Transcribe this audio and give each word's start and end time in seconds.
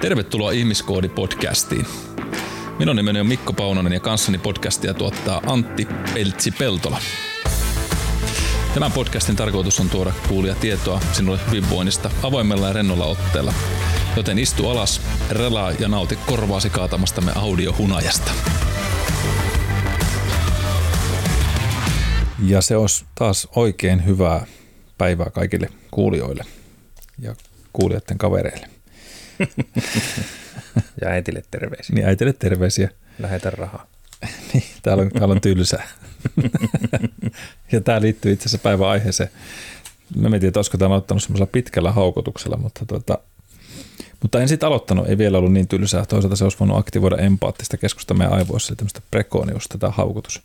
Tervetuloa 0.00 0.50
Ihmiskoodi-podcastiin. 0.50 1.86
Minun 2.78 2.96
nimeni 2.96 3.20
on 3.20 3.26
Mikko 3.26 3.52
Paunonen 3.52 3.92
ja 3.92 4.00
kanssani 4.00 4.38
podcastia 4.38 4.94
tuottaa 4.94 5.42
Antti 5.46 5.88
Peltsi-Peltola. 6.14 7.00
Tämän 8.74 8.92
podcastin 8.92 9.36
tarkoitus 9.36 9.80
on 9.80 9.90
tuoda 9.90 10.12
kuulia 10.28 10.54
tietoa 10.54 11.00
sinulle 11.12 11.38
hyvinvoinnista 11.46 12.10
avoimella 12.22 12.66
ja 12.66 12.72
rennolla 12.72 13.04
otteella. 13.04 13.54
Joten 14.16 14.38
istu 14.38 14.68
alas, 14.68 15.00
relaa 15.30 15.72
ja 15.72 15.88
nauti 15.88 16.18
korvaasi 16.26 16.70
kaatamastamme 16.70 17.32
audiohunajasta. 17.34 18.30
Ja 22.46 22.60
se 22.60 22.76
olisi 22.76 23.04
taas 23.14 23.48
oikein 23.56 24.06
hyvää 24.06 24.46
päivää 24.98 25.30
kaikille 25.30 25.68
kuulijoille 25.90 26.44
ja 27.18 27.34
kuulijoiden 27.72 28.18
kavereille. 28.18 28.79
Ja 31.00 31.08
äitille 31.08 31.42
terveisiä. 31.50 31.94
Niin 31.94 32.06
äitille 32.06 32.32
terveisiä. 32.32 32.90
Lähetä 33.18 33.50
rahaa. 33.50 33.86
niin, 34.52 34.64
täällä 34.82 35.02
on, 35.02 35.10
täällä 35.10 35.32
on 35.32 35.40
tylsää. 35.40 35.88
ja 37.72 37.80
tämä 37.80 38.00
liittyy 38.00 38.32
itse 38.32 38.42
asiassa 38.42 38.62
päivän 38.62 38.88
aiheeseen. 38.88 39.30
Mä 40.16 40.28
mietin, 40.28 40.48
että 40.48 40.58
olisiko 40.58 40.78
tämä 40.78 40.88
aloittanut 40.94 41.22
semmoisella 41.22 41.50
pitkällä 41.52 41.92
haukotuksella, 41.92 42.56
mutta, 42.56 42.86
tuota, 42.86 43.18
mutta 44.22 44.40
en 44.40 44.48
sitten 44.48 44.66
aloittanut, 44.66 45.08
ei 45.08 45.18
vielä 45.18 45.38
ollut 45.38 45.52
niin 45.52 45.68
tylsää. 45.68 46.06
Toisaalta 46.06 46.36
se 46.36 46.44
olisi 46.44 46.58
voinut 46.60 46.78
aktivoida 46.78 47.16
empaattista 47.16 47.76
keskusta 47.76 48.14
meidän 48.14 48.34
aivoissa, 48.34 48.70
eli 48.70 48.76
tämmöistä 48.76 49.00
prekooniusta 49.10 49.78
tämä 49.78 49.92
haukotus. 49.92 50.42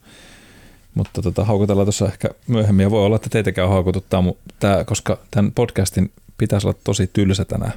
Mutta 0.93 1.21
tota, 1.21 1.45
haukotellaan 1.45 1.85
tuossa 1.85 2.05
ehkä 2.05 2.29
myöhemmin 2.47 2.83
ja 2.83 2.91
voi 2.91 3.05
olla, 3.05 3.15
että 3.15 3.29
teitäkään 3.29 3.69
haukotuttaa, 3.69 4.23
tää, 4.59 4.83
koska 4.83 5.19
tämän 5.31 5.51
podcastin 5.51 6.11
pitäisi 6.37 6.67
olla 6.67 6.79
tosi 6.83 7.09
tylsä 7.13 7.45
tänään, 7.45 7.73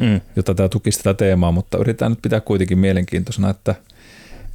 mm. 0.00 0.20
jotta 0.36 0.54
tämä 0.54 0.68
tukisi 0.68 0.98
tätä 0.98 1.14
teemaa, 1.14 1.52
mutta 1.52 1.78
yritetään 1.78 2.12
nyt 2.12 2.22
pitää 2.22 2.40
kuitenkin 2.40 2.78
mielenkiintoisena, 2.78 3.50
että 3.50 3.74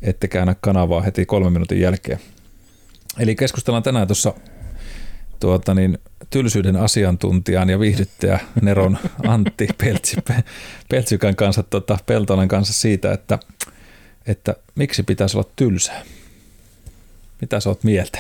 ette 0.02 0.28
käännä 0.28 0.56
kanavaa 0.62 1.02
heti 1.02 1.26
kolmen 1.26 1.54
minuutin 1.54 1.82
jälkeen. 1.82 2.20
Eli 3.20 3.36
keskustellaan 3.36 3.84
tänään 3.84 4.08
tuossa 4.08 4.34
tuota 5.40 5.74
niin, 5.74 5.98
tylsyyden 6.30 6.76
asiantuntijan 6.76 7.70
ja 7.70 7.80
viihdyttäjä 7.80 8.40
Neron 8.62 8.98
Antti 9.28 9.68
Peltsi, 9.78 10.18
Peltsykän 10.90 11.36
kanssa, 11.36 11.64
tuota, 11.64 11.98
Peltolan 12.06 12.48
kanssa 12.48 12.74
siitä, 12.74 13.14
että, 13.14 13.40
että 14.28 14.56
miksi 14.76 15.04
pitäisi 15.04 15.38
olla 15.38 15.50
tylsää. 15.56 16.04
Mitä 17.42 17.60
sä 17.60 17.70
oot 17.70 17.84
mieltä 17.84 18.20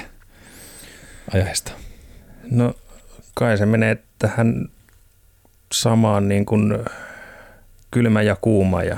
aiheesta? 1.33 1.71
No 2.51 2.73
kai 3.33 3.57
se 3.57 3.65
menee 3.65 3.97
tähän 4.19 4.69
samaan 5.71 6.27
niin 6.27 6.45
kuin 6.45 6.73
kylmä 7.95 8.21
ja 8.21 8.35
kuuma 8.41 8.83
ja, 8.83 8.97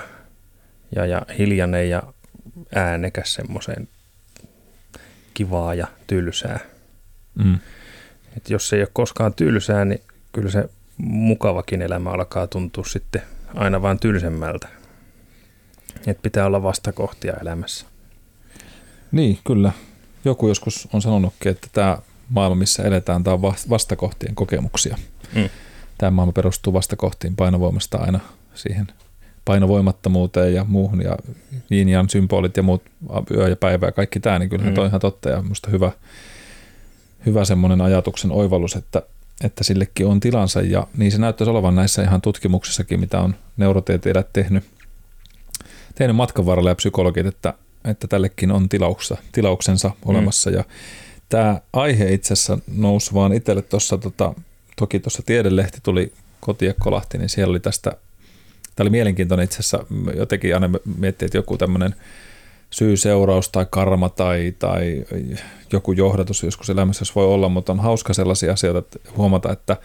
ja, 0.96 1.06
ja 1.06 1.22
hiljainen 1.38 1.90
ja 1.90 2.04
äänekäs 2.76 3.34
semmoiseen 3.34 3.88
kivaa 5.34 5.74
ja 5.74 5.88
tylsää. 6.08 6.60
Mm. 7.44 7.60
Et 8.38 8.50
jos 8.50 8.70
se 8.70 8.76
ei 8.76 8.82
ole 8.82 8.90
koskaan 8.94 9.34
tylsää, 9.34 9.86
niin 9.86 10.02
kyllä 10.32 10.52
se 10.52 10.70
mukavakin 10.98 11.82
elämä 11.82 12.10
alkaa 12.12 12.48
tuntua 12.48 12.84
sitten 12.86 13.22
aina 13.54 13.82
vain 13.82 14.00
tylsemmältä. 14.00 14.68
Et 16.08 16.22
pitää 16.22 16.46
olla 16.46 16.64
vastakohtia 16.64 17.34
elämässä. 17.42 17.86
Niin, 19.12 19.40
kyllä 19.48 19.72
joku 20.26 20.48
joskus 20.48 20.88
on 20.94 21.02
sanonutkin, 21.02 21.52
että 21.52 21.68
tämä 21.74 21.98
maailma, 22.30 22.56
missä 22.56 22.84
eletään, 22.84 23.24
tämä 23.24 23.34
on 23.34 23.42
vastakohtien 23.70 24.36
kokemuksia. 24.36 24.98
Mm. 25.36 25.50
Tämä 25.98 26.12
maailma 26.12 26.34
perustuu 26.34 26.74
vastakohtiin 26.74 27.36
painovoimasta 27.36 27.98
aina 27.98 28.20
siihen 28.58 28.88
painovoimattomuuteen 29.46 30.54
ja 30.54 30.64
muuhun 30.64 31.02
ja 31.02 31.18
yin 31.72 32.10
symbolit 32.10 32.58
ja 32.58 32.64
muut 32.64 32.82
yö 33.32 33.50
ja 33.50 33.56
päivä 33.56 33.86
ja 33.86 33.92
kaikki 33.92 34.20
tämä, 34.20 34.40
niin 34.40 34.50
kyllähän 34.50 34.74
mm. 34.74 34.80
on 34.80 34.88
ihan 34.88 35.02
totta 35.02 35.30
ja 35.30 35.42
minusta 35.42 35.70
hyvä, 35.70 35.92
hyvä 37.26 37.46
semmoinen 37.46 37.82
ajatuksen 37.82 38.32
oivallus, 38.32 38.76
että, 38.76 39.02
että 39.44 39.64
sillekin 39.64 40.08
on 40.08 40.20
tilansa 40.20 40.62
ja 40.62 40.88
niin 40.98 41.12
se 41.12 41.18
näyttäisi 41.18 41.52
olevan 41.52 41.76
näissä 41.76 42.04
ihan 42.04 42.22
tutkimuksissakin, 42.22 43.00
mitä 43.00 43.20
on 43.22 43.36
neurotieteilijät 43.58 44.34
tehnyt, 44.34 44.64
tehnyt 45.96 46.16
matkan 46.16 46.46
varrella 46.46 46.70
ja 46.70 46.76
psykologit, 46.76 47.26
että 47.26 47.54
että 47.86 48.08
tällekin 48.08 48.52
on 48.52 48.70
tilauksessa, 48.70 49.18
tilauksensa 49.32 49.88
mm. 49.88 49.96
olemassa. 50.06 50.50
Ja 50.50 50.64
tämä 51.30 51.62
aihe 51.74 52.14
itse 52.14 52.34
asiassa 52.34 52.60
nousi 52.76 53.14
vaan 53.14 53.34
itselle 53.34 53.62
tuossa, 53.62 53.98
tota, 53.98 54.34
toki 54.76 55.00
tuossa 55.00 55.24
tiedelehti 55.26 55.80
tuli 55.84 56.14
kotiin 56.40 56.68
ja 56.68 56.74
kolahti, 56.80 57.18
niin 57.18 57.30
siellä 57.30 57.52
oli 57.52 57.60
tästä, 57.60 57.92
tämä 58.78 58.86
oli 58.86 58.90
mielenkiintoinen 58.90 59.44
itse 59.44 59.60
asiassa, 59.60 59.86
jotenkin 60.16 60.54
aina 60.54 60.70
miettii, 60.98 61.26
että 61.26 61.38
joku 61.38 61.58
tämmöinen 61.58 61.96
syy-seuraus 62.70 63.50
tai 63.50 63.66
karma 63.70 64.10
tai, 64.10 64.54
tai 64.60 65.06
joku 65.72 65.92
johdatus 65.92 66.44
joskus 66.44 66.70
elämässä 66.70 67.06
voi 67.16 67.26
olla, 67.26 67.50
mutta 67.50 67.72
on 67.72 67.80
hauska 67.80 68.14
sellaisia 68.14 68.54
asioita 68.54 68.80
että 68.80 69.00
huomata, 69.18 69.52
että 69.52 69.78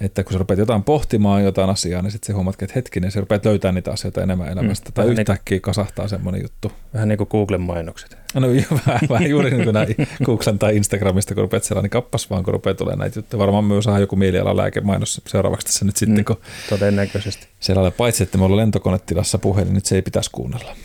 että 0.00 0.24
kun 0.24 0.32
sä 0.32 0.38
rupeat 0.38 0.58
jotain 0.58 0.82
pohtimaan 0.82 1.44
jotain 1.44 1.70
asiaa, 1.70 2.02
niin 2.02 2.10
sitten 2.10 2.26
se 2.26 2.32
huomaat, 2.32 2.62
että 2.62 2.72
hetkinen, 2.76 3.10
sä 3.10 3.20
rupeat 3.20 3.44
löytämään 3.44 3.74
niitä 3.74 3.90
asioita 3.90 4.22
enemmän 4.22 4.48
elämästä. 4.48 4.90
Mm, 4.90 4.92
tai 4.92 5.04
niinku- 5.04 5.20
yhtäkkiä 5.20 5.54
niin, 5.54 5.62
kasahtaa 5.62 6.08
semmoinen 6.08 6.42
juttu. 6.42 6.72
Vähän 6.94 7.08
niin 7.08 7.18
kuin 7.18 7.28
Googlen 7.30 7.60
mainokset. 7.60 8.16
No 8.34 8.48
vähän, 8.86 9.00
vähän 9.08 9.30
juuri 9.30 9.50
niin 9.50 9.64
kuin 9.64 9.74
näin 9.74 9.94
Googlen 10.24 10.58
tai 10.58 10.76
Instagramista, 10.76 11.34
kun 11.34 11.42
rupeat 11.42 11.64
siellä, 11.64 11.82
niin 11.82 11.90
kappas 11.90 12.30
vaan, 12.30 12.44
kun 12.44 12.54
rupeat 12.54 12.76
tulemaan 12.76 12.98
näitä 12.98 13.18
juttuja. 13.18 13.38
Varmaan 13.38 13.64
myös 13.64 13.84
saa 13.84 13.98
joku 13.98 14.16
mielialalääkemainos 14.16 15.20
seuraavaksi 15.26 15.66
tässä 15.66 15.84
nyt 15.84 15.96
sitten, 15.96 16.18
mm, 16.18 16.24
kun 16.24 16.40
todennäköisesti. 16.68 17.48
Siellä 17.60 17.90
paitsi, 17.90 18.22
että 18.22 18.38
me 18.38 18.44
ollaan 18.44 18.56
lentokonetilassa 18.56 19.38
puhelin, 19.38 19.74
nyt 19.74 19.86
se 19.86 19.94
ei 19.94 20.02
pitäisi 20.02 20.30
kuunnella. 20.30 20.76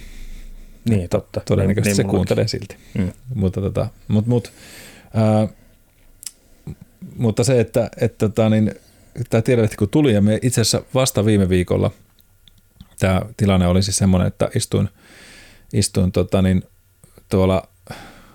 Niin, 0.90 1.10
totta. 1.10 1.42
Todennäköisesti 1.46 1.90
niin, 2.04 2.10
se 2.10 2.12
kuuntelee 2.12 2.48
silti. 2.48 2.76
Mm. 2.98 3.12
Mutta, 3.36 3.62
tota, 3.62 3.88
mut, 4.08 4.28
mut, 4.28 4.52
ää, 5.14 5.48
mutta 7.18 7.44
se, 7.44 7.60
että, 7.60 7.90
että 8.02 8.30
tota, 8.30 8.50
niin, 8.50 8.76
tämä 9.30 9.42
tiedolehti 9.42 9.76
kun 9.76 9.90
tuli 9.90 10.14
ja 10.14 10.22
me 10.22 10.40
itse 10.42 10.62
asiassa 10.62 10.82
vasta 10.94 11.26
viime 11.26 11.50
viikolla 11.50 11.92
tämä 13.00 13.22
tilanne 13.38 13.68
oli 13.68 13.84
siis 13.84 13.98
semmoinen, 13.98 14.28
että 14.28 14.50
istuin, 14.56 14.90
istuin 15.74 16.12
tota 16.12 16.42
niin, 16.42 16.64
tuolla 17.30 17.68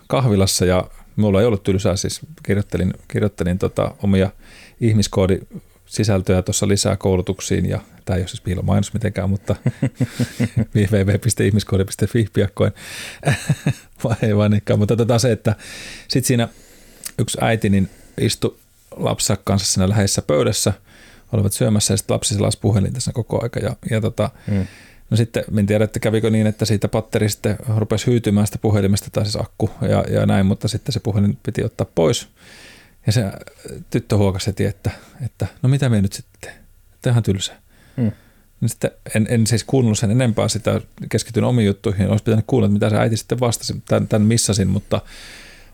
kahvilassa 0.06 0.64
ja 0.64 0.84
mulla 1.16 1.40
ei 1.40 1.46
ollut 1.46 1.62
tylsää, 1.62 1.96
siis 1.96 2.20
kirjoittelin, 2.42 2.94
kirjoittelin 3.08 3.58
tota 3.58 3.94
omia 4.02 4.30
ihmiskoodi 4.80 5.38
sisältöjä 5.86 6.42
tuossa 6.42 6.68
lisää 6.68 6.96
koulutuksiin 6.96 7.68
ja 7.68 7.80
tämä 8.04 8.16
ei 8.16 8.22
ole 8.22 8.28
siis 8.28 8.40
piilomainos 8.40 8.92
mitenkään, 8.92 9.30
mutta 9.30 9.56
www.ihmiskoodi.fi 10.74 12.26
piakkoin 12.32 12.72
ei 14.22 14.36
vaan 14.36 14.52
mutta 14.76 14.96
tota 14.96 15.18
se, 15.18 15.32
että 15.32 15.56
sitten 16.08 16.26
siinä 16.26 16.48
yksi 17.18 17.38
äiti 17.40 17.68
niin 17.68 17.90
istui 18.20 18.56
lapsensa 18.96 19.42
kanssa 19.44 19.72
siinä 19.72 19.88
läheisessä 19.88 20.22
pöydässä, 20.22 20.72
olivat 21.32 21.52
syömässä 21.52 21.92
ja 21.92 21.96
sitten 21.96 22.14
lapsi 22.14 22.34
selasi 22.34 22.58
puhelin 22.60 22.92
tässä 22.92 23.12
koko 23.12 23.42
aika. 23.42 23.60
Ja, 23.60 23.76
ja 23.90 24.00
tota, 24.00 24.30
mm. 24.46 24.66
No 25.10 25.16
sitten, 25.16 25.44
en 25.58 25.66
tiedä, 25.66 25.84
että 25.84 26.00
kävikö 26.00 26.30
niin, 26.30 26.46
että 26.46 26.64
siitä 26.64 26.88
patteri 26.88 27.28
sitten 27.28 27.56
rupesi 27.76 28.06
hyytymään 28.06 28.46
sitä 28.46 28.58
puhelimesta, 28.58 29.10
tai 29.12 29.24
siis 29.24 29.36
akku 29.36 29.70
ja, 29.80 30.04
ja 30.10 30.26
näin, 30.26 30.46
mutta 30.46 30.68
sitten 30.68 30.92
se 30.92 31.00
puhelin 31.00 31.38
piti 31.42 31.64
ottaa 31.64 31.86
pois. 31.94 32.28
Ja 33.06 33.12
se 33.12 33.24
tyttö 33.90 34.16
huokasi 34.16 34.46
heti, 34.46 34.64
että, 34.64 34.90
että 35.24 35.46
no 35.62 35.68
mitä 35.68 35.88
me 35.88 36.02
nyt 36.02 36.12
sitten 36.12 36.52
Tämä 37.02 37.16
on 37.16 37.22
tylsä. 37.22 37.52
Mm. 37.96 38.12
No 38.60 38.68
sitten 38.68 38.90
en, 39.14 39.26
en 39.30 39.46
siis 39.46 39.64
kuunnellut 39.64 39.98
sen 39.98 40.10
enempää 40.10 40.48
sitä, 40.48 40.80
keskityn 41.08 41.44
omiin 41.44 41.66
juttuihin, 41.66 42.10
olisi 42.10 42.24
pitänyt 42.24 42.44
kuulla, 42.46 42.68
mitä 42.68 42.90
se 42.90 42.96
äiti 42.96 43.16
sitten 43.16 43.40
vastasi, 43.40 43.82
tämän, 43.88 44.08
tämän 44.08 44.28
missasin, 44.28 44.68
mutta 44.68 45.00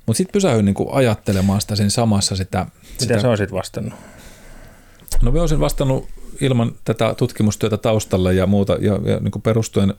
mutta 0.06 0.16
sitten 0.16 0.32
pysähdyin 0.32 0.64
niinku 0.64 0.88
ajattelemaan 0.92 1.60
sitä 1.60 1.76
siinä 1.76 1.90
samassa 1.90 2.36
sitä. 2.36 2.66
Mitä 2.82 2.94
sitä, 2.98 3.20
sä 3.20 3.28
olisit 3.28 3.52
vastannut? 3.52 3.94
No 5.22 5.30
mä 5.30 5.40
olisin 5.40 5.60
vastannut 5.60 6.08
ilman 6.40 6.72
tätä 6.84 7.14
tutkimustyötä 7.14 7.76
taustalla 7.76 8.32
ja 8.32 8.46
muuta 8.46 8.72
ja, 8.72 8.92
ja 8.92 9.20
niin 9.20 9.42
perustuen 9.42 9.94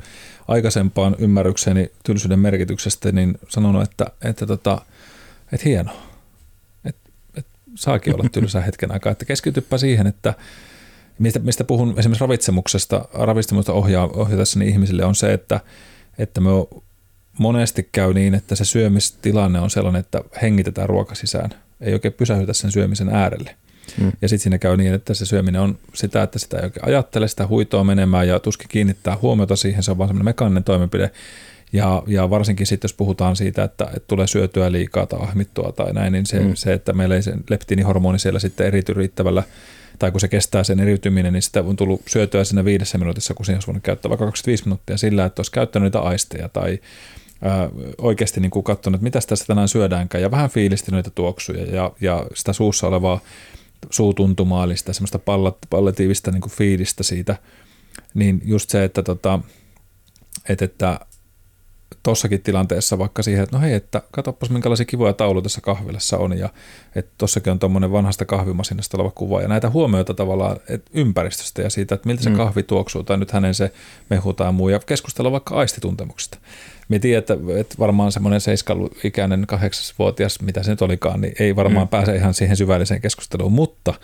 aikaisempaan 0.47 1.15
ymmärrykseeni 1.19 1.91
tylsyyden 2.03 2.39
merkityksestä, 2.39 3.11
niin 3.11 3.37
sanonut, 3.49 3.83
että, 3.83 4.05
että, 4.21 4.45
tota, 4.45 4.81
että 5.53 5.69
hieno, 5.69 5.91
että, 6.85 7.11
että 7.37 7.51
saakin 7.75 8.15
olla 8.15 8.29
tylsä 8.31 8.61
hetken 8.61 8.91
aikaa, 8.91 9.11
että 9.11 9.25
keskitypä 9.25 9.77
siihen, 9.77 10.07
että 10.07 10.33
mistä, 11.19 11.39
mistä 11.39 11.63
puhun 11.63 11.93
esimerkiksi 11.97 12.21
ravitsemuksesta, 12.21 13.05
ravitsemusta 13.13 13.73
ohjaa, 13.73 14.07
ohjatassani 14.13 14.67
ihmisille 14.67 15.05
on 15.05 15.15
se, 15.15 15.33
että, 15.33 15.59
että 16.17 16.41
me 16.41 16.49
monesti 17.39 17.89
käy 17.91 18.13
niin, 18.13 18.33
että 18.33 18.55
se 18.55 18.65
syömistilanne 18.65 19.59
on 19.59 19.69
sellainen, 19.69 19.99
että 19.99 20.21
hengitetään 20.41 20.89
ruoka 20.89 21.15
sisään. 21.15 21.49
Ei 21.81 21.93
oikein 21.93 22.13
pysähdytä 22.13 22.53
sen 22.53 22.71
syömisen 22.71 23.09
äärelle. 23.09 23.55
Mm. 24.01 24.11
Ja 24.21 24.29
sitten 24.29 24.43
siinä 24.43 24.57
käy 24.57 24.77
niin, 24.77 24.93
että 24.93 25.13
se 25.13 25.25
syöminen 25.25 25.61
on 25.61 25.77
sitä, 25.93 26.23
että 26.23 26.39
sitä 26.39 26.57
ei 26.57 26.63
oikein 26.63 26.85
ajattele, 26.85 27.27
sitä 27.27 27.47
huitoa 27.47 27.83
menemään 27.83 28.27
ja 28.27 28.39
tuskin 28.39 28.67
kiinnittää 28.69 29.17
huomiota 29.21 29.55
siihen. 29.55 29.83
Se 29.83 29.91
on 29.91 29.97
vaan 29.97 30.07
semmoinen 30.07 30.25
mekaaninen 30.25 30.63
toimenpide. 30.63 31.11
Ja, 31.73 32.03
ja 32.07 32.29
varsinkin 32.29 32.67
sitten, 32.67 32.87
jos 32.87 32.93
puhutaan 32.93 33.35
siitä, 33.35 33.63
että, 33.63 33.83
että 33.85 34.07
tulee 34.07 34.27
syötyä 34.27 34.71
liikaa 34.71 35.05
tai 35.05 35.19
ahmittua 35.21 35.71
tai 35.71 35.93
näin, 35.93 36.13
niin 36.13 36.25
se, 36.25 36.39
mm. 36.39 36.55
se 36.55 36.73
että 36.73 36.93
meillä 36.93 37.15
ei 37.15 37.21
se 37.21 37.33
leptiinihormoni 37.49 38.19
siellä 38.19 38.39
sitten 38.39 38.67
erity 38.67 38.93
riittävällä 38.93 39.43
tai 39.99 40.11
kun 40.11 40.21
se 40.21 40.27
kestää 40.27 40.63
sen 40.63 40.79
eriytyminen, 40.79 41.33
niin 41.33 41.41
sitä 41.41 41.61
on 41.61 41.75
tullut 41.75 42.01
syötyä 42.07 42.43
siinä 42.43 42.65
viidessä 42.65 42.97
minuutissa, 42.97 43.33
kun 43.33 43.45
siinä 43.45 43.57
olisi 43.57 43.67
voinut 43.67 43.83
käyttää 43.83 44.09
vaikka 44.09 44.25
25 44.25 44.63
minuuttia 44.63 44.97
sillä, 44.97 45.25
että 45.25 45.39
olisi 45.39 45.51
käyttänyt 45.51 45.85
niitä 45.85 45.99
aisteja 45.99 46.49
tai 46.49 46.79
ää, 47.41 47.69
oikeasti 47.97 48.39
niin 48.39 48.51
kuin 48.51 48.63
katsonut, 48.63 48.95
että 48.95 49.03
mitä 49.03 49.19
tässä 49.27 49.45
tänään 49.45 49.67
syödäänkään 49.67 50.21
ja 50.21 50.31
vähän 50.31 50.49
fiilisti 50.49 50.91
noita 50.91 51.09
tuoksuja 51.09 51.75
ja, 51.75 51.91
ja 52.01 52.25
sitä 52.33 52.53
suussa 52.53 52.87
olevaa 52.87 53.19
suutuntumaa, 53.89 54.63
eli 54.63 54.77
sitä 54.77 54.93
semmoista 54.93 55.19
pallatiivista 55.69 56.31
niin 56.31 56.49
fiilistä 56.49 57.03
siitä, 57.03 57.35
niin 58.13 58.41
just 58.45 58.69
se, 58.69 58.83
että, 58.83 59.03
tota, 59.03 59.39
että, 60.49 60.65
että 60.65 60.99
tossakin 62.03 62.41
tilanteessa 62.41 62.97
vaikka 62.97 63.23
siihen, 63.23 63.43
että 63.43 63.55
no 63.55 63.61
hei, 63.61 63.73
että 63.73 64.01
katoppas 64.11 64.49
minkälaisia 64.49 64.85
kivoja 64.85 65.13
tauluja 65.13 65.43
tässä 65.43 65.61
kahvilassa 65.61 66.17
on 66.17 66.37
ja 66.37 66.49
että 66.95 67.11
tossakin 67.17 67.51
on 67.51 67.59
tuommoinen 67.59 67.91
vanhasta 67.91 68.25
kahvimasinasta 68.25 68.97
oleva 68.97 69.11
kuva 69.11 69.41
ja 69.41 69.47
näitä 69.47 69.69
huomioita 69.69 70.13
tavallaan 70.13 70.57
että 70.69 70.91
ympäristöstä 70.93 71.61
ja 71.61 71.69
siitä, 71.69 71.95
että 71.95 72.07
miltä 72.07 72.23
se 72.23 72.29
mm. 72.29 72.35
kahvi 72.35 72.63
tuoksuu 72.63 73.03
tai 73.03 73.17
nyt 73.17 73.31
hänen 73.31 73.55
se 73.55 73.71
mehu 74.09 74.33
tai 74.33 74.51
muu 74.51 74.69
ja 74.69 74.79
keskustella 74.79 75.31
vaikka 75.31 75.55
aistituntemuksesta. 75.55 76.37
Me 76.87 76.99
tiedän, 76.99 77.19
että, 77.19 77.37
että 77.59 77.75
varmaan 77.79 78.11
semmoinen 78.11 78.41
seiskailuikäinen 78.41 79.47
kahdeksasvuotias, 79.47 80.41
mitä 80.41 80.63
se 80.63 80.71
nyt 80.71 80.81
olikaan, 80.81 81.21
niin 81.21 81.33
ei 81.39 81.55
varmaan 81.55 81.87
mm. 81.87 81.89
pääse 81.89 82.15
ihan 82.15 82.33
siihen 82.33 82.57
syvälliseen 82.57 83.01
keskusteluun, 83.01 83.51
mutta– 83.51 83.93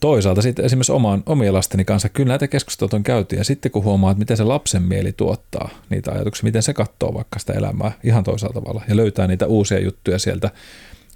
toisaalta 0.00 0.42
sitten 0.42 0.64
esimerkiksi 0.64 0.92
oman, 0.92 1.22
omien 1.26 1.54
lasteni 1.54 1.84
kanssa 1.84 2.08
kyllä 2.08 2.28
näitä 2.28 2.48
keskusteluita 2.48 2.96
on 2.96 3.02
käyty 3.02 3.36
ja 3.36 3.44
sitten 3.44 3.72
kun 3.72 3.84
huomaa, 3.84 4.10
että 4.10 4.18
miten 4.18 4.36
se 4.36 4.44
lapsen 4.44 4.82
mieli 4.82 5.12
tuottaa 5.12 5.68
niitä 5.90 6.12
ajatuksia, 6.12 6.44
miten 6.44 6.62
se 6.62 6.74
katsoo 6.74 7.14
vaikka 7.14 7.38
sitä 7.38 7.52
elämää 7.52 7.92
ihan 8.04 8.24
toisella 8.24 8.54
tavalla 8.54 8.82
ja 8.88 8.96
löytää 8.96 9.26
niitä 9.26 9.46
uusia 9.46 9.80
juttuja 9.80 10.18
sieltä, 10.18 10.50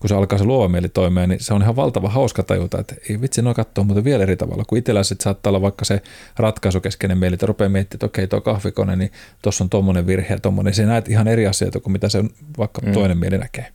kun 0.01 0.09
se 0.09 0.15
alkaa 0.15 0.39
se 0.39 0.45
luova 0.45 0.69
mieli 0.69 0.89
toimeen, 0.89 1.29
niin 1.29 1.41
se 1.41 1.55
on 1.55 1.63
ihan 1.63 1.77
valtava 1.77 2.09
hauska 2.09 2.43
tajuta, 2.43 2.81
että 2.81 2.95
ei 3.09 3.21
vitsi, 3.21 3.43
no 3.43 3.55
katsoo 3.55 3.85
muuten 3.85 4.05
vielä 4.05 4.23
eri 4.23 4.37
tavalla, 4.37 4.65
kun 4.65 4.79
itsellä 4.79 5.03
sitten 5.03 5.25
saattaa 5.25 5.51
olla 5.51 5.63
vaikka 5.63 5.85
se 5.85 6.03
ratkaisukeskeinen 6.37 7.19
mieli, 7.19 7.35
että 7.35 7.47
rupeaa 7.47 7.69
miettimään, 7.69 7.97
että 7.97 8.07
okei, 8.07 8.27
tuo 8.27 8.41
kahvikone, 8.41 8.97
niin 8.97 9.13
tuossa 9.43 9.65
on 9.65 9.71
tuommoinen 9.71 10.07
virhe 10.07 10.35
ja 10.35 10.41
tuommoinen, 10.41 10.75
se 10.75 10.87
näet 10.87 11.09
ihan 11.09 11.29
eri 11.29 11.47
asioita 11.47 11.81
kuin 11.81 11.93
mitä 11.93 12.09
se 12.09 12.25
vaikka 12.59 12.83
mm. 12.87 12.93
toinen 12.93 13.19
mieli 13.19 13.39
näkee. 13.39 13.67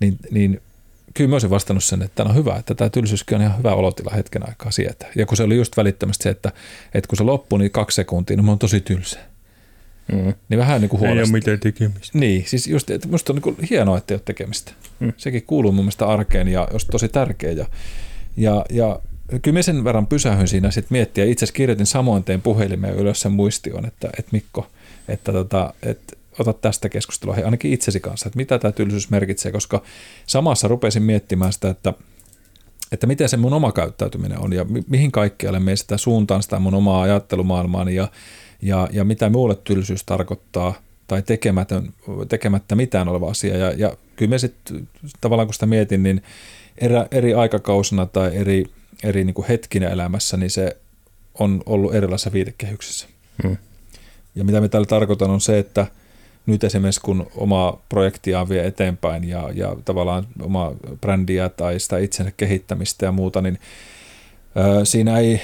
Niin, 0.00 0.16
niin 0.30 0.60
kyllä 1.14 1.28
mä 1.28 1.34
olisin 1.34 1.50
vastannut 1.50 1.84
sen, 1.84 2.02
että 2.02 2.24
on 2.24 2.34
hyvä, 2.34 2.56
että 2.56 2.74
tämä 2.74 2.90
tylsyyskin 2.90 3.36
on 3.36 3.42
ihan 3.42 3.58
hyvä 3.58 3.74
olotila 3.74 4.10
hetken 4.16 4.48
aikaa 4.48 4.70
sieltä. 4.70 5.06
Ja 5.16 5.26
kun 5.26 5.36
se 5.36 5.42
oli 5.42 5.56
just 5.56 5.76
välittömästi 5.76 6.22
se, 6.22 6.30
että, 6.30 6.52
että 6.94 7.08
kun 7.08 7.18
se 7.18 7.24
loppui, 7.24 7.58
niin 7.58 7.70
kaksi 7.70 7.94
sekuntia, 7.94 8.36
niin 8.36 8.44
mä 8.44 8.50
oon 8.50 8.58
tosi 8.58 8.80
tylsä. 8.80 9.31
Mm. 10.12 10.34
Niin 10.48 10.58
vähän 10.58 10.80
niin 10.80 10.88
kuin 10.88 11.00
huolesta. 11.00 11.18
Ei 11.18 11.24
ole 11.24 11.32
mitään 11.32 11.60
tekemistä. 11.60 12.18
Niin, 12.18 12.44
siis 12.46 12.66
just, 12.66 12.90
että 12.90 13.08
musta 13.08 13.32
on 13.32 13.36
niin 13.36 13.42
kuin 13.42 13.56
hienoa, 13.70 13.98
että 13.98 14.14
ei 14.14 14.16
ole 14.16 14.22
tekemistä. 14.24 14.72
Mm. 15.00 15.12
Sekin 15.16 15.42
kuuluu 15.42 15.72
mun 15.72 15.84
mielestä 15.84 16.06
arkeen 16.06 16.48
ja 16.48 16.68
olisi 16.72 16.86
tosi 16.86 17.08
tärkeä. 17.08 17.52
Ja, 17.52 17.66
ja, 18.36 18.64
ja 18.70 19.00
kyllä 19.42 19.58
mä 19.58 19.62
sen 19.62 19.84
verran 19.84 20.06
pysähyn 20.06 20.48
siinä 20.48 20.70
sitten 20.70 20.94
miettiä. 20.94 21.24
Itse 21.24 21.44
asiassa 21.44 21.56
kirjoitin 21.56 21.86
samoin 21.86 22.24
tein 22.24 22.42
puhelimeen 22.42 22.96
ylös 22.96 23.20
sen 23.20 23.32
muistion, 23.32 23.86
että, 23.86 24.10
että 24.18 24.32
Mikko, 24.32 24.66
että, 25.08 25.32
tota, 25.32 25.74
että 25.82 26.16
ota 26.38 26.52
tästä 26.52 26.88
keskustelua 26.88 27.36
ainakin 27.44 27.72
itsesi 27.72 28.00
kanssa, 28.00 28.28
että 28.28 28.36
mitä 28.36 28.58
tämä 28.58 28.72
tylsyys 28.72 29.10
merkitsee, 29.10 29.52
koska 29.52 29.82
samassa 30.26 30.68
rupesin 30.68 31.02
miettimään 31.02 31.52
sitä, 31.52 31.70
että 31.70 31.92
että 32.92 33.06
miten 33.06 33.28
se 33.28 33.36
mun 33.36 33.52
oma 33.52 33.72
käyttäytyminen 33.72 34.38
on 34.38 34.52
ja 34.52 34.64
mi- 34.64 34.84
mihin 34.88 35.12
kaikkialle 35.12 35.60
me 35.60 35.76
sitä 35.76 35.96
suuntaan 35.98 36.42
sitä 36.42 36.58
mun 36.58 36.74
omaa 36.74 37.02
ajattelumaailmaani 37.02 37.94
ja, 37.94 38.08
ja, 38.62 38.88
ja 38.92 39.04
mitä 39.04 39.30
muulle 39.30 39.54
tylsyys 39.54 40.04
tarkoittaa 40.04 40.74
tai 41.06 41.22
tekemätön, 41.22 41.92
tekemättä 42.28 42.74
mitään 42.74 43.08
oleva 43.08 43.30
asia. 43.30 43.56
Ja, 43.56 43.72
ja 43.72 43.96
kyllä 44.16 44.30
me 44.30 44.38
sitten 44.38 44.88
tavallaan 45.20 45.46
kun 45.46 45.54
sitä 45.54 45.66
mietin, 45.66 46.02
niin 46.02 46.22
eri, 46.78 46.94
eri 47.10 47.34
aikakausina 47.34 48.06
tai 48.06 48.36
eri, 48.36 48.64
eri 49.02 49.24
niin 49.24 49.34
kuin 49.34 49.48
hetkinä 49.48 49.88
elämässä, 49.88 50.36
niin 50.36 50.50
se 50.50 50.76
on 51.38 51.62
ollut 51.66 51.94
erilaisessa 51.94 52.32
viitekehyksessä. 52.32 53.06
Hmm. 53.42 53.56
Ja 54.34 54.44
mitä 54.44 54.60
me 54.60 54.68
täällä 54.68 54.86
tarkoitan 54.86 55.30
on 55.30 55.40
se, 55.40 55.58
että– 55.58 55.86
nyt 56.46 56.64
esimerkiksi 56.64 57.00
kun 57.00 57.26
omaa 57.36 57.82
projektia 57.88 58.48
vie 58.48 58.66
eteenpäin 58.66 59.28
ja, 59.28 59.50
ja 59.54 59.76
tavallaan 59.84 60.26
omaa 60.42 60.72
brändiä 61.00 61.48
tai 61.48 61.80
sitä 61.80 61.98
itsensä 61.98 62.32
kehittämistä 62.36 63.06
ja 63.06 63.12
muuta, 63.12 63.42
niin 63.42 63.58
ö, 64.56 64.84
siinä 64.84 65.18
ei 65.18 65.40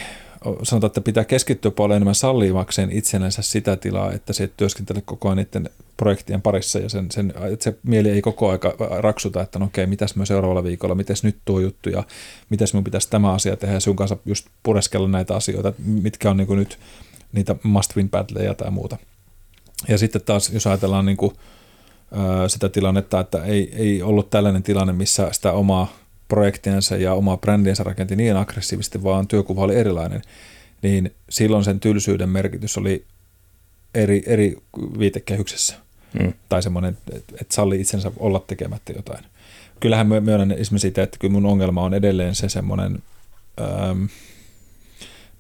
sanotaan, 0.63 0.89
että 0.89 1.01
pitää 1.01 1.25
keskittyä 1.25 1.71
paljon 1.71 1.97
enemmän 1.97 2.15
sallivakseen 2.15 2.93
itsenänsä 2.93 3.43
sitä 3.43 3.77
tilaa, 3.77 4.13
että 4.13 4.33
se 4.33 4.51
työskentelee 4.57 5.03
koko 5.03 5.29
ajan 5.29 5.37
niiden 5.37 5.71
projektien 5.97 6.43
parissa 6.43 6.79
ja 6.79 6.89
sen, 6.89 7.11
sen, 7.11 7.35
että 7.53 7.65
se 7.65 7.79
mieli 7.83 8.11
ei 8.11 8.23
koko 8.23 8.51
aika 8.51 8.75
raksuta, 8.99 9.43
että 9.43 9.59
no 9.59 9.65
okei, 9.65 9.87
mitäs 9.87 10.17
mä 10.17 10.25
seuraavalla 10.25 10.65
viikolla, 10.65 10.95
mitäs 10.95 11.23
nyt 11.23 11.37
tuo 11.45 11.61
juttu 11.61 11.89
ja 11.89 12.05
mitäs 12.51 12.75
mun 12.75 12.85
pitäisi 12.85 13.11
tämä 13.11 13.33
asia 13.33 13.57
tehdä 13.57 13.75
ja 13.75 13.81
sun 13.81 13.97
kanssa 13.97 14.17
just 14.27 14.47
pureskella 14.63 15.09
näitä 15.09 15.37
asioita, 15.37 15.73
mitkä 15.87 16.31
on 16.31 16.37
niin 16.37 16.57
nyt 16.57 16.79
niitä 17.33 17.57
must 17.63 17.97
win 17.97 18.11
battleja 18.11 18.55
tai 18.55 18.71
muuta. 18.71 18.97
Ja 19.89 19.99
sitten 19.99 20.23
taas, 20.23 20.51
jos 20.51 20.67
ajatellaan 20.67 21.07
niin 21.07 21.17
kuin, 21.17 21.33
sitä 22.49 22.69
tilannetta, 22.69 23.21
että 23.21 23.45
ei, 23.45 23.73
ei 23.77 24.03
ollut 24.03 24.31
tällainen 24.31 24.63
tilanne, 24.63 24.93
missä 24.93 25.29
sitä 25.33 25.53
omaa 25.53 25.93
projektiensa 26.29 26.97
ja 26.97 27.15
omaa 27.15 27.37
brändiensä 27.37 27.83
rakenti 27.83 28.17
niin 28.17 28.37
aggressiivisesti, 28.37 29.03
vaan 29.03 29.29
työkuva 29.29 29.63
oli 29.63 29.75
erilainen, 29.75 30.23
niin 30.83 31.15
silloin 31.31 31.65
sen 31.65 31.81
tylsyyden 31.81 32.29
merkitys 32.29 32.79
oli 32.79 33.05
eri, 33.95 34.23
eri 34.27 34.57
viitekehyksessä. 34.99 35.75
Mm. 36.23 36.33
Tai 36.49 36.63
semmoinen, 36.63 36.99
että 37.15 37.55
salli 37.55 37.81
itsensä 37.81 38.13
olla 38.17 38.45
tekemättä 38.47 38.93
jotain. 38.93 39.25
Kyllähän 39.81 40.07
myönnän 40.07 40.53
esimerkiksi 40.53 40.79
siitä, 40.79 41.03
että 41.03 41.19
kyllä 41.19 41.33
mun 41.33 41.47
ongelma 41.47 41.83
on 41.83 41.95
edelleen 41.95 42.35
se 42.35 42.49
semmoinen, 42.49 43.03
ähm, 43.61 44.05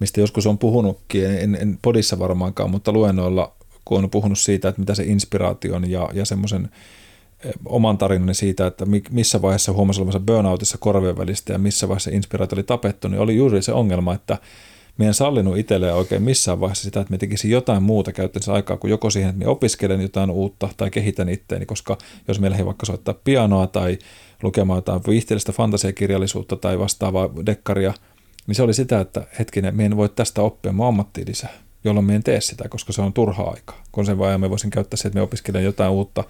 mistä 0.00 0.20
joskus 0.20 0.46
on 0.46 0.58
puhunutkin, 0.58 1.25
en, 1.25 1.58
en 1.61 1.79
podissa 1.82 2.19
varmaankaan, 2.19 2.70
mutta 2.70 2.93
luennoilla 2.93 3.52
kun 3.85 4.05
on 4.05 4.11
puhunut 4.11 4.38
siitä, 4.38 4.69
että 4.69 4.81
mitä 4.81 4.94
se 4.94 5.02
inspiraation 5.02 5.90
ja, 5.90 6.08
ja 6.12 6.25
semmoisen 6.25 6.69
oman 7.64 7.99
tarinan 7.99 8.35
siitä, 8.35 8.67
että 8.67 8.87
missä 9.11 9.43
vaiheessa 9.43 9.73
huomasi 9.73 10.00
olevansa 10.00 10.20
burnoutissa 10.20 10.79
korvien 10.79 11.19
välistä 11.19 11.52
ja 11.52 11.58
missä 11.58 11.88
vaiheessa 11.88 12.11
inspiraatio 12.11 12.56
oli 12.56 12.62
tapettu, 12.62 13.08
niin 13.08 13.20
oli 13.20 13.37
juuri 13.37 13.62
se 13.62 13.73
ongelma, 13.73 14.14
että 14.14 14.38
meidän 14.99 15.14
sallinut 15.14 15.58
itselleen 15.58 15.94
oikein 15.94 16.23
missään 16.23 16.61
vaiheessa 16.61 16.85
sitä, 16.85 17.00
että 17.00 17.11
me 17.11 17.19
tekisin 17.19 17.50
jotain 17.50 17.82
muuta 17.82 18.12
käyttäisi 18.12 18.50
aikaa 18.50 18.76
kuin 18.76 18.90
joko 18.90 19.11
siihen, 19.11 19.31
että 19.31 19.44
me 19.44 19.50
opiskelen 19.50 20.00
jotain 20.00 20.31
uutta 20.31 20.69
tai 20.76 20.90
kehitän 20.90 21.29
itteeni, 21.29 21.67
koska 21.67 21.99
jos 22.29 22.40
meillä 22.40 22.56
ei 22.56 22.67
vaikka 22.67 22.87
soittaa 22.87 23.14
pianoa 23.25 23.67
tai 23.67 23.99
lukemaan 24.43 24.79
jotain 24.79 25.00
viihteellistä 25.08 25.52
fantasiakirjallisuutta 25.52 26.57
tai 26.57 26.78
vastaavaa 26.78 27.30
dekkaria, 27.47 27.95
niin 28.47 28.54
se 28.54 28.62
oli 28.62 28.75
sitä, 28.75 29.00
että 29.00 29.26
hetkinen, 29.38 29.76
me 29.76 29.85
en 29.85 29.97
voi 29.97 30.09
tästä 30.09 30.42
oppia 30.42 30.73
mun 30.73 30.87
ammattiin 30.87 31.28
lisää 31.28 31.68
jolloin 31.88 32.07
me 32.07 32.14
en 32.14 32.23
tee 32.23 32.40
sitä, 32.40 32.68
koska 32.68 32.92
se 32.92 33.02
on 33.02 33.12
turhaa 33.12 33.50
aikaa. 33.50 33.83
Kun 33.92 34.07
sen 34.07 34.18
vaan 34.18 34.40
me 34.40 34.50
voisin 34.50 34.71
käyttää 34.71 34.97
se, 34.97 35.09
että 35.09 35.18
me 35.18 35.23
opiskelen 35.23 35.64
jotain 35.64 35.90
uutta 35.90 36.25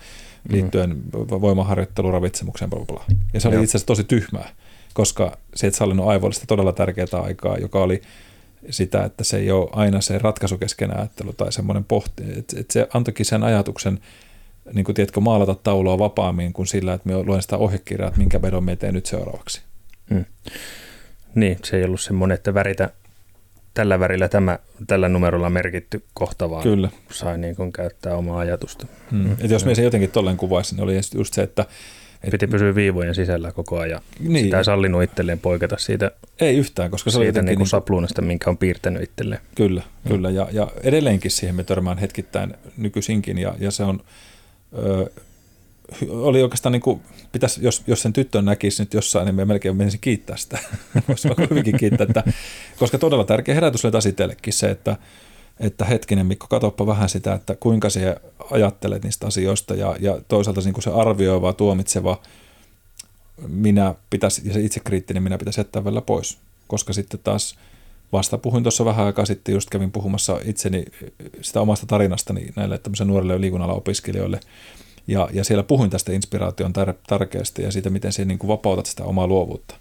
liittyen 0.48 0.90
mm. 0.90 1.02
voimaharjoitteluun, 1.12 2.14
ravitsemukseen, 2.14 2.70
bla, 2.70 2.84
bla, 2.84 3.04
Ja 3.34 3.40
se 3.40 3.48
oli 3.48 3.56
itse 3.56 3.70
asiassa 3.70 3.86
tosi 3.86 4.04
tyhmää, 4.04 4.48
koska 4.94 5.38
se 5.54 5.66
et 5.66 5.74
sallinut 5.74 6.08
aivoillista 6.08 6.46
todella 6.46 6.72
tärkeää 6.72 7.22
aikaa, 7.22 7.58
joka 7.58 7.82
oli 7.82 8.02
sitä, 8.70 9.04
että 9.04 9.24
se 9.24 9.36
ei 9.36 9.50
ole 9.50 9.68
aina 9.72 10.00
se 10.00 10.18
ratkaisukeskeinen 10.18 10.96
ajattelu 10.96 11.32
tai 11.32 11.52
semmoinen 11.52 11.84
pohti. 11.84 12.22
Että 12.36 12.60
et 12.60 12.70
se 12.70 12.88
antoikin 12.94 13.26
sen 13.26 13.42
ajatuksen, 13.42 14.00
niin 14.72 14.84
kuin 14.84 14.94
tiedätkö, 14.94 15.20
maalata 15.20 15.54
taulua 15.54 15.98
vapaammin 15.98 16.52
kuin 16.52 16.66
sillä, 16.66 16.94
että 16.94 17.08
me 17.08 17.22
luen 17.22 17.42
sitä 17.42 17.56
ohjekirjaa, 17.56 18.08
että 18.08 18.18
minkä 18.18 18.42
vedon 18.42 18.64
me 18.64 18.76
teen 18.76 18.94
nyt 18.94 19.06
seuraavaksi. 19.06 19.62
Mm. 20.10 20.24
Niin, 21.34 21.58
se 21.64 21.76
ei 21.76 21.84
ollut 21.84 22.00
semmoinen, 22.00 22.34
että 22.34 22.54
väritä 22.54 22.90
tällä 23.74 24.00
värillä 24.00 24.28
tämä, 24.28 24.58
tällä 24.86 25.08
numerolla 25.08 25.50
merkitty 25.50 26.04
kohta, 26.14 26.50
vaan 26.50 26.62
Kyllä. 26.62 26.88
sai 27.10 27.38
niin 27.38 27.56
kuin 27.56 27.72
käyttää 27.72 28.16
omaa 28.16 28.38
ajatusta. 28.38 28.86
Hmm. 29.10 29.18
Mm. 29.18 29.36
Et 29.40 29.50
jos 29.50 29.64
me 29.64 29.74
se 29.74 29.82
jotenkin 29.82 30.10
tolleen 30.10 30.36
kuvaisi, 30.36 30.74
niin 30.74 30.84
oli 30.84 31.00
just 31.14 31.34
se, 31.34 31.42
että 31.42 31.66
et, 32.24 32.30
Piti 32.30 32.46
pysyä 32.46 32.74
viivojen 32.74 33.14
sisällä 33.14 33.52
koko 33.52 33.78
ajan. 33.78 34.00
Niin. 34.20 34.44
Sitä 34.44 34.58
ei 34.58 34.64
sallinut 34.64 35.02
itselleen 35.02 35.38
poiketa 35.38 35.76
siitä, 35.78 36.10
ei 36.40 36.56
yhtään, 36.56 36.90
koska 36.90 37.10
se 37.10 37.18
siitä 37.18 37.40
oli 37.40 37.46
niin 37.46 37.58
kuin 37.58 37.68
sapluunasta, 37.68 38.22
minkä 38.22 38.50
on 38.50 38.58
piirtänyt 38.58 39.02
itselleen. 39.02 39.40
Kyllä, 39.54 39.82
mm. 40.04 40.10
kyllä. 40.10 40.30
Ja, 40.30 40.48
ja 40.52 40.68
edelleenkin 40.82 41.30
siihen 41.30 41.54
me 41.54 41.64
törmään 41.64 41.98
hetkittäin 41.98 42.54
nykyisinkin, 42.76 43.38
ja, 43.38 43.54
ja 43.58 43.70
se 43.70 43.82
on, 43.82 44.00
ö, 44.78 45.10
oli 46.08 46.42
oikeastaan 46.42 46.72
niin 46.72 46.82
kuin, 46.82 47.00
pitäisi, 47.32 47.60
jos, 47.64 47.82
jos 47.86 48.02
sen 48.02 48.12
tyttön 48.12 48.44
näkisi 48.44 48.82
nyt 48.82 48.94
jossain, 48.94 49.26
niin 49.26 49.34
me 49.34 49.44
melkein 49.44 49.76
menisin 49.76 50.00
kiittää 50.00 50.36
sitä. 50.36 50.58
Voisi 51.08 51.28
hyvinkin 51.50 51.76
kiittää, 51.76 52.06
että, 52.08 52.24
koska 52.78 52.98
todella 52.98 53.24
tärkeä 53.24 53.54
herätys 53.54 53.84
oli 53.84 53.92
taas 53.92 54.08
se, 54.50 54.70
että, 54.70 54.96
että 55.60 55.84
hetkinen 55.84 56.26
Mikko, 56.26 56.46
katsoppa 56.46 56.86
vähän 56.86 57.08
sitä, 57.08 57.34
että 57.34 57.56
kuinka 57.56 57.90
se 57.90 58.16
ajattelet 58.50 59.04
niistä 59.04 59.26
asioista 59.26 59.74
ja, 59.74 59.96
ja 60.00 60.20
toisaalta 60.28 60.60
niin 60.60 60.74
kuin 60.74 60.84
se 60.84 60.90
arvioiva, 60.90 61.52
tuomitseva 61.52 62.20
minä 63.48 63.94
pitäisi, 64.10 64.42
ja 64.44 64.52
se 64.52 64.60
itsekriittinen 64.60 65.22
minä 65.22 65.38
pitäisi 65.38 65.60
jättää 65.60 65.84
vielä 65.84 66.00
pois, 66.00 66.38
koska 66.66 66.92
sitten 66.92 67.20
taas 67.24 67.58
vasta 68.12 68.38
puhuin 68.38 68.64
tuossa 68.64 68.84
vähän 68.84 69.06
aikaa 69.06 69.26
sitten, 69.26 69.52
just 69.52 69.70
kävin 69.70 69.92
puhumassa 69.92 70.40
itseni 70.44 70.84
sitä 71.40 71.60
omasta 71.60 71.86
tarinastani 71.86 72.52
näille 72.56 72.78
tämmöisille 72.78 73.10
nuorille 73.10 73.40
liikunnalla 73.40 73.74
opiskelijoille, 73.74 74.40
ja, 75.08 75.28
ja 75.32 75.44
siellä 75.44 75.62
puhuin 75.62 75.90
tästä 75.90 76.12
inspiraation 76.12 76.72
tär- 76.72 76.98
tärkeästä 77.06 77.62
ja 77.62 77.72
siitä, 77.72 77.90
miten 77.90 78.12
se 78.12 78.24
niin 78.24 78.38
kuin 78.38 78.48
vapautat 78.48 78.86
sitä 78.86 79.04
omaa 79.04 79.26
luovuutta. 79.26 79.74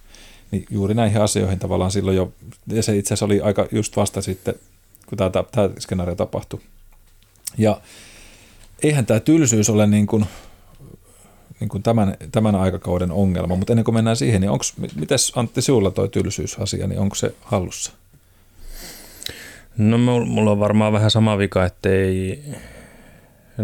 Niin 0.52 0.66
juuri 0.70 0.94
näihin 0.94 1.22
asioihin 1.22 1.60
tavallaan 1.60 1.92
silloin 1.92 2.18
jo, 2.18 2.34
ja 2.68 2.84
se 2.84 2.98
itse 2.98 3.08
asiassa 3.08 3.26
oli 3.26 3.42
aika 3.42 3.68
just 3.72 3.98
vasta 3.98 4.22
sitten, 4.22 4.56
kun 5.06 5.18
tämä, 5.18 5.30
tämä 5.30 5.70
skenaario 5.80 6.16
tapahtui. 6.16 6.60
Ja 7.58 7.82
eihän 8.84 9.06
tämä 9.06 9.20
tylsyys 9.20 9.70
ole 9.70 9.88
niin 9.88 10.08
kuin, 10.08 10.26
niin 11.60 11.70
kuin 11.70 11.84
tämän, 11.84 12.18
tämän 12.32 12.56
aikakauden 12.56 13.12
ongelma, 13.12 13.56
mutta 13.56 13.74
ennen 13.74 13.86
kuin 13.86 13.96
mennään 13.96 14.18
siihen, 14.18 14.42
niin 14.42 14.52
onko, 14.52 14.66
mites 14.96 15.32
Antti 15.36 15.62
sinulla 15.62 15.92
toi 15.92 16.10
tylsyysasia, 16.10 16.88
niin 16.88 17.00
onko 17.00 17.16
se 17.16 17.36
hallussa? 17.42 17.92
No 19.78 19.98
mulla 19.98 20.52
on 20.52 20.60
varmaan 20.60 20.94
vähän 20.94 21.12
sama 21.12 21.38
vika, 21.38 21.66
että 21.66 21.90
ei 21.90 22.44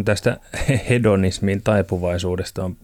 tästä 0.05 0.37
hedonismin 0.89 1.61
taipuvaisuudesta 1.61 2.63
on 2.63 2.77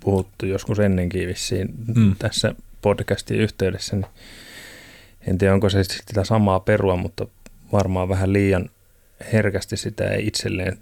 puhuttu 0.00 0.46
joskus 0.46 0.78
ennenkin 0.78 1.28
vissiin 1.28 1.68
mm. 1.94 2.16
tässä 2.18 2.54
podcastin 2.82 3.40
yhteydessä, 3.40 3.96
niin 3.96 4.06
en 5.26 5.38
tiedä 5.38 5.54
onko 5.54 5.70
se 5.70 5.84
sitä 5.84 6.24
samaa 6.24 6.60
perua, 6.60 6.96
mutta 6.96 7.26
varmaan 7.72 8.08
vähän 8.08 8.32
liian 8.32 8.70
herkästi 9.32 9.76
sitä 9.76 10.08
ei 10.08 10.26
itselleen 10.26 10.78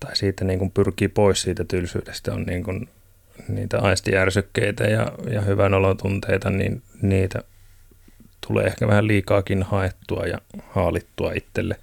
tai 0.00 0.16
siitä 0.16 0.44
niin 0.44 0.58
kuin 0.58 0.70
pyrkii 0.70 1.08
pois 1.08 1.42
siitä 1.42 1.64
tylsyydestä 1.64 2.34
on 2.34 2.42
niin 2.42 2.64
kuin 2.64 2.88
niitä 3.48 3.78
aistijärsykkeitä 3.78 4.84
ja, 4.84 5.12
ja 5.30 5.40
hyvän 5.40 5.74
olotunteita, 5.74 6.50
niin 6.50 6.82
niitä 7.02 7.42
tulee 8.46 8.64
ehkä 8.64 8.88
vähän 8.88 9.06
liikaakin 9.06 9.62
haettua 9.62 10.26
ja 10.26 10.38
haalittua 10.68 11.32
itselle. 11.32 11.76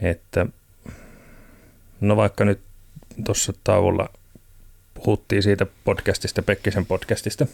Että 0.00 0.46
no 2.00 2.16
vaikka 2.16 2.44
nyt 2.44 2.60
tuossa 3.24 3.52
tauolla 3.64 4.08
puhuttiin 4.94 5.42
siitä 5.42 5.66
podcastista, 5.84 6.42
Pekkisen 6.42 6.86
podcastista, 6.86 7.46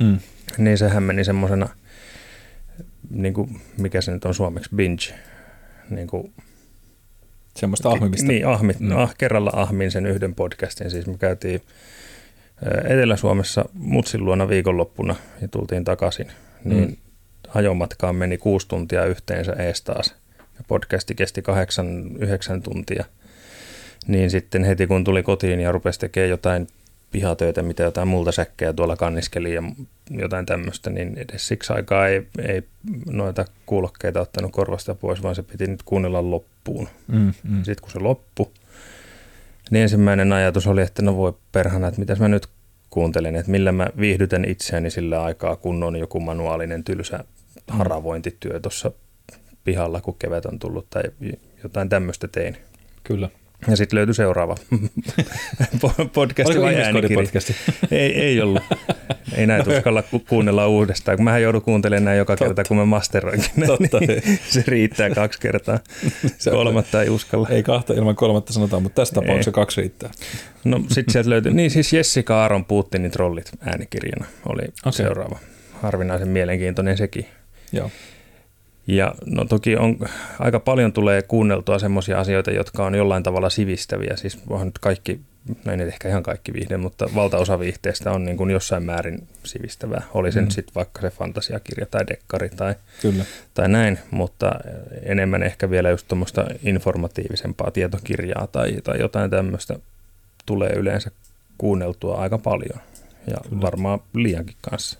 mm. 0.00 0.18
niin 0.58 0.78
sehän 0.78 1.02
meni 1.02 1.24
semmoisena, 1.24 1.68
niin 3.10 3.34
kuin, 3.34 3.60
mikä 3.78 4.00
se 4.00 4.12
nyt 4.12 4.24
on 4.24 4.34
suomeksi, 4.34 4.70
binge, 4.76 5.14
niin 5.90 6.06
kuin, 6.06 6.32
Semmoista 7.56 7.88
ahmimista. 7.88 8.26
Niin, 8.26 8.46
ahmi, 8.46 8.72
mm. 8.78 8.96
ah, 8.96 9.14
kerralla 9.18 9.50
ahmin 9.54 9.90
sen 9.90 10.06
yhden 10.06 10.34
podcastin. 10.34 10.90
Siis 10.90 11.06
me 11.06 11.18
käytiin 11.18 11.62
Etelä-Suomessa 12.84 13.64
Mutsin 13.72 14.24
luona 14.24 14.48
viikonloppuna 14.48 15.16
ja 15.42 15.48
tultiin 15.48 15.84
takaisin. 15.84 16.26
Niin 16.64 16.88
mm. 16.88 16.96
ajomatkaan 17.54 18.16
meni 18.16 18.38
kuusi 18.38 18.68
tuntia 18.68 19.04
yhteensä 19.04 19.52
ees 19.52 19.82
taas. 19.82 20.14
Ja 20.38 20.64
podcasti 20.68 21.14
kesti 21.14 21.42
kahdeksan, 21.42 22.16
yhdeksän 22.18 22.62
tuntia. 22.62 23.04
Niin 24.06 24.30
sitten 24.30 24.64
heti 24.64 24.86
kun 24.86 25.04
tuli 25.04 25.22
kotiin 25.22 25.60
ja 25.60 25.72
rupesi 25.72 26.00
tekemään 26.00 26.30
jotain 26.30 26.66
pihatöitä, 27.10 27.62
mitä 27.62 27.82
jotain 27.82 28.08
multa 28.08 28.32
säkkejä 28.32 28.72
tuolla 28.72 28.96
kanniskeli 28.96 29.54
ja 29.54 29.62
jotain 30.10 30.46
tämmöistä, 30.46 30.90
niin 30.90 31.18
edes 31.18 31.48
siksi 31.48 31.72
aikaa 31.72 32.08
ei, 32.08 32.26
ei 32.38 32.62
noita 33.06 33.44
kuulokkeita 33.66 34.20
ottanut 34.20 34.52
korvasta 34.52 34.94
pois, 34.94 35.22
vaan 35.22 35.34
se 35.34 35.42
piti 35.42 35.66
nyt 35.66 35.82
kuunnella 35.82 36.30
loppuun. 36.30 36.88
Mm, 37.06 37.32
mm. 37.42 37.56
Sitten 37.56 37.82
kun 37.82 37.90
se 37.90 37.98
loppui, 37.98 38.46
niin 39.70 39.82
ensimmäinen 39.82 40.32
ajatus 40.32 40.66
oli, 40.66 40.82
että 40.82 41.02
no 41.02 41.16
voi 41.16 41.32
perhana, 41.52 41.88
että 41.88 42.00
mitäs 42.00 42.20
mä 42.20 42.28
nyt 42.28 42.46
kuuntelen, 42.90 43.36
että 43.36 43.50
millä 43.50 43.72
mä 43.72 43.86
viihdytän 44.00 44.44
itseäni 44.44 44.90
sillä 44.90 45.22
aikaa, 45.22 45.56
kun 45.56 45.82
on 45.82 45.96
joku 45.96 46.20
manuaalinen 46.20 46.84
tylsä 46.84 47.18
mm. 47.18 47.24
haravointityö 47.78 48.60
tuossa 48.60 48.92
pihalla, 49.64 50.00
kun 50.00 50.16
kevät 50.18 50.46
on 50.46 50.58
tullut 50.58 50.86
tai 50.90 51.02
jotain 51.62 51.88
tämmöistä 51.88 52.28
tein. 52.28 52.56
Kyllä. 53.04 53.28
Ja 53.68 53.76
sitten 53.76 53.96
löytyi 53.96 54.14
seuraava 54.14 54.54
podcasti 56.12 56.60
vai 56.60 56.74
podcasti? 57.14 57.54
Ei, 57.90 58.20
ei 58.20 58.40
ollut. 58.40 58.62
Ei 59.36 59.46
näitä 59.46 59.70
uskalla 59.76 60.02
ku- 60.02 60.24
kuunnella 60.28 60.66
uudestaan, 60.66 61.16
kun 61.16 61.24
mähän 61.24 61.42
joudun 61.42 61.62
kuuntelemaan 61.62 62.04
näin 62.04 62.18
joka 62.18 62.32
Totta. 62.32 62.44
kerta, 62.44 62.68
kun 62.68 62.76
mä 62.76 62.84
masteroinkin. 62.84 63.50
Totta, 63.66 64.00
niin 64.00 64.22
se 64.48 64.64
riittää 64.66 65.10
kaksi 65.10 65.40
kertaa. 65.40 65.78
se 66.38 66.50
Kolmatta 66.50 67.02
ei 67.02 67.08
uskalla. 67.10 67.48
Ei 67.48 67.62
kahta 67.62 67.94
ilman 67.94 68.16
kolmatta 68.16 68.52
sanotaan, 68.52 68.82
mutta 68.82 69.02
tässä 69.02 69.14
tapauksessa 69.14 69.50
kaksi 69.50 69.80
riittää. 69.80 70.10
No 70.64 70.80
sitten 70.88 71.12
sieltä 71.12 71.30
löytyi, 71.30 71.54
niin 71.54 71.70
siis 71.70 71.92
Jessica 71.92 72.42
Aaron 72.42 72.64
Putinin 72.64 73.10
trollit 73.10 73.50
äänikirjana 73.60 74.24
oli 74.46 74.62
okay. 74.62 74.92
seuraava. 74.92 75.38
Harvinaisen 75.82 76.28
mielenkiintoinen 76.28 76.96
sekin. 76.96 77.26
Joo. 77.72 77.90
Ja 78.90 79.14
no 79.26 79.44
toki 79.44 79.76
on, 79.76 79.96
aika 80.38 80.60
paljon 80.60 80.92
tulee 80.92 81.22
kuunneltua 81.22 81.78
semmoisia 81.78 82.20
asioita, 82.20 82.50
jotka 82.50 82.84
on 82.84 82.94
jollain 82.94 83.22
tavalla 83.22 83.50
sivistäviä. 83.50 84.16
Siis 84.16 84.38
onhan 84.48 84.66
nyt 84.66 84.78
kaikki, 84.78 85.20
no 85.64 85.72
ei 85.72 85.80
ehkä 85.80 86.08
ihan 86.08 86.22
kaikki 86.22 86.52
viihde, 86.52 86.76
mutta 86.76 87.08
valtaosa 87.14 87.58
viihteestä 87.58 88.12
on 88.12 88.24
niin 88.24 88.36
kuin 88.36 88.50
jossain 88.50 88.82
määrin 88.82 89.28
sivistävää. 89.44 90.02
Oli 90.14 90.32
sen 90.32 90.44
mm. 90.44 90.50
sitten 90.50 90.74
vaikka 90.74 91.00
se 91.00 91.10
fantasiakirja 91.10 91.86
tai 91.86 92.06
dekkari 92.08 92.48
tai, 92.48 92.74
Kyllä. 93.02 93.24
tai 93.54 93.68
näin, 93.68 93.98
mutta 94.10 94.50
enemmän 95.02 95.42
ehkä 95.42 95.70
vielä 95.70 95.90
just 95.90 96.08
tuommoista 96.08 96.46
informatiivisempaa 96.62 97.70
tietokirjaa 97.70 98.46
tai, 98.46 98.72
tai 98.84 99.00
jotain 99.00 99.30
tämmöistä 99.30 99.78
tulee 100.46 100.70
yleensä 100.76 101.10
kuunneltua 101.58 102.16
aika 102.16 102.38
paljon 102.38 102.80
ja 103.26 103.36
Kyllä. 103.48 103.62
varmaan 103.62 104.00
liiankin 104.14 104.56
kanssa. 104.60 104.98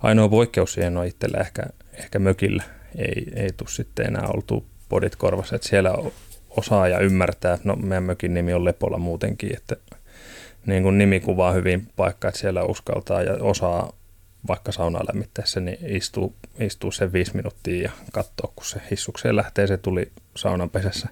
Ainoa 0.00 0.28
poikkeus 0.28 0.72
siihen 0.72 0.96
on 0.96 1.06
itsellä 1.06 1.38
ehkä, 1.38 1.62
ehkä 1.92 2.18
mökillä 2.18 2.62
ei, 2.96 3.26
ei 3.36 3.52
tule 3.56 3.68
sitten 3.70 4.06
enää 4.06 4.28
oltu 4.34 4.66
podit 4.88 5.16
korvassa. 5.16 5.56
Että 5.56 5.68
siellä 5.68 5.94
osaa 6.50 6.88
ja 6.88 6.98
ymmärtää, 6.98 7.58
no 7.64 7.76
meidän 7.76 8.02
mökin 8.02 8.34
nimi 8.34 8.54
on 8.54 8.64
Lepola 8.64 8.98
muutenkin, 8.98 9.56
että 9.56 9.76
niin 10.66 10.82
kuin 10.82 10.98
nimi 10.98 11.20
kuvaa 11.20 11.52
hyvin 11.52 11.88
paikka, 11.96 12.28
että 12.28 12.40
siellä 12.40 12.62
uskaltaa 12.62 13.22
ja 13.22 13.32
osaa 13.40 13.92
vaikka 14.48 14.72
saunaa 14.72 15.04
lämmittäessä, 15.08 15.60
niin 15.60 15.78
istuu, 15.86 16.34
istuu 16.60 16.92
sen 16.92 17.12
viisi 17.12 17.36
minuuttia 17.36 17.82
ja 17.82 17.90
katsoa, 18.12 18.52
kun 18.56 18.66
se 18.66 18.80
hissukseen 18.90 19.36
lähtee, 19.36 19.66
se 19.66 19.76
tuli 19.76 20.12
saunan 20.36 20.70
pesässä 20.70 21.08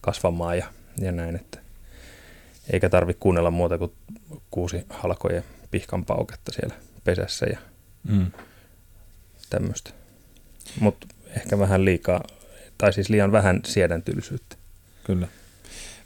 kasvamaan 0.00 0.58
ja, 0.58 0.66
ja 0.98 1.12
näin, 1.12 1.36
että 1.36 1.58
eikä 2.72 2.88
tarvitse 2.88 3.20
kuunnella 3.20 3.50
muuta 3.50 3.78
kuin 3.78 3.92
kuusi 4.50 4.84
halkojen 4.88 5.44
pihkan 5.70 6.04
pauketta 6.04 6.52
siellä 6.52 6.74
pesässä 7.04 7.46
ja 7.46 7.58
mm. 8.08 8.26
tämmöistä. 9.50 9.90
Mutta 10.80 11.06
ehkä 11.36 11.58
vähän 11.58 11.84
liikaa, 11.84 12.24
tai 12.78 12.92
siis 12.92 13.08
liian 13.08 13.32
vähän 13.32 13.60
siedän 13.66 14.02
tylsyyttä. 14.02 14.56
Kyllä. 15.04 15.28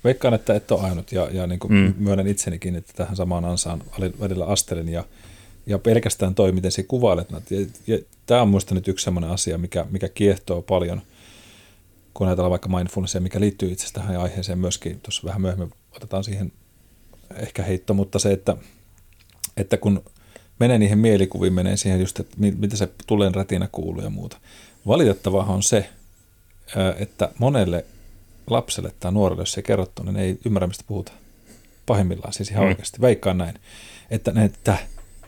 Veikkaan, 0.04 0.34
että 0.34 0.54
et 0.54 0.70
ole 0.70 0.80
ainut 0.80 1.12
ja, 1.12 1.28
ja 1.32 1.46
niin 1.46 1.58
kuin 1.58 1.72
mm. 1.72 1.94
myönnän 1.98 2.26
itsenikin, 2.26 2.76
että 2.76 2.92
tähän 2.96 3.16
samaan 3.16 3.44
ansaan 3.44 3.82
välillä 4.20 4.46
astelin 4.46 4.88
ja, 4.88 5.04
ja 5.66 5.78
pelkästään 5.78 6.34
toi, 6.34 6.52
miten 6.52 6.72
sä 6.72 6.82
kuvailet. 6.88 7.28
Ja, 7.30 7.66
ja 7.86 7.98
tämä 8.26 8.42
on 8.42 8.48
minusta 8.48 8.74
nyt 8.74 8.88
yksi 8.88 9.04
sellainen 9.04 9.30
asia, 9.30 9.58
mikä, 9.58 9.86
mikä 9.90 10.08
kiehtoo 10.08 10.62
paljon, 10.62 11.02
kun 12.14 12.26
ajatellaan 12.26 12.50
vaikka 12.50 12.68
mindfulnessia, 12.68 13.20
mikä 13.20 13.40
liittyy 13.40 13.72
itse 13.72 13.82
asiassa 13.82 14.00
tähän 14.00 14.20
aiheeseen 14.20 14.58
myöskin, 14.58 15.00
tuossa 15.00 15.22
vähän 15.24 15.40
myöhemmin 15.40 15.72
otetaan 15.96 16.24
siihen 16.24 16.52
ehkä 17.36 17.62
heitto, 17.62 17.94
mutta 17.94 18.18
se, 18.18 18.32
että, 18.32 18.56
että 19.56 19.76
kun 19.76 20.02
menee 20.60 20.78
niihin 20.78 20.98
mielikuviin, 20.98 21.52
menee 21.52 21.76
siihen 21.76 22.00
just, 22.00 22.20
että 22.20 22.36
mitä 22.38 22.76
se 22.76 22.88
tulen 23.06 23.34
rätinä 23.34 23.68
kuuluu 23.72 24.02
ja 24.02 24.10
muuta. 24.10 24.36
Valitettavaa 24.86 25.44
on 25.46 25.62
se, 25.62 25.90
että 26.98 27.30
monelle 27.38 27.84
lapselle 28.46 28.92
tai 29.00 29.12
nuorelle, 29.12 29.42
jos 29.42 29.52
se 29.52 29.62
kerrottu, 29.62 30.02
niin 30.02 30.16
ei 30.16 30.38
ymmärrä, 30.44 30.66
mistä 30.66 30.84
puhutaan. 30.86 31.18
Pahimmillaan 31.86 32.32
siis 32.32 32.50
ihan 32.50 32.64
mm. 32.64 32.68
oikeasti. 32.68 33.00
Veikkaan 33.00 33.38
näin. 33.38 33.54
Että, 34.10 34.32
että 34.44 34.78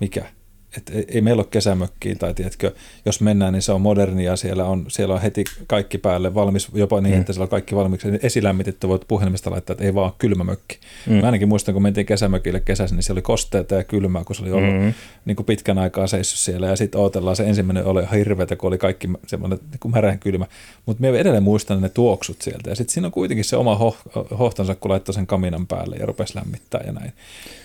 mikä, 0.01 0.27
että 0.77 0.93
ei 1.09 1.21
meillä 1.21 1.41
ole 1.41 1.49
kesämökkiä 1.51 2.15
tai 2.15 2.35
tiedätkö, 2.35 2.73
jos 3.07 3.21
mennään, 3.21 3.53
niin 3.53 3.63
se 3.63 3.73
on 3.73 3.81
modernia, 3.81 4.37
siellä 4.37 4.65
on, 4.65 4.85
siellä 4.89 5.15
on 5.15 5.21
heti 5.23 5.45
kaikki 5.67 5.99
päälle 5.99 6.35
valmis, 6.35 6.69
jopa 6.75 7.01
niin, 7.01 7.15
mm. 7.15 7.21
että 7.21 7.33
siellä 7.33 7.45
on 7.45 7.49
kaikki 7.49 7.77
valmiiksi 7.77 8.09
esilämmitetty, 8.23 8.89
voit 8.89 9.03
puhelimesta 9.09 9.51
laittaa, 9.51 9.75
että 9.75 9.85
ei 9.85 9.95
vaan 9.95 10.13
kylmä 10.19 10.45
mökki. 10.45 10.79
Mm. 11.07 11.15
Mä 11.15 11.27
ainakin 11.27 11.49
muistan, 11.49 11.73
kun 11.73 11.83
mentiin 11.83 12.07
kesämökille 12.07 12.61
kesässä, 12.61 12.97
niin 12.97 13.03
se 13.03 13.13
oli 13.13 13.23
kosteita 13.23 13.75
ja 13.75 13.85
kylmää, 13.85 14.25
kun 14.25 14.37
se 14.37 14.43
oli 14.43 14.53
ollut 14.53 14.75
mm. 14.75 14.95
niin 15.25 15.37
kuin 15.37 15.47
pitkän 15.47 15.79
aikaa 15.79 16.07
seissyt 16.07 16.39
siellä 16.39 16.67
ja 16.67 16.77
sitten 16.77 17.01
odotellaan, 17.01 17.37
se 17.37 17.45
ensimmäinen 17.45 17.85
oli 17.85 18.03
ihan 18.03 18.19
hirveätä, 18.19 18.57
kun 18.57 18.69
oli 18.69 18.79
kaikki 18.79 19.09
semmoinen 19.27 19.59
niin 19.71 19.81
kuin 19.81 19.93
märän 19.93 20.19
kylmä, 20.19 20.47
mutta 20.87 21.01
me 21.01 21.09
edelleen 21.09 21.43
muistan 21.43 21.81
ne 21.81 21.89
tuoksut 21.89 22.43
sieltä 22.43 22.71
ja 22.71 22.77
sitten 22.77 22.95
siinä 22.95 23.07
on 23.07 23.13
kuitenkin 23.13 23.45
se 23.45 23.57
oma 23.57 23.75
ho- 23.75 24.37
hohtansa, 24.39 24.75
kun 24.75 24.91
laittoi 24.91 25.15
sen 25.15 25.27
kaminan 25.27 25.67
päälle 25.67 25.97
ja 25.97 26.07
rupesi 26.07 26.37
lämmittää 26.37 26.81
ja 26.87 26.93
näin. 26.93 27.13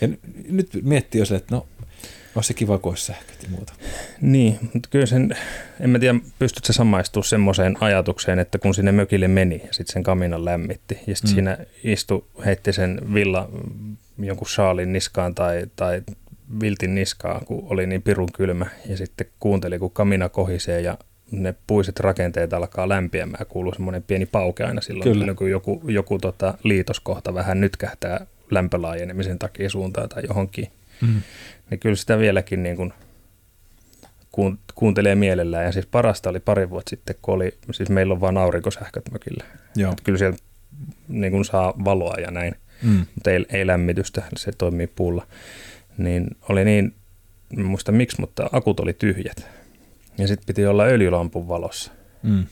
Ja 0.02 0.08
nyt 0.50 0.70
miettii 0.84 1.20
jo 1.20 1.26
se, 1.26 1.36
että 1.36 1.56
no 1.56 1.66
olisi 2.36 2.48
se 2.48 2.54
kiva, 2.54 2.78
kun 2.78 2.92
olisi 2.92 3.06
sähköt 3.06 3.44
ja 3.44 3.50
muuta. 3.50 3.74
Niin, 4.22 4.60
mutta 4.74 4.90
kyllä 4.90 5.06
sen, 5.06 5.36
en 5.80 5.90
mä 5.90 6.00
tiedä, 6.00 6.20
pystytkö 6.40 6.74
samaistumaan 6.74 7.28
semmoiseen 7.28 7.78
ajatukseen, 7.80 8.40
että 8.40 8.58
kun 8.58 8.74
sinne 8.74 8.92
mökille 8.92 9.28
meni 9.28 9.62
ja 9.68 9.74
sitten 9.74 9.94
sen 9.94 10.04
kaminan 10.04 10.46
lämmitti 10.46 11.00
ja 11.08 11.16
sitten 11.16 11.32
mm. 11.32 11.34
siinä 11.34 11.58
istu, 11.84 12.28
heitti 12.46 12.74
sen 12.74 13.02
villa 13.14 13.50
jonkun 14.20 14.50
saalin 14.50 14.94
niskaan 14.94 15.36
tai, 15.36 15.66
tai 15.76 16.02
viltin 16.62 16.96
niskaan, 16.96 17.46
kun 17.46 17.68
oli 17.70 17.88
niin 17.88 18.02
pirun 18.02 18.32
kylmä 18.34 18.66
ja 18.86 18.98
sitten 18.98 19.28
kuunteli, 19.40 19.80
kun 19.80 19.92
kamina 19.92 20.30
kohisee 20.30 20.82
ja 20.82 20.98
ne 21.32 21.56
puiset 21.68 22.00
rakenteet 22.00 22.54
alkaa 22.54 22.90
lämpiämään. 22.90 23.46
Kuuluu 23.46 23.74
semmoinen 23.74 24.04
pieni 24.04 24.26
pauke 24.26 24.64
aina 24.64 24.82
silloin, 24.82 25.12
Kyllä. 25.12 25.34
kun 25.34 25.50
joku, 25.50 25.82
joku 25.88 26.20
tota, 26.20 26.54
liitoskohta 26.64 27.34
vähän 27.34 27.62
nytkähtää 27.62 28.26
lämpölaajenemisen 28.52 29.40
takia 29.40 29.70
suuntaan 29.70 30.10
tai 30.10 30.24
johonkin. 30.28 30.68
Mm 31.02 31.22
niin 31.72 31.80
kyllä 31.80 31.96
sitä 31.96 32.20
vieläkin 32.20 32.64
niin 32.64 32.78
kuin 32.78 32.94
kuuntelee 34.76 35.16
mielellään. 35.16 35.66
Ja 35.66 35.72
siis 35.72 35.86
parasta 35.86 36.30
oli 36.30 36.40
pari 36.40 36.70
vuotta 36.70 36.90
sitten, 36.90 37.16
kun 37.22 37.34
oli, 37.34 37.58
siis 37.72 37.90
meillä 37.90 38.14
on 38.14 38.22
vain 38.22 38.38
aurinkosähköt 38.38 39.12
mökillä. 39.12 39.44
Joo. 39.76 39.92
Että 39.92 40.04
kyllä 40.04 40.18
siellä 40.18 40.38
niin 41.08 41.32
kuin 41.32 41.46
saa 41.46 41.74
valoa 41.86 42.16
ja 42.16 42.32
näin, 42.32 42.56
mm. 42.84 43.06
mutta 43.16 43.32
ei, 43.32 43.46
ei 43.50 43.68
lämmitystä, 43.68 44.24
se 44.38 44.52
toimii 44.52 44.88
puulla. 44.88 45.28
Niin 45.98 46.28
oli 46.50 46.66
niin, 46.66 46.94
en 47.58 47.66
muista 47.66 47.92
miksi, 47.92 48.22
mutta 48.22 48.50
akut 48.52 48.80
oli 48.80 48.94
tyhjät. 48.94 49.48
Ja 50.18 50.28
sitten 50.28 50.46
piti 50.48 50.66
olla 50.66 50.84
öljylampun 50.84 51.48
valossa. 51.48 51.92
Mm. 52.24 52.46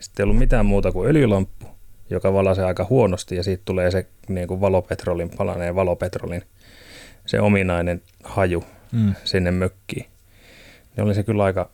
Sitten 0.00 0.22
ei 0.22 0.24
ollut 0.24 0.38
mitään 0.38 0.66
muuta 0.66 0.92
kuin 0.92 1.10
öljylamppu, 1.10 1.66
joka 2.10 2.32
valaisee 2.32 2.64
aika 2.64 2.86
huonosti 2.90 3.36
ja 3.36 3.42
siitä 3.42 3.62
tulee 3.64 3.90
se 3.90 4.06
niin 4.28 4.48
kuin 4.48 4.60
valopetrolin, 4.60 5.30
palaneen 5.30 5.74
valopetrolin, 5.74 6.42
se 7.26 7.40
ominainen 7.40 8.02
haju 8.24 8.64
mm. 8.92 9.14
sinne 9.24 9.50
mökkiin. 9.50 10.06
Niin 10.96 11.04
oli 11.04 11.14
se 11.14 11.22
kyllä 11.22 11.44
aika 11.44 11.70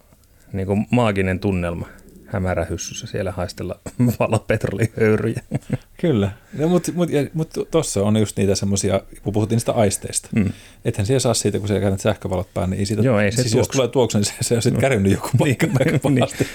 niin 0.53 0.67
kuin 0.67 0.87
maaginen 0.91 1.41
tunnelma 1.41 1.87
hämärähyssyssä 2.26 3.07
siellä 3.07 3.33
haistella 3.33 3.81
valopetrolihöyryjä. 4.21 5.41
Kyllä, 6.00 6.31
no, 6.59 6.69
mutta 6.69 6.93
mut, 6.95 7.11
mut 7.35 7.50
tuossa 7.71 8.03
on 8.03 8.17
just 8.17 8.37
niitä 8.37 8.55
semmoisia, 8.55 9.00
kun 9.23 9.33
puhuttiin 9.33 9.57
niistä 9.57 9.73
aisteista. 9.73 10.29
Mm. 10.35 10.53
Ethän 10.85 11.07
siellä 11.07 11.21
saa 11.21 11.35
siitä, 11.35 11.59
kun 11.59 11.69
siellä 11.69 11.81
käytät 11.81 12.00
sähkövalot 12.00 12.55
päälle, 12.55 12.71
niin 12.71 12.79
ei 12.81 12.87
siitä, 12.87 13.03
Joo, 13.03 13.21
ei 13.21 13.33
se 13.33 13.43
siis 13.43 13.55
jos 13.55 13.69
tulee 13.69 13.88
tuoksu, 13.88 14.19
niin 14.19 14.25
se, 14.25 14.33
se 14.41 14.55
on 14.55 14.62
sitten 14.62 14.79
no. 14.79 14.81
kärjynyt 14.81 15.12
joku 15.12 15.31
paikka 15.38 15.67
niin, 15.67 16.00
niin, 16.05 16.49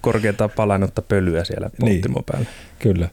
Korkeintaan 0.00 0.50
palannutta 0.50 1.02
pölyä 1.02 1.44
siellä 1.44 1.70
polttimo 1.80 2.18
niin. 2.18 2.24
päällä. 2.24 2.46
Kyllä. 2.78 3.08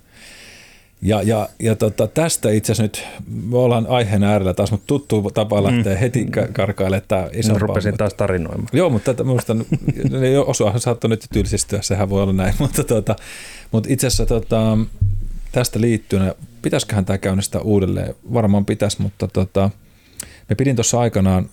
Ja, 1.01 1.21
ja, 1.21 1.49
ja 1.59 1.75
tota, 1.75 2.07
tästä 2.07 2.49
itse 2.49 2.71
asiassa 2.71 2.83
nyt, 2.83 3.07
me 3.49 3.57
ollaan 3.57 3.87
aiheen 3.87 4.23
äärellä 4.23 4.53
taas, 4.53 4.71
mutta 4.71 4.87
tuttu 4.87 5.31
tapa 5.33 5.63
lähteä 5.63 5.93
mm. 5.93 5.99
heti 5.99 6.27
karkailemaan 6.53 7.07
tämä 7.07 7.27
iso 7.33 7.59
Rupesin 7.59 7.97
taas 7.97 8.13
tarinoimaan. 8.13 8.67
Joo, 8.73 8.89
mutta 8.89 9.13
tätä, 9.13 9.23
minusta 9.23 9.55
osuahan 10.45 10.79
saattoi 10.79 11.09
nyt 11.09 11.25
tylsistyä, 11.33 11.81
sehän 11.81 12.09
voi 12.09 12.23
olla 12.23 12.33
näin, 12.33 12.53
mutta, 12.59 12.83
tota, 12.83 13.15
mutta 13.71 13.89
itse 13.91 14.07
asiassa 14.07 14.25
tota, 14.25 14.77
tästä 15.51 15.81
liittyen, 15.81 16.35
pitäisiköhän 16.61 17.05
tämä 17.05 17.17
käynnistää 17.17 17.61
uudelleen? 17.61 18.15
Varmaan 18.33 18.65
pitäisi, 18.65 19.01
mutta 19.01 19.27
tota, 19.27 19.69
me 20.49 20.55
pidin 20.55 20.75
tuossa 20.75 20.99
aikanaan 20.99 21.49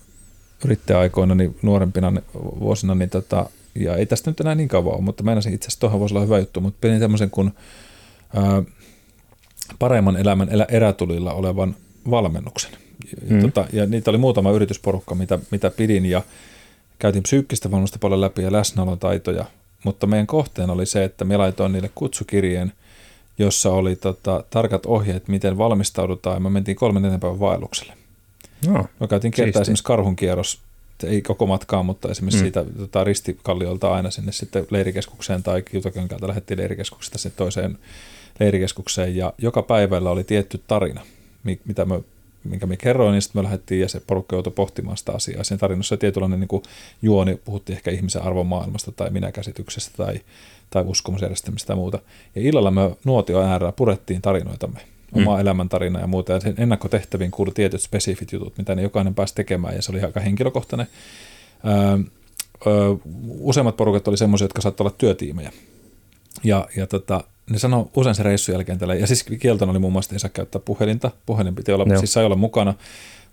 yrittäjäaikoina 0.65 1.35
niin 1.35 1.55
nuorempina 1.61 2.13
vuosina, 2.35 2.95
niin 2.95 3.09
tota, 3.09 3.49
ja 3.75 3.95
ei 3.95 4.05
tästä 4.05 4.31
nyt 4.31 4.39
enää 4.39 4.55
niin 4.55 4.67
kauan 4.67 4.95
ole, 4.95 5.01
mutta 5.01 5.23
meinasin 5.23 5.53
itse 5.53 5.67
asiassa 5.67 5.79
tuohon 5.79 5.99
voisi 5.99 6.15
olla 6.15 6.25
hyvä 6.25 6.39
juttu, 6.39 6.61
mutta 6.61 6.77
pidin 6.81 6.99
tämmöisen 6.99 7.29
kuin 7.29 7.51
ää, 8.35 8.63
paremman 9.79 10.17
elämän 10.17 10.49
elä, 10.49 10.65
erätulilla 10.69 11.33
olevan 11.33 11.75
valmennuksen. 12.09 12.71
Mm. 13.29 13.41
Tota, 13.41 13.67
ja 13.73 13.85
niitä 13.85 14.11
oli 14.11 14.17
muutama 14.17 14.51
yritysporukka, 14.51 15.15
mitä, 15.15 15.39
mitä 15.51 15.69
pidin 15.69 16.05
ja 16.05 16.21
käytin 16.99 17.23
psyykkistä 17.23 17.71
valmennusta 17.71 17.99
paljon 17.99 18.21
läpi 18.21 18.41
ja 18.41 18.51
läsnäolon 18.51 18.99
taitoja, 18.99 19.45
mutta 19.83 20.07
meidän 20.07 20.27
kohteen 20.27 20.69
oli 20.69 20.85
se, 20.85 21.03
että 21.03 21.25
me 21.25 21.37
laitoin 21.37 21.71
niille 21.71 21.91
kutsukirjeen, 21.95 22.71
jossa 23.37 23.71
oli 23.71 23.95
tota, 23.95 24.43
tarkat 24.49 24.85
ohjeet, 24.85 25.27
miten 25.27 25.57
valmistaudutaan 25.57 26.35
ja 26.35 26.39
me 26.39 26.49
mentiin 26.49 26.75
kolmen 26.75 27.01
neljän 27.01 27.19
päivän 27.19 27.39
vaellukselle. 27.39 27.93
No, 28.67 28.85
me 28.99 29.07
käytiin 29.07 29.31
kertaa 29.31 29.61
esimerkiksi 29.61 29.83
karhunkierros, 29.83 30.59
ei 31.03 31.21
koko 31.21 31.45
matkaa, 31.45 31.83
mutta 31.83 32.11
esimerkiksi 32.11 32.39
mm. 32.39 32.43
siitä 32.43 32.65
tota, 32.77 33.03
ristikalliolta 33.03 33.93
aina 33.93 34.11
sinne 34.11 34.31
sitten 34.31 34.67
leirikeskukseen 34.69 35.43
tai 35.43 35.61
Kiutakönkältä 35.61 36.27
lähdettiin 36.27 36.57
leirikeskuksesta 36.57 37.17
sitten 37.17 37.37
toiseen 37.37 37.77
leirikeskukseen 38.39 39.15
ja 39.15 39.33
joka 39.37 39.61
päivällä 39.61 40.09
oli 40.09 40.23
tietty 40.23 40.61
tarina, 40.67 41.01
mitä 41.43 41.85
me, 41.85 42.01
minkä 42.43 42.65
me 42.65 42.77
kerroin, 42.77 43.11
niin 43.11 43.21
sitten 43.21 43.39
me 43.39 43.43
lähdettiin 43.43 43.81
ja 43.81 43.89
se 43.89 43.99
porukka 44.07 44.35
joutui 44.35 44.53
pohtimaan 44.53 44.97
sitä 44.97 45.11
asiaa. 45.11 45.43
Siinä 45.43 45.59
tarinassa 45.59 45.95
oli 45.95 45.99
tietynlainen 45.99 46.39
niin 46.39 46.61
juoni, 47.01 47.35
puhuttiin 47.45 47.75
ehkä 47.77 47.91
ihmisen 47.91 48.21
arvomaailmasta 48.21 48.91
tai 48.91 49.09
minäkäsityksestä 49.09 49.97
tai, 49.97 50.21
tai 50.69 50.83
uskomusjärjestelmistä 50.83 51.67
tai 51.67 51.75
muuta. 51.75 51.99
Ja 52.35 52.41
illalla 52.41 52.71
me 52.71 52.91
nuotio 53.03 53.41
äärellä 53.41 53.71
purettiin 53.71 54.21
tarinoitamme, 54.21 54.79
omaa 55.13 55.35
mm. 55.35 55.41
elämäntarina 55.41 55.99
ja 55.99 56.07
muuta. 56.07 56.33
Ja 56.33 56.39
sen 56.39 56.55
ennakkotehtäviin 56.57 57.31
kuului 57.31 57.53
tietyt 57.53 57.81
spesifit 57.81 58.31
jutut, 58.31 58.57
mitä 58.57 58.75
ne 58.75 58.81
jokainen 58.81 59.15
pääsi 59.15 59.35
tekemään 59.35 59.75
ja 59.75 59.81
se 59.81 59.91
oli 59.91 60.01
aika 60.01 60.19
henkilökohtainen. 60.19 60.87
Öö, 61.65 61.97
öö, 62.67 62.95
useimmat 63.39 63.77
porukat 63.77 64.07
oli 64.07 64.17
semmoisia, 64.17 64.45
jotka 64.45 64.61
saattoivat 64.61 64.91
olla 64.91 64.97
työtiimejä. 64.97 65.51
Ja, 66.43 66.67
ja 66.75 66.87
tota, 66.87 67.23
ne 67.49 67.59
sanoi 67.59 67.85
usein 67.95 68.15
se 68.15 68.23
reissun 68.23 68.53
jälkeen 68.53 68.79
tällä, 68.79 68.95
ja 68.95 69.07
siis 69.07 69.23
kieltona 69.23 69.71
oli 69.71 69.79
muun 69.79 69.93
muassa, 69.93 70.07
että 70.07 70.15
ei 70.15 70.19
saa 70.19 70.29
käyttää 70.29 70.61
puhelinta, 70.65 71.11
puhelin 71.25 71.55
piti 71.55 71.71
olla, 71.71 71.85
Joo. 71.87 71.99
siis 71.99 72.13
sai 72.13 72.25
olla 72.25 72.35
mukana, 72.35 72.73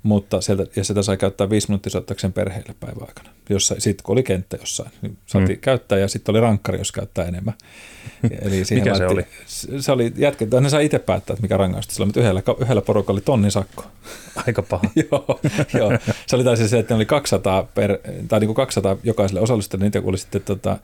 mutta 0.02 0.40
sieltä, 0.40 0.66
ja 0.76 0.84
sitä 0.84 1.02
sai 1.02 1.16
käyttää 1.16 1.50
viisi 1.50 1.68
minuuttia 1.68 1.90
soittakseen 1.90 2.32
perheelle 2.32 2.74
päivän 2.80 3.08
aikana. 3.08 3.28
Jossa, 3.48 3.74
sitten 3.78 4.04
kun 4.04 4.12
oli 4.12 4.22
kenttä 4.22 4.56
jossain, 4.60 4.90
niin 5.02 5.18
saatiin 5.26 5.58
mm. 5.58 5.60
käyttää, 5.60 5.98
ja 5.98 6.08
sitten 6.08 6.32
oli 6.32 6.40
rankkari, 6.40 6.78
jos 6.78 6.92
käyttää 6.92 7.24
enemmän. 7.24 7.54
Eli 8.42 8.62
mikä 8.70 8.94
se 8.94 9.06
oli? 9.06 9.26
Se 9.80 9.92
oli 9.92 10.12
jätkä, 10.16 10.46
ne 10.60 10.68
sai 10.70 10.84
itse 10.84 10.98
päättää, 10.98 11.34
että 11.34 11.42
mikä 11.42 11.56
rangaistus 11.56 11.94
sillä, 11.94 12.06
mutta 12.06 12.20
yhdellä, 12.20 12.42
yhdellä 12.60 12.82
porukalla 12.82 13.16
oli 13.16 13.22
tonnin 13.24 13.50
sakko. 13.50 13.84
Aika 14.46 14.62
paha. 14.62 14.84
joo, 15.10 15.40
joo, 15.74 15.92
se 16.26 16.36
oli 16.36 16.44
taisi 16.44 16.68
se, 16.68 16.78
että 16.78 16.94
ne 16.94 16.96
oli 16.96 17.06
200, 17.06 17.62
per, 17.74 17.98
tai 18.28 18.40
niin 18.40 18.48
kuin 18.48 18.56
200 18.56 18.96
jokaiselle 19.02 19.40
osallistujalle, 19.40 19.84
niitä 19.84 20.02
oli 20.04 20.18
sitten 20.18 20.42
tota, 20.42 20.78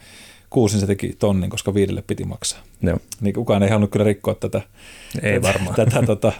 kuusin 0.52 0.80
se 0.80 0.86
teki 0.86 1.16
tonnin, 1.18 1.50
koska 1.50 1.74
viidelle 1.74 2.02
piti 2.06 2.24
maksaa. 2.24 2.60
Joo. 2.82 2.98
Niin 3.20 3.34
kukaan 3.34 3.62
ei 3.62 3.68
halunnut 3.68 3.90
kyllä 3.90 4.04
rikkoa 4.04 4.34
tätä, 4.34 4.60
ei 5.22 5.42
varmaan. 5.42 5.74
tätä 5.74 6.02
tota, 6.06 6.32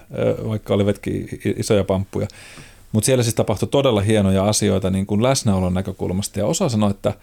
vaikka 0.49 0.75
olivatkin 0.75 1.29
isoja 1.57 1.85
pamppuja. 1.85 2.29
Mutta 2.93 3.07
siellä 3.07 3.23
siis 3.23 3.35
tapahtui 3.35 3.69
todella 3.69 4.01
hienoja 4.01 4.45
asioita 4.45 4.91
niin 4.91 5.07
kuin 5.07 5.23
läsnäolon 5.23 5.75
näkökulmasta. 5.75 6.39
Ja 6.39 6.47
osa 6.47 6.69
sanoi, 6.69 6.91
että, 6.91 7.15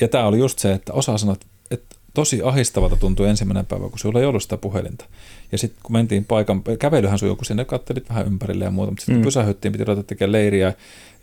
ja 0.00 0.08
tämä 0.08 0.26
oli 0.26 0.38
just 0.38 0.58
se, 0.58 0.72
että 0.72 0.92
osa 0.92 1.18
sanoi, 1.18 1.36
että 1.70 1.96
tosi 2.14 2.40
ahistavalta 2.44 2.96
tuntui 2.96 3.28
ensimmäinen 3.28 3.66
päivä, 3.66 3.88
kun 3.88 3.98
sulla 3.98 4.20
ei 4.20 4.26
ollut 4.26 4.42
sitä 4.42 4.56
puhelinta. 4.56 5.04
Ja 5.52 5.58
sitten 5.58 5.80
kun 5.82 5.92
mentiin 5.92 6.24
paikan, 6.24 6.62
kävelyhän 6.78 7.18
sujuu, 7.18 7.36
kun 7.36 7.44
sinne 7.44 7.64
kattelit 7.64 8.08
vähän 8.08 8.26
ympärille 8.26 8.64
ja 8.64 8.70
muuta, 8.70 8.90
mutta 8.90 9.00
sitten 9.04 9.20
mm. 9.20 9.24
pysähyttiin, 9.24 9.72
piti 9.72 9.84
ruveta 9.84 10.02
tekemään 10.02 10.32
leiriä 10.32 10.72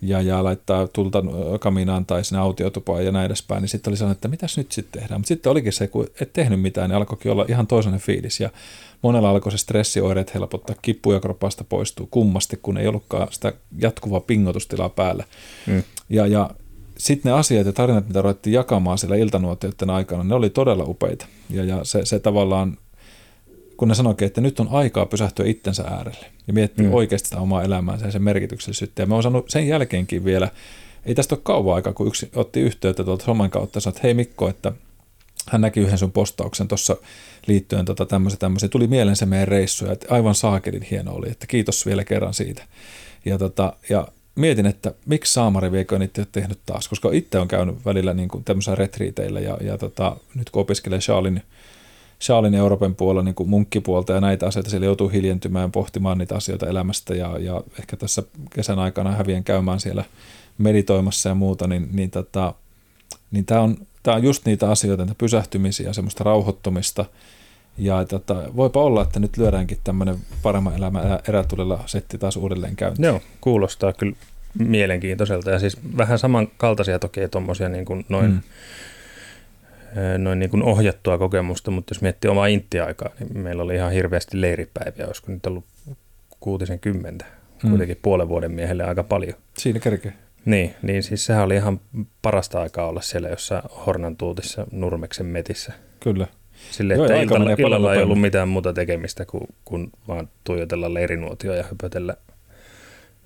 ja, 0.04 0.22
ja 0.22 0.44
laittaa 0.44 0.88
tulta 0.88 1.24
kaminaan 1.60 2.06
tai 2.06 2.24
sinne 2.24 2.42
autiotupaan 2.42 3.06
ja 3.06 3.12
näin 3.12 3.26
edespäin, 3.26 3.62
niin 3.62 3.70
sitten 3.70 3.92
oli 3.92 3.98
sellainen, 3.98 4.16
että 4.16 4.28
mitäs 4.28 4.58
nyt 4.58 4.72
sitten 4.72 5.02
tehdään. 5.02 5.22
Mutta 5.22 5.28
sitten 5.28 5.52
olikin 5.52 5.74
se, 5.74 5.88
kun 5.88 6.08
et 6.22 6.34
tehnyt 6.34 6.62
mitään, 6.62 6.90
niin 6.90 6.98
alkoikin 6.98 7.32
olla 7.32 7.46
ihan 7.48 7.68
toisenlainen 7.68 8.06
fiilis 8.06 8.40
ja 8.40 8.50
monella 9.02 9.30
alkoi 9.30 9.52
se 9.52 9.58
stressioireet 9.58 10.34
helpottaa, 10.34 10.76
kippuja 10.82 11.20
kropasta 11.20 11.64
poistuu 11.64 12.08
kummasti, 12.12 12.60
kun 12.62 12.78
ei 12.78 12.88
ollutkaan 12.88 13.28
sitä 13.32 13.54
jatkuvaa 13.80 14.20
pingotustilaa 14.20 14.90
päällä. 14.90 15.24
Mm. 15.68 15.84
Ja, 16.10 16.28
ja 16.28 16.50
sitten 16.98 17.32
ne 17.32 17.40
asiat 17.40 17.66
ja 17.66 17.74
tarinat, 17.74 18.08
mitä 18.08 18.22
ruvettiin 18.22 18.54
jakamaan 18.54 18.98
siellä 18.98 19.16
iltanuotioiden 19.16 19.90
aikana, 19.90 20.24
ne 20.24 20.36
oli 20.36 20.50
todella 20.50 20.84
upeita. 20.84 21.26
Ja, 21.50 21.64
ja 21.64 21.84
se, 21.84 22.06
se 22.06 22.20
tavallaan, 22.20 22.78
kun 23.78 23.88
ne 23.88 23.96
sanoikin, 23.96 24.26
että 24.26 24.42
nyt 24.42 24.60
on 24.60 24.68
aikaa 24.72 25.06
pysähtyä 25.06 25.46
itsensä 25.46 25.84
äärelle 25.84 26.33
ja 26.48 26.54
miettiä 26.54 26.88
mm. 26.88 26.94
oikeasti 26.94 27.30
sitä 27.30 27.42
omaa 27.42 27.64
elämäänsä 27.64 28.06
ja 28.06 28.12
sen 28.12 28.24
merkityksellisyyttä. 28.24 29.02
Ja 29.02 29.06
me 29.06 29.16
on 29.16 29.24
saanut 29.24 29.50
sen 29.50 29.68
jälkeenkin 29.68 30.26
vielä, 30.26 30.50
ei 31.06 31.16
tästä 31.16 31.36
ole 31.36 31.42
kauan 31.44 31.76
aikaa, 31.76 31.94
kun 31.94 32.08
yksi 32.08 32.30
otti 32.36 32.62
yhteyttä 32.62 33.04
tuolta 33.04 33.26
soman 33.26 33.50
kautta 33.50 33.78
ja 33.78 33.82
sanoi, 33.82 33.96
että 33.96 34.08
hei 34.08 34.14
Mikko, 34.14 34.50
että 34.50 34.72
hän 35.50 35.62
näki 35.62 35.80
yhden 35.80 35.98
sun 35.98 36.12
postauksen 36.12 36.68
tuossa 36.68 36.98
liittyen 37.48 37.86
tota 37.86 38.06
tämmöisen, 38.06 38.40
tämmöisen. 38.40 38.70
Tuli 38.70 38.88
mieleen 38.88 39.16
se 39.16 39.26
meidän 39.26 39.48
reissu, 39.48 39.92
että 39.92 40.08
aivan 40.10 40.36
saakelin 40.36 40.88
hieno 40.92 41.14
oli, 41.14 41.30
että 41.32 41.48
kiitos 41.48 41.86
vielä 41.86 42.04
kerran 42.04 42.34
siitä. 42.34 42.64
Ja, 43.26 43.38
tota, 43.38 43.74
ja 43.90 44.08
mietin, 44.36 44.66
että 44.66 44.94
miksi 45.06 45.34
Saamari 45.34 45.72
viekö 45.72 46.00
niitä 46.00 46.22
ole 46.22 46.28
tehnyt 46.32 46.60
taas, 46.66 46.88
koska 46.88 47.10
itse 47.12 47.40
on 47.40 47.48
käynyt 47.48 47.86
välillä 47.86 48.14
niin 48.14 48.30
kuin 48.30 48.44
tämmöisellä 48.44 48.76
retriiteillä 48.76 49.40
ja, 49.40 49.58
ja 49.62 49.78
tota, 49.78 50.18
nyt 50.36 50.50
kun 50.50 50.62
opiskelee 50.62 51.00
Charlin, 51.00 51.42
Charlin 52.24 52.56
Euroopan 52.56 52.96
puolella 52.96 53.24
niin 53.24 53.36
kuin 53.36 53.50
munkkipuolta 53.50 54.14
ja 54.14 54.22
näitä 54.22 54.48
asioita, 54.48 54.70
siellä 54.70 54.86
joutuu 54.86 55.10
hiljentymään 55.10 55.72
pohtimaan 55.72 56.18
niitä 56.18 56.36
asioita 56.36 56.68
elämästä 56.68 57.16
ja, 57.16 57.38
ja 57.40 57.62
ehkä 57.80 57.98
tässä 57.98 58.24
kesän 58.50 58.80
aikana 58.80 59.12
hävien 59.12 59.44
käymään 59.44 59.80
siellä 59.80 60.04
meditoimassa 60.58 61.30
ja 61.30 61.36
muuta, 61.36 61.68
niin, 61.68 61.90
niin, 61.92 62.12
tota, 62.12 62.54
niin 63.32 63.46
tämä 63.46 63.62
on, 63.62 63.78
tää 64.04 64.16
on 64.16 64.24
just 64.24 64.46
niitä 64.46 64.72
asioita, 64.72 65.04
niitä 65.04 65.16
pysähtymisiä, 65.18 65.94
semmoista 65.94 66.24
rauhoittumista, 66.24 67.06
ja 67.78 68.06
tota, 68.06 68.36
voipa 68.56 68.84
olla, 68.84 69.02
että 69.02 69.20
nyt 69.20 69.38
lyödäänkin 69.38 69.78
tämmöinen 69.84 70.18
paremman 70.42 70.76
elämän 70.76 71.20
erätulilla 71.28 71.80
setti 71.86 72.18
taas 72.18 72.38
uudelleen 72.38 72.76
käyntiin. 72.76 73.06
Joo, 73.06 73.22
kuulostaa 73.42 73.94
kyllä 73.94 74.16
mielenkiintoiselta. 74.60 75.52
Ja 75.52 75.60
siis 75.60 75.78
vähän 75.98 76.20
samankaltaisia 76.20 77.00
toki 77.00 77.28
tuommoisia 77.28 77.70
niin 77.70 77.86
kuin 77.86 78.06
noin, 78.10 78.32
mm. 78.32 78.42
Noin 80.18 80.40
niin 80.40 80.50
kuin 80.50 80.64
ohjattua 80.64 81.18
kokemusta, 81.18 81.72
mutta 81.72 81.94
jos 81.94 82.02
miettii 82.02 82.32
omaa 82.32 82.48
intti-aikaa, 82.48 83.10
niin 83.20 83.40
meillä 83.40 83.64
oli 83.64 83.76
ihan 83.76 83.92
hirveästi 83.92 84.42
leiripäiviä, 84.42 85.06
olisiko 85.06 85.32
nyt 85.32 85.46
ollut 85.46 85.66
kuutisen 86.40 86.80
kymmentä, 86.80 87.26
mm. 87.64 87.70
kuitenkin 87.70 88.00
puolen 88.02 88.30
vuoden 88.30 88.52
miehelle 88.52 88.84
aika 88.84 89.04
paljon. 89.04 89.34
Siinä 89.58 89.80
kerkee. 89.80 90.14
Niin, 90.46 90.74
niin 90.82 91.04
siis 91.04 91.26
sehän 91.26 91.44
oli 91.44 91.56
ihan 91.56 91.80
parasta 92.22 92.62
aikaa 92.62 92.88
olla 92.88 93.02
siellä 93.02 93.30
jossain 93.30 93.64
Hornantuutissa 93.86 94.68
Nurmeksen 94.72 95.26
metissä. 95.26 95.74
Kyllä. 96.00 96.28
Sille, 96.72 96.94
Joo, 96.94 97.06
että 97.06 97.20
illalla, 97.58 97.96
ei 97.96 98.04
ollut 98.04 98.22
mitään 98.22 98.50
muuta 98.50 98.74
tekemistä 98.74 99.26
kuin, 99.26 99.48
kuin 99.66 99.92
vaan 100.08 100.30
tuijotella 100.44 100.94
leirinuotio 100.94 101.54
ja 101.54 101.64
höpötellä 101.64 102.18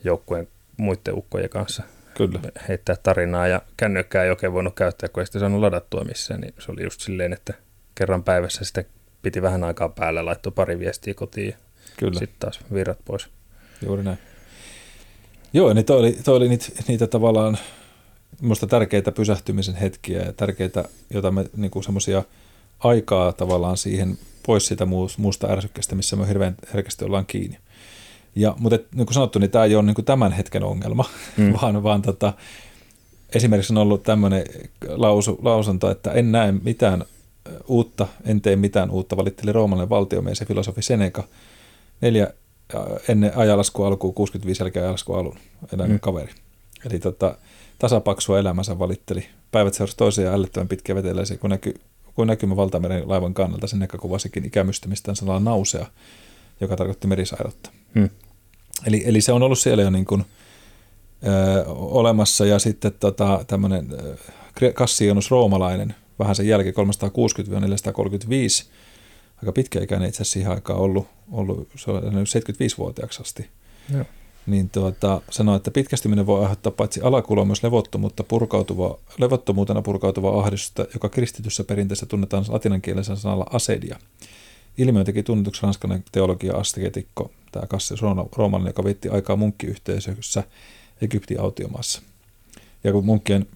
joukkueen 0.04 0.48
muiden 0.78 1.14
ukkojen 1.14 1.50
kanssa 1.50 1.84
Kyllä. 2.18 2.40
heittää 2.68 2.96
tarinaa 3.04 3.48
ja 3.48 3.62
kännykkää 3.78 4.24
ei 4.24 4.30
oikein 4.30 4.54
voinut 4.54 4.76
käyttää, 4.76 5.10
kun 5.10 5.22
ei 5.22 5.28
sitä 5.28 5.40
saanut 5.40 5.62
ladattua 5.62 6.04
missään, 6.04 6.42
niin 6.42 6.54
se 6.60 6.72
oli 6.72 6.84
just 6.84 7.02
silleen, 7.02 7.34
että 7.34 7.54
kerran 7.96 8.24
päivässä 8.24 8.66
sitä 8.66 8.84
piti 9.22 9.42
vähän 9.42 9.64
aikaa 9.64 9.90
päällä, 9.90 10.26
laittoi 10.26 10.52
pari 10.52 10.80
viestiä 10.80 11.14
kotiin 11.14 11.56
Kyllä. 11.98 12.20
sitten 12.20 12.40
taas 12.40 12.60
virrat 12.74 13.00
pois. 13.06 13.28
Juuri 13.86 14.04
näin. 14.04 14.18
Joo, 15.54 15.74
niin 15.74 15.86
toi 15.86 16.00
oli, 16.00 16.18
toi 16.24 16.38
oli 16.38 16.50
niitä, 16.50 16.66
niitä 16.88 17.08
tavallaan 17.08 17.58
minusta 18.42 18.68
tärkeitä 18.68 19.12
pysähtymisen 19.12 19.76
hetkiä 19.76 20.22
ja 20.22 20.34
tärkeitä, 20.34 20.84
joita 21.10 21.32
me 21.32 21.46
niin 21.56 21.84
semmoisia 21.84 22.24
aikaa 22.80 23.34
tavallaan 23.34 23.78
siihen 23.78 24.18
pois 24.46 24.68
siitä 24.68 24.86
muusta 25.18 25.48
ärsykkeestä, 25.48 25.96
missä 25.96 26.16
me 26.16 26.28
hirveän 26.28 26.56
herkästi 26.74 27.06
ollaan 27.06 27.26
kiinni. 27.26 27.58
Ja, 28.36 28.56
mutta 28.60 28.80
niin 28.96 29.06
kuin 29.06 29.14
sanottu, 29.14 29.40
niin 29.40 29.52
tämä 29.52 29.66
ei 29.66 29.76
ole 29.76 29.84
niin 29.84 29.96
kuin 29.96 30.06
tämän 30.06 30.32
hetken 30.32 30.64
ongelma, 30.64 31.06
mm. 31.38 31.54
vaan, 31.62 31.84
vaan 31.84 32.02
tota, 32.02 32.34
esimerkiksi 33.36 33.74
on 33.74 33.78
ollut 33.78 34.04
tämmöinen 34.04 34.44
lausu, 34.88 35.40
lausunto, 35.42 35.92
että 35.92 36.12
en 36.12 36.32
näe 36.32 36.52
mitään 36.52 37.06
uutta, 37.68 38.08
en 38.26 38.42
tee 38.42 38.56
mitään 38.56 38.92
uutta, 38.92 39.18
valitteli 39.18 39.52
roomalainen 39.52 39.90
valtiomies 39.90 40.40
ja 40.40 40.46
filosofi 40.46 40.82
Seneca 40.82 41.24
neljä 42.02 42.28
ennen 43.08 43.38
ajalasku 43.38 43.84
alkuun, 43.84 44.14
65 44.14 44.64
jälkeen 44.64 44.84
ajalasku 44.84 45.14
alun, 45.14 45.38
eläinen 45.74 45.96
mm. 45.96 46.00
kaveri. 46.00 46.34
Eli 46.90 47.00
tota, 47.00 47.38
tasapaksua 47.80 48.40
elämänsä 48.40 48.80
valitteli. 48.80 49.26
Päivät 49.52 49.74
seurasi 49.74 49.98
toisiaan 49.98 50.36
ällöttävän 50.36 50.68
pitkiä 50.68 50.96
veteläisiä, 50.96 51.38
kun, 51.38 51.50
näky, 51.50 51.74
kun 52.16 52.28
näkymä 52.28 52.56
valtameren 52.56 53.10
laivan 53.10 53.34
kannalta. 53.34 53.68
Sen 53.68 53.88
kuvasikin 54.00 54.46
ikämystymistä 54.46 55.16
sellainen 55.16 55.46
nausea, 55.46 55.86
joka 56.62 56.76
tarkoitti 56.76 57.08
merisairautta. 57.08 57.70
Mm. 57.98 58.10
Eli, 58.86 59.04
eli 59.06 59.22
se 59.22 59.32
on 59.32 59.44
ollut 59.44 59.60
siellä 59.60 59.84
jo 59.84 59.90
niin 59.90 60.06
kuin, 60.06 60.26
ö, 61.28 61.66
olemassa 61.68 62.46
ja 62.46 62.60
sitten 62.60 62.92
tota, 63.00 63.46
tämmöinen 63.48 63.88
Kassionus 64.74 65.32
roomalainen, 65.32 65.96
vähän 66.20 66.36
sen 66.36 66.48
jälkeen 66.48 66.76
360-435, 66.76 66.80
aika 69.38 69.52
pitkäikäinen 69.52 70.10
itse 70.10 70.18
asiassa 70.18 70.34
siihen 70.34 70.52
aikaan 70.52 70.80
ollut, 70.80 71.08
ollut 71.32 71.68
se 71.76 71.92
on 71.92 72.04
75-vuotiaaksi 72.04 73.22
asti. 73.22 73.50
Joo. 73.94 74.06
Niin 74.48 74.70
tuota, 74.70 75.22
sanoi, 75.30 75.56
että 75.56 75.72
pitkästyminen 75.72 76.26
voi 76.26 76.42
aiheuttaa 76.42 76.72
paitsi 76.72 77.02
alakuloa 77.02 77.46
myös 77.46 77.64
levottomuutta, 77.64 78.24
purkautuva, 78.24 78.98
levottomuutena 79.18 79.82
purkautuvaa 79.82 80.40
ahdistusta, 80.40 80.86
joka 80.94 81.10
kristityssä 81.10 81.64
perinteessä 81.64 82.06
tunnetaan 82.06 82.46
latinankielisen 82.48 83.18
sanalla 83.18 83.46
asedia. 83.54 84.00
Ilmiö 84.78 85.04
teki 85.04 85.24
tunnetuksi 85.24 85.64
ranskalainen 85.64 86.06
teologia 86.12 86.54
astegetikko, 86.54 87.32
tämä 87.52 87.68
Cassius 87.68 88.02
Roomalainen, 88.36 88.70
joka 88.70 88.84
vietti 88.84 89.10
aikaa 89.10 89.36
munkkiyhteisössä 89.36 90.44
Egyptin 91.02 91.40
autiomaassa. 91.40 92.02
Ja 92.84 92.92
kun 92.92 93.06
munkkien 93.06 93.48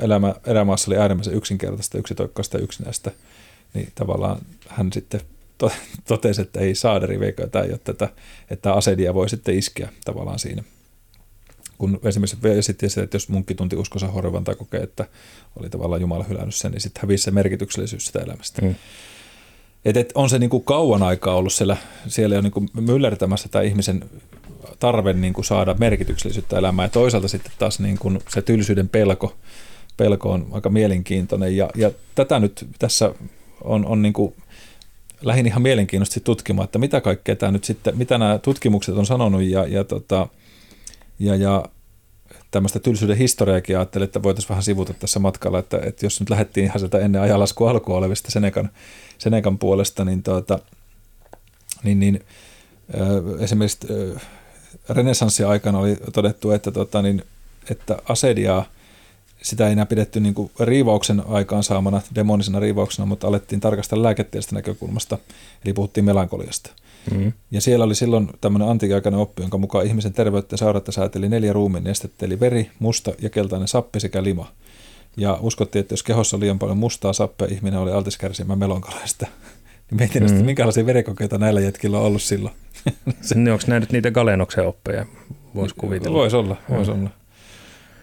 elämä, 0.00 0.34
erämaassa 0.46 0.90
oli 0.90 0.98
äärimmäisen 0.98 1.34
yksinkertaista, 1.34 1.98
yksitoikkaista 1.98 2.56
ja 2.56 2.62
yksinäistä, 2.62 3.10
niin 3.74 3.92
tavallaan 3.94 4.38
hän 4.68 4.92
sitten 4.92 5.20
totesi, 6.08 6.42
että 6.42 6.60
ei 6.60 6.74
saaderi 6.74 7.20
veikö 7.20 7.48
tai 7.48 7.70
jotta 7.70 7.94
tätä, 7.94 8.12
että 8.50 8.72
asedia 8.72 9.14
voi 9.14 9.28
sitten 9.28 9.58
iskeä 9.58 9.88
tavallaan 10.04 10.38
siinä. 10.38 10.62
Kun 11.78 12.00
esimerkiksi 12.04 12.62
sitten 12.62 12.90
se, 12.90 13.02
että 13.02 13.14
jos 13.14 13.28
munkki 13.28 13.54
tunti 13.54 13.76
uskonsa 13.76 14.08
horvan 14.08 14.44
tai 14.44 14.54
kokee, 14.54 14.80
että 14.80 15.08
oli 15.56 15.70
tavallaan 15.70 16.00
Jumala 16.00 16.24
hylännyt 16.24 16.54
sen, 16.54 16.72
niin 16.72 16.80
sitten 16.80 17.02
hävisi 17.02 17.24
se 17.24 17.30
merkityksellisyys 17.30 18.06
sitä 18.06 18.18
elämästä. 18.18 18.62
Mm. 18.62 18.74
Et, 19.84 19.96
et 19.96 20.12
on 20.14 20.30
se 20.30 20.38
niin 20.38 20.50
kuin 20.50 20.64
kauan 20.64 21.02
aikaa 21.02 21.34
ollut 21.34 21.52
siellä, 21.52 21.76
siellä 22.08 22.34
jo 22.34 22.40
niin 22.40 22.52
kuin 22.52 22.68
myllertämässä 22.74 23.48
tämä 23.48 23.62
ihmisen 23.62 24.04
tarve 24.78 25.12
niin 25.12 25.32
kuin 25.32 25.44
saada 25.44 25.74
merkityksellisyyttä 25.78 26.58
elämään. 26.58 26.86
Ja 26.86 26.90
toisaalta 26.90 27.28
sitten 27.28 27.52
taas 27.58 27.80
niin 27.80 27.98
kuin 27.98 28.18
se 28.28 28.42
tylsyyden 28.42 28.88
pelko, 28.88 29.34
pelko 29.96 30.32
on 30.32 30.46
aika 30.52 30.70
mielenkiintoinen. 30.70 31.56
Ja, 31.56 31.70
ja 31.74 31.90
tätä 32.14 32.40
nyt 32.40 32.66
tässä 32.78 33.14
on, 33.64 33.86
on 33.86 34.02
niin 34.02 34.12
kuin 34.12 34.34
lähin 35.22 35.46
ihan 35.46 35.62
mielenkiintoisesti 35.62 36.20
tutkimaan, 36.20 36.64
että 36.64 36.78
mitä 36.78 37.00
kaikkea 37.00 37.36
tämä 37.36 37.52
nyt 37.52 37.64
sitten, 37.64 37.98
mitä 37.98 38.18
nämä 38.18 38.38
tutkimukset 38.38 38.96
on 38.96 39.06
sanonut 39.06 39.42
ja, 39.42 39.66
ja, 39.66 39.84
tota, 39.84 40.28
ja, 41.18 41.36
ja 41.36 41.64
tämmöistä 42.50 42.78
tylsyyden 42.78 43.16
historiaakin 43.16 43.76
ajattelin, 43.76 44.04
että 44.04 44.22
voitaisiin 44.22 44.48
vähän 44.48 44.62
sivuta 44.62 44.94
tässä 44.94 45.18
matkalla, 45.18 45.58
että, 45.58 45.80
että 45.82 46.06
jos 46.06 46.20
nyt 46.20 46.30
lähdettiin 46.30 46.66
ihan 46.66 46.80
sieltä 46.80 46.98
ennen 46.98 47.22
ajalasku 47.22 47.66
alkua 47.66 47.96
olevista 47.96 48.30
Senekan, 48.30 48.70
Senekan 49.18 49.58
puolesta, 49.58 50.04
niin, 50.04 50.22
tuota, 50.22 50.58
niin, 51.82 52.00
niin 52.00 52.24
esimerkiksi 53.38 53.78
renessanssin 54.88 55.46
aikana 55.46 55.78
oli 55.78 55.96
todettu, 56.12 56.50
että, 56.50 56.70
tota, 56.70 57.02
niin, 57.02 57.22
että 57.70 57.98
asediaa– 58.08 58.64
sitä 59.42 59.66
ei 59.66 59.72
enää 59.72 59.86
pidetty 59.86 60.20
niin 60.20 60.34
kuin 60.34 60.50
riivauksen 60.60 61.22
aikaan 61.26 61.62
saamana, 61.62 62.00
demonisena 62.14 62.60
riivauksena, 62.60 63.06
mutta 63.06 63.26
alettiin 63.26 63.60
tarkastella 63.60 64.02
lääketieteestä 64.02 64.54
näkökulmasta, 64.54 65.18
eli 65.64 65.72
puhuttiin 65.72 66.04
melankoliasta. 66.04 66.70
Mm-hmm. 67.10 67.32
Ja 67.50 67.60
siellä 67.60 67.84
oli 67.84 67.94
silloin 67.94 68.30
tämmöinen 68.40 68.68
antiikaikainen 68.68 69.20
oppi, 69.20 69.42
jonka 69.42 69.58
mukaan 69.58 69.86
ihmisen 69.86 70.12
terveyttä 70.12 70.54
ja 70.54 70.58
sairautta 70.58 70.92
sääteli 70.92 71.28
neljä 71.28 71.52
ruumiin 71.52 71.84
nestettä, 71.84 72.26
eli 72.26 72.40
veri, 72.40 72.70
musta 72.78 73.12
ja 73.22 73.30
keltainen 73.30 73.68
sappi 73.68 74.00
sekä 74.00 74.22
lima. 74.22 74.52
Ja 75.16 75.38
uskottiin, 75.40 75.80
että 75.80 75.92
jos 75.92 76.02
kehossa 76.02 76.36
oli 76.36 76.42
liian 76.42 76.58
paljon 76.58 76.78
mustaa 76.78 77.12
sappea, 77.12 77.48
ihminen 77.50 77.80
oli 77.80 77.92
altis 77.92 78.18
kärsimään 78.18 78.58
melonkolaista. 78.58 79.26
Niin 79.90 79.98
mietin, 79.98 80.22
mm-hmm. 80.22 80.44
minkälaisia 80.44 80.86
verikokeita 80.86 81.38
näillä 81.38 81.60
jätkillä 81.60 81.98
on 81.98 82.04
ollut 82.04 82.22
silloin. 82.22 82.54
niin 83.34 83.52
onko 83.52 83.64
nämä 83.66 83.80
nyt 83.80 83.92
niitä 83.92 84.10
Galenoksen 84.10 84.66
oppeja? 84.66 85.06
Voisi 85.54 85.74
kuvitella. 85.74 86.18
Voisi 86.18 86.36
olla, 86.36 86.56
voisi 86.70 86.90
olla 86.90 87.10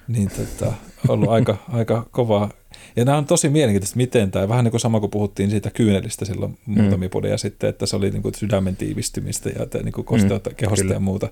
niin 0.08 0.30
tota, 0.30 0.74
ollut 1.08 1.30
aika, 1.30 1.58
aika 1.70 2.06
kovaa. 2.12 2.50
Ja 2.98 3.06
nämä 3.06 3.18
on 3.18 3.26
tosi 3.26 3.50
mielenkiintoista, 3.50 3.98
miten 3.98 4.32
tämä, 4.32 4.48
vähän 4.48 4.64
niin 4.64 4.72
kuin 4.72 4.82
sama 4.82 5.00
kuin 5.00 5.12
puhuttiin 5.12 5.50
siitä 5.50 5.70
kyynelistä 5.70 6.26
silloin 6.26 6.58
mm. 6.68 6.74
muutamia 6.74 7.10
mm. 7.14 7.38
sitten, 7.38 7.70
että 7.70 7.86
se 7.86 7.96
oli 7.96 8.10
niin 8.10 8.22
kuin 8.22 8.36
sydämen 8.36 8.76
tiivistymistä 8.76 9.50
ja 9.50 9.84
niin 9.84 9.92
kuin 9.92 10.06
kosteutta 10.06 10.50
mm, 10.50 10.56
kehosta 10.56 10.84
kyllä. 10.84 10.96
ja 10.96 11.00
muuta. 11.00 11.30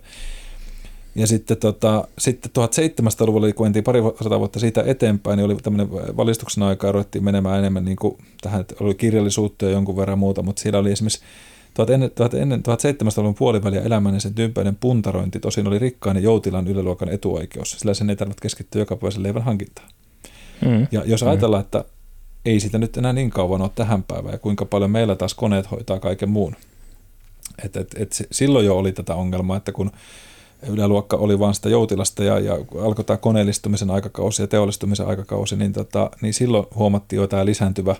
Ja 1.16 1.28
sitten, 1.28 1.58
tota, 1.58 2.08
sitten 2.18 2.52
1700-luvulla, 2.64 3.54
kun 3.54 3.66
mentiin 3.66 3.84
pari 3.84 4.00
sata 4.24 4.40
vuotta 4.40 4.60
siitä 4.60 4.84
eteenpäin, 4.86 5.38
niin 5.38 5.46
oli 5.46 5.56
tämmöinen 5.56 5.92
valistuksen 5.92 6.64
aikaa, 6.64 6.92
ruvettiin 6.92 7.24
menemään 7.24 7.60
enemmän 7.60 7.86
niin 7.86 7.98
kuin 7.98 8.18
tähän, 8.42 8.62
että 8.62 8.76
oli 8.80 8.96
kirjallisuutta 8.96 9.66
ja 9.66 9.72
jonkun 9.72 9.98
verran 9.98 10.20
muuta, 10.20 10.42
mutta 10.42 10.62
siellä 10.62 10.80
oli 10.80 10.92
esimerkiksi 10.92 11.24
ennen, 11.94 12.12
ennen 12.42 12.60
1700-luvun 12.60 13.36
puoliväliä 13.36 13.82
elämän 13.82 14.22
sen 14.22 14.34
tympäinen 14.34 14.76
puntarointi 14.76 15.40
tosin 15.40 15.68
oli 15.68 15.80
rikkaan 15.80 16.16
ja 16.16 16.22
joutilan 16.22 16.68
yläluokan 16.68 17.10
etuoikeus, 17.10 17.72
sillä 17.72 17.94
sen 17.94 18.10
ei 18.10 18.16
tarvitse 18.16 18.42
keskittyä 18.42 18.82
joka 18.82 18.96
päiväisen 18.96 19.24
leivän 19.24 19.44
hankintaan. 19.44 19.88
Mm. 20.62 20.88
Ja 20.92 21.02
jos 21.06 21.22
mm. 21.22 21.28
ajatellaan, 21.28 21.64
että 21.64 21.84
ei 22.46 22.60
sitä 22.60 22.78
nyt 22.78 22.98
enää 22.98 23.14
niin 23.14 23.30
kauan 23.30 23.62
ole 23.62 23.72
tähän 23.76 24.04
päivään 24.04 24.34
ja 24.34 24.40
kuinka 24.40 24.66
paljon 24.66 24.92
meillä 24.92 25.16
taas 25.16 25.34
koneet 25.34 25.72
hoitaa 25.72 26.00
kaiken 26.00 26.30
muun. 26.30 26.56
Et, 27.64 27.76
et, 27.78 27.96
et 27.98 28.28
silloin 28.32 28.66
jo 28.66 28.78
oli 28.78 28.92
tätä 28.92 29.16
ongelmaa, 29.16 29.58
että 29.58 29.72
kun 29.72 29.92
yläluokka 30.68 31.18
oli 31.18 31.40
vain 31.40 31.54
sitä 31.54 31.70
joutilasta 31.70 32.24
ja, 32.24 32.40
ja 32.40 32.54
alkoi 32.82 33.06
tämä 33.06 33.18
koneellistumisen 33.18 33.92
aikakausi 33.92 34.42
ja 34.42 34.48
teollistumisen 34.48 35.08
aikakausi, 35.08 35.56
niin, 35.56 35.74
tota, 35.74 36.12
niin 36.22 36.34
silloin 36.34 36.66
huomattiin 36.76 37.18
jo 37.18 37.28
tämä 37.28 37.46
lisääntyvä, 37.46 37.96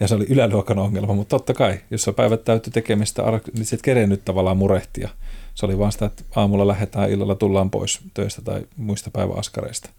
ja 0.00 0.08
se 0.08 0.14
oli 0.14 0.26
yläluokan 0.28 0.78
ongelma, 0.78 1.14
mutta 1.14 1.38
totta 1.38 1.54
kai, 1.54 1.80
jos 1.90 2.08
on 2.08 2.14
päivät 2.14 2.44
täytty 2.44 2.70
tekemistä, 2.70 3.22
niin 3.54 3.64
sitten 3.64 3.84
kerennyt 3.84 4.24
tavallaan 4.24 4.56
murehtia. 4.56 5.08
Se 5.54 5.66
oli 5.66 5.78
vain 5.78 5.92
sitä, 5.92 6.06
että 6.06 6.22
aamulla 6.36 6.66
lähdetään, 6.66 7.10
illalla 7.10 7.34
tullaan 7.34 7.70
pois 7.70 8.00
töistä 8.14 8.42
tai 8.42 8.66
muista 8.76 9.10
päiväaskareista. 9.10 9.90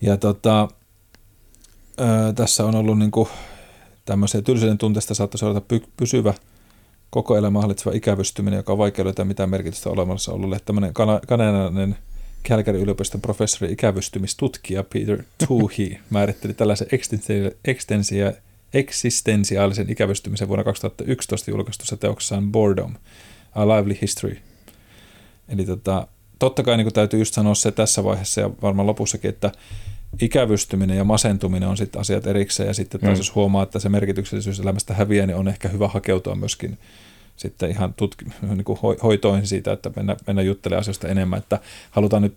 Ja 0.00 0.16
tota, 0.16 0.68
ää, 1.98 2.32
tässä 2.32 2.64
on 2.64 2.74
ollut 2.74 2.98
niin 2.98 3.10
kuin, 3.10 3.28
tämmöisiä 4.04 4.42
tylsyyden 4.42 4.78
tunteesta 4.78 5.14
saattoi 5.14 5.38
seurata 5.38 5.76
py- 5.76 5.88
pysyvä 5.96 6.34
koko 7.10 7.36
elämä 7.36 7.60
hallitseva 7.60 7.96
ikävystyminen, 7.96 8.56
joka 8.56 8.72
on 8.72 8.78
vaikea 8.78 9.04
löytää 9.04 9.24
mitään 9.24 9.50
merkitystä 9.50 9.90
olemassa 9.90 10.32
ollut. 10.32 10.64
Tämmöinen 10.64 10.92
kanadalainen 11.26 11.96
Calgary 12.48 12.82
yliopiston 12.82 13.20
professori 13.20 13.72
ikävystymistutkija 13.72 14.84
Peter 14.84 15.22
Tuhi 15.48 16.00
määritteli 16.10 16.54
tällaisen 16.54 16.88
ekstensia, 17.64 18.32
eksistensiaalisen 18.74 19.90
ikävystymisen 19.90 20.48
vuonna 20.48 20.64
2011 20.64 21.50
julkaistussa 21.50 21.96
teoksessaan 21.96 22.52
Boredom, 22.52 22.94
A 23.54 23.68
Lively 23.68 23.98
History. 24.02 24.38
Eli 25.48 25.66
tota, 25.66 26.08
totta 26.38 26.62
kai 26.62 26.76
niin 26.76 26.92
täytyy 26.92 27.18
just 27.18 27.34
sanoa 27.34 27.54
se 27.54 27.72
tässä 27.72 28.04
vaiheessa 28.04 28.40
ja 28.40 28.50
varmaan 28.62 28.86
lopussakin, 28.86 29.28
että 29.28 29.52
ikävystyminen 30.20 30.96
ja 30.96 31.04
masentuminen 31.04 31.68
on 31.68 31.76
sitten 31.76 32.00
asiat 32.00 32.26
erikseen 32.26 32.66
ja 32.66 32.74
sitten 32.74 33.00
taas 33.00 33.12
mm. 33.12 33.20
jos 33.20 33.34
huomaa, 33.34 33.62
että 33.62 33.78
se 33.78 33.88
merkityksellisyys 33.88 34.60
elämästä 34.60 34.94
häviää, 34.94 35.26
niin 35.26 35.36
on 35.36 35.48
ehkä 35.48 35.68
hyvä 35.68 35.88
hakeutua 35.88 36.34
myöskin 36.34 36.78
sitten 37.36 37.70
ihan 37.70 37.94
tutki, 37.94 38.24
niin 38.42 38.64
kuin 38.64 38.78
hoitoihin 39.02 39.46
siitä, 39.46 39.72
että 39.72 39.90
mennä, 39.96 40.16
mennä 40.26 40.42
juttelemaan 40.42 40.80
asioista 40.80 41.08
enemmän, 41.08 41.38
että 41.38 41.60
halutaan 41.90 42.22
nyt 42.22 42.34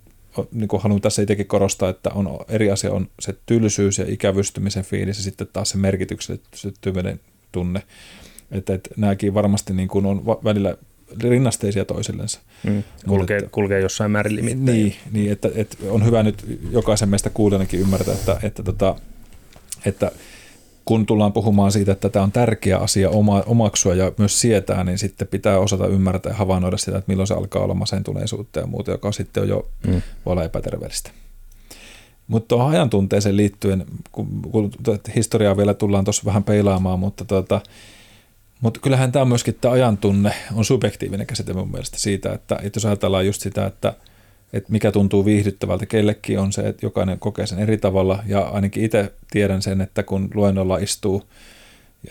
niin 0.52 0.68
kuin 0.68 0.82
haluan 0.82 1.02
tässä 1.02 1.22
itsekin 1.22 1.48
korostaa, 1.48 1.90
että 1.90 2.10
on 2.10 2.40
eri 2.50 2.72
asia 2.72 2.92
on 2.92 3.08
se 3.20 3.36
tylsyys 3.46 3.98
ja 3.98 4.06
ikävystymisen 4.08 4.84
fiilis 4.84 5.18
ja 5.18 5.24
sitten 5.24 5.48
taas 5.54 5.70
se 5.70 5.78
merkityksellinen 5.78 7.20
tunne. 7.52 7.84
Että, 8.52 8.74
että 8.74 8.90
nämäkin 8.98 9.34
varmasti 9.34 9.74
niin 9.74 9.88
kuin 9.88 10.06
on 10.06 10.26
välillä 10.26 10.78
rinnasteisia 11.24 11.86
toisillensa. 11.86 12.40
Mm. 12.64 12.84
Kulkee, 13.08 13.38
että, 13.38 13.50
kulkee 13.52 13.80
jossain 13.80 14.12
määrin 14.12 14.36
limittäin. 14.36 14.66
Niin, 14.66 14.96
niin 15.12 15.32
että, 15.32 15.50
että, 15.56 15.78
on 15.90 16.06
hyvä 16.06 16.24
nyt 16.24 16.60
jokaisen 16.72 17.10
meistä 17.10 17.30
kuulijanakin 17.30 17.80
ymmärtää, 17.80 18.14
että, 18.14 18.40
että, 18.44 18.64
tota, 18.64 18.96
että 19.86 20.12
kun 20.86 21.06
tullaan 21.06 21.34
puhumaan 21.34 21.72
siitä, 21.72 21.92
että 21.92 22.10
tämä 22.10 22.24
on 22.24 22.32
tärkeä 22.32 22.78
asia 22.78 23.10
oma, 23.10 23.44
omaksua 23.46 23.96
ja 23.96 24.12
myös 24.18 24.42
sietää, 24.42 24.84
niin 24.84 24.98
sitten 24.98 25.28
pitää 25.28 25.60
osata 25.60 25.88
ymmärtää 25.88 26.30
ja 26.30 26.36
havainnoida 26.36 26.78
sitä, 26.78 26.98
että 26.98 27.12
milloin 27.12 27.28
se 27.28 27.34
alkaa 27.34 27.64
olla 27.64 27.74
masentuneisuutta 27.74 28.60
ja 28.60 28.68
muuta, 28.68 28.92
joka 28.92 29.12
sitten 29.12 29.44
on 29.44 29.50
jo 29.50 29.70
mm. 29.88 30.02
voi 30.26 30.32
olla 30.32 30.44
epäterveellistä. 30.44 31.12
Mutta 32.28 32.48
tuohon 32.48 32.72
ajantunteeseen 32.72 33.38
liittyen, 33.38 33.86
kun, 34.12 34.42
kun 34.52 34.72
historiaa 35.16 35.58
vielä 35.58 35.74
tullaan 35.74 36.04
tuossa 36.04 36.26
vähän 36.26 36.44
peilaamaan, 36.44 37.00
mutta 37.00 37.26
tota, 37.26 37.62
mutta 38.62 38.80
kyllähän 38.80 39.12
tämä 39.12 39.26
myöskin 39.26 39.58
tämä 39.62 39.74
ajantunne 39.74 40.34
on 40.56 40.66
subjektiivinen 40.66 41.28
käsite 41.28 41.54
mun 41.54 41.72
mielestä 41.72 42.00
siitä, 42.00 42.34
että, 42.34 42.60
että 42.64 42.78
jos 42.78 42.86
ajatellaan 42.86 43.26
just 43.26 43.42
sitä, 43.42 43.66
että, 43.66 43.94
että 44.54 44.72
mikä 44.72 44.92
tuntuu 44.92 45.26
viihdyttävältä 45.26 45.86
kellekin 45.86 46.40
on 46.40 46.52
se, 46.52 46.62
että 46.62 46.86
jokainen 46.86 47.20
kokee 47.20 47.48
sen 47.48 47.60
eri 47.60 47.78
tavalla 47.78 48.24
ja 48.28 48.42
ainakin 48.42 48.84
itse 48.84 49.14
tiedän 49.32 49.62
sen, 49.62 49.82
että 49.82 50.04
kun 50.04 50.30
luennolla 50.34 50.78
istuu 50.78 51.24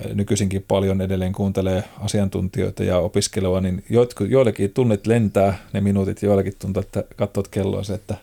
ja 0.00 0.14
nykyisinkin 0.14 0.64
paljon 0.68 1.00
edelleen 1.00 1.32
kuuntelee 1.32 1.84
asiantuntijoita 2.00 2.84
ja 2.84 2.98
opiskelua, 2.98 3.60
niin 3.60 3.84
joillekin 4.28 4.70
tunnet 4.70 5.06
lentää 5.06 5.58
ne 5.72 5.80
minuutit, 5.80 6.22
joillekin 6.22 6.52
tuntuu, 6.58 6.80
että 6.80 7.04
katsot 7.16 7.48
kelloa 7.48 7.82
se, 7.82 7.94
että 7.94 8.14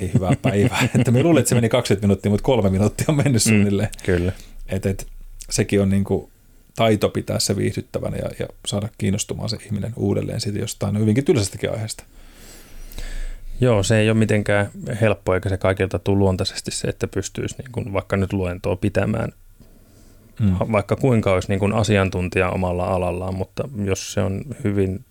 ei 0.00 0.10
hyvää 0.14 0.32
päivää. 0.42 0.88
että 0.98 1.10
me 1.10 1.22
luulen, 1.22 1.40
että 1.40 1.48
se 1.48 1.54
meni 1.54 1.68
20 1.68 2.06
minuuttia, 2.06 2.30
mutta 2.30 2.44
kolme 2.44 2.70
minuuttia 2.70 3.06
on 3.08 3.16
mennyt 3.16 3.44
mm, 3.44 3.48
suunnilleen. 3.48 3.88
Mm, 3.88 4.04
kyllä. 4.04 4.32
Et, 4.68 4.86
et, 4.86 5.06
sekin 5.50 5.80
on 5.80 5.88
niin 5.88 6.04
kuin 6.04 6.30
taito 6.76 7.08
pitää 7.08 7.38
se 7.38 7.56
viihdyttävänä 7.56 8.16
ja, 8.16 8.30
ja 8.38 8.46
saada 8.66 8.88
kiinnostumaan 8.98 9.48
se 9.48 9.56
ihminen 9.66 9.92
uudelleen 9.96 10.40
siitä 10.40 10.58
jostain 10.58 10.98
hyvinkin 10.98 11.24
tylsästäkin 11.24 11.70
aiheesta. 11.70 12.04
Joo, 13.60 13.82
se 13.82 13.98
ei 13.98 14.10
ole 14.10 14.18
mitenkään 14.18 14.70
helppo 15.00 15.34
eikä 15.34 15.48
se 15.48 15.56
kaikilta 15.56 15.98
tule 15.98 16.18
luontaisesti 16.18 16.70
se, 16.70 16.88
että 16.88 17.06
pystyisi 17.06 17.54
niin 17.58 17.72
kuin 17.72 17.92
vaikka 17.92 18.16
nyt 18.16 18.32
luentoa 18.32 18.76
pitämään, 18.76 19.32
mm. 20.40 20.56
vaikka 20.72 20.96
kuinka 20.96 21.32
olisi 21.32 21.48
niin 21.48 21.58
kuin 21.58 21.72
asiantuntija 21.72 22.50
omalla 22.50 22.86
alallaan, 22.86 23.34
mutta 23.34 23.68
jos 23.84 24.12
se 24.12 24.20
on 24.20 24.42
hyvin 24.64 25.04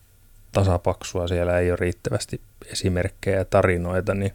tasapaksua, 0.52 1.28
siellä 1.28 1.60
ei 1.60 1.72
ole 1.72 1.78
riittävästi 1.82 2.42
esimerkkejä 2.72 3.38
ja 3.38 3.46
tarinoita, 3.46 4.14
niin, 4.14 4.34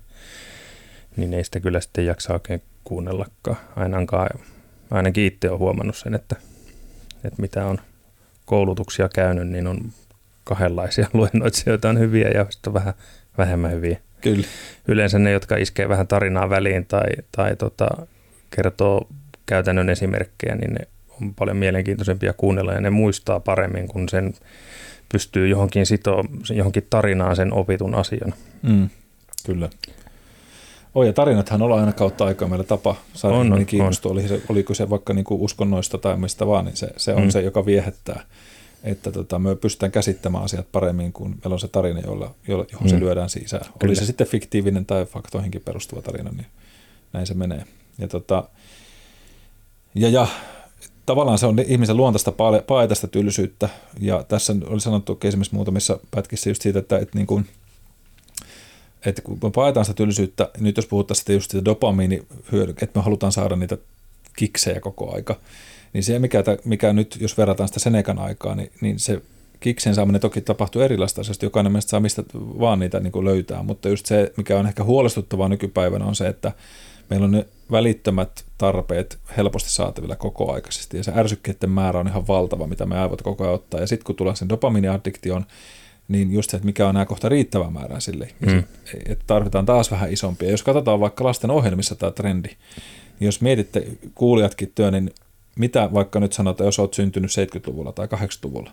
niin 1.17 1.35
ei 1.35 1.45
sitä 1.45 1.61
kyllä 1.61 1.81
sitten 1.81 2.07
jaksa 2.07 2.33
oikein 2.33 2.63
kuunnellakaan. 2.85 3.57
Ainakaan, 3.77 4.41
ainakin 4.91 5.25
itse 5.25 5.49
olen 5.49 5.59
huomannut 5.59 5.97
sen, 5.97 6.15
että 6.15 6.37
että 7.29 7.43
mitä 7.43 7.67
on 7.67 7.79
koulutuksia 8.45 9.09
käynyt, 9.09 9.49
niin 9.49 9.67
on 9.67 9.81
kahdenlaisia 10.45 11.07
luennoitsijoita 11.15 11.89
on 11.89 11.99
hyviä 11.99 12.29
ja 12.29 12.47
sitten 12.51 12.75
vähän 12.75 12.95
vähemmän 13.39 13.73
hyviä. 13.73 13.99
Kyllä. 14.21 14.47
Yleensä 14.89 15.19
ne, 15.19 15.31
jotka 15.31 15.57
iskee 15.57 15.89
vähän 15.89 16.07
tarinaa 16.07 16.51
väliin 16.51 16.87
tai, 16.87 17.07
tai 17.33 17.57
tota, 17.57 17.89
kertoo 18.51 19.09
käytännön 19.47 19.91
esimerkkejä, 19.91 20.55
niin 20.55 20.75
ne 20.75 20.89
on 21.23 21.35
paljon 21.35 21.57
mielenkiintoisempia 21.57 22.33
kuunnella 22.33 22.73
ja 22.73 22.81
ne 22.81 22.91
muistaa 22.91 23.41
paremmin, 23.41 23.89
kun 23.89 24.09
sen 24.09 24.35
pystyy 25.13 25.49
johonkin 25.49 25.87
sitoa, 25.87 26.25
johonkin 26.51 26.87
tarinaan 26.91 27.37
sen 27.37 27.53
opitun 27.53 27.95
asian. 27.95 28.35
Mm, 28.63 28.89
kyllä. 29.47 29.71
Oi, 30.95 31.07
ja 31.07 31.13
tarinathan 31.13 31.63
on 31.63 31.73
aina 31.73 31.93
kautta 31.93 32.25
aikaa 32.25 32.49
meillä 32.49 32.65
tapa 32.65 32.97
saada 33.15 33.37
on, 33.37 33.53
on, 33.53 33.67
kiinnostua, 33.67 34.13
oli 34.13 34.29
se, 34.29 34.43
oliko 34.49 34.75
se 34.75 34.91
vaikka 34.91 35.15
niin 35.15 35.25
kuin 35.25 35.41
uskonnoista 35.41 35.99
tai 35.99 36.17
mistä 36.17 36.47
vaan, 36.47 36.65
niin 36.65 36.77
se, 36.77 36.89
se 36.97 37.15
on 37.15 37.23
mm. 37.23 37.31
se, 37.31 37.43
joka 37.43 37.67
viehättää. 37.67 38.23
Että 38.85 39.13
tota, 39.13 39.39
me 39.39 39.57
pystytään 39.57 39.93
käsittämään 39.93 40.45
asiat 40.45 40.67
paremmin, 40.73 41.13
kun 41.13 41.31
meillä 41.31 41.55
on 41.55 41.61
se 41.61 41.69
tarina, 41.69 42.01
jolla, 42.01 42.35
johon 42.49 42.67
mm. 42.83 42.89
se 42.89 43.01
lyödään 43.01 43.31
sisään. 43.31 43.65
Kyllä. 43.65 43.91
Oli 43.91 43.97
se 43.97 44.07
sitten 44.07 44.27
fiktiivinen 44.27 44.87
tai 44.87 45.05
faktoihinkin 45.07 45.63
perustuva 45.65 46.03
tarina, 46.03 46.31
niin 46.31 46.47
näin 47.13 47.27
se 47.27 47.35
menee. 47.35 47.65
Ja, 47.99 48.09
tota, 48.09 48.49
ja, 49.95 50.09
ja 50.09 50.27
tavallaan 51.07 51.39
se 51.39 51.47
on 51.47 51.59
ihmisen 51.67 51.97
luontaista 51.97 52.33
paeta 52.67 52.95
sitä 52.95 53.07
tylsyyttä, 53.07 53.69
ja 54.01 54.25
tässä 54.29 54.55
oli 54.67 54.81
sanottu 54.81 55.19
esimerkiksi 55.25 55.55
muutamissa 55.55 55.99
pätkissä 56.11 56.51
just 56.51 56.63
siitä, 56.63 56.79
että, 56.79 56.99
että 56.99 57.19
niin 57.19 57.27
kuin– 57.27 57.47
että 59.07 59.23
kun 59.23 59.39
me 59.43 59.51
paetaan 59.51 59.87
sitä 59.87 59.97
tylsyyttä, 59.97 60.51
nyt 60.61 60.77
jos 60.77 60.87
puhuttaisiin 60.87 61.35
just 61.37 61.51
sitä 61.51 61.65
dopamiinihyödykettä, 61.65 62.85
että 62.85 62.99
me 62.99 63.03
halutaan 63.03 63.33
saada 63.33 63.57
niitä 63.57 63.79
kiksejä 64.37 64.81
koko 64.81 65.15
aika, 65.15 65.37
niin 65.93 66.05
se, 66.05 66.19
mikä, 66.19 66.45
mikä 66.65 66.93
nyt, 66.93 67.17
jos 67.21 67.39
verrataan 67.39 67.69
sitä 67.69 67.81
Senekan 67.81 68.19
aikaa, 68.19 68.55
niin, 68.55 68.73
niin 68.81 68.99
se 68.99 69.23
kiksen 69.61 69.95
saaminen 69.95 70.21
toki 70.21 70.41
tapahtuu 70.41 70.83
erilaista 70.83 71.21
asioista, 71.21 71.47
jokainen 71.47 71.73
meistä 71.73 71.91
saa 71.91 72.01
mistä 72.01 72.23
vaan 72.35 72.79
niitä 72.79 73.01
niin 73.01 73.13
kuin 73.13 73.25
löytää, 73.25 73.63
mutta 73.63 73.89
just 73.89 74.07
se, 74.07 74.33
mikä 74.37 74.59
on 74.59 74.67
ehkä 74.67 74.85
huolestuttavaa 74.85 75.49
nykypäivänä, 75.49 76.05
on 76.05 76.15
se, 76.15 76.27
että 76.27 76.53
meillä 77.11 77.25
on 77.25 77.31
ne 77.31 77.47
välittömät 77.71 78.45
tarpeet 78.59 79.19
helposti 79.37 79.71
saatavilla 79.71 80.17
koko 80.17 80.53
aikaisesti, 80.53 80.97
ja 80.97 81.05
se 81.05 81.13
ärsykkeiden 81.17 81.71
määrä 81.71 82.01
on 82.01 82.09
ihan 82.09 82.27
valtava, 82.27 82.67
mitä 82.67 82.87
me 82.87 82.99
aivot 82.99 83.23
koko 83.23 83.45
ajan 83.45 83.55
ottaa, 83.55 83.81
ja 83.81 83.87
sitten 83.87 84.05
kun 84.05 84.17
tulee 84.17 84.37
sen 84.37 84.49
dopaminiaddiktion, 84.49 85.47
niin 86.09 86.33
just 86.33 86.51
se, 86.51 86.57
että 86.57 86.67
mikä 86.67 86.89
on 86.89 86.95
nämä 86.95 87.07
kohta 87.07 87.29
riittävä 87.29 87.71
määrä 87.71 88.01
sille. 88.01 88.29
Mm. 88.47 88.65
Että 89.07 89.25
tarvitaan 89.27 89.67
taas 89.67 89.91
vähän 89.91 90.13
isompia. 90.13 90.51
Jos 90.51 90.63
katsotaan 90.63 91.01
vaikka 91.01 91.25
lasten 91.25 91.51
ohjelmissa 91.51 91.95
tämä 91.95 92.13
trendi, 92.13 92.49
niin 92.49 93.27
jos 93.27 93.41
mietitte 93.41 93.87
kuulijatkin 94.15 94.73
työ, 94.75 94.91
niin 94.91 95.11
mitä 95.59 95.89
vaikka 95.95 96.21
nyt 96.21 96.33
sanotaan, 96.33 96.67
jos 96.67 96.79
olet 96.79 96.95
syntynyt 96.95 97.31
70-luvulla 97.31 97.93
tai 97.93 98.07
80-luvulla, 98.07 98.71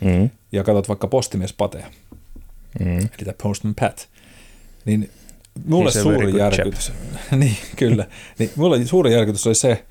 mm. 0.00 0.30
ja 0.52 0.64
katsot 0.64 0.88
vaikka 0.88 1.06
postimies 1.06 1.52
Patea, 1.52 1.90
mm. 2.80 2.98
eli 2.98 3.24
tämä 3.24 3.34
Postman 3.42 3.74
Pat, 3.74 4.08
niin 4.84 5.10
mulle 5.64 5.90
He's 5.90 6.02
suuri 6.02 6.38
järkytys, 6.38 6.92
niin 7.36 7.56
kyllä, 7.76 8.06
niin 8.38 8.50
mulle 8.56 8.86
suuri 8.86 9.12
järkytys 9.12 9.46
oli 9.46 9.54
se 9.54 9.84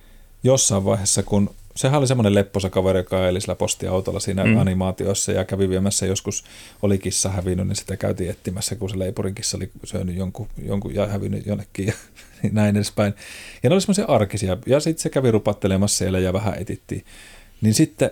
jossain 0.44 0.86
vaiheessa, 0.86 1.24
kun 1.24 1.56
sehän 1.76 2.00
oli 2.00 2.08
semmoinen 2.08 2.36
lepposa 2.36 2.70
kaveri, 2.70 3.00
joka 3.00 3.28
eli 3.28 3.42
sillä 3.42 3.56
postiautolla 3.56 4.20
siinä 4.20 4.44
mm. 4.44 4.58
animaatiossa 4.58 5.32
ja 5.32 5.46
kävi 5.46 5.70
viemässä 5.70 6.06
joskus, 6.06 6.44
oli 6.82 6.98
kissa 6.98 7.30
hävinnyt, 7.30 7.68
niin 7.68 7.76
sitä 7.76 7.98
käytiin 7.98 8.30
etsimässä, 8.30 8.76
kun 8.76 8.90
se 8.90 9.00
leipurin 9.00 9.36
kissa 9.36 9.58
oli 9.58 9.72
syönyt 9.84 10.16
jonkun, 10.16 10.48
jonkun 10.66 10.96
ja 10.96 11.08
hävinnyt 11.08 11.46
jonnekin 11.46 11.88
ja 11.88 11.94
niin 12.44 12.56
näin 12.56 12.76
edespäin. 12.76 13.14
Ja 13.64 13.70
ne 13.70 13.74
oli 13.74 13.82
semmoisia 13.82 14.06
arkisia, 14.06 14.58
ja 14.66 14.80
sitten 14.80 15.04
se 15.04 15.10
kävi 15.10 15.32
rupattelemassa 15.32 15.98
siellä 15.98 16.20
ja 16.20 16.34
vähän 16.34 16.54
etittiin. 16.60 17.06
Niin 17.62 17.74
sitten 17.74 18.12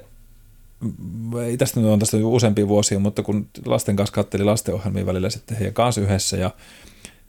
ei 1.46 1.58
tästä 1.58 1.80
nyt 1.80 1.90
on 1.90 2.00
tästä 2.00 2.18
useampia 2.18 2.68
vuosia, 2.68 3.00
mutta 3.00 3.24
kun 3.24 3.48
lasten 3.66 3.96
kanssa 3.96 4.14
katteli 4.14 4.44
lastenohjelmia 4.44 5.06
välillä 5.06 5.30
sitten 5.30 5.58
heidän 5.58 5.74
kanssa 5.74 6.02
yhdessä 6.02 6.38
ja 6.38 6.52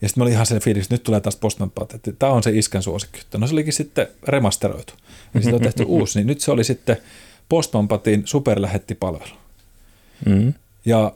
ja 0.02 0.09
sitten 0.09 0.20
mä 0.20 0.24
olin 0.24 0.33
ihan 0.33 0.46
sen 0.46 0.61
fiilis, 0.61 0.85
että 0.85 0.94
nyt 0.94 1.02
tulee 1.02 1.20
taas 1.20 1.37
Postman 1.37 1.70
Pat, 1.70 1.94
että 1.94 2.12
tämä 2.12 2.33
on 2.33 2.42
se 2.42 2.50
iskän 2.50 2.83
suosikki. 2.83 3.20
No 3.38 3.46
se 3.46 3.54
olikin 3.54 3.72
sitten 3.72 4.07
remasteroitu. 4.22 4.94
Ja 5.35 5.40
sitten 5.40 5.54
on 5.54 5.61
tehty 5.61 5.85
uusi, 5.98 6.18
niin 6.18 6.26
nyt 6.26 6.40
se 6.40 6.50
oli 6.50 6.64
sitten 6.64 6.96
Postman 7.48 7.88
Patin 7.88 8.22
superlähettipalvelu. 8.24 9.35
Mm. 10.26 10.54
Ja 10.85 11.12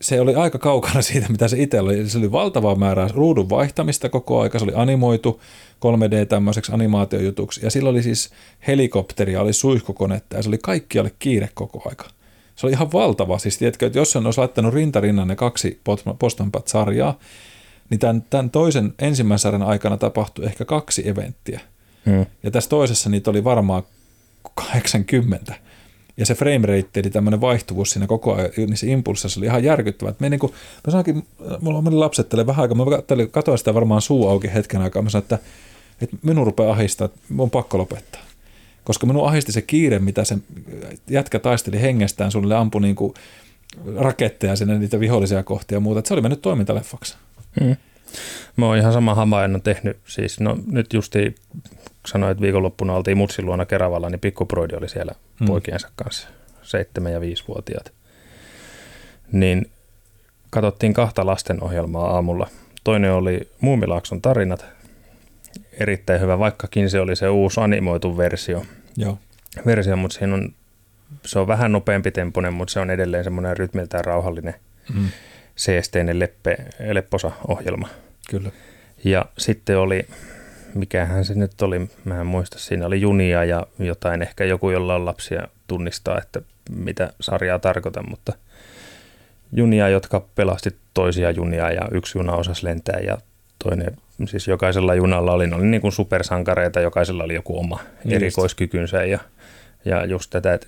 se 0.00 0.20
oli 0.20 0.34
aika 0.34 0.58
kaukana 0.58 1.02
siitä, 1.02 1.28
mitä 1.28 1.48
se 1.48 1.62
itse 1.62 1.80
oli. 1.80 2.08
Se 2.08 2.18
oli 2.18 2.32
valtava 2.32 2.74
määrä 2.74 3.08
ruudun 3.14 3.50
vaihtamista 3.50 4.08
koko 4.08 4.40
aika. 4.40 4.58
Se 4.58 4.64
oli 4.64 4.72
animoitu 4.74 5.40
3D 5.78 6.26
tämmöiseksi 6.26 6.72
animaatiojutuksi. 6.72 7.60
Ja 7.64 7.70
sillä 7.70 7.90
oli 7.90 8.02
siis 8.02 8.30
helikopteria, 8.66 9.40
oli 9.40 9.52
suihkukonetta 9.52 10.36
ja 10.36 10.42
se 10.42 10.48
oli 10.48 10.58
kaikkialle 10.58 11.12
kiire 11.18 11.48
koko 11.54 11.82
aika. 11.84 12.04
Se 12.56 12.66
oli 12.66 12.72
ihan 12.72 12.92
valtava. 12.92 13.38
Siis 13.38 13.58
tiedätkö, 13.58 13.86
että 13.86 13.98
jos 13.98 14.12
sen 14.12 14.26
olisi 14.26 14.40
laittanut 14.40 14.74
rintarinnan 14.74 15.28
ne 15.28 15.36
kaksi 15.36 15.80
Postman 16.18 16.52
Pat-sarjaa, 16.52 17.18
niin 17.90 17.98
tämän, 17.98 18.22
tämän 18.30 18.50
toisen 18.50 18.94
ensimmäisen 18.98 19.42
sarjan 19.42 19.62
aikana 19.62 19.96
tapahtui 19.96 20.44
ehkä 20.44 20.64
kaksi 20.64 21.08
eventtiä. 21.08 21.60
Hmm. 22.06 22.26
Ja 22.42 22.50
tässä 22.50 22.70
toisessa 22.70 23.10
niitä 23.10 23.30
oli 23.30 23.44
varmaan 23.44 23.82
80. 24.54 25.54
Ja 26.16 26.26
se 26.26 26.34
frame 26.34 26.66
rate, 26.66 27.00
eli 27.00 27.10
tämmöinen 27.10 27.40
vaihtuvuus 27.40 27.90
siinä 27.90 28.06
koko 28.06 28.34
ajan, 28.34 28.50
niissä 28.56 28.86
impulseissa 28.86 29.40
oli 29.40 29.46
ihan 29.46 29.64
järkyttävä. 29.64 30.12
Me 30.18 30.30
niin 30.30 30.40
kuin, 30.40 30.52
mä 30.86 30.90
sanoinkin, 30.90 31.26
mulla 31.60 31.82
meni 31.82 31.96
lapsettele 31.96 32.46
vähän 32.46 32.62
aikaa, 32.62 32.76
mä 32.76 32.84
katsoin 33.30 33.58
sitä 33.58 33.74
varmaan 33.74 34.02
suu 34.02 34.28
auki 34.28 34.54
hetken 34.54 34.80
aikaa, 34.80 35.02
mä 35.02 35.10
sanoin, 35.10 35.24
että, 35.24 35.38
että 36.00 36.16
minun 36.22 36.46
rupeaa 36.46 36.72
ahistaa, 36.72 37.04
että 37.04 37.20
mun 37.28 37.50
pakko 37.50 37.78
lopettaa. 37.78 38.20
Koska 38.84 39.06
minun 39.06 39.28
ahisti 39.28 39.52
se 39.52 39.62
kiire, 39.62 39.98
mitä 39.98 40.24
se 40.24 40.38
jätkä 41.10 41.38
taisteli 41.38 41.82
hengestään, 41.82 42.32
sulle 42.32 42.56
ampui 42.56 42.80
niin 42.80 42.96
kuin 42.96 43.14
raketteja 43.96 44.56
sinne 44.56 44.78
niitä 44.78 45.00
vihollisia 45.00 45.42
kohtia 45.42 45.76
ja 45.76 45.80
muuta. 45.80 45.98
Että 45.98 46.08
se 46.08 46.14
oli 46.14 46.22
mennyt 46.22 46.42
toimintaleffaksi. 46.42 47.16
Hmm. 47.60 47.76
Mä 48.56 48.66
oon 48.66 48.76
ihan 48.76 48.92
sama 48.92 49.14
havainnon 49.14 49.62
tehnyt. 49.62 49.98
Siis 50.06 50.40
no, 50.40 50.58
nyt 50.66 50.92
justi 50.92 51.34
sanoin, 52.06 52.32
että 52.32 52.42
viikonloppuna 52.42 52.94
oltiin 52.94 53.16
Mutsin 53.16 53.46
luona 53.46 53.66
Keravalla, 53.66 54.10
niin 54.10 54.20
pikkuproidi 54.20 54.74
oli 54.74 54.88
siellä 54.88 55.12
hmm. 55.38 55.46
poikiensa 55.46 55.90
kanssa, 55.96 56.28
seitsemän 56.62 57.12
ja 57.12 57.20
viisivuotiaat. 57.20 57.92
Niin 59.32 59.70
katsottiin 60.50 60.94
kahta 60.94 61.26
lastenohjelmaa 61.26 62.10
aamulla. 62.14 62.48
Toinen 62.84 63.12
oli 63.12 63.48
Muumilaakson 63.60 64.22
tarinat, 64.22 64.64
erittäin 65.72 66.20
hyvä, 66.20 66.38
vaikkakin 66.38 66.90
se 66.90 67.00
oli 67.00 67.16
se 67.16 67.28
uusi 67.28 67.60
animoitu 67.60 68.16
versio. 68.16 68.62
Joo. 68.96 69.18
versio 69.66 69.96
mutta 69.96 70.18
siinä 70.18 70.34
on 70.34 70.52
se 71.26 71.38
on 71.38 71.46
vähän 71.46 71.72
nopeampi 71.72 72.10
temponen, 72.10 72.54
mutta 72.54 72.72
se 72.72 72.80
on 72.80 72.90
edelleen 72.90 73.24
semmoinen 73.24 73.56
rytmiltään 73.56 74.04
rauhallinen 74.04 74.54
mm. 74.94 75.08
Seesteinen 75.58 76.18
leppe, 76.18 76.56
lepposa 76.92 77.30
ohjelma. 77.48 77.88
Kyllä. 78.30 78.50
Ja 79.04 79.24
sitten 79.38 79.78
oli, 79.78 80.06
mikähän 80.74 81.24
se 81.24 81.34
nyt 81.34 81.62
oli, 81.62 81.88
mä 82.04 82.20
en 82.20 82.26
muista, 82.26 82.58
siinä 82.58 82.86
oli 82.86 83.00
junia 83.00 83.44
ja 83.44 83.66
jotain, 83.78 84.22
ehkä 84.22 84.44
joku, 84.44 84.70
jolla 84.70 84.94
on 84.94 85.04
lapsia 85.04 85.48
tunnistaa, 85.66 86.18
että 86.18 86.40
mitä 86.70 87.12
sarjaa 87.20 87.58
tarkoitan, 87.58 88.04
mutta 88.10 88.32
junia, 89.52 89.88
jotka 89.88 90.26
pelasti 90.34 90.76
toisia 90.94 91.30
junia 91.30 91.72
ja 91.72 91.88
yksi 91.92 92.18
juna 92.18 92.32
osasi 92.32 92.64
lentää 92.64 93.00
ja 93.00 93.18
toinen, 93.64 93.96
siis 94.26 94.48
jokaisella 94.48 94.94
junalla 94.94 95.32
oli, 95.32 95.44
oli 95.52 95.66
niin 95.66 95.80
kuin 95.80 95.92
supersankareita, 95.92 96.80
jokaisella 96.80 97.24
oli 97.24 97.34
joku 97.34 97.58
oma 97.58 97.80
Just. 98.04 98.12
erikoiskykynsä 98.16 99.04
ja, 99.04 99.18
ja 99.84 100.04
just 100.04 100.30
tätä, 100.30 100.54
että 100.54 100.66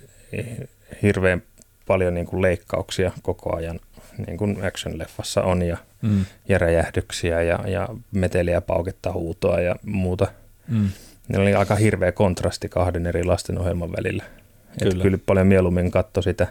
hirveän 1.01 1.43
paljon 1.87 2.13
niin 2.13 2.25
kuin 2.25 2.41
leikkauksia 2.41 3.11
koko 3.21 3.55
ajan 3.55 3.79
niin 4.27 4.37
kuin 4.37 4.57
action-leffassa 4.57 5.43
on 5.43 5.61
ja, 5.61 5.77
mm. 6.01 6.25
ja 6.47 6.57
räjähdyksiä 6.57 7.41
ja, 7.41 7.59
ja 7.67 7.89
meteliä, 8.11 8.61
pauketta, 8.61 9.13
huutoa 9.13 9.59
ja 9.59 9.75
muuta. 9.85 10.27
Mm. 10.67 10.89
Ne 11.27 11.39
oli 11.39 11.53
aika 11.53 11.75
hirveä 11.75 12.11
kontrasti 12.11 12.69
kahden 12.69 13.05
eri 13.05 13.23
lastenohjelman 13.23 13.91
välillä. 13.91 14.23
Kyllä. 14.83 15.03
kyllä 15.03 15.17
paljon 15.25 15.47
mieluummin 15.47 15.91
katso 15.91 16.21
sitä, 16.21 16.47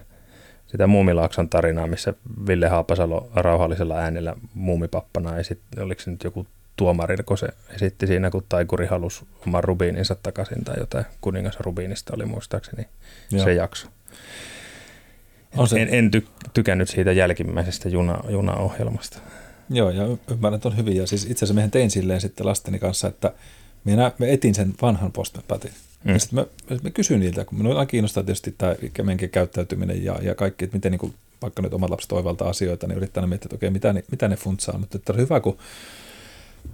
sitä 0.67 0.87
Muumilaakson 0.87 1.49
tarinaa, 1.49 1.87
missä 1.87 2.15
Ville 2.47 2.69
Haapasalo 2.69 3.31
rauhallisella 3.35 3.99
äänellä 3.99 4.37
muumipappana 4.55 5.37
ja 5.37 5.45
sitten 5.45 5.85
oliko 5.85 6.01
se 6.01 6.11
nyt 6.11 6.25
joku 6.25 6.47
tuomari, 6.77 7.17
kun 7.17 7.39
se 7.39 7.49
esitti 7.75 8.07
siinä, 8.07 8.31
kun 8.31 8.45
taikuri 8.49 8.87
halusi 8.87 9.25
oman 9.47 9.65
rubiininsa 9.65 10.17
takaisin 10.23 10.65
tai 10.65 10.75
jotain 10.79 11.05
kuningas 11.21 11.61
rubiinista 11.61 12.13
oli 12.17 12.25
muistaakseni 12.25 12.89
Joo. 13.31 13.45
se 13.45 13.55
jakso. 13.55 13.89
On 15.57 15.69
se. 15.69 15.83
En, 15.83 15.89
en 15.95 16.11
ty, 16.11 16.27
tykännyt 16.55 16.89
siitä 16.89 17.13
jälkimmäisestä 17.13 17.89
juna, 17.89 18.21
junaohjelmasta. 18.29 19.19
Joo, 19.71 19.91
ja 19.91 20.05
ymmärrän, 20.31 20.55
että 20.55 20.69
on 20.69 20.77
hyvin. 20.77 20.97
Ja 20.97 21.07
siis 21.07 21.23
itse 21.25 21.33
asiassa 21.33 21.55
mehän 21.55 21.71
tein 21.71 21.91
silleen 21.91 22.21
sitten 22.21 22.47
lasteni 22.47 22.79
kanssa, 22.79 23.09
että 23.09 23.33
minä, 23.85 24.13
me 24.19 24.33
etin 24.33 24.55
sen 24.55 24.75
vanhan 24.83 25.13
postmanpätin. 25.13 25.71
Mm. 26.05 26.13
Ja 26.13 26.19
sitten 26.19 26.39
mä, 26.71 26.77
mä 26.83 26.91
kysyin 26.91 27.21
niiltä, 27.21 27.45
kun 27.45 27.59
minua 27.59 27.87
kiinnostaa 27.87 28.23
tietysti 28.23 28.55
tämä 28.59 28.75
meidänkin 28.99 29.31
käyttäytyminen 29.31 30.05
ja, 30.05 30.19
ja 30.23 30.35
kaikki, 30.35 30.65
että 30.65 30.77
miten 30.77 30.93
niin 30.93 30.99
kuin, 30.99 31.15
vaikka 31.43 31.63
nyt 31.63 31.75
omat 31.75 31.91
lapset 31.91 32.13
oivaltaa 32.13 32.49
asioita, 32.49 32.87
niin 32.87 32.97
yrittää 32.97 33.27
miettiä, 33.27 33.47
että 33.47 33.57
okei, 33.57 33.71
mitä, 33.71 33.93
ne, 33.93 34.05
mitä 34.11 34.29
ne 34.29 34.37
funtsaa. 34.37 34.79
Mutta 34.79 34.99
että 34.99 35.13
on 35.13 35.19
hyvä, 35.19 35.41
kun 35.41 35.59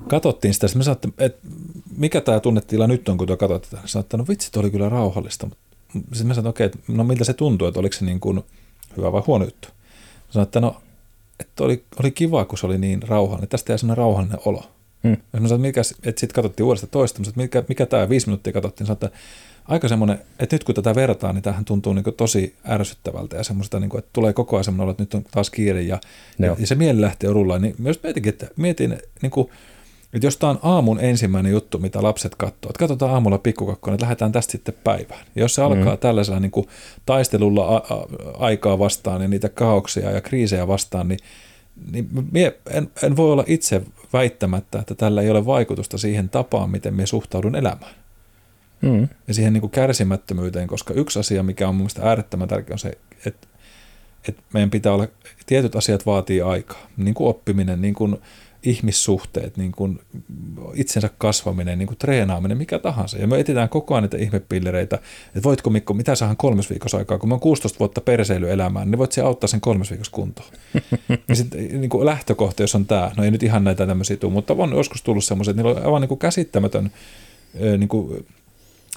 katsottiin 0.09 0.55
sitä, 0.55 0.67
me 0.75 0.85
sanoin, 0.85 1.15
että 1.19 1.49
mikä 1.97 2.21
tämä 2.21 2.41
tunnetila 2.41 2.87
nyt 2.87 3.09
on, 3.09 3.19
kun 3.19 3.27
tuo 3.27 3.37
katsotaan. 3.37 3.89
Sanoin, 3.89 4.05
että 4.05 4.17
no 4.17 4.25
vitsi, 4.29 4.51
oli 4.57 4.71
kyllä 4.71 4.89
rauhallista. 4.89 5.49
Sitten 5.93 6.27
mä 6.27 6.35
sanoin, 6.35 6.51
että 6.51 6.65
okei, 6.65 6.71
no 6.89 7.05
miltä 7.05 7.25
se 7.25 7.33
tuntuu, 7.33 7.69
että 7.69 7.81
oliko 7.81 7.97
se 7.97 8.05
niin 8.05 8.21
kuin 8.21 8.45
hyvä 8.97 9.13
vai 9.13 9.23
huono 9.27 9.45
juttu. 9.45 9.69
Mä 9.69 10.33
sanoin, 10.33 10.47
että 10.47 10.61
no, 10.61 10.77
että 11.41 11.65
oli, 11.65 11.85
oli 12.01 12.11
kiva, 12.11 12.45
kun 12.45 12.59
se 12.59 12.67
oli 12.67 12.79
niin 12.79 13.03
rauhallinen. 13.03 13.49
Tästä 13.49 13.73
jäi 13.73 13.79
sellainen 13.79 13.99
rauhallinen 13.99 14.39
olo. 14.45 14.63
Hmm. 15.03 15.17
Ja 15.33 15.41
mä 15.41 15.49
sanoin, 15.49 15.67
että, 15.67 15.81
mikä, 15.81 16.09
että 16.09 16.21
sitten 16.21 16.35
katsottiin 16.35 16.67
uudesta 16.67 16.87
toista, 16.87 17.21
mutta 17.21 17.41
mikä, 17.41 17.65
mikä 17.69 17.87
tämä 17.87 18.09
viisi 18.09 18.27
minuuttia 18.27 18.53
katsottiin, 18.53 18.87
sanoin, 18.87 19.05
että 19.05 19.19
aika 19.69 19.89
semmoinen, 19.89 20.19
että 20.39 20.55
nyt 20.55 20.65
kun 20.65 20.75
tätä 20.75 20.95
vertaa, 20.95 21.33
niin 21.33 21.43
tähän 21.43 21.65
tuntuu 21.65 21.93
niin 21.93 22.05
tosi 22.17 22.55
ärsyttävältä 22.69 23.37
ja 23.37 23.45
semmoista, 23.45 23.81
niin 23.81 23.91
kuin, 23.91 23.99
että 23.99 24.11
tulee 24.13 24.33
koko 24.33 24.57
ajan 24.57 24.65
semmoinen 24.65 24.83
olo, 24.83 24.91
että 24.91 25.03
nyt 25.03 25.15
on 25.15 25.25
taas 25.31 25.51
kiire 25.51 25.83
ja, 25.83 25.99
ja, 26.39 26.57
ja 26.59 26.67
se 26.67 26.75
mieli 26.75 27.01
lähtee 27.01 27.31
rullaan. 27.31 27.63
Niin 27.63 27.75
myös 27.79 28.03
mietinkin, 28.03 28.31
että 28.31 28.49
mietin, 28.57 28.99
niin 29.23 29.31
kuin, 29.31 29.49
että 30.15 30.27
jos 30.27 30.37
tämä 30.37 30.51
on 30.51 30.59
aamun 30.63 31.01
ensimmäinen 31.01 31.53
juttu, 31.53 31.79
mitä 31.79 32.03
lapset 32.03 32.35
katsoo, 32.35 32.71
että 32.71 32.79
katsotaan 32.79 33.13
aamulla 33.13 33.39
pikkukakkoon, 33.39 33.95
että 33.95 34.05
lähdetään 34.05 34.33
tästä 34.33 34.53
sitten 34.53 34.75
päivään. 34.85 35.27
Ja 35.35 35.43
jos 35.43 35.55
se 35.55 35.63
alkaa 35.63 35.95
mm. 35.95 35.99
tällaisella 35.99 36.41
niin 36.41 36.51
kuin 36.51 36.69
taistelulla 37.07 37.77
a- 37.77 37.95
a- 37.95 38.07
aikaa 38.39 38.79
vastaan 38.79 39.23
ja 39.23 39.29
niitä 39.29 39.49
kaoksia 39.49 40.11
ja 40.11 40.21
kriisejä 40.21 40.69
vastaan, 40.69 41.09
niin, 41.09 41.19
niin 41.93 42.09
mie 42.33 42.57
en, 42.71 42.91
en 43.03 43.17
voi 43.17 43.33
olla 43.33 43.45
itse 43.47 43.83
väittämättä, 44.13 44.79
että 44.79 44.95
tällä 44.95 45.23
ei 45.23 45.31
ole 45.31 45.47
vaikutusta 45.47 45.99
siihen 45.99 46.29
tapaan, 46.29 46.71
miten 46.71 46.95
me 46.95 47.07
suhtaudun 47.07 47.57
elämään. 47.57 47.95
Mm. 48.83 49.09
Ja 49.29 49.35
siihen 49.35 49.53
niin 49.53 49.61
kuin 49.61 49.71
kärsimättömyyteen, 49.71 50.69
koska 50.69 50.95
yksi 50.95 51.19
asia, 51.19 51.43
mikä 51.43 51.69
on 51.69 51.75
mun 51.75 51.83
mielestä 51.83 52.03
äärettömän 52.03 52.49
tärkeä, 52.49 52.75
on 52.75 52.79
se, 52.79 52.99
että, 53.27 53.47
että 54.29 54.43
meidän 54.53 54.71
pitää 54.71 54.93
olla, 54.93 55.09
tietyt 55.47 55.77
asiat 55.77 56.07
vaatii 56.07 56.43
aikaa, 56.43 56.87
niin 56.97 57.15
kuin 57.15 57.29
oppiminen, 57.29 57.83
niin 57.83 57.95
kuin 57.95 58.17
ihmissuhteet, 58.67 59.57
niin 59.57 59.73
kuin 59.73 60.01
itsensä 60.75 61.11
kasvaminen, 61.19 61.79
niin 61.79 61.87
kuin 61.87 61.99
treenaaminen, 61.99 62.59
mikä 62.59 62.79
tahansa. 62.79 63.19
Ja 63.19 63.27
me 63.27 63.41
etsitään 63.41 63.69
koko 63.69 63.95
ajan 63.95 64.03
niitä 64.03 64.17
ihmepillereitä, 64.17 64.97
että 65.27 65.43
voitko 65.43 65.71
Mikko, 65.71 65.95
mitä 65.95 66.15
saahan 66.15 66.37
kolmes 66.37 66.71
viikossa 66.71 66.99
aikaa, 66.99 67.19
kun 67.19 67.29
mä 67.29 67.35
oon 67.35 67.41
16 67.41 67.79
vuotta 67.79 68.01
elämään, 68.51 68.91
niin 68.91 68.99
voit 68.99 69.13
se 69.13 69.21
auttaa 69.21 69.49
sen 69.49 69.61
kolmes 69.61 69.91
viikossa 69.91 70.13
kuntoon. 70.13 70.49
ja 71.29 71.35
sitten 71.35 71.81
niin 71.81 71.91
kuin 71.91 72.07
lähtökohta, 72.07 72.63
jos 72.63 72.75
on 72.75 72.87
tämä, 72.87 73.11
no 73.17 73.25
ei 73.25 73.31
nyt 73.31 73.43
ihan 73.43 73.65
näitä 73.65 73.87
tämmöisiä 73.87 74.17
tule, 74.17 74.33
mutta 74.33 74.55
on 74.59 74.73
joskus 74.73 75.03
tullut 75.03 75.25
semmoiset, 75.25 75.53
että 75.53 75.63
niillä 75.63 75.81
on 75.81 75.87
aivan 75.87 76.01
niin 76.01 76.09
kuin 76.09 76.19
käsittämätön 76.19 76.91
niin 77.79 77.89
kuin 77.89 78.27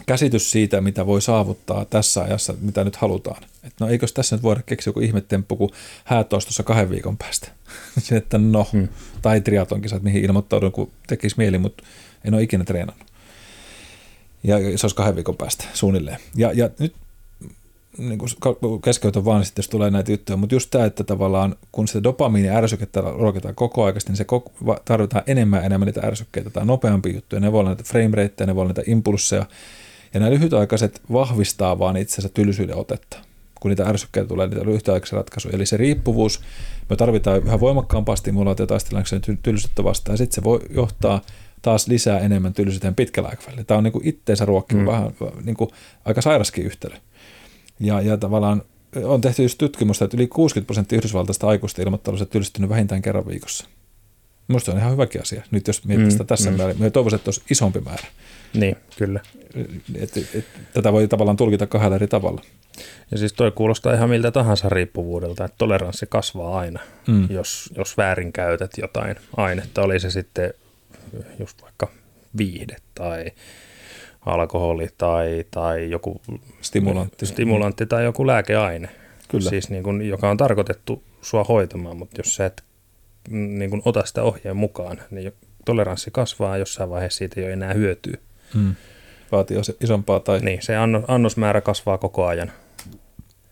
käsitys 0.06 0.52
siitä, 0.52 0.82
mitä 0.82 1.06
voi 1.06 1.22
saavuttaa 1.22 1.86
tässä 1.86 2.22
ajassa, 2.22 2.54
mitä 2.62 2.84
nyt 2.84 2.96
halutaan. 2.96 3.44
Et 3.64 3.74
no 3.80 3.88
eikös 3.88 4.14
tässä 4.14 4.36
nyt 4.36 4.44
voida 4.44 4.62
keksiä 4.66 4.90
joku 4.90 5.00
ihmetemppu, 5.00 5.56
kun 5.56 5.72
häät 6.04 6.34
olisi 6.34 6.48
tuossa 6.48 6.64
kahden 6.64 6.90
viikon 6.90 7.18
päästä. 7.18 7.48
Se, 7.98 8.18
että 8.18 8.38
no, 8.38 8.68
hmm. 8.72 8.88
tai 9.22 9.42
triatlon 9.42 9.82
mihin 10.02 10.26
ilmoittaudun, 10.26 10.72
kun 10.72 10.92
tekisi 11.08 11.36
mieli, 11.38 11.58
mutta 11.58 11.84
en 12.26 12.34
ole 12.34 12.44
ikinä 12.44 12.64
treenannut. 12.64 13.08
Ja 14.44 14.58
se 14.58 14.86
olisi 14.86 14.96
kahden 14.96 15.16
viikon 15.16 15.38
päästä 15.38 15.66
suunnilleen. 15.74 16.18
Ja, 16.36 16.52
ja 16.54 16.70
nyt 16.80 16.96
niin 17.98 18.20
kuin 18.20 18.82
keskeytän 18.82 19.26
vaan 19.26 19.46
sitten, 19.46 19.62
jos 19.62 19.70
tulee 19.70 19.92
näitä 19.92 20.12
juttuja, 20.12 20.38
mutta 20.38 20.56
just 20.56 20.70
tämä, 20.72 20.86
että 20.86 21.04
tavallaan 21.04 21.56
kun 21.72 21.88
sitä 21.88 22.04
dopamiini 22.04 22.50
ärsykettä 22.50 23.02
ruokitaan 23.02 23.56
koko 23.56 23.84
ajan, 23.84 23.96
niin 24.08 24.16
se 24.16 24.24
koko, 24.24 24.80
tarvitaan 24.86 25.24
enemmän 25.28 25.60
ja 25.60 25.66
enemmän 25.66 25.86
niitä 25.86 26.02
ärsykkeitä 26.02 26.50
tai 26.50 26.66
nopeampia 26.66 27.14
juttuja. 27.14 27.40
Ne 27.40 27.52
voi 27.52 27.60
olla 27.60 27.70
näitä 27.70 27.84
frame 27.84 28.16
rateja, 28.16 28.48
ne 28.48 28.56
voi 28.56 28.62
olla 28.62 28.74
näitä 28.76 28.92
impulsseja, 28.92 29.46
ja 30.14 30.20
nämä 30.20 30.32
lyhytaikaiset 30.32 31.02
vahvistaa 31.12 31.80
vaan 31.80 31.98
itsensä 31.98 32.30
tylsyyden 32.30 32.76
otetta, 32.76 33.18
kun 33.60 33.70
niitä 33.70 33.86
ärsykkeitä 33.86 34.28
tulee, 34.28 34.48
niitä 34.48 34.66
lyhytaikaisia 34.66 35.18
ratkaisuja. 35.18 35.56
Eli 35.56 35.66
se 35.66 35.78
riippuvuus, 35.78 36.42
me 36.90 36.96
tarvitaan 36.96 37.44
yhä 37.46 37.60
voimakkaampaa 37.60 38.16
stimulaatiota 38.16 38.68
taistellakseen 38.68 39.22
tylsyyttä 39.44 39.84
vastaan, 39.84 40.14
ja 40.14 40.18
sitten 40.18 40.36
se 40.36 40.44
voi 40.44 40.60
johtaa 40.70 41.22
taas 41.62 41.88
lisää 41.88 42.20
enemmän 42.20 42.54
tylsyyteen 42.54 42.96
pitkällä 42.96 43.30
aikavälillä. 43.30 43.64
Tämä 43.64 43.78
on 43.78 43.84
niin 43.84 43.92
kuin 43.92 44.08
itteensä 44.08 44.46
ruokkiva, 44.46 44.82
mm. 44.82 44.88
vähän 44.88 45.12
niin 45.44 45.56
kuin 45.56 45.70
aika 46.06 46.22
sairaskin 46.22 46.66
yhtälö. 46.66 46.96
Ja, 47.80 48.02
ja 48.02 48.18
tavallaan 48.18 48.62
on 49.04 49.22
tehty 49.22 49.44
just 49.44 49.58
tutkimusta, 49.58 50.06
että 50.06 50.18
yli 50.18 50.28
60 50.28 50.68
prosenttia 50.68 50.98
yhdysvaltaista 50.98 51.48
aikuista 51.48 51.82
ilmoittelusta 51.82 52.26
tylsistynyt 52.26 52.70
vähintään 52.70 53.02
kerran 53.02 53.28
viikossa. 53.28 53.68
Minusta 54.50 54.72
on 54.72 54.78
ihan 54.78 54.92
hyväkin 54.92 55.22
asia. 55.22 55.44
Nyt 55.52 55.68
jos 55.68 55.86
miettii 55.86 56.06
mm, 56.06 56.12
sitä 56.12 56.24
tässä 56.24 56.52
mm. 56.52 56.58
määrin, 56.58 56.78
minä 56.78 56.90
toivoisin, 56.90 57.16
että 57.18 57.28
olisi 57.28 57.42
isompi 57.50 57.80
määrä. 57.80 58.08
Niin, 58.54 58.76
kyllä. 58.98 59.20
Et, 59.96 60.18
et, 60.18 60.46
tätä 60.74 60.94
voi 60.94 61.08
tavallaan 61.08 61.38
tulkita 61.38 61.68
kahdella 61.68 61.96
eri 61.96 62.08
tavalla. 62.08 62.42
Ja 63.12 63.18
siis 63.18 63.34
toi 63.34 63.52
kuulostaa 63.52 63.94
ihan 63.94 64.10
miltä 64.10 64.32
tahansa 64.32 64.70
riippuvuudelta, 64.70 65.46
että 65.46 65.56
toleranssi 65.58 66.06
kasvaa 66.10 66.60
aina, 66.60 66.80
mm. 67.08 67.28
jos, 67.30 67.70
jos 67.78 67.98
väärin 67.98 68.34
käytät 68.34 68.72
jotain 68.78 69.16
ainetta, 69.38 69.82
oli 69.82 70.00
se 70.00 70.12
sitten 70.12 70.54
just 71.40 71.62
vaikka 71.62 71.88
viihde 72.38 72.76
tai 72.96 73.26
alkoholi 74.26 74.88
tai, 74.98 75.46
tai 75.52 75.90
joku 75.90 76.22
stimulantti. 76.62 77.26
stimulantti 77.26 77.86
tai 77.86 78.04
joku 78.04 78.28
lääkeaine, 78.28 78.90
Kyllä. 79.30 79.50
Siis 79.50 79.70
niin 79.70 79.84
kun, 79.84 80.02
joka 80.02 80.30
on 80.30 80.38
tarkoitettu 80.38 81.04
sua 81.22 81.44
hoitamaan, 81.44 81.98
mutta 81.98 82.20
jos 82.20 82.36
sä 82.36 82.46
et 82.46 82.64
niin 83.30 83.70
kun 83.70 83.82
ota 83.86 84.06
sitä 84.06 84.24
ohjeen 84.24 84.58
mukaan, 84.58 85.02
niin 85.12 85.34
toleranssi 85.66 86.12
kasvaa 86.12 86.58
jossain 86.58 86.90
vaiheessa 86.90 87.18
siitä 87.18 87.40
ei 87.40 87.46
ole 87.46 87.54
enää 87.54 87.74
hyötyä. 87.74 88.18
Mm. 88.54 88.76
Vaatii 89.32 89.58
isompaa 89.82 90.20
tai... 90.20 90.40
Niin, 90.40 90.62
se 90.62 90.74
annosmäärä 91.08 91.62
kasvaa 91.62 91.98
koko 91.98 92.26
ajan, 92.26 92.52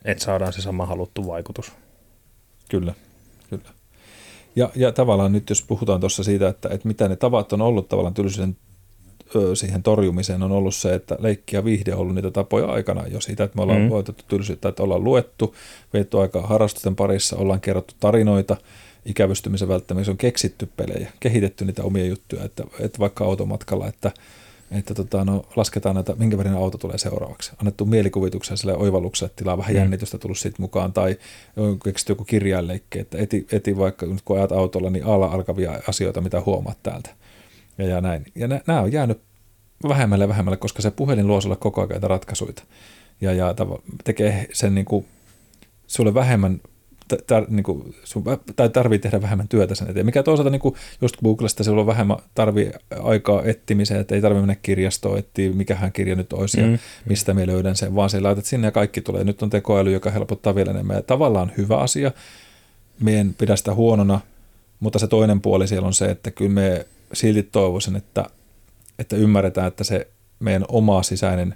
että 0.05 0.23
saadaan 0.23 0.53
se 0.53 0.61
sama 0.61 0.85
haluttu 0.85 1.27
vaikutus. 1.27 1.71
Kyllä, 2.69 2.93
kyllä. 3.49 3.69
Ja, 4.55 4.69
ja 4.75 4.91
tavallaan 4.91 5.31
nyt 5.31 5.49
jos 5.49 5.61
puhutaan 5.61 5.99
tuossa 5.99 6.23
siitä, 6.23 6.47
että, 6.47 6.69
että 6.69 6.87
mitä 6.87 7.07
ne 7.07 7.15
tavat 7.15 7.53
on 7.53 7.61
ollut 7.61 7.89
tavallaan 7.89 8.13
tylsyyden 8.13 8.57
siihen 9.53 9.83
torjumiseen 9.83 10.43
on 10.43 10.51
ollut 10.51 10.75
se, 10.75 10.93
että 10.93 11.17
leikki 11.19 11.55
ja 11.55 11.65
viihde 11.65 11.93
on 11.93 11.99
ollut 11.99 12.15
niitä 12.15 12.31
tapoja 12.31 12.65
aikana 12.65 13.07
jo 13.07 13.21
siitä, 13.21 13.43
että 13.43 13.55
me 13.55 13.61
ollaan 13.61 13.81
mm. 13.81 13.89
voitettu 13.89 14.23
tylsyyttä, 14.27 14.69
että 14.69 14.83
ollaan 14.83 15.03
luettu, 15.03 15.55
vietty 15.93 16.19
aikaa 16.19 16.47
harrastusten 16.47 16.95
parissa, 16.95 17.37
ollaan 17.37 17.61
kerrottu 17.61 17.93
tarinoita, 17.99 18.57
ikävystymisen 19.07 19.67
välttämättä 19.67 20.11
on 20.11 20.17
keksitty 20.17 20.69
pelejä, 20.77 21.11
kehitetty 21.19 21.65
niitä 21.65 21.83
omia 21.83 22.05
juttuja, 22.05 22.43
että, 22.43 22.63
että 22.79 22.99
vaikka 22.99 23.25
automatkalla, 23.25 23.87
että, 23.87 24.11
että 24.71 24.93
tota, 24.93 25.25
no, 25.25 25.45
lasketaan 25.55 25.95
näitä, 25.95 26.15
minkä 26.15 26.37
verran 26.37 26.55
auto 26.55 26.77
tulee 26.77 26.97
seuraavaksi. 26.97 27.51
Annettu 27.57 27.85
mielikuvituksen 27.85 28.57
sille 28.57 28.77
oivallukselle, 28.77 29.29
että 29.29 29.43
tilaa 29.43 29.57
vähän 29.57 29.73
mm. 29.73 29.77
jännitystä 29.77 30.17
tullut 30.17 30.37
siitä 30.37 30.61
mukaan, 30.61 30.93
tai 30.93 31.17
on 31.57 31.79
keksitty 31.79 32.11
joku 32.11 32.23
kirjainleikki, 32.23 32.99
että 32.99 33.17
eti, 33.17 33.47
eti 33.51 33.77
vaikka 33.77 34.05
nyt 34.05 34.21
kun 34.25 34.37
ajat 34.37 34.51
autolla, 34.51 34.89
niin 34.89 35.05
alla 35.05 35.25
alkavia 35.25 35.79
asioita, 35.87 36.21
mitä 36.21 36.41
huomaat 36.45 36.77
täältä. 36.83 37.09
Ja, 37.77 37.85
ja 37.85 38.01
näin. 38.01 38.25
Ja 38.35 38.47
nämä 38.47 38.81
on 38.81 38.91
jäänyt 38.91 39.21
vähemmälle 39.87 40.23
ja 40.23 40.29
vähemmälle, 40.29 40.57
koska 40.57 40.81
se 40.81 40.91
puhelin 40.91 41.27
luo 41.27 41.41
sulle 41.41 41.55
koko 41.55 41.81
ajan 41.81 42.03
ratkaisuja. 42.03 42.53
ja, 43.21 43.33
ja 43.33 43.55
tekee 44.03 44.47
sen 44.53 44.75
niin 44.75 44.85
kuin, 44.85 45.05
sulle 45.87 46.13
vähemmän 46.13 46.61
tar, 47.27 47.45
niin 47.49 47.63
kuin, 47.63 47.95
sun, 48.03 48.23
tai 48.55 48.69
tarvii 48.69 48.99
tehdä 48.99 49.21
vähemmän 49.21 49.47
työtä 49.47 49.75
sen 49.75 49.89
eteen. 49.89 50.05
Mikä 50.05 50.23
toisaalta 50.23 50.49
niin 50.49 50.59
kuin 50.59 50.75
just 51.01 51.15
Googlesta 51.23 51.63
sulla 51.63 51.81
on 51.81 51.87
vähemmän 51.87 52.17
tarvii 52.35 52.71
aikaa 52.99 53.43
etsimiseen, 53.43 53.99
että 54.01 54.15
ei 54.15 54.21
tarvitse 54.21 54.41
mennä 54.41 54.55
kirjastoon 54.61 55.17
etsiä, 55.17 55.51
mikähän 55.51 55.91
kirja 55.91 56.15
nyt 56.15 56.33
olisi 56.33 56.61
mm. 56.61 56.71
ja 56.71 56.77
mistä 57.05 57.33
me 57.33 57.47
löydän 57.47 57.75
sen, 57.75 57.95
vaan 57.95 58.09
se 58.09 58.19
laitat 58.19 58.45
sinne 58.45 58.67
ja 58.67 58.71
kaikki 58.71 59.01
tulee. 59.01 59.23
Nyt 59.23 59.41
on 59.41 59.49
tekoäly, 59.49 59.91
joka 59.91 60.11
helpottaa 60.11 60.55
vielä 60.55 60.71
enemmän 60.71 60.95
ja 60.95 61.01
tavallaan 61.01 61.51
hyvä 61.57 61.77
asia. 61.77 62.11
Meidän 62.99 63.33
pidä 63.37 63.55
sitä 63.55 63.73
huonona, 63.73 64.19
mutta 64.79 64.99
se 64.99 65.07
toinen 65.07 65.41
puoli 65.41 65.67
siellä 65.67 65.87
on 65.87 65.93
se, 65.93 66.05
että 66.05 66.31
kyllä 66.31 66.51
me 66.51 66.85
silti 67.13 67.43
toivoisin, 67.43 67.95
että, 67.95 68.25
että 68.99 69.15
ymmärretään, 69.15 69.67
että 69.67 69.83
se 69.83 70.07
meidän 70.39 70.65
oma 70.67 71.03
sisäinen 71.03 71.55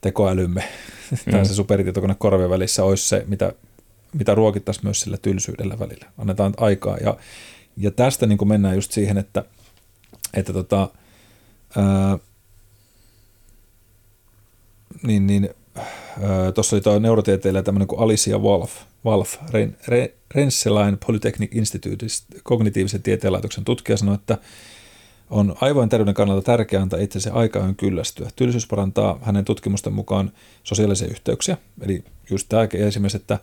tekoälymme 0.00 0.64
mm. 1.10 1.18
tai 1.32 1.46
se 1.46 1.54
superitietokone 1.54 2.14
korvien 2.18 2.50
välissä 2.50 2.84
olisi 2.84 3.08
se, 3.08 3.24
mitä 3.26 3.52
mitä 4.14 4.34
ruokittaisiin 4.34 4.86
myös 4.86 5.00
sillä 5.00 5.16
tylsyydellä 5.16 5.78
välillä. 5.78 6.06
Annetaan 6.18 6.54
aikaa. 6.56 6.96
Ja, 6.96 7.16
ja 7.76 7.90
tästä 7.90 8.26
niin 8.26 8.48
mennään 8.48 8.74
just 8.74 8.92
siihen, 8.92 9.18
että, 9.18 9.44
että 10.34 10.52
tota, 10.52 10.88
ää, 11.76 12.18
niin, 15.02 15.26
niin, 15.26 15.48
tuossa 16.54 16.76
oli 16.76 16.80
tuo 16.80 16.98
neurotieteilijä 16.98 17.62
tämmöinen 17.62 17.88
kuin 17.88 18.00
Alicia 18.00 18.38
Wolf, 18.38 18.72
Wolf 19.04 19.36
Ren, 19.50 19.76
Ren, 19.88 20.08
Rensselain 20.34 20.98
Polytechnic 21.06 21.54
Institute, 21.54 22.06
kognitiivisen 22.42 23.02
tieteenlaitoksen 23.02 23.64
tutkija, 23.64 23.96
sanoi, 23.96 24.14
että 24.14 24.38
on 25.30 25.56
aivojen 25.60 25.88
terveyden 25.88 26.14
kannalta 26.14 26.42
tärkeää 26.42 26.82
antaa 26.82 27.00
itsensä 27.00 27.32
aikaan 27.32 27.76
kyllästyä. 27.76 28.30
Tylsyys 28.36 28.66
parantaa 28.66 29.18
hänen 29.22 29.44
tutkimusten 29.44 29.92
mukaan 29.92 30.32
sosiaalisia 30.62 31.08
yhteyksiä. 31.08 31.56
Eli 31.80 32.04
just 32.30 32.48
tämä 32.48 32.68
esimerkiksi, 32.72 33.16
että 33.16 33.38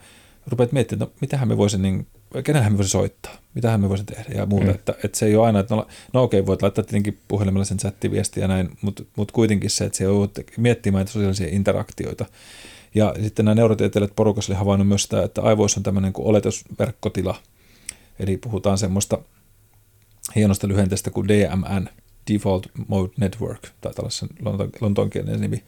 rupeat 0.47 0.71
miettimään, 0.71 1.03
että 1.03 1.15
no, 1.15 1.17
mitähän 1.21 1.47
me 1.47 1.57
voisin, 1.57 1.81
niin, 1.81 2.07
kenellähän 2.43 2.73
me 2.73 2.77
voisin 2.77 2.91
soittaa, 2.91 3.37
mitähän 3.53 3.81
me 3.81 3.89
voisin 3.89 4.05
tehdä 4.05 4.25
ja 4.35 4.45
muuta. 4.45 4.65
Mm. 4.65 4.71
Että, 4.71 4.95
että, 5.03 5.17
se 5.17 5.25
ei 5.25 5.35
ole 5.35 5.45
aina, 5.45 5.59
että 5.59 5.75
no, 5.75 5.87
no 6.13 6.23
okei, 6.23 6.45
voit 6.45 6.61
laittaa 6.61 6.83
tietenkin 6.83 7.19
puhelimella 7.27 7.65
sen 7.65 7.77
chattiviestiä 7.77 8.43
ja 8.43 8.47
näin, 8.47 8.69
mutta, 8.81 9.03
mutta 9.15 9.33
kuitenkin 9.33 9.69
se, 9.69 9.85
että 9.85 9.97
se 9.97 10.07
on 10.07 10.29
miettimään 10.57 11.07
sosiaalisia 11.07 11.47
interaktioita. 11.51 12.25
Ja 12.95 13.15
sitten 13.21 13.45
nämä 13.45 13.55
neurotieteilijät 13.55 14.15
porukassa 14.15 14.53
oli 14.53 14.59
havainnut 14.59 14.87
myös 14.87 15.03
sitä, 15.03 15.23
että 15.23 15.41
aivoissa 15.41 15.79
on 15.79 15.83
tämmöinen 15.83 16.13
kuin 16.13 16.27
oletusverkkotila. 16.27 17.35
Eli 18.19 18.37
puhutaan 18.37 18.77
semmoista 18.77 19.17
hienosta 20.35 20.67
lyhenteestä 20.67 21.09
kuin 21.09 21.27
DMN, 21.27 21.87
Default 22.33 22.67
Mode 22.87 23.13
Network, 23.17 23.67
tai 23.81 23.93
tällaisen 23.93 24.29
lontoonkielinen 24.81 25.41
nimi. 25.41 25.63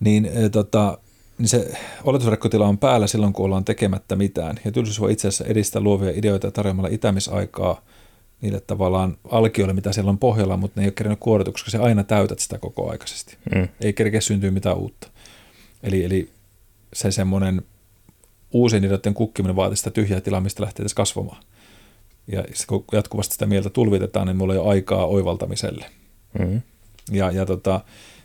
Niin 0.00 0.24
e, 0.24 0.48
tota, 0.48 0.98
niin 1.38 1.48
se 1.48 1.72
oletusrekkotila 2.04 2.68
on 2.68 2.78
päällä 2.78 3.06
silloin, 3.06 3.32
kun 3.32 3.44
ollaan 3.44 3.64
tekemättä 3.64 4.16
mitään. 4.16 4.56
Ja 4.64 4.72
tylsyys 4.72 5.00
voi 5.00 5.12
itse 5.12 5.28
asiassa 5.28 5.44
edistää 5.44 5.82
luovia 5.82 6.10
ideoita 6.14 6.50
tarjoamalla 6.50 6.88
itämisaikaa 6.92 7.82
niille 8.40 8.60
tavallaan 8.60 9.16
alkioille, 9.30 9.74
mitä 9.74 9.92
siellä 9.92 10.10
on 10.10 10.18
pohjalla, 10.18 10.56
mutta 10.56 10.80
ne 10.80 10.84
ei 10.84 10.88
ole 10.88 10.92
kerännyt 10.92 11.20
kuorituksi, 11.20 11.64
koska 11.64 11.78
se 11.78 11.84
aina 11.84 12.04
täytät 12.04 12.38
sitä 12.38 12.58
koko 12.58 12.90
aikaisesti. 12.90 13.36
Mm. 13.54 13.68
Ei 13.80 13.92
kerkeä 13.92 14.20
syntyä 14.20 14.50
mitään 14.50 14.76
uutta. 14.76 15.08
Eli, 15.82 16.04
eli 16.04 16.30
se 16.92 17.10
semmoinen 17.10 17.62
uusien 18.52 18.84
ideoiden 18.84 19.14
kukkiminen 19.14 19.56
vaatii 19.56 19.76
sitä 19.76 19.90
tyhjää 19.90 20.20
tilaa, 20.20 20.40
mistä 20.40 20.62
lähtee 20.62 20.82
edes 20.82 20.94
kasvamaan. 20.94 21.42
Ja 22.32 22.44
kun 22.66 22.84
jatkuvasti 22.92 23.32
sitä 23.32 23.46
mieltä 23.46 23.70
tulvitetaan, 23.70 24.26
niin 24.26 24.36
mulla 24.36 24.52
ei 24.52 24.58
ole 24.58 24.68
aikaa 24.70 25.06
oivaltamiselle. 25.06 25.86
Mm. 26.38 26.60
Ja, 27.10 27.30
ja 27.30 27.46
tota, 27.46 27.80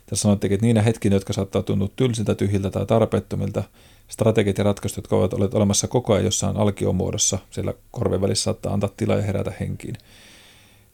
tässä 0.06 0.22
sanottiin, 0.22 0.52
että 0.52 0.66
niinä 0.66 0.82
hetkinä, 0.82 1.16
jotka 1.16 1.32
saattaa 1.32 1.62
tuntua 1.62 1.88
tylsiltä, 1.96 2.34
tyhjiltä 2.34 2.70
tai 2.70 2.86
tarpeettomilta, 2.86 3.64
strategiat 4.08 4.58
ja 4.58 4.64
ratkaisut, 4.64 4.96
jotka 4.96 5.16
ovat 5.16 5.34
olleet 5.34 5.54
olemassa 5.54 5.88
koko 5.88 6.12
ajan 6.12 6.24
jossain 6.24 6.56
alkiomuodossa, 6.56 7.38
siellä 7.50 7.74
korven 7.90 8.20
välissä 8.20 8.44
saattaa 8.44 8.72
antaa 8.72 8.90
tilaa 8.96 9.16
ja 9.16 9.22
herätä 9.22 9.52
henkiin. 9.60 9.94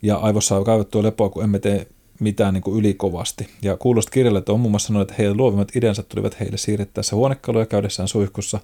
Ja 0.03 0.17
aivossa 0.17 0.57
on 0.57 0.65
kaivettua 0.65 1.03
lepoa, 1.03 1.29
kun 1.29 1.45
emme 1.45 1.59
tee 1.59 1.87
mitään 2.21 2.55
niin 2.55 2.63
kuin 2.63 2.79
ylikovasti. 2.79 3.49
Ja 3.63 3.77
kuulosta 3.77 4.11
kirjalle 4.11 4.43
on 4.49 4.61
muun 4.61 4.73
muassa 4.73 4.87
sanonut, 4.87 5.11
että 5.11 5.23
heidän 5.23 5.37
luovimmat 5.37 5.77
ideansa 5.77 6.03
tulivat 6.03 6.41
heille 6.41 6.57
siirrettäessä 6.57 7.17
huonekaluja 7.17 7.67
käydessään 7.67 8.09
suihkussa 8.09 8.61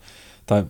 tai 0.46 0.64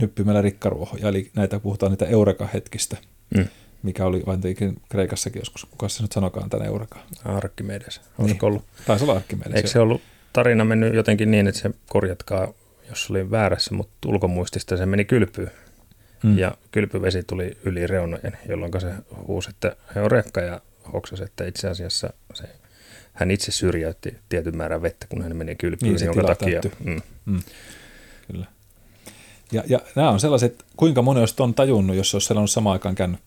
nyppimällä 0.00 0.42
rikkaruohoja. 0.42 1.08
Eli 1.08 1.30
näitä 1.34 1.60
puhutaan 1.60 1.92
niitä 1.92 2.06
eureka-hetkistä. 2.06 2.96
Mm 3.36 3.48
mikä 3.82 4.04
oli 4.04 4.22
vain 4.26 4.40
Kreikassakin 4.88 5.40
joskus. 5.40 5.64
Kuka 5.64 5.88
se 5.88 6.02
nyt 6.02 6.12
sanokaan 6.12 6.50
tänne 6.50 6.66
Eureka? 6.66 6.98
Arkimedes. 7.24 8.00
Olisiko 8.18 8.46
niin. 8.46 8.52
ollut? 8.52 8.64
Taisi 8.86 9.04
olla 9.04 9.16
Arkimedes. 9.16 9.54
Eikö 9.54 9.68
se 9.68 9.78
ollut 9.78 10.02
tarina 10.32 10.64
mennyt 10.64 10.94
jotenkin 10.94 11.30
niin, 11.30 11.46
että 11.46 11.60
se 11.60 11.70
korjatkaa, 11.88 12.52
jos 12.88 13.10
oli 13.10 13.30
väärässä, 13.30 13.74
mutta 13.74 14.08
ulkomuistista 14.08 14.76
se 14.76 14.86
meni 14.86 15.04
kylpyyn. 15.04 15.50
Hmm. 16.22 16.38
Ja 16.38 16.54
kylpyvesi 16.72 17.22
tuli 17.22 17.58
yli 17.64 17.86
reunojen, 17.86 18.38
jolloin 18.48 18.72
se 18.80 18.92
huusi, 19.26 19.50
että 19.50 19.76
he 19.94 20.00
on 20.00 20.10
rekka 20.10 20.40
ja 20.40 20.60
hoksasi, 20.92 21.24
että 21.24 21.44
itse 21.44 21.68
asiassa 21.68 22.12
se, 22.34 22.44
hän 23.12 23.30
itse 23.30 23.52
syrjäytti 23.52 24.16
tietyn 24.28 24.56
määrän 24.56 24.82
vettä, 24.82 25.06
kun 25.08 25.22
hän 25.22 25.36
meni 25.36 25.56
kylpyyn, 25.56 25.94
niin, 25.94 26.04
jonka 26.04 26.22
takia. 26.22 26.60
Mm. 26.84 27.00
Mm. 27.26 27.40
Kyllä. 28.32 28.46
Ja, 29.52 29.62
ja 29.66 29.80
nämä 29.96 30.10
on 30.10 30.20
sellaiset, 30.20 30.64
kuinka 30.76 31.02
moni 31.02 31.20
olisi 31.20 31.34
on 31.38 31.54
tajunnut, 31.54 31.96
jos 31.96 32.14
olisi 32.14 32.26
sellainen 32.26 32.48
samaan 32.48 32.72
aikaan 32.72 32.94
käynyt. 32.94 33.20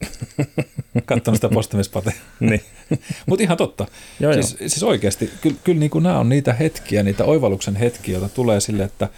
Katsonut 1.06 1.38
sitä 1.38 1.50
postamispatea. 1.50 2.14
niin. 2.40 2.62
Mutta 3.26 3.44
ihan 3.44 3.58
totta. 3.58 3.88
Joo, 4.20 4.34
siis, 4.34 4.52
joo. 4.52 4.70
siis 4.70 4.84
oikeasti, 4.84 5.32
kyllä, 5.42 5.58
kyllä 5.64 5.80
niin 5.80 5.90
kuin 5.90 6.04
nämä 6.04 6.20
on 6.20 6.30
niitä 6.30 6.54
hetkiä, 6.54 7.04
niitä 7.04 7.26
oivalluksen 7.26 7.76
hetkiä, 7.76 8.18
joita 8.18 8.36
tulee 8.36 8.60
sille, 8.60 8.84
että 8.84 9.10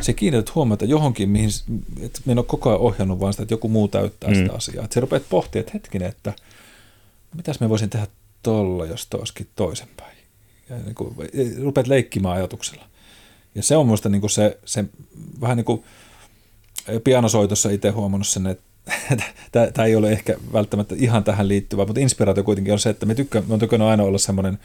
se 0.00 0.12
kiinnität 0.12 0.54
huomiota 0.54 0.84
johonkin, 0.84 1.28
mihin 1.28 1.50
että 2.00 2.20
minä 2.24 2.38
olen 2.38 2.46
koko 2.46 2.70
ajan 2.70 2.80
ohjannut 2.80 3.20
vaan 3.20 3.32
sitä, 3.32 3.42
että 3.42 3.54
joku 3.54 3.68
muu 3.68 3.88
täyttää 3.88 4.30
mm. 4.30 4.36
sitä 4.36 4.52
asiaa. 4.52 4.84
Että 4.84 4.94
sä 4.94 5.00
rupeat 5.00 5.28
pohtimaan, 5.28 5.60
että 5.60 5.72
hetkinen, 5.74 6.08
että 6.08 6.32
mitäs 7.36 7.60
me 7.60 7.68
voisin 7.68 7.90
tehdä 7.90 8.06
tolla, 8.42 8.86
jos 8.86 9.06
toiskin 9.06 9.48
toisenpäin. 9.56 10.16
Ja 10.70 10.76
niin 10.76 10.94
kuin, 10.94 11.14
rupeat 11.62 11.86
leikkimään 11.86 12.34
ajatuksella. 12.34 12.84
Ja 13.54 13.62
se 13.62 13.76
on 13.76 13.86
minusta 13.86 14.08
niin 14.08 14.30
se, 14.30 14.58
se 14.64 14.84
vähän 15.40 15.56
niin 15.56 15.64
kuin 15.64 15.84
pianosoitossa 17.04 17.70
itse 17.70 17.90
huomannut 17.90 18.28
sen, 18.28 18.46
että 18.46 18.64
tämä 19.74 19.86
ei 19.86 19.96
ole 19.96 20.12
ehkä 20.12 20.36
välttämättä 20.52 20.94
ihan 20.98 21.24
tähän 21.24 21.48
liittyvä, 21.48 21.86
mutta 21.86 22.00
inspiraatio 22.00 22.44
kuitenkin 22.44 22.72
on 22.72 22.78
se, 22.78 22.90
että 22.90 23.06
me, 23.06 23.14
tykkään, 23.14 23.44
on 23.48 23.58
tykännyt 23.58 23.88
aina 23.88 24.02
olla 24.02 24.18
semmoinen 24.18 24.58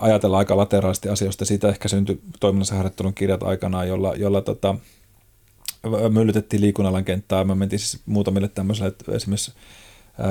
ajatella 0.00 0.38
aika 0.38 0.56
lateraalisti 0.56 1.08
asioista. 1.08 1.44
Siitä 1.44 1.68
ehkä 1.68 1.88
syntyi 1.88 2.20
toiminnassa 2.40 2.74
harjoittelun 2.74 3.14
kirjat 3.14 3.42
aikanaan, 3.42 3.88
jolla, 3.88 4.14
jolla 4.16 4.40
tota, 4.40 4.74
myllytettiin 6.08 6.60
liikunnalan 6.60 7.04
kenttää. 7.04 7.44
Me 7.44 7.54
mentiin 7.54 7.80
siis 7.80 8.02
muutamille 8.06 8.48
tämmöisille 8.48 8.92
esimerkiksi 9.12 9.52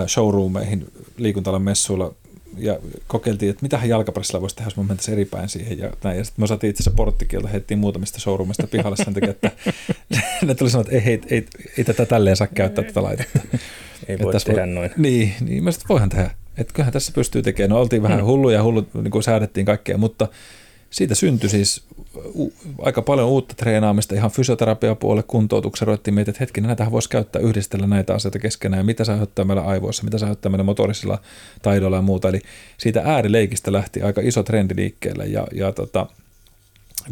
showroomeihin 0.08 0.92
liikuntalan 1.18 1.62
messuilla 1.62 2.14
ja 2.58 2.80
kokeiltiin, 3.08 3.50
että 3.50 3.64
mitä 3.64 3.80
jalkapressilla 3.86 4.42
voisi 4.42 4.56
tehdä, 4.56 4.68
jos 4.68 4.78
me 4.78 4.84
mentäisiin 4.84 5.14
eri 5.14 5.26
päin 5.26 5.50
siihen 5.50 5.80
ja 5.80 5.92
näin. 6.04 6.18
Ja 6.18 6.24
sitten 6.24 6.42
me 6.42 6.44
osaatiin 6.44 6.70
itse 6.70 6.84
asiassa 6.84 6.96
porttikieltä, 6.96 7.48
heittiin 7.48 7.78
muutamista 7.78 8.20
showroomista 8.20 8.68
pihalle 8.68 8.96
sen 8.96 9.14
takia, 9.14 9.30
että 9.30 9.52
ne 10.46 10.56
tuli 10.56 10.70
sanoa, 10.70 10.86
että 10.92 11.10
ei, 11.10 11.14
ei, 11.14 11.22
ei, 11.30 11.48
ei 11.78 11.84
tätä 11.84 12.06
tälleen 12.06 12.36
saa 12.36 12.48
käyttää 12.48 12.84
tätä 12.84 13.04
laitetta. 13.04 13.40
Ei 14.08 14.20
voi 14.20 14.34
tehdä 14.34 14.62
voi, 14.62 14.68
noin. 14.68 14.92
Niin, 14.98 15.34
niin 15.42 15.64
mä 15.64 15.72
sitten 15.72 15.90
voihan 15.90 16.10
tehdä. 16.10 16.32
Että 16.58 16.74
kyllähän 16.74 16.94
tässä 16.94 17.12
pystyy 17.16 17.42
tekemään. 17.42 17.70
No 17.70 17.80
oltiin 17.80 18.04
vähän 18.04 18.20
hmm. 18.20 18.28
hulluja 18.28 18.58
ja 18.58 18.64
hullut, 18.64 18.94
niin 18.94 19.12
kuin 19.12 19.24
säädettiin 19.24 19.66
kaikkea, 19.66 19.98
mutta 19.98 20.28
siitä 20.94 21.16
syntyi 21.16 21.50
siis 21.50 21.84
aika 22.82 23.02
paljon 23.02 23.28
uutta 23.28 23.54
treenaamista 23.54 24.16
ihan 24.16 24.32
fysioterapiapuolelle 24.32 25.24
kuntoutuksen. 25.28 25.88
Ruvettiin 25.88 26.14
miettiä, 26.14 26.32
että 26.32 26.44
hetkinen, 26.44 26.68
näitä 26.68 26.92
voisi 26.92 27.10
käyttää 27.10 27.42
yhdistellä 27.42 27.88
näitä 27.88 28.14
asioita 28.14 28.40
keskenään 28.40 28.80
ja 28.80 28.84
mitä 28.84 29.04
se 29.04 29.12
aiheuttaa 29.12 29.46
meillä 29.46 29.64
aivoissa, 29.64 30.04
mitä 30.04 30.18
se 30.18 30.26
aiheuttaa 30.26 30.50
meillä 30.50 30.64
motorisilla 30.64 31.20
taidoilla 31.62 31.98
ja 31.98 32.02
muuta. 32.02 32.30
Eli 32.30 32.42
siitä 32.78 33.02
äärileikistä 33.06 33.72
lähti 33.72 34.02
aika 34.02 34.22
iso 34.24 34.44
trendi 34.44 34.76
liikkeelle 34.76 35.26
ja, 35.26 35.48
ja 35.54 35.72
tota, 35.72 36.08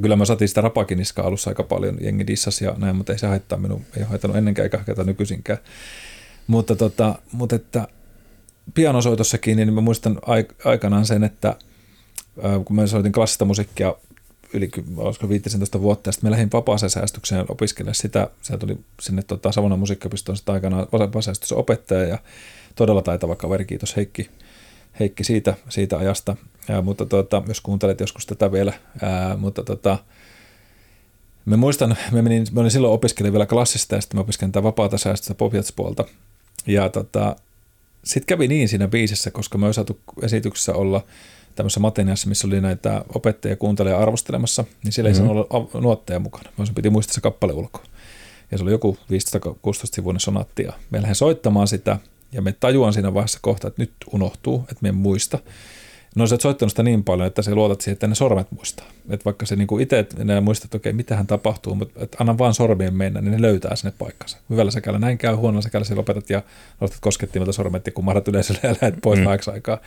kyllä 0.02 0.16
mä 0.16 0.26
saatiin 0.26 0.48
sitä 0.48 0.62
rapakiniskaa 0.62 1.28
alussa 1.28 1.50
aika 1.50 1.64
paljon, 1.64 1.98
jengi 2.02 2.28
dissas 2.28 2.62
ja 2.62 2.76
näin, 2.78 2.96
mutta 2.96 3.14
ei 3.14 3.20
se 3.20 3.28
haittaa 3.28 3.58
minun, 3.58 3.82
ei 3.98 4.04
haittanut 4.04 4.38
ennenkään 4.38 4.64
eikä 4.64 4.78
haittaa 4.78 5.06
nykyisinkään. 5.06 5.60
Mutta, 6.48 6.76
tota, 6.76 7.16
mutta 7.32 7.56
että 7.56 7.88
pianosoitossakin, 8.74 9.58
niin 9.58 9.74
mä 9.74 9.82
muistan 9.82 10.20
aikanaan 10.66 11.06
sen, 11.06 11.24
että 11.24 11.56
kun 12.66 12.76
mä 12.76 12.88
soitin 12.88 13.12
klassista 13.12 13.46
musiikkia 13.46 13.96
yli 14.54 14.72
olisiko 14.98 15.30
15 15.30 15.82
vuotta, 15.82 16.08
ja 16.08 16.12
sitten 16.12 16.28
mä 16.28 16.32
lähdin 16.32 16.50
vapaaseen 16.54 16.90
säästykseen 16.90 17.46
opiskelemaan 17.50 17.96
sitä. 17.96 18.30
Se 18.42 18.58
tuli 18.58 18.78
sinne 19.02 19.22
tota, 19.22 19.52
Savonnan 19.52 19.80
musiikkiopistoon 19.80 20.38
sitä 20.38 20.52
aikana 20.52 20.88
vapaaseen 20.92 21.36
opettaja 21.56 22.04
ja 22.04 22.18
todella 22.76 23.02
taitava 23.02 23.36
kaveri, 23.36 23.66
kiitos 23.66 23.96
Heikki, 23.96 24.30
Heikki 25.00 25.24
siitä, 25.24 25.54
siitä 25.70 25.98
ajasta. 25.98 26.36
Ja, 26.68 26.82
mutta 26.82 27.06
tota, 27.06 27.44
jos 27.48 27.62
kuuntelet 27.62 28.00
joskus 28.00 28.26
tätä 28.26 28.52
vielä, 28.52 28.74
ää, 29.02 29.38
mutta 29.38 29.64
tota, 29.64 29.98
Mä 31.46 31.58
muistan, 31.58 31.98
mä, 32.12 32.22
menin, 32.22 32.48
mä 32.52 32.60
olin 32.60 32.72
silloin 32.72 32.94
opiskelin 32.94 33.34
vielä 33.34 33.46
klassista 33.46 33.96
ja 33.96 34.02
sitten 34.02 34.18
mä 34.18 34.22
opiskelin 34.22 34.52
tätä 34.52 34.64
vapaata 34.64 34.98
säästöstä 34.98 35.34
Povjatspuolta. 35.34 36.06
Ja 36.68 36.90
tota, 36.90 37.36
sitten 38.04 38.26
kävi 38.26 38.48
niin 38.48 38.70
siinä 38.70 38.88
biisissä, 38.88 39.32
koska 39.32 39.58
me 39.58 39.74
saatu 39.74 40.00
esityksessä 40.22 40.74
olla 40.74 41.04
tämmöisessä 41.56 41.80
mateniassa, 41.80 42.30
missä 42.30 42.48
oli 42.48 42.62
näitä 42.62 43.06
opettajia 43.16 43.56
kuuntelija 43.56 44.00
arvostelemassa, 44.00 44.66
niin 44.84 44.92
siellä 44.92 45.10
mm-hmm. 45.10 45.26
ei 45.26 45.34
mhm. 45.34 45.50
saanut 45.50 45.74
olla 45.74 45.82
nuotteja 45.82 46.20
mukana. 46.20 46.50
Me 46.58 46.66
piti 46.76 46.90
muistaa 46.90 47.14
se 47.14 47.22
kappale 47.22 47.54
ulkoa. 47.54 47.84
Ja 48.52 48.58
se 48.58 48.64
oli 48.64 48.72
joku 48.72 48.98
15-16 49.02 49.08
sivuinen 49.84 50.20
sonatti 50.20 50.64
ja 50.64 50.74
me 50.90 51.02
lähdin 51.02 51.16
soittamaan 51.16 51.68
sitä 51.68 51.98
ja 52.32 52.42
me 52.42 52.52
tajuan 52.52 52.94
siinä 52.94 53.14
vaiheessa 53.14 53.40
kohta, 53.42 53.68
että 53.68 53.82
nyt 53.82 53.94
unohtuu, 54.14 54.60
että 54.62 54.78
me 54.82 54.90
en 54.90 54.96
muista. 54.96 55.40
No 56.16 56.28
sä 56.28 56.36
oot 56.36 56.42
soittanut 56.42 56.72
sitä 56.72 56.84
niin 56.84 57.04
paljon, 57.04 57.28
että 57.28 57.42
sä 57.42 57.56
luotat 57.56 57.82
siihen, 57.82 57.94
että 57.94 58.08
ne 58.08 58.16
sormet 58.16 58.52
muistaa. 58.52 58.86
Että 59.10 59.26
vaikka 59.26 59.46
se 59.46 59.56
niinku 59.56 59.80
itse 59.80 60.06
enää 60.18 60.42
muistat, 60.42 60.66
että 60.66 60.78
okei, 60.78 60.94
mitähän 60.94 61.28
tapahtuu, 61.28 61.76
mutta 61.76 62.04
että 62.04 62.18
anna 62.20 62.38
vaan 62.38 62.54
sormien 62.54 62.94
mennä, 62.94 63.22
niin 63.22 63.32
ne 63.32 63.42
löytää 63.42 63.76
sinne 63.76 63.94
paikkansa. 63.98 64.38
Hyvällä 64.50 64.72
säkällä 64.72 65.00
näin 65.00 65.18
käy, 65.18 65.36
huonolla 65.36 65.62
säkällä 65.62 65.86
sä 65.86 65.96
lopetat 65.96 66.30
ja 66.30 66.42
nostat 66.82 67.00
koskettimelta 67.00 67.52
sormet 67.52 67.86
ja 67.86 67.92
kummarat 67.92 68.28
yleisölle 68.28 68.60
ja 68.64 68.76
lähdet 68.82 69.02
pois 69.02 69.20
mm. 69.20 69.28
aikaa. 69.28 69.80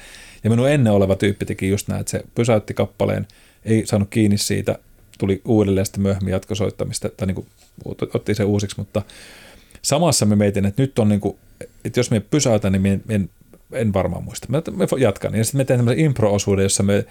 Ja 0.44 0.50
minun 0.50 0.70
ennen 0.70 0.92
oleva 0.92 1.16
tyyppi 1.16 1.44
teki 1.44 1.68
just 1.68 1.88
näin, 1.88 2.00
että 2.00 2.10
se 2.10 2.24
pysäytti 2.34 2.74
kappaleen, 2.74 3.26
ei 3.64 3.86
saanut 3.86 4.08
kiinni 4.10 4.38
siitä, 4.38 4.78
tuli 5.18 5.42
uudelleen 5.44 5.86
sitten 5.86 6.02
myöhemmin 6.02 6.32
jatkosoittamista, 6.32 7.08
tai 7.08 7.26
niin 7.26 7.34
kuin, 7.34 7.46
otti 8.14 8.34
se 8.34 8.44
uusiksi, 8.44 8.76
mutta 8.78 9.02
samassa 9.82 10.26
me 10.26 10.36
mietin, 10.36 10.66
että 10.66 10.82
nyt 10.82 10.98
on 10.98 11.08
niin 11.08 11.20
kuin, 11.20 11.36
että 11.84 12.00
jos 12.00 12.10
me 12.10 12.20
pysäytän, 12.20 12.72
niin 12.72 12.82
me 12.82 12.92
en, 12.92 13.02
en 13.08 13.30
varmaan 13.92 14.24
muista. 14.24 14.46
Mä, 14.50 14.62
mä 14.76 14.86
jatkan. 14.98 15.34
Ja 15.34 15.44
sitten 15.44 15.58
me 15.58 15.64
teen 15.64 15.78
tämmöisen 15.78 16.04
impro-osuuden, 16.04 16.62
jossa 16.62 16.82
me 16.82 17.04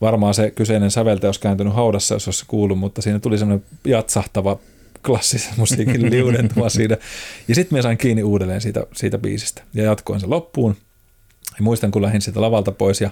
varmaan 0.00 0.34
se 0.34 0.50
kyseinen 0.50 0.90
säveltäjä 0.90 1.28
olisi 1.28 1.40
kääntynyt 1.40 1.74
haudassa, 1.74 2.14
jos 2.14 2.28
olisi 2.28 2.44
kuullut, 2.48 2.78
mutta 2.78 3.02
siinä 3.02 3.18
tuli 3.18 3.38
semmoinen 3.38 3.66
jatsahtava 3.84 4.58
klassisen 5.06 5.54
musiikin 5.56 6.10
liudentuma 6.10 6.68
siinä. 6.68 6.96
Ja 7.48 7.54
sitten 7.54 7.78
me 7.78 7.82
sain 7.82 7.98
kiinni 7.98 8.22
uudelleen 8.22 8.60
siitä, 8.60 8.86
siitä 8.94 9.18
biisistä 9.18 9.62
ja 9.74 9.84
jatkoin 9.84 10.20
sen 10.20 10.30
loppuun. 10.30 10.76
Ja 11.56 11.62
muistan, 11.62 11.90
kun 11.90 12.02
lähdin 12.02 12.20
siitä 12.20 12.40
lavalta 12.40 12.72
pois 12.72 13.00
ja, 13.00 13.10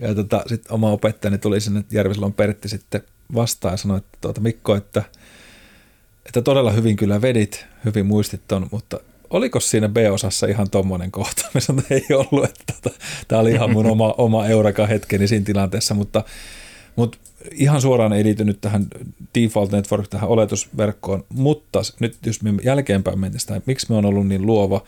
ja 0.00 0.14
tota, 0.14 0.42
sitten 0.46 0.72
oma 0.72 0.90
opettajani 0.90 1.38
tuli 1.38 1.60
sinne, 1.60 1.84
Järvisalon 1.90 2.32
Pertti 2.32 2.68
sitten 2.68 3.02
vastaan 3.34 3.74
ja 3.74 3.76
sanoi, 3.76 3.98
että 3.98 4.18
tuota, 4.20 4.40
Mikko, 4.40 4.74
että, 4.74 5.02
että 6.26 6.42
todella 6.42 6.72
hyvin 6.72 6.96
kyllä 6.96 7.22
vedit, 7.22 7.66
hyvin 7.84 8.06
muistit 8.06 8.40
ton, 8.48 8.66
mutta 8.70 9.00
oliko 9.30 9.60
siinä 9.60 9.88
B-osassa 9.88 10.46
ihan 10.46 10.70
tommonen 10.70 11.10
kohta? 11.10 11.42
Mä 11.54 11.60
sanoin, 11.60 11.84
että 11.90 11.94
ei 11.94 12.16
ollut, 12.16 12.44
että 12.44 12.74
tota, 12.82 12.96
tämä 13.28 13.40
oli 13.40 13.52
ihan 13.52 13.72
mun 13.72 13.86
oma, 13.86 14.14
oma 14.18 14.46
eureka 14.46 14.86
hetkeni 14.86 15.28
siinä 15.28 15.44
tilanteessa, 15.44 15.94
mutta, 15.94 16.24
mutta 16.96 17.18
ihan 17.52 17.80
suoraan 17.80 18.12
ei 18.12 18.24
liity 18.24 18.44
nyt 18.44 18.60
tähän 18.60 18.86
Default 19.34 19.72
Network, 19.72 20.08
tähän 20.08 20.30
oletusverkkoon, 20.30 21.24
mutta 21.28 21.80
nyt 22.00 22.16
jos 22.26 22.42
me 22.42 22.54
jälkeenpäin 22.64 23.18
mentäisiin, 23.18 23.62
miksi 23.66 23.86
me 23.90 23.96
on 23.96 24.04
ollut 24.04 24.26
niin 24.26 24.46
luova, 24.46 24.82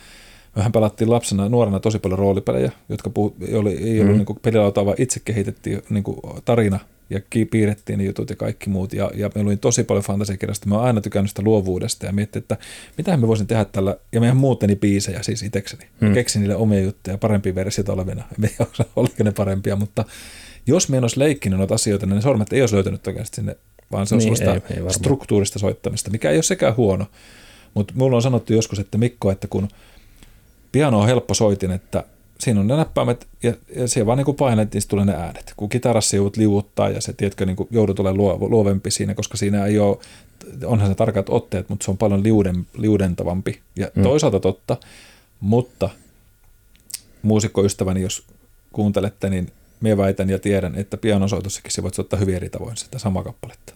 Mehän 0.57 0.73
pelattiin 0.73 1.11
lapsena 1.11 1.49
nuorena 1.49 1.81
tosi 1.81 1.99
paljon 1.99 2.19
roolipelejä, 2.19 2.73
jotka 2.89 3.11
puhu, 3.11 3.37
oli, 3.55 3.73
ei 3.73 4.01
ollut 4.01 4.17
mm. 4.17 4.25
niin 4.27 4.39
pelilautaa, 4.43 4.87
vaan 4.87 4.97
itse 4.99 5.21
kehitettiin 5.21 5.83
niin 5.91 6.05
kuin 6.05 6.21
tarina 6.45 6.79
ja 7.13 7.21
piirrettiin 7.51 7.99
ne 7.99 8.05
jutut 8.05 8.31
ja 8.31 8.37
kaikki 8.37 8.71
muut. 8.71 8.93
Ja, 8.93 9.11
ja 9.15 9.31
me 9.35 9.43
luin 9.43 9.59
tosi 9.59 9.85
paljon 9.85 10.05
fantasiakirjasta. 10.05 10.69
Mä 10.69 10.75
oon 10.75 10.85
aina 10.85 11.01
tykännyt 11.01 11.31
sitä 11.31 11.43
luovuudesta 11.43 12.07
ja 12.07 12.13
miettii, 12.13 12.41
että 12.41 12.57
mitä 12.99 13.17
me 13.17 13.29
voisin 13.29 13.47
tehdä 13.47 13.65
tällä. 13.65 13.97
Ja 14.13 14.21
mehän 14.21 14.37
muutteni 14.37 14.77
biisejä 14.77 15.23
siis 15.23 15.43
itsekseni. 15.43 15.85
Mm. 16.01 16.13
Keksin 16.15 16.41
niille 16.41 16.57
omia 16.57 16.81
juttuja, 16.81 17.19
parempia 17.19 17.55
versioita 17.55 17.93
olevina. 17.93 18.25
Me 18.39 18.51
oliko 18.97 19.25
ne 19.25 19.33
parempia, 19.33 19.77
mutta 19.77 20.05
jos 20.67 20.89
me 20.89 20.97
en 20.97 21.05
olisi 21.05 21.19
leikkinyt 21.19 21.59
noita 21.59 21.75
asioita, 21.75 22.07
niin 22.07 22.17
ne 22.17 22.23
sormet 22.23 22.53
ei 22.53 22.61
olisi 22.61 22.75
löytänyt 22.75 23.07
oikeasti 23.07 23.37
sinne, 23.37 23.57
vaan 23.93 24.07
se 24.07 24.15
on 24.15 24.19
niin, 24.19 24.37
sellaista 24.37 24.75
ei, 24.75 24.81
ei 24.81 24.93
struktuurista 24.93 25.59
soittamista, 25.59 26.11
mikä 26.11 26.31
ei 26.31 26.37
ole 26.37 26.43
sekään 26.43 26.77
huono. 26.77 27.07
Mutta 27.75 27.95
mulla 27.97 28.17
on 28.17 28.23
sanottu 28.23 28.53
joskus, 28.53 28.79
että 28.79 28.99
Mikko, 28.99 29.31
että 29.31 29.49
kun 29.49 29.69
piano 30.73 31.01
on 31.01 31.07
helppo 31.07 31.35
soitin, 31.35 31.71
että 31.71 32.05
siinä 32.45 32.61
on 32.61 32.67
ne 32.67 32.77
näppäimet 32.77 33.29
ja, 33.43 33.55
ja 33.77 33.89
siellä 33.89 34.07
vaan 34.07 34.19
niin 34.19 34.37
painat, 34.37 34.75
niin 34.75 34.83
tulee 34.89 35.05
ne 35.05 35.15
äänet. 35.15 35.53
Kun 35.57 35.69
kitarassa 35.69 36.17
joudut 36.17 36.37
liuuttaa 36.37 36.89
ja 36.89 37.01
se, 37.01 37.13
tiedätkö, 37.13 37.47
niin 37.47 37.57
joudut 37.71 38.01
olemaan 38.01 38.51
luovempi 38.51 38.91
siinä, 38.91 39.15
koska 39.15 39.37
siinä 39.37 39.67
ei 39.67 39.79
ole, 39.79 39.99
onhan 40.65 40.89
se 40.89 40.95
tarkat 40.95 41.29
otteet, 41.29 41.69
mutta 41.69 41.85
se 41.85 41.91
on 41.91 41.99
paljon 41.99 42.23
liuden, 42.23 42.67
liudentavampi. 42.79 43.61
Ja 43.77 43.89
mm. 43.95 44.03
toisaalta 44.03 44.41
totta, 44.41 44.77
mutta 45.41 45.91
muusikkoystäväni, 47.23 48.03
jos 48.03 48.25
kuuntelette, 48.73 49.31
niin 49.31 49.53
me 49.81 49.97
väitän 49.97 50.31
ja 50.31 50.39
tiedän, 50.39 50.75
että 50.75 50.97
pianosoitossakin 50.97 51.73
se 51.73 51.83
voit 51.83 51.95
soittaa 51.95 52.19
hyvin 52.19 52.35
eri 52.35 52.51
tavoin 52.51 52.77
sitä 52.77 52.99
samaa 52.99 53.25
kappaletta. 53.25 53.75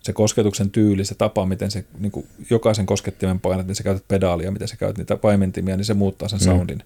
Se 0.00 0.12
kosketuksen 0.12 0.70
tyyli, 0.70 1.04
se 1.04 1.14
tapa, 1.14 1.46
miten 1.46 1.70
se 1.70 1.84
niin 1.98 2.12
kuin 2.12 2.26
jokaisen 2.50 2.86
koskettimen 2.86 3.40
painat, 3.40 3.66
niin 3.66 3.74
sä 3.74 3.82
käytät 3.82 4.08
pedaalia, 4.08 4.50
miten 4.50 4.68
sä 4.68 4.76
käytät 4.76 4.98
niitä 4.98 5.16
paimentimia, 5.16 5.76
niin 5.76 5.84
se 5.84 5.94
muuttaa 5.94 6.28
sen 6.28 6.38
mm. 6.38 6.44
soundin 6.44 6.82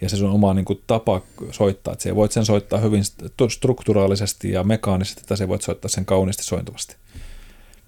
ja 0.00 0.08
se 0.08 0.16
sun 0.16 0.30
oma 0.30 0.54
niin 0.54 0.64
kuin, 0.64 0.82
tapa 0.86 1.22
soittaa, 1.50 1.92
että 1.92 2.14
voit 2.14 2.32
sen 2.32 2.44
soittaa 2.44 2.78
hyvin 2.78 3.02
strukturaalisesti 3.48 4.52
ja 4.52 4.64
mekaanisesti, 4.64 5.20
että 5.20 5.36
se 5.36 5.48
voit 5.48 5.62
soittaa 5.62 5.88
sen 5.88 6.04
kauniisti 6.04 6.42
sointuvasti. 6.42 6.96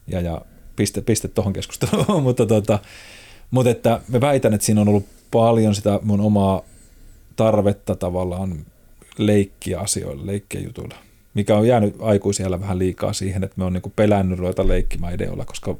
Ja, 0.06 0.20
ja 0.20 0.42
piste, 0.76 1.00
piste 1.00 1.28
tuohon 1.28 1.52
keskusteluun, 1.52 2.22
mutta, 2.22 2.46
tota, 2.46 2.78
mutta 3.50 3.70
että 3.70 4.00
me 4.08 4.20
väitän, 4.20 4.54
että 4.54 4.64
siinä 4.64 4.80
on 4.80 4.88
ollut 4.88 5.06
paljon 5.30 5.74
sitä 5.74 6.00
mun 6.02 6.20
omaa 6.20 6.62
tarvetta 7.36 7.94
tavallaan 7.94 8.66
leikkiä 9.18 9.80
asioilla, 9.80 10.26
leikkiä 10.26 10.60
jutuilla, 10.60 10.94
mikä 11.34 11.56
on 11.56 11.68
jäänyt 11.68 11.96
aikuisiellä 12.00 12.60
vähän 12.60 12.78
liikaa 12.78 13.12
siihen, 13.12 13.44
että 13.44 13.54
me 13.56 13.64
on 13.64 13.72
niin 13.72 13.92
pelännyt 13.96 14.38
ruveta 14.38 14.68
leikkimään 14.68 15.14
ideoilla, 15.14 15.44
koska 15.44 15.76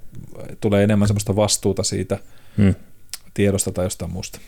tulee 0.60 0.84
enemmän 0.84 1.08
sellaista 1.08 1.36
vastuuta 1.36 1.82
siitä 1.82 2.18
hmm. 2.56 2.74
tiedosta 3.34 3.72
tai 3.72 3.86
jostain 3.86 4.12
muusta. 4.12 4.38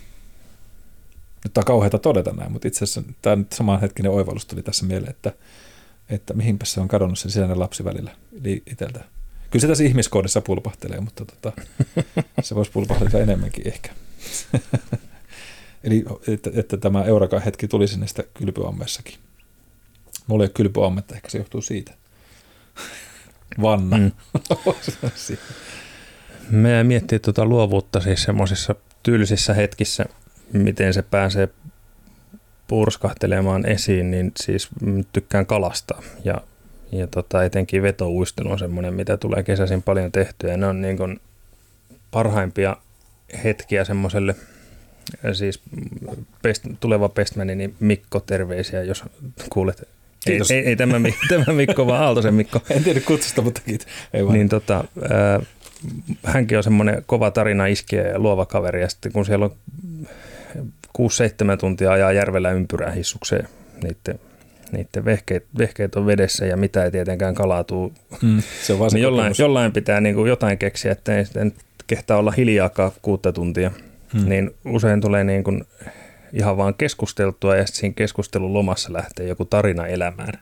Nyt 1.44 1.58
on 1.58 1.64
kauheata 1.64 1.98
todeta 1.98 2.32
näin, 2.32 2.52
mutta 2.52 2.68
itse 2.68 2.84
asiassa 2.84 3.02
tämä 3.22 3.36
nyt 3.36 3.52
samanhetkinen 3.52 4.12
oivallus 4.12 4.46
tuli 4.46 4.62
tässä 4.62 4.86
mieleen, 4.86 5.10
että, 5.10 5.32
että 6.08 6.34
mihinpä 6.34 6.64
se 6.64 6.80
on 6.80 6.88
kadonnut 6.88 7.18
se 7.18 7.28
sisäinen 7.28 7.60
lapsi 7.60 7.84
välillä 7.84 8.16
itseltä. 8.66 9.04
Kyllä 9.50 9.60
se 9.60 9.68
tässä 9.68 9.84
ihmiskoodissa 9.84 10.40
pulpahtelee, 10.40 11.00
mutta 11.00 11.24
tota, 11.24 11.52
se 12.42 12.54
voisi 12.54 12.70
pulpahtella 12.70 13.18
enemmänkin 13.18 13.68
ehkä. 13.68 13.90
Eli 15.84 16.04
että, 16.28 16.50
että 16.54 16.76
tämä 16.76 17.04
Eurakan 17.04 17.42
hetki 17.42 17.68
tuli 17.68 17.88
sinne 17.88 18.06
sitä 18.06 18.24
kylpyammessakin. 18.34 19.14
Mulla 20.26 20.44
ei 20.44 20.46
ole 20.46 20.52
kylpyammetta, 20.54 21.14
ehkä 21.14 21.30
se 21.30 21.38
johtuu 21.38 21.62
siitä. 21.62 21.94
Vanna. 23.62 23.96
Mm. 23.96 24.12
Me 26.50 26.84
miettii 26.84 27.18
tuota 27.18 27.44
luovuutta 27.44 28.00
siis 28.00 28.22
semmoisissa 28.22 28.74
tyylisissä 29.02 29.54
hetkissä– 29.54 30.06
miten 30.52 30.94
se 30.94 31.02
pääsee 31.02 31.48
purskahtelemaan 32.68 33.66
esiin, 33.66 34.10
niin 34.10 34.32
siis 34.40 34.68
tykkään 35.12 35.46
kalastaa 35.46 36.02
ja, 36.24 36.40
ja 36.92 37.06
tota, 37.06 37.44
etenkin 37.44 37.82
vetouistelu 37.82 38.50
on 38.50 38.58
semmoinen, 38.58 38.94
mitä 38.94 39.16
tulee 39.16 39.42
kesäisin 39.42 39.82
paljon 39.82 40.12
tehtyä. 40.12 40.50
Ja 40.50 40.56
ne 40.56 40.66
on 40.66 40.82
niin 40.82 40.96
kuin 40.96 41.20
parhaimpia 42.10 42.76
hetkiä 43.44 43.84
semmoiselle, 43.84 44.34
siis 45.32 45.60
pest, 46.42 46.64
tuleva 46.80 47.08
pestmäni, 47.08 47.54
niin 47.54 47.74
Mikko, 47.80 48.20
terveisiä, 48.20 48.82
jos 48.82 49.04
kuulet. 49.50 49.88
Ei, 50.26 50.40
ei, 50.50 50.66
ei 50.66 50.76
tämä, 50.76 51.00
tämä 51.28 51.56
Mikko, 51.56 51.86
vaan 51.86 52.02
Aaltosen 52.02 52.34
Mikko. 52.34 52.62
en 52.70 52.84
tiedä 52.84 53.00
kutsusta, 53.00 53.42
mutta 53.42 53.60
kiitos. 53.64 53.86
Ei 54.14 54.24
vaan. 54.24 54.34
Niin 54.34 54.48
tota, 54.48 54.84
äh, 55.04 55.46
hänkin 56.24 56.56
on 56.56 56.64
semmoinen 56.64 57.02
kova 57.06 57.30
tarina 57.30 57.66
iskiä 57.66 58.02
ja 58.02 58.18
luova 58.18 58.46
kaveri, 58.46 58.80
ja 58.80 58.88
sitten 58.88 59.12
kun 59.12 59.26
siellä 59.26 59.44
on 59.44 59.56
6-7 60.98 61.56
tuntia 61.60 61.92
ajaa 61.92 62.12
järvellä 62.12 62.50
ympyrää 62.50 62.90
hissukseen 62.90 63.48
niiden, 63.82 64.20
niiden 64.72 65.04
vehkeet, 65.04 65.46
vehkeet 65.58 65.96
on 65.96 66.06
vedessä 66.06 66.46
ja 66.46 66.56
mitä 66.56 66.84
ei 66.84 66.90
tietenkään 66.90 67.34
kalaatuu. 67.34 67.92
Mm, 68.22 68.42
se 68.62 68.72
on 68.72 68.90
niin 68.92 69.02
jollain, 69.02 69.34
jollain 69.38 69.72
pitää 69.72 70.00
niin 70.00 70.14
kuin 70.14 70.28
jotain 70.28 70.58
keksiä, 70.58 70.92
että 70.92 71.16
ei 71.16 71.24
sitten 71.24 71.52
kehtaa 71.86 72.18
olla 72.18 72.30
hiljaakaan 72.30 72.92
kuutta 73.02 73.32
tuntia. 73.32 73.70
Mm. 74.14 74.28
Niin 74.28 74.50
usein 74.64 75.00
tulee 75.00 75.24
niin 75.24 75.44
kuin 75.44 75.64
ihan 76.32 76.56
vaan 76.56 76.74
keskusteltua 76.74 77.56
ja 77.56 77.66
sitten 77.66 77.80
siinä 77.80 77.94
keskustelun 77.94 78.54
lomassa 78.54 78.92
lähtee 78.92 79.28
joku 79.28 79.44
tarina 79.44 79.86
elämään. 79.86 80.32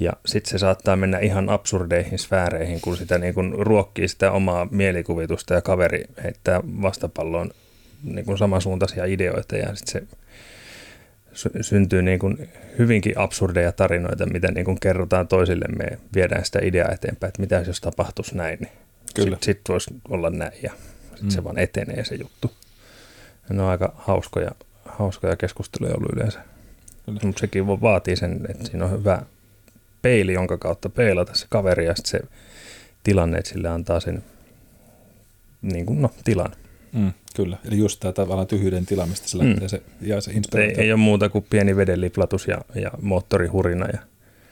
Ja 0.00 0.12
sitten 0.26 0.50
se 0.50 0.58
saattaa 0.58 0.96
mennä 0.96 1.18
ihan 1.18 1.48
absurdeihin 1.48 2.18
sfääreihin, 2.18 2.80
kun 2.80 2.96
sitä 2.96 3.18
niin 3.18 3.34
kun 3.34 3.54
ruokkii 3.58 4.08
sitä 4.08 4.32
omaa 4.32 4.68
mielikuvitusta 4.70 5.54
ja 5.54 5.62
kaveri 5.62 6.04
heittää 6.24 6.60
vastapalloon 6.82 7.50
niin 8.02 8.24
kuin 8.24 8.38
samansuuntaisia 8.38 9.04
ideoita 9.04 9.56
ja 9.56 9.74
sitten 9.74 10.08
se 11.32 11.50
syntyy 11.60 12.02
niin 12.02 12.18
kuin 12.18 12.48
hyvinkin 12.78 13.18
absurdeja 13.18 13.72
tarinoita, 13.72 14.26
mitä 14.26 14.50
niin 14.50 14.64
kuin 14.64 14.80
kerrotaan 14.80 15.28
toisillemme 15.28 15.84
ja 15.90 15.96
viedään 16.14 16.44
sitä 16.44 16.58
ideaa 16.62 16.92
eteenpäin, 16.92 17.28
että 17.28 17.40
mitä 17.40 17.64
jos 17.66 17.80
tapahtuisi 17.80 18.36
näin, 18.36 18.58
niin 18.60 18.72
sitten 19.16 19.38
sit 19.42 19.60
voisi 19.68 19.90
olla 20.08 20.30
näin 20.30 20.52
ja 20.62 20.72
sit 21.14 21.22
mm. 21.22 21.30
se 21.30 21.44
vaan 21.44 21.58
etenee 21.58 22.04
se 22.04 22.14
juttu. 22.14 22.52
Ja 23.48 23.54
ne 23.54 23.62
on 23.62 23.68
aika 23.68 23.92
hauskoja, 23.96 24.50
hauskoja 24.84 25.36
keskusteluja 25.36 25.94
ollut 25.94 26.12
yleensä. 26.12 26.40
Mutta 27.06 27.40
sekin 27.40 27.66
vaatii 27.66 28.16
sen, 28.16 28.40
että 28.48 28.66
siinä 28.66 28.84
on 28.84 28.90
hyvä 28.90 29.22
peili, 30.02 30.32
jonka 30.32 30.58
kautta 30.58 30.88
peilata 30.88 31.34
se 31.34 31.46
kaveri 31.48 31.86
ja 31.86 31.94
sitten 31.94 32.10
se 32.10 32.28
tilanne, 33.04 33.38
että 33.38 33.50
sille 33.50 33.68
antaa 33.68 34.00
sen 34.00 34.24
niin 35.62 35.86
kuin, 35.86 36.02
no, 36.02 36.10
tilan. 36.24 36.52
Mm, 36.92 37.12
kyllä, 37.36 37.56
eli 37.64 37.78
just 37.78 38.00
tämä 38.00 38.12
tavallaan 38.12 38.46
tyhjyyden 38.46 38.86
tila, 38.86 39.06
mistä 39.06 39.28
se 39.28 39.38
lähtee 39.38 39.60
mm. 39.60 39.68
se, 39.68 39.82
ja 40.00 40.20
se 40.20 40.32
inspiraatio. 40.32 40.78
Ei, 40.78 40.84
ei 40.84 40.92
ole 40.92 41.00
muuta 41.00 41.28
kuin 41.28 41.46
pieni 41.50 41.76
vedenliplatus 41.76 42.46
ja, 42.46 42.60
ja 42.74 42.90
moottorihurina. 43.02 43.86
Ja... 43.86 43.98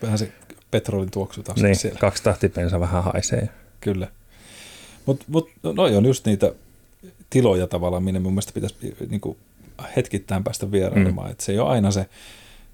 Vähän 0.03 0.19
se 0.19 0.33
petrolin 0.71 1.11
tuoksu 1.11 1.43
taas 1.43 1.63
niin, 1.63 1.77
siellä. 1.77 1.99
kaksi 1.99 2.23
tahtipensa 2.23 2.81
vähän 2.81 3.05
haisee. 3.05 3.49
Kyllä. 3.81 4.09
Mutta 5.07 5.25
mut, 5.29 5.51
no, 5.63 5.83
on 5.83 6.07
just 6.07 6.27
niitä 6.27 6.53
tiloja 7.31 7.67
tavallaan, 7.67 8.03
minne 8.03 8.21
mun 8.21 8.33
mielestä 8.33 8.53
pitäisi 8.53 8.97
niin 9.11 9.21
kuin 9.21 9.37
hetkittäin 9.97 10.45
päästä 10.45 10.73
vierailemaan. 10.73 11.31
Mm. 11.31 11.37
Se 11.39 11.53
ei 11.53 11.59
ole 11.59 11.69
aina 11.69 11.91
se, 11.91 12.07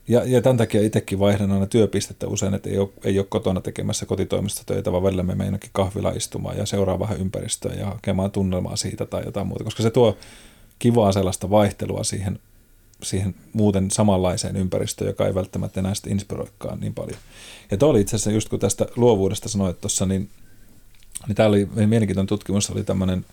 ja, 0.08 0.24
ja 0.24 0.42
tämän 0.42 0.56
takia 0.56 0.82
itsekin 0.82 1.18
vaihdan 1.18 1.52
aina 1.52 1.66
työpistettä 1.66 2.26
usein, 2.26 2.54
että 2.54 2.70
ei 2.70 2.78
ole, 2.78 2.88
ei 3.04 3.18
ole 3.18 3.26
kotona 3.28 3.60
tekemässä 3.60 4.06
kotitoimistotöitä, 4.06 4.92
vaan 4.92 5.02
välillä 5.02 5.22
me 5.22 5.34
meinakin 5.34 5.70
kahvila 5.72 6.10
istumaan 6.10 6.58
ja 6.58 6.66
seuraa 6.66 6.98
vähän 6.98 7.20
ympäristöä 7.20 7.74
ja 7.74 7.86
hakemaan 7.86 8.30
tunnelmaa 8.30 8.76
siitä 8.76 9.06
tai 9.06 9.22
jotain 9.24 9.46
muuta, 9.46 9.64
koska 9.64 9.82
se 9.82 9.90
tuo 9.90 10.16
kivaa 10.78 11.12
sellaista 11.12 11.50
vaihtelua 11.50 12.04
siihen, 12.04 12.38
siihen 13.02 13.34
muuten 13.52 13.90
samanlaiseen 13.90 14.56
ympäristöön, 14.56 15.08
joka 15.08 15.26
ei 15.26 15.34
välttämättä 15.34 15.80
enää 15.80 15.94
sitten 15.94 16.12
inspiroikaan 16.12 16.80
niin 16.80 16.94
paljon. 16.94 17.18
Ja 17.70 17.76
tuo 17.76 17.88
oli 17.88 18.00
itse 18.00 18.16
asiassa 18.16 18.30
just 18.30 18.48
kun 18.48 18.58
tästä 18.58 18.86
luovuudesta 18.96 19.48
sanoit 19.48 19.80
tuossa, 19.80 20.06
niin, 20.06 20.28
niin 21.26 21.36
tämä 21.36 21.48
oli 21.48 21.68
mielenkiintoinen 21.74 22.26
tutkimus, 22.26 22.70
oli 22.70 22.84
tämmöinen 22.84 23.24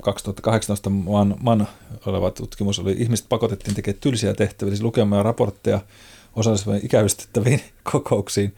2018 0.00 0.90
maan, 0.90 1.34
maan 1.40 1.68
oleva 2.06 2.30
tutkimus 2.30 2.78
oli, 2.78 2.92
ihmiset 2.92 3.26
pakotettiin 3.28 3.74
tekemään 3.74 4.00
tylsiä 4.00 4.34
tehtäviä, 4.34 4.70
siis 4.70 4.82
lukemaan 4.82 5.24
raportteja 5.24 5.80
osallistumaan 6.36 6.80
ikävystettäviin 6.84 7.60
kokouksiin, 7.92 8.54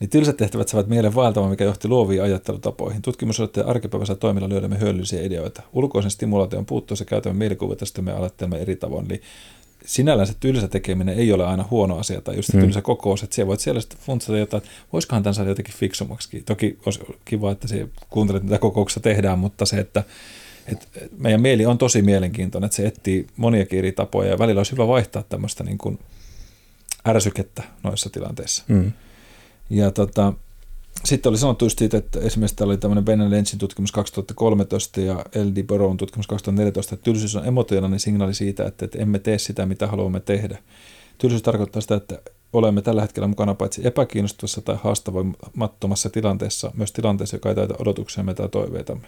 niin 0.00 0.10
tylsät 0.10 0.36
tehtävät 0.36 0.68
saavat 0.68 0.88
mielen 0.88 1.14
vaeltamaan, 1.14 1.50
mikä 1.50 1.64
johti 1.64 1.88
luoviin 1.88 2.22
ajattelutapoihin. 2.22 3.02
Tutkimus 3.02 3.40
oli, 3.40 3.44
että 3.44 3.64
arkipäiväisellä 3.66 4.18
toimilla 4.18 4.48
löydämme 4.48 4.80
hyödyllisiä 4.80 5.22
ideoita. 5.22 5.62
Ulkoisen 5.72 6.10
stimulaation 6.10 6.66
puuttuessa 6.66 7.04
käytämme 7.04 7.38
mielikuvia, 7.38 7.76
sitten 7.84 8.04
me 8.04 8.12
eri 8.58 8.76
tavoin. 8.76 9.06
Eli 9.06 9.22
sinällään 9.84 10.26
se 10.26 10.34
tylsä 10.40 10.68
tekeminen 10.68 11.18
ei 11.18 11.32
ole 11.32 11.46
aina 11.46 11.64
huono 11.70 11.98
asia, 11.98 12.20
tai 12.20 12.36
just 12.36 12.50
se 12.52 12.56
mm. 12.56 12.62
tylsä 12.62 12.82
kokous, 12.82 13.22
että 13.22 13.34
siellä 13.34 13.48
voit 13.48 13.60
siellä 13.60 13.80
sitten 13.80 13.98
funtsata 13.98 14.38
jotain, 14.38 14.62
että 14.62 14.74
voisikohan 14.92 15.22
tämän 15.22 15.34
saada 15.34 15.50
jotenkin 15.50 15.74
fiksummaksi. 15.74 16.42
Toki 16.42 16.78
olisi 16.86 17.00
kiva, 17.24 17.52
että 17.52 17.68
se 17.68 17.88
kuuntelet, 18.10 18.42
mitä 18.42 18.58
kokouksessa 18.58 19.00
tehdään, 19.00 19.38
mutta 19.38 19.66
se, 19.66 19.76
että, 19.76 20.04
että 20.66 20.86
meidän 21.18 21.40
mieli 21.40 21.66
on 21.66 21.78
tosi 21.78 22.02
mielenkiintoinen, 22.02 22.66
että 22.66 22.76
se 22.76 22.86
etsii 22.86 23.26
moniakin 23.36 23.78
eri 23.78 23.92
tapoja, 23.92 24.30
ja 24.30 24.38
välillä 24.38 24.58
olisi 24.58 24.72
hyvä 24.72 24.88
vaihtaa 24.88 25.22
tämmöistä 25.22 25.64
niin 25.64 25.78
kuin 25.78 25.98
ärsykettä 27.06 27.62
noissa 27.82 28.10
tilanteissa. 28.10 28.64
Mm. 28.68 28.92
Ja 29.70 29.90
tota, 29.90 30.32
sitten 31.04 31.30
oli 31.30 31.38
sanottu 31.38 31.64
just 31.64 31.78
siitä, 31.78 31.96
että 31.96 32.20
esimerkiksi 32.20 32.56
täällä 32.56 32.72
oli 32.72 32.78
tämmöinen 32.78 33.04
Ben 33.04 33.30
Lentzin 33.30 33.58
tutkimus 33.58 33.92
2013 33.92 35.00
ja 35.00 35.14
L.D. 35.14 35.62
Burrown 35.62 35.96
tutkimus 35.96 36.26
2014, 36.26 36.94
että 36.94 37.04
tylsyys 37.04 37.36
on 37.36 37.46
emotionaalinen 37.46 38.00
signaali 38.00 38.34
siitä, 38.34 38.66
että, 38.66 38.84
että 38.84 38.98
emme 38.98 39.18
tee 39.18 39.38
sitä, 39.38 39.66
mitä 39.66 39.86
haluamme 39.86 40.20
tehdä. 40.20 40.58
Tylsyys 41.18 41.42
tarkoittaa 41.42 41.82
sitä, 41.82 41.94
että 41.94 42.18
olemme 42.52 42.82
tällä 42.82 43.02
hetkellä 43.02 43.28
mukana 43.28 43.54
paitsi 43.54 43.86
epäkiinnostavassa 43.86 44.60
tai 44.60 44.76
haastavoimattomassa 44.82 46.10
tilanteessa, 46.10 46.70
myös 46.74 46.92
tilanteessa, 46.92 47.36
joka 47.36 47.48
ei 47.48 47.54
täytä 47.54 47.74
odotuksiamme 47.78 48.34
tai 48.34 48.48
toiveitamme. 48.48 49.06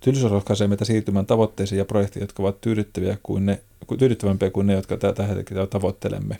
Tylsyys 0.00 0.32
rohkaisee 0.32 0.68
meitä 0.68 0.84
siirtymään 0.84 1.26
tavoitteisiin 1.26 1.78
ja 1.78 1.84
projektiin, 1.84 2.20
jotka 2.20 2.42
ovat 2.42 2.60
tyydyttäviä 2.60 3.18
kuin 3.22 3.46
ne, 3.46 3.60
tyydyttävämpiä 3.98 4.50
kuin 4.50 4.66
ne, 4.66 4.72
jotka 4.72 4.96
tätä 4.96 5.26
hetkellä 5.26 5.66
tavoittelemme. 5.66 6.38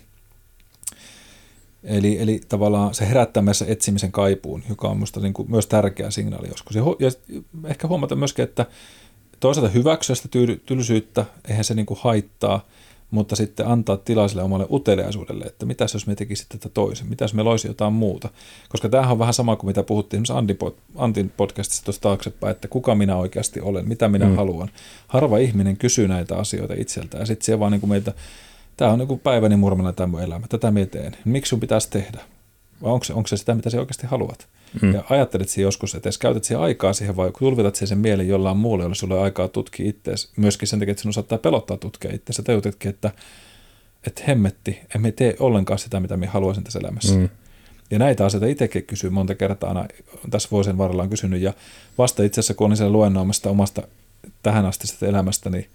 Eli, 1.85 2.21
eli 2.21 2.41
tavallaan 2.49 2.95
se 2.95 3.09
herättää 3.09 3.43
meissä 3.43 3.65
etsimisen 3.69 4.13
kaipuun, 4.13 4.63
joka 4.69 4.89
on 4.89 4.97
minusta 4.97 5.21
niin 5.21 5.33
kuin 5.33 5.51
myös 5.51 5.67
tärkeä 5.67 6.11
signaali 6.11 6.49
joskus. 6.49 6.77
Ja, 6.77 6.83
ja 6.99 7.11
ehkä 7.65 7.89
huomata 7.89 8.17
myöskin, 8.17 8.43
että 8.43 8.67
toisaalta 9.41 9.73
hyväksyä 9.73 10.17
sitä 10.17 10.29
tylsyyttä, 10.67 11.25
eihän 11.49 11.65
se 11.65 11.75
niin 11.75 11.87
kuin 11.87 12.01
haittaa, 12.03 12.67
mutta 13.11 13.37
sitten 13.37 13.67
antaa 13.67 13.97
tilaiselle 13.97 14.43
omalle 14.43 14.67
uteliaisuudelle, 14.71 15.45
että 15.45 15.67
mitä 15.67 15.85
jos 15.95 16.07
me 16.07 16.15
tekisimme 16.15 16.49
tätä 16.49 16.69
toisin, 16.69 17.09
mitä 17.09 17.25
jos 17.25 17.35
me 17.35 17.43
loisi 17.43 17.69
jotain 17.69 17.93
muuta. 17.93 18.29
Koska 18.69 18.89
tämähän 18.89 19.13
on 19.13 19.19
vähän 19.19 19.35
sama 19.35 19.57
kuin 19.57 19.69
mitä 19.69 19.83
puhuttiin 19.83 20.23
esimerkiksi 20.23 20.67
Antin 20.97 21.33
podcastissa 21.37 21.85
tuossa 21.85 22.03
taaksepäin, 22.03 22.51
että 22.51 22.69
kuka 22.69 22.95
minä 22.95 23.17
oikeasti 23.17 23.61
olen, 23.61 23.89
mitä 23.89 24.09
minä 24.09 24.27
mm. 24.27 24.37
haluan. 24.37 24.71
Harva 25.09 25.39
ihminen 25.39 25.77
kysyy 25.77 26.09
näitä 26.09 26.37
asioita 26.37 26.75
itseltään 26.75 27.21
ja 27.21 27.27
sitten 27.27 27.47
se 27.47 27.59
vaan 27.59 27.73
niin 27.73 27.81
kuin 27.81 27.91
meitä 27.91 28.13
tämä 28.79 28.93
on 28.93 28.99
niin 28.99 29.21
päiväni 29.21 29.57
murmana 29.57 29.93
tämä 29.93 30.07
mun 30.07 30.23
elämä, 30.23 30.47
tätä 30.49 30.71
mä 30.71 30.87
teen. 30.87 31.17
Myöksi 31.25 31.51
sun 31.51 31.61
pitäisi 31.61 31.91
tehdä? 31.91 32.21
Vai 32.83 32.93
onko 32.93 33.05
se, 33.05 33.13
onko 33.13 33.27
se 33.27 33.37
sitä, 33.37 33.55
mitä 33.55 33.71
sä 33.71 33.79
oikeasti 33.79 34.07
haluat? 34.07 34.49
Mm. 34.83 34.95
Ja 34.95 35.05
ajattelet 35.11 35.49
siihen 35.49 35.67
joskus, 35.67 35.95
että 35.95 36.09
jos 36.09 36.19
käytät 36.19 36.45
siihen 36.45 36.63
aikaa 36.63 36.93
siihen 36.93 37.17
vai 37.17 37.31
tulvitat 37.39 37.75
siihen 37.75 37.89
sen 37.89 37.99
mielen 37.99 38.29
jollain 38.29 38.57
muulle, 38.57 38.85
jolle 38.85 38.95
sulle 38.95 39.21
aikaa 39.21 39.49
tutkia 39.49 39.89
itseäsi. 39.89 40.29
Myöskin 40.37 40.69
sen 40.69 40.79
takia, 40.79 40.93
että 40.93 41.03
sinun 41.03 41.15
saattaa 41.15 41.39
pelottaa 41.39 41.77
tutkia 41.77 42.15
itseäsi. 42.15 42.43
Tajutitkin, 42.43 42.89
että, 42.89 43.11
että 44.07 44.23
hemmetti, 44.29 44.81
emme 44.95 45.13
tee 45.13 45.37
ollenkaan 45.41 45.79
sitä, 45.79 46.01
mitä 46.01 46.17
minä 46.17 46.33
haluaisin 46.33 46.65
tässä 46.65 46.79
elämässä. 46.79 47.15
Mm. 47.15 47.29
Ja 47.91 47.99
näitä 47.99 48.25
asioita 48.25 48.47
itsekin 48.47 48.85
kysyy 48.85 49.11
monta 49.11 49.35
kertaa 49.35 49.69
aina, 49.69 49.89
tässä 50.31 50.49
vuosien 50.51 50.79
varrella 50.79 51.03
on 51.03 51.11
kysynyt. 51.11 51.41
Ja 51.43 51.53
vasta 51.99 52.23
itse 52.23 52.41
asiassa, 52.41 52.55
kun 52.55 52.67
olin 52.67 52.77
siellä 52.77 52.93
luennoimasta 52.93 53.51
omasta 53.51 53.83
tähän 54.43 54.67
asti 54.67 55.07
elämästä, 55.07 55.51
niin 55.51 55.67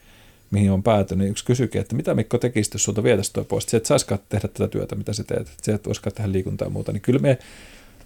mihin 0.54 0.72
on 0.72 0.84
päätynyt, 0.84 1.20
niin 1.20 1.32
yksi 1.32 1.46
kysyikin, 1.46 1.82
että 1.82 1.96
mitä 1.96 2.14
Mikko 2.14 2.38
tekisi, 2.38 2.70
jos 2.74 2.84
sulta 2.84 3.04
vietäisi 3.04 3.34
tuo 3.34 3.44
pois, 3.44 3.64
että 3.64 3.78
et 3.78 3.86
saisikaan 3.86 4.20
tehdä 4.30 4.48
tätä 4.48 4.68
työtä, 4.68 4.96
mitä 4.96 5.14
sä 5.14 5.24
teet, 5.24 5.40
että 5.40 5.54
sä 5.62 5.76
et 5.76 5.88
voisikaan 5.88 6.14
tehdä 6.14 6.32
liikuntaa 6.32 6.66
ja 6.66 6.70
muuta, 6.70 6.92
niin 6.92 7.02
kyllä 7.02 7.20
me 7.20 7.38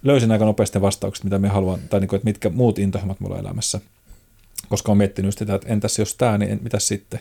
löysin 0.02 0.32
aika 0.32 0.44
nopeasti 0.44 0.80
vastaukset, 0.80 1.24
mitä 1.24 1.38
me 1.38 1.48
haluan, 1.48 1.78
tai 1.90 2.00
niin 2.00 2.08
kuin, 2.08 2.16
että 2.16 2.28
mitkä 2.28 2.48
muut 2.50 2.78
intohjelmat 2.78 3.20
mulla 3.20 3.34
on 3.34 3.40
elämässä, 3.40 3.80
koska 4.68 4.92
on 4.92 4.98
miettinyt 4.98 5.38
sitä, 5.38 5.54
että 5.54 5.68
entäs 5.68 5.98
jos 5.98 6.14
tämä, 6.14 6.38
niin 6.38 6.60
mitä 6.62 6.78
sitten. 6.78 7.20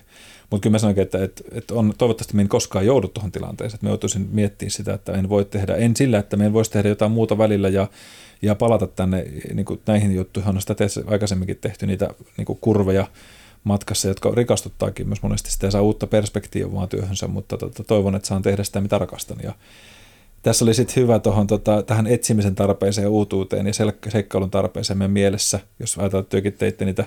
Mutta 0.49 0.63
kyllä 0.63 0.73
mä 0.73 0.79
sanoinkin, 0.79 1.01
että, 1.01 1.23
että, 1.23 1.43
että 1.51 1.73
on, 1.73 1.93
toivottavasti 1.97 2.35
me 2.35 2.41
en 2.41 2.49
koskaan 2.49 2.85
joudu 2.85 3.07
tuohon 3.07 3.31
tilanteeseen, 3.31 3.75
että 3.75 3.85
me 3.85 3.89
joutuisin 3.89 4.29
miettimään 4.31 4.71
sitä, 4.71 4.93
että 4.93 5.11
en 5.11 5.29
voi 5.29 5.45
tehdä, 5.45 5.75
en 5.75 5.95
sillä, 5.95 6.19
että 6.19 6.37
me 6.37 6.45
en 6.45 6.53
voisi 6.53 6.71
tehdä 6.71 6.89
jotain 6.89 7.11
muuta 7.11 7.37
välillä 7.37 7.69
ja, 7.69 7.87
ja 8.41 8.55
palata 8.55 8.87
tänne 8.87 9.25
niin 9.53 9.65
kuin 9.65 9.79
näihin 9.85 10.15
juttuihin, 10.15 10.55
on 10.55 10.61
sitä 10.61 10.75
aikaisemminkin 11.07 11.57
tehty 11.61 11.87
niitä 11.87 12.09
niin 12.37 12.45
kuin 12.45 12.59
kurveja, 12.61 13.07
matkassa, 13.63 14.07
jotka 14.07 14.31
rikastuttaakin 14.35 15.07
myös 15.07 15.21
monesti 15.21 15.51
sitä 15.51 15.67
ja 15.67 15.71
saa 15.71 15.81
uutta 15.81 16.07
perspektiivaa 16.07 16.71
omaan 16.71 16.89
työhönsä, 16.89 17.27
mutta 17.27 17.57
tota, 17.57 17.83
toivon, 17.83 18.15
että 18.15 18.27
saan 18.27 18.41
tehdä 18.41 18.63
sitä, 18.63 18.81
mitä 18.81 18.97
rakastan. 18.97 19.37
Ja 19.43 19.53
tässä 20.43 20.65
oli 20.65 20.73
sitten 20.73 20.95
hyvä 20.95 21.19
tohon, 21.19 21.47
tota, 21.47 21.83
tähän 21.83 22.07
etsimisen 22.07 22.55
tarpeeseen 22.55 23.03
ja 23.05 23.09
uutuuteen 23.09 23.67
ja 23.67 23.73
seikkailun 24.09 24.51
tarpeeseen 24.51 24.97
meidän 24.97 25.11
mielessä, 25.11 25.59
jos 25.79 25.97
ajatellaan, 25.97 26.23
että 26.23 26.31
työkin 26.31 26.53
teitte 26.53 26.85
niitä 26.85 27.05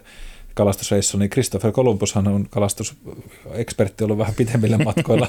kalastusreissu, 0.54 1.18
niin 1.18 1.30
Christopher 1.30 1.72
Columbushan 1.72 2.28
on 2.28 2.46
kalastusekspertti 2.50 4.04
ollut 4.04 4.18
vähän 4.18 4.34
pitemmillä 4.34 4.78
matkoilla. 4.84 5.28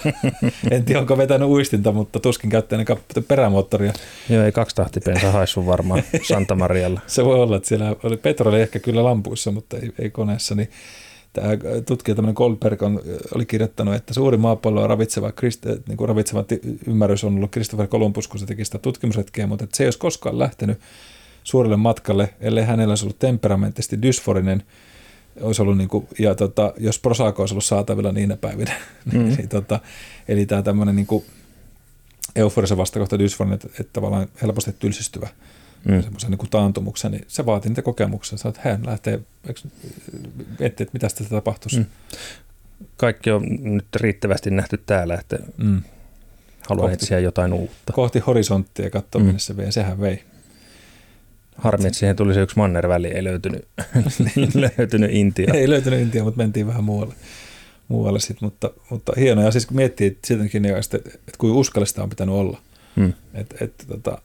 en 0.72 0.86
tiedä, 0.86 1.02
onko 1.02 1.18
vetänyt 1.18 1.50
uistinta, 1.50 1.92
mutta 1.92 2.20
tuskin 2.20 2.50
käyttänyt 2.50 2.88
perämoottoria. 3.28 3.94
Joo, 4.30 4.44
ei 4.44 4.52
kaksi 4.52 4.76
tahtipensa 4.76 5.32
haissu 5.32 5.66
varmaan 5.66 6.04
Santa 6.30 6.56
Marialla. 6.56 7.02
Se 7.08 7.26
voi 7.26 7.40
olla, 7.40 7.56
että 7.56 7.70
siellä 7.70 7.96
oli 8.04 8.18
petroli 8.18 8.62
ehkä 8.62 8.80
kyllä 8.80 9.04
lampuissa, 9.04 9.52
mutta 9.52 9.78
ei, 9.78 9.92
ei 10.00 10.10
koneessa. 10.10 10.56
Niin 10.56 10.70
tämä 11.34 11.48
tutkija 11.86 12.16
tämmöinen 12.16 12.36
Goldberg 12.38 12.84
on, 12.84 13.02
oli 13.36 13.46
kirjoittanut, 13.46 13.96
että 13.96 14.14
suuri 14.14 14.38
maapalloa 14.38 14.88
ravitseva, 14.88 15.32
niin 15.88 15.98
kuin 15.98 16.08
ravitseva 16.10 16.46
ymmärrys 16.88 17.24
on 17.24 17.36
ollut 17.36 17.52
Christopher 17.52 17.88
Columbus, 17.88 18.28
kun 18.28 18.40
se 18.40 18.46
teki 18.46 18.66
sitä 18.66 18.78
tutkimusretkeä, 18.78 19.48
mutta 19.48 19.64
että 19.64 19.78
se 19.78 19.84
ei 19.84 19.88
olisi 19.88 20.00
koskaan 20.00 20.40
lähtenyt 20.40 20.80
suurelle 21.44 21.78
matkalle, 21.78 22.34
ellei 22.40 22.64
hänellä 22.64 22.92
olisi 22.92 23.06
ollut 23.06 23.20
temperamenttisesti 23.20 24.02
dysforinen, 24.02 24.64
olisi 25.42 25.62
ollut 25.62 25.78
niin 25.78 25.88
kuin, 25.88 26.08
ja 26.20 26.36
tota, 26.36 26.74
jos 26.78 27.00
prosako 27.00 27.42
olisi 27.42 27.54
ollut 27.54 27.66
saatavilla 27.66 28.12
niinä 28.12 28.38
päivinä, 28.38 28.74
niin, 29.12 29.24
mm. 29.24 29.36
niin, 29.38 29.50
tota, 29.50 29.80
eli 30.28 30.46
tämä 30.46 30.62
tämmöinen 30.62 30.96
niin 30.96 31.24
euforisen 32.36 32.78
vastakohta 32.78 33.20
dysforinen, 33.20 33.56
että, 33.56 33.68
että 33.68 33.94
tavallaan 33.94 34.28
helposti 34.42 34.76
tylsistyvä 34.80 35.30
mm. 35.88 36.02
semmoisen 36.02 36.32
niin 36.32 36.50
taantumuksen, 36.50 37.12
niin 37.12 37.26
se 37.28 37.46
vaatii 37.46 37.70
niitä 37.70 37.82
kokemuksia. 37.82 38.38
Sä 38.38 38.50
että 38.50 38.62
hän 38.64 38.86
lähtee 38.86 39.20
miettimään, 40.60 40.60
että 40.60 40.86
mitä 40.94 41.10
sitä 41.10 41.24
tapahtuisi. 41.30 41.80
Mm. 41.80 41.86
Kaikki 42.98 43.32
on 43.32 43.44
nyt 43.62 43.96
riittävästi 43.96 44.52
nähty 44.52 44.78
täällä, 44.86 45.16
että 45.16 45.40
mm. 45.58 45.82
haluan 46.70 46.90
kohti, 46.90 46.94
etsiä 46.94 47.20
jotain 47.20 47.54
uutta. 47.54 47.94
Kohti 47.94 48.20
horisonttia 48.20 48.86
ja 48.86 48.90
katsoa, 48.90 49.24
mm. 49.24 49.34
se 49.38 49.58
vei. 49.58 49.72
Sehän 49.72 50.02
vei. 50.02 50.24
Harmi, 51.56 51.88
että 51.88 52.00
siihen 52.00 52.16
tuli 52.16 52.34
se 52.34 52.42
yksi 52.42 52.58
mannerväli, 52.58 53.08
ei 53.08 53.24
löytynyt, 53.24 53.68
löytynyt 54.78 55.12
Intia. 55.22 55.54
ei 55.54 55.70
löytynyt 55.70 56.02
Intia, 56.02 56.24
mutta 56.24 56.38
mentiin 56.38 56.68
vähän 56.68 56.84
muualle, 56.84 57.14
muualle 57.88 58.20
sit, 58.20 58.42
mutta, 58.42 58.72
mutta 58.90 59.14
hienoa. 59.18 59.52
siis 59.52 59.66
kun 59.66 59.76
miettii 59.76 60.08
että, 60.08 60.98
että, 60.98 60.98
että 60.98 61.38
kuinka 61.38 61.60
uskallista 61.60 62.04
on 62.04 62.10
pitänyt 62.10 62.36
olla. 62.36 62.62
Hmm. 62.96 63.14
Että, 63.34 63.56
että, 63.62 63.86
tota, 63.86 64.22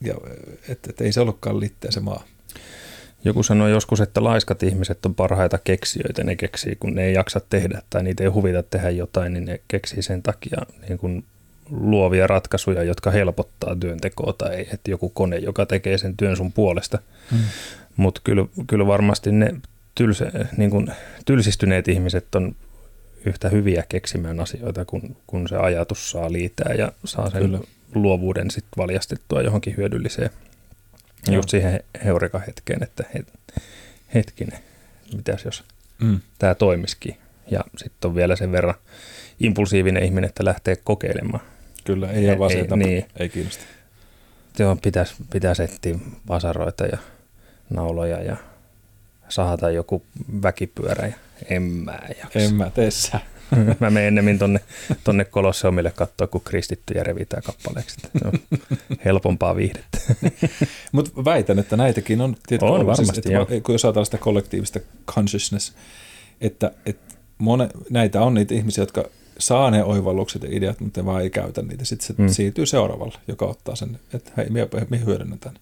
ja 0.00 0.14
että, 0.68 0.90
että 0.90 1.04
ei 1.04 1.12
se 1.12 1.20
ollutkaan 1.20 1.60
litteä 1.60 1.90
se 1.90 2.00
maa. 2.00 2.24
Joku 3.24 3.42
sanoi 3.42 3.70
joskus, 3.70 4.00
että 4.00 4.24
laiskat 4.24 4.62
ihmiset 4.62 5.06
on 5.06 5.14
parhaita 5.14 5.58
keksijöitä, 5.58 6.24
ne 6.24 6.36
keksii, 6.36 6.76
kun 6.80 6.94
ne 6.94 7.04
ei 7.04 7.14
jaksa 7.14 7.40
tehdä 7.40 7.82
tai 7.90 8.02
niitä 8.02 8.22
ei 8.24 8.28
huvita 8.28 8.62
tehdä 8.62 8.90
jotain, 8.90 9.32
niin 9.32 9.44
ne 9.44 9.60
keksii 9.68 10.02
sen 10.02 10.22
takia 10.22 10.58
niin 10.88 10.98
kuin 10.98 11.24
luovia 11.70 12.26
ratkaisuja, 12.26 12.82
jotka 12.82 13.10
helpottaa 13.10 13.76
työntekoa 13.76 14.32
tai 14.32 14.60
että 14.60 14.90
joku 14.90 15.08
kone, 15.08 15.36
joka 15.36 15.66
tekee 15.66 15.98
sen 15.98 16.16
työn 16.16 16.36
sun 16.36 16.52
puolesta. 16.52 16.98
Hmm. 17.30 17.40
Mutta 17.96 18.20
kyllä, 18.24 18.46
kyllä 18.66 18.86
varmasti 18.86 19.32
ne 19.32 19.54
tylsä, 19.94 20.30
niin 20.56 20.70
kuin, 20.70 20.92
tylsistyneet 21.24 21.88
ihmiset 21.88 22.34
on 22.34 22.56
yhtä 23.24 23.48
hyviä 23.48 23.84
keksimään 23.88 24.40
asioita, 24.40 24.84
kun, 24.84 25.16
kun 25.26 25.48
se 25.48 25.56
ajatus 25.56 26.10
saa 26.10 26.32
liitää 26.32 26.74
ja 26.74 26.92
saa 27.04 27.30
sen 27.30 27.42
Kyllä. 27.42 27.60
Luovuuden 27.94 28.50
sitten 28.50 28.76
valjastettua 28.76 29.42
johonkin 29.42 29.76
hyödylliseen. 29.76 30.30
Joo. 31.26 31.36
Just 31.36 31.48
siihen 31.48 31.80
heureka-hetkeen, 32.04 32.82
että 32.82 33.04
hetkinen, 34.14 34.58
mitäs 35.16 35.44
jos 35.44 35.64
mm. 35.98 36.20
tämä 36.38 36.54
toimisikin. 36.54 37.16
Ja 37.50 37.60
sitten 37.76 38.08
on 38.08 38.14
vielä 38.14 38.36
sen 38.36 38.52
verran 38.52 38.74
impulsiivinen 39.40 40.02
ihminen, 40.02 40.28
että 40.28 40.44
lähtee 40.44 40.76
kokeilemaan. 40.76 41.42
Kyllä, 41.84 42.10
ei 42.10 42.28
ole 42.28 42.38
vaan 42.38 42.52
ei, 42.52 42.66
niin. 42.76 43.06
ei 43.16 43.28
kiinnosta. 43.28 43.64
Joo, 44.58 44.76
pitäisi, 44.76 45.14
pitäisi 45.30 45.62
etsiä 45.62 45.98
vasaroita 46.28 46.86
ja 46.86 46.98
nauloja 47.70 48.22
ja 48.22 48.36
sahata 49.28 49.70
joku 49.70 50.02
väkipyörä 50.42 51.06
ja 51.06 51.14
en 51.50 51.62
mä 51.62 51.98
jaksa. 52.08 52.38
En 52.38 52.54
mä 52.54 52.70
tee. 52.70 52.88
mä 53.80 53.90
menen 53.90 54.08
ennemmin 54.08 54.38
tonne, 54.38 54.60
tonne 55.04 55.24
Kolosseumille 55.24 55.90
katsoa, 55.90 56.26
kun 56.26 56.40
kristittyjä 56.40 57.02
revitään 57.02 57.42
kappaleeksi. 57.42 57.96
Se 58.00 58.28
on 58.28 58.58
helpompaa 59.04 59.56
viihdettä. 59.56 59.98
Mutta 60.92 61.24
väitän, 61.24 61.58
että 61.58 61.76
näitäkin 61.76 62.20
on. 62.20 62.36
Tiedätkö, 62.46 62.66
on 62.66 62.86
varmasti, 62.86 63.04
siis, 63.04 63.18
että 63.18 63.60
Kun 63.60 63.74
jos 63.74 63.84
ajatellaan 63.84 64.06
sitä 64.06 64.18
kollektiivista 64.18 64.80
consciousness, 65.14 65.72
että, 66.40 66.72
että 66.86 67.14
mone, 67.38 67.68
näitä 67.90 68.22
on 68.22 68.34
niitä 68.34 68.54
ihmisiä, 68.54 68.82
jotka 68.82 69.04
saa 69.38 69.70
ne 69.70 69.84
oivallukset 69.84 70.42
ja 70.42 70.48
ideat, 70.52 70.80
mutta 70.80 71.04
vaan 71.04 71.22
ei 71.22 71.30
käytä 71.30 71.62
niitä. 71.62 71.84
Sitten 71.84 72.06
se 72.06 72.22
mm. 72.22 72.28
siirtyy 72.28 72.66
seuraavalle, 72.66 73.18
joka 73.28 73.46
ottaa 73.46 73.76
sen, 73.76 73.98
että 74.14 74.32
hei, 74.36 74.50
me, 74.50 74.68
me 74.90 75.04
hyödynnetään. 75.04 75.58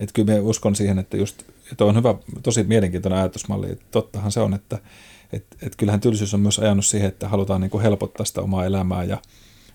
Että 0.00 0.12
kyllä 0.12 0.32
me 0.32 0.40
uskon 0.40 0.76
siihen, 0.76 0.98
että 0.98 1.16
just, 1.16 1.42
että 1.72 1.84
on 1.84 1.96
hyvä, 1.96 2.14
tosi 2.42 2.64
mielenkiintoinen 2.64 3.18
ajatusmalli, 3.18 3.72
että 3.72 3.84
tottahan 3.90 4.32
se 4.32 4.40
on, 4.40 4.54
että 4.54 4.78
et, 5.32 5.46
et 5.62 5.76
kyllähän 5.76 6.00
tylsyys 6.00 6.34
on 6.34 6.40
myös 6.40 6.58
ajanut 6.58 6.86
siihen, 6.86 7.08
että 7.08 7.28
halutaan 7.28 7.60
niin 7.60 7.70
kuin 7.70 7.82
helpottaa 7.82 8.26
sitä 8.26 8.40
omaa 8.40 8.66
elämää 8.66 9.04
ja, 9.04 9.18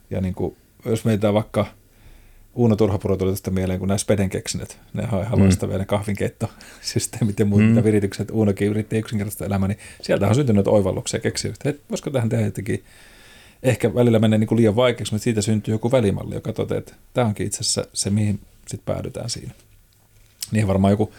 ja 0.09 0.21
niin 0.21 0.33
kuin, 0.33 0.57
jos 0.85 1.05
meitä 1.05 1.33
vaikka 1.33 1.65
Uuno 2.53 2.75
Turhapuro 2.75 3.17
tuli 3.17 3.31
tästä 3.31 3.51
mieleen, 3.51 3.79
kun 3.79 3.87
nämä 3.87 3.97
Speden 3.97 4.29
keksinnöt, 4.29 4.79
ne 4.93 5.07
on 5.11 5.21
ihan 5.21 5.39
loistavia, 5.39 5.75
mm. 5.75 5.79
ne 5.79 5.85
kahvinkeitttosysteemit 5.85 7.39
ja 7.39 7.45
muut, 7.45 7.61
mm. 7.61 7.83
viritykset 7.83 8.31
Uunokin 8.31 8.67
yritti 8.67 8.97
yksinkertaista 8.97 9.45
elämää, 9.45 9.67
niin 9.67 9.79
sieltä 10.01 10.27
on 10.27 10.35
syntynyt 10.35 10.67
oivalluksia 10.67 11.19
keksinyt, 11.19 11.57
että 11.65 11.83
voisiko 11.89 12.09
tähän 12.09 12.29
tehdä 12.29 12.45
jotenkin, 12.45 12.83
ehkä 13.63 13.95
välillä 13.95 14.19
menee 14.19 14.39
niin 14.39 14.47
kuin 14.47 14.57
liian 14.57 14.75
vaikeaksi, 14.75 15.13
mutta 15.13 15.23
siitä 15.23 15.41
syntyy 15.41 15.73
joku 15.73 15.91
välimalli, 15.91 16.35
joka 16.35 16.53
toteaa, 16.53 16.79
että 16.79 16.93
tämä 17.13 17.27
onkin 17.27 17.47
itse 17.47 17.59
asiassa 17.59 17.85
se, 17.93 18.09
mihin 18.09 18.39
sitten 18.67 18.93
päädytään 18.93 19.29
siinä. 19.29 19.53
Niin 20.51 20.67
varmaan 20.67 20.91
joku 20.91 21.13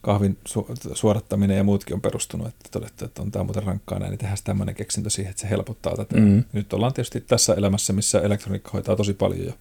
kahvin 0.00 0.38
su- 0.48 0.94
suodattaminen 0.94 1.56
ja 1.56 1.64
muutkin 1.64 1.94
on 1.94 2.00
perustunut, 2.00 2.46
että 2.46 2.68
todettu, 2.70 3.04
että 3.04 3.22
on 3.22 3.30
tämä 3.30 3.44
muuten 3.44 3.62
rankkaa 3.62 3.98
näin, 3.98 4.10
niin 4.10 4.18
tehdään 4.18 4.38
tämmöinen 4.44 4.74
keksintö 4.74 5.10
siihen, 5.10 5.30
että 5.30 5.42
se 5.42 5.50
helpottaa 5.50 5.96
tätä. 5.96 6.16
Mm-hmm. 6.16 6.44
Nyt 6.52 6.72
ollaan 6.72 6.92
tietysti 6.92 7.20
tässä 7.20 7.54
elämässä, 7.54 7.92
missä 7.92 8.20
elektroniikka 8.20 8.70
hoitaa 8.72 8.96
tosi 8.96 9.14
paljon 9.14 9.46
jo 9.46 9.52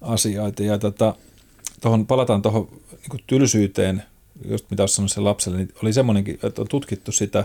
asioita. 0.00 0.62
Ja 0.62 0.78
tota, 0.78 1.14
tohon, 1.80 2.06
palataan 2.06 2.42
tuohon 2.42 2.68
niin 2.90 3.24
tylsyyteen, 3.26 4.02
just 4.48 4.70
mitä 4.70 4.82
olisin 4.82 4.96
sanonut 4.96 5.12
sen 5.12 5.24
lapselle, 5.24 5.58
niin 5.58 5.72
oli 5.82 5.92
semmoinenkin, 5.92 6.38
että 6.42 6.62
on 6.62 6.68
tutkittu 6.68 7.12
sitä, 7.12 7.44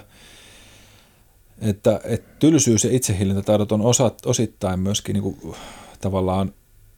että, 1.62 2.02
että 2.04 2.30
tylsyys 2.40 2.84
ja 2.84 2.92
itsehillintätaidot 2.92 3.72
on 3.72 3.82
osa, 3.82 4.12
osittain 4.26 4.80
myöskin 4.80 5.14
niin 5.14 5.24
kuin, 5.24 5.56
tavallaan 6.02 6.54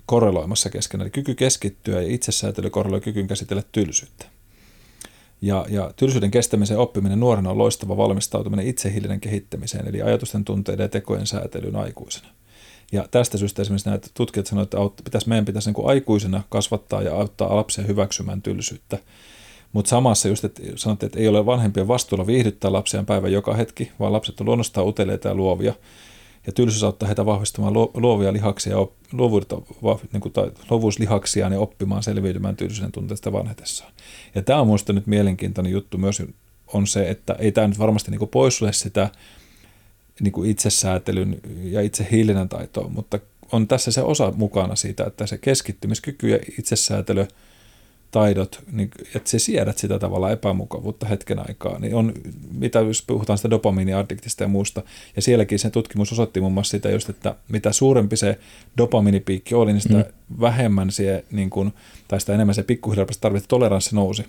korreloimassa 0.05 0.69
keskenään. 0.69 1.05
Eli 1.05 1.11
kyky 1.11 1.35
keskittyä 1.35 2.01
ja 2.01 2.13
itsesäätely 2.13 2.69
korreloi 2.69 3.01
kykyyn 3.01 3.27
käsitellä 3.27 3.63
tylsyyttä. 3.71 4.25
Ja, 5.41 5.65
ja 5.69 5.91
tylsyyden 5.95 6.31
kestämisen 6.31 6.77
oppiminen 6.77 7.19
nuorena 7.19 7.49
on 7.49 7.57
loistava 7.57 7.97
valmistautuminen 7.97 8.67
itsehillinen 8.67 9.19
kehittämiseen, 9.19 9.87
eli 9.87 10.01
ajatusten, 10.01 10.45
tunteiden 10.45 10.83
ja 10.83 10.89
tekojen 10.89 11.27
säätelyyn 11.27 11.75
aikuisena. 11.75 12.27
Ja 12.91 13.07
tästä 13.11 13.37
syystä 13.37 13.61
esimerkiksi 13.61 13.89
näitä 13.89 14.07
tutkijat 14.13 14.47
sanoivat, 14.47 14.73
että 14.73 15.03
pitäisi, 15.03 15.29
meidän 15.29 15.45
pitäisi 15.45 15.69
niin 15.69 15.75
kuin 15.75 15.87
aikuisena 15.87 16.43
kasvattaa 16.49 17.01
ja 17.01 17.15
auttaa 17.15 17.55
lapsia 17.55 17.83
hyväksymään 17.83 18.41
tylsyyttä. 18.41 18.97
Mutta 19.73 19.89
samassa 19.89 20.27
just, 20.27 20.43
että 20.45 20.61
sanottiin, 20.75 21.07
että 21.07 21.19
ei 21.19 21.27
ole 21.27 21.45
vanhempien 21.45 21.87
vastuulla 21.87 22.27
viihdyttää 22.27 22.71
lapsiaan 22.71 23.05
päivän 23.05 23.31
joka 23.31 23.53
hetki, 23.53 23.91
vaan 23.99 24.13
lapset 24.13 24.39
on 24.39 24.45
luonnostaan 24.45 24.87
uteleita 24.87 25.27
ja 25.27 25.35
luovia– 25.35 25.73
ja 26.45 26.51
tylsyys 26.51 26.83
auttaa 26.83 27.07
heitä 27.07 27.25
vahvistamaan 27.25 27.73
luovia 27.73 28.33
lihaksia, 28.33 28.75
luovuutta, 29.11 29.61
niin 30.13 30.21
kuin, 30.21 30.33
tai 30.33 30.51
luovuuslihaksia 30.69 31.47
ja 31.47 31.59
oppimaan 31.59 32.03
selviytymään 32.03 32.55
tylsyyden 32.55 32.91
tunteesta 32.91 33.31
vanhetessaan. 33.31 33.93
Ja 34.35 34.41
tämä 34.41 34.61
on 34.61 34.67
minusta 34.67 34.93
nyt 34.93 35.07
mielenkiintoinen 35.07 35.71
juttu 35.71 35.97
myös 35.97 36.23
on 36.67 36.87
se, 36.87 37.09
että 37.09 37.35
ei 37.39 37.51
tämä 37.51 37.67
nyt 37.67 37.79
varmasti 37.79 38.11
niin 38.11 38.29
poissulje 38.29 38.73
sitä 38.73 39.09
niin 40.19 40.45
itsesäätelyn 40.45 41.39
ja 41.63 41.81
itse 41.81 42.07
hillinnän 42.11 42.49
taitoa, 42.49 42.87
mutta 42.87 43.19
on 43.51 43.67
tässä 43.67 43.91
se 43.91 44.01
osa 44.01 44.33
mukana 44.35 44.75
siitä, 44.75 45.03
että 45.03 45.27
se 45.27 45.37
keskittymiskyky 45.37 46.29
ja 46.29 46.39
itsesäätely– 46.57 47.27
taidot, 48.11 48.63
niin, 48.71 48.91
että 49.15 49.29
se 49.29 49.39
siedät 49.39 49.77
sitä 49.77 49.99
tavalla 49.99 50.31
epämukavuutta 50.31 51.05
hetken 51.05 51.39
aikaa, 51.39 51.79
niin 51.79 51.95
on, 51.95 52.13
mitä 52.51 52.79
jos 52.79 53.03
puhutaan 53.07 53.37
sitä 53.37 53.49
dopamiiniaddiktista 53.49 54.43
ja 54.43 54.47
muusta, 54.47 54.83
ja 55.15 55.21
sielläkin 55.21 55.59
se 55.59 55.69
tutkimus 55.69 56.11
osoitti 56.11 56.39
muun 56.39 56.53
muassa 56.53 56.71
sitä 56.71 56.89
just, 56.89 57.09
että 57.09 57.35
mitä 57.47 57.71
suurempi 57.71 58.17
se 58.17 58.39
dopamiinipiikki 58.77 59.55
oli, 59.55 59.73
niin 59.73 59.81
sitä 59.81 59.97
mm. 59.97 60.41
vähemmän 60.41 60.91
se, 60.91 61.25
niin 61.31 61.49
kuin, 61.49 61.73
tai 62.07 62.19
sitä 62.19 62.33
enemmän 62.33 62.55
se 62.55 62.63
pikkuhiljaa 62.63 63.07
tarvitse 63.21 63.47
toleranssi 63.47 63.95
nousi. 63.95 64.25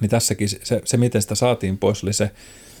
Niin 0.00 0.10
tässäkin 0.10 0.48
se, 0.48 0.82
se, 0.84 0.96
miten 0.96 1.22
sitä 1.22 1.34
saatiin 1.34 1.78
pois, 1.78 2.04
oli 2.04 2.12
se 2.12 2.30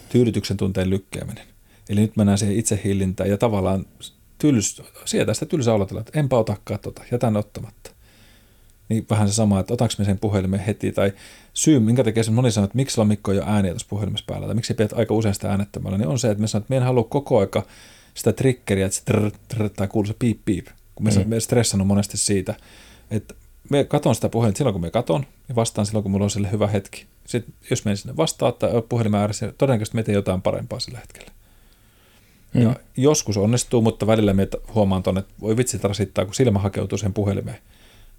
tyydytyksen 0.08 0.56
tunteen 0.56 0.90
lykkääminen. 0.90 1.44
Eli 1.88 2.00
nyt 2.00 2.16
mennään 2.16 2.38
siihen 2.38 2.56
itsehillintään 2.56 3.30
ja 3.30 3.38
tavallaan 3.38 3.86
tyls, 4.38 4.82
sieltä 5.04 5.34
sitä 5.34 5.46
tylsä 5.46 5.74
olotella, 5.74 6.00
että 6.00 6.20
enpä 6.20 6.38
otakaan 6.38 6.80
tota, 6.80 7.02
jätän 7.12 7.36
ottamatta 7.36 7.93
niin 8.88 9.06
vähän 9.10 9.28
se 9.28 9.34
sama, 9.34 9.60
että 9.60 9.74
otaks 9.74 9.98
me 9.98 10.04
sen 10.04 10.18
puhelimen 10.18 10.60
heti, 10.60 10.92
tai 10.92 11.12
syy, 11.54 11.80
minkä 11.80 12.04
takia 12.04 12.22
moni 12.30 12.50
sanoo, 12.50 12.64
että 12.64 12.76
miksi 12.76 13.00
on 13.00 13.08
Mikko 13.08 13.32
jo 13.32 13.42
ääniä 13.46 13.72
tuossa 13.72 13.86
puhelimessa 13.90 14.24
päällä, 14.28 14.46
tai 14.46 14.54
miksi 14.54 14.74
pidät 14.74 14.92
aika 14.92 15.14
usein 15.14 15.34
sitä 15.34 15.50
äänettömällä, 15.50 15.98
niin 15.98 16.08
on 16.08 16.18
se, 16.18 16.30
että 16.30 16.40
me 16.40 16.46
sanotaan, 16.46 16.64
että 16.64 16.72
me 16.72 16.76
en 16.76 16.82
halua 16.82 17.04
koko 17.04 17.38
aika 17.38 17.66
sitä 18.14 18.32
triggeriä, 18.32 18.86
että 18.86 18.96
se 18.96 19.04
trrr, 19.04 19.30
trrr, 19.48 19.70
tai 19.70 19.88
kuuluu 19.88 20.06
se 20.06 20.14
piip 20.18 20.40
piip, 20.44 20.66
kun 20.94 21.04
me, 21.04 21.10
mm. 21.10 21.28
me 21.28 21.40
stressannut 21.40 21.88
monesti 21.88 22.16
siitä, 22.16 22.54
että 23.10 23.34
me 23.70 23.84
katon 23.84 24.14
sitä 24.14 24.28
puhelinta 24.28 24.58
silloin, 24.58 24.74
kun 24.74 24.80
me 24.80 24.90
katon, 24.90 25.26
ja 25.48 25.54
vastaan 25.54 25.86
silloin, 25.86 26.02
kun 26.02 26.12
mulla 26.12 26.24
on 26.24 26.30
sille 26.30 26.52
hyvä 26.52 26.66
hetki. 26.66 27.06
Sitten 27.26 27.54
jos 27.70 27.84
me 27.84 27.96
sinne 27.96 28.16
vastaa 28.16 28.52
tai 28.52 28.70
puhelimen 28.88 29.20
ääressä, 29.20 29.52
todennäköisesti 29.58 29.96
me 29.96 30.02
teen 30.02 30.14
jotain 30.14 30.42
parempaa 30.42 30.80
sillä 30.80 30.98
hetkellä. 30.98 31.30
Mm. 32.54 32.62
Ja 32.62 32.76
joskus 32.96 33.36
onnistuu, 33.36 33.82
mutta 33.82 34.06
välillä 34.06 34.32
me 34.32 34.48
huomaan 34.74 35.02
tuonne, 35.02 35.20
että 35.20 35.34
voi 35.40 35.56
vitsi 35.56 35.78
rasittaa, 35.82 36.24
kun 36.24 36.34
silmä 36.34 36.58
hakeutuu 36.58 36.98
sen 36.98 37.12
puhelimeen 37.12 37.58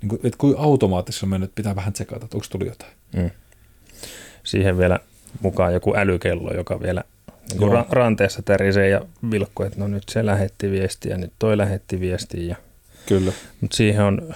niin 0.01 0.09
kuin, 0.09 0.19
että 0.23 0.37
kuin 0.37 0.55
automaattisesti 0.57 1.25
mennyt, 1.25 1.55
pitää 1.55 1.75
vähän 1.75 1.93
tsekata, 1.93 2.25
että 2.25 2.37
onko 2.37 2.47
tuli 2.49 2.67
jotain. 2.67 2.91
Mm. 3.15 3.31
Siihen 4.43 4.77
vielä 4.77 4.99
mukaan 5.41 5.73
joku 5.73 5.95
älykello, 5.95 6.53
joka 6.53 6.81
vielä 6.81 7.03
niin 7.49 7.57
kuin 7.57 7.71
ra- 7.71 7.85
ranteessa 7.89 8.41
tärisee 8.41 8.89
ja 8.89 9.01
vilkkuu, 9.31 9.65
että 9.65 9.79
no 9.79 9.87
nyt 9.87 10.03
se 10.09 10.25
lähetti 10.25 10.71
viestiä, 10.71 11.17
nyt 11.17 11.33
toi 11.39 11.57
lähetti 11.57 11.99
viestiä. 11.99 12.43
Ja... 12.43 12.55
Kyllä. 13.05 13.31
Mutta 13.61 13.77
siihen 13.77 14.03
on, 14.03 14.35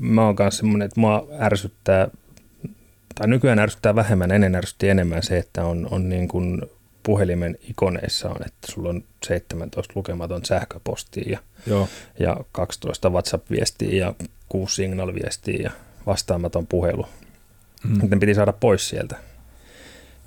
mä 0.00 0.24
oon 0.24 0.36
kanssa 0.36 0.58
semmoinen, 0.58 0.86
että 0.86 1.00
mua 1.00 1.26
ärsyttää, 1.40 2.08
tai 3.14 3.28
nykyään 3.28 3.58
ärsyttää 3.58 3.94
vähemmän, 3.94 4.30
ennen 4.30 4.54
ärsytti 4.54 4.88
enemmän 4.88 5.22
se, 5.22 5.38
että 5.38 5.64
on, 5.64 5.88
on 5.90 6.08
niin 6.08 6.28
kuin 6.28 6.62
puhelimen 7.02 7.58
ikoneissa 7.70 8.28
on, 8.28 8.36
että 8.46 8.72
sulla 8.72 8.88
on 8.88 9.04
17 9.26 9.92
lukematon 9.96 10.44
sähköpostia 10.44 11.30
ja, 11.30 11.38
Joo. 11.66 11.88
ja 12.18 12.36
12 12.52 13.10
WhatsApp-viestiä 13.10 13.98
ja 13.98 14.14
kuusi 14.48 14.74
signal-viestiä 14.74 15.62
ja 15.62 15.70
vastaamaton 16.06 16.66
puhelu. 16.66 17.06
Mm. 17.84 18.08
Ne 18.10 18.16
piti 18.16 18.34
saada 18.34 18.52
pois 18.52 18.88
sieltä. 18.88 19.16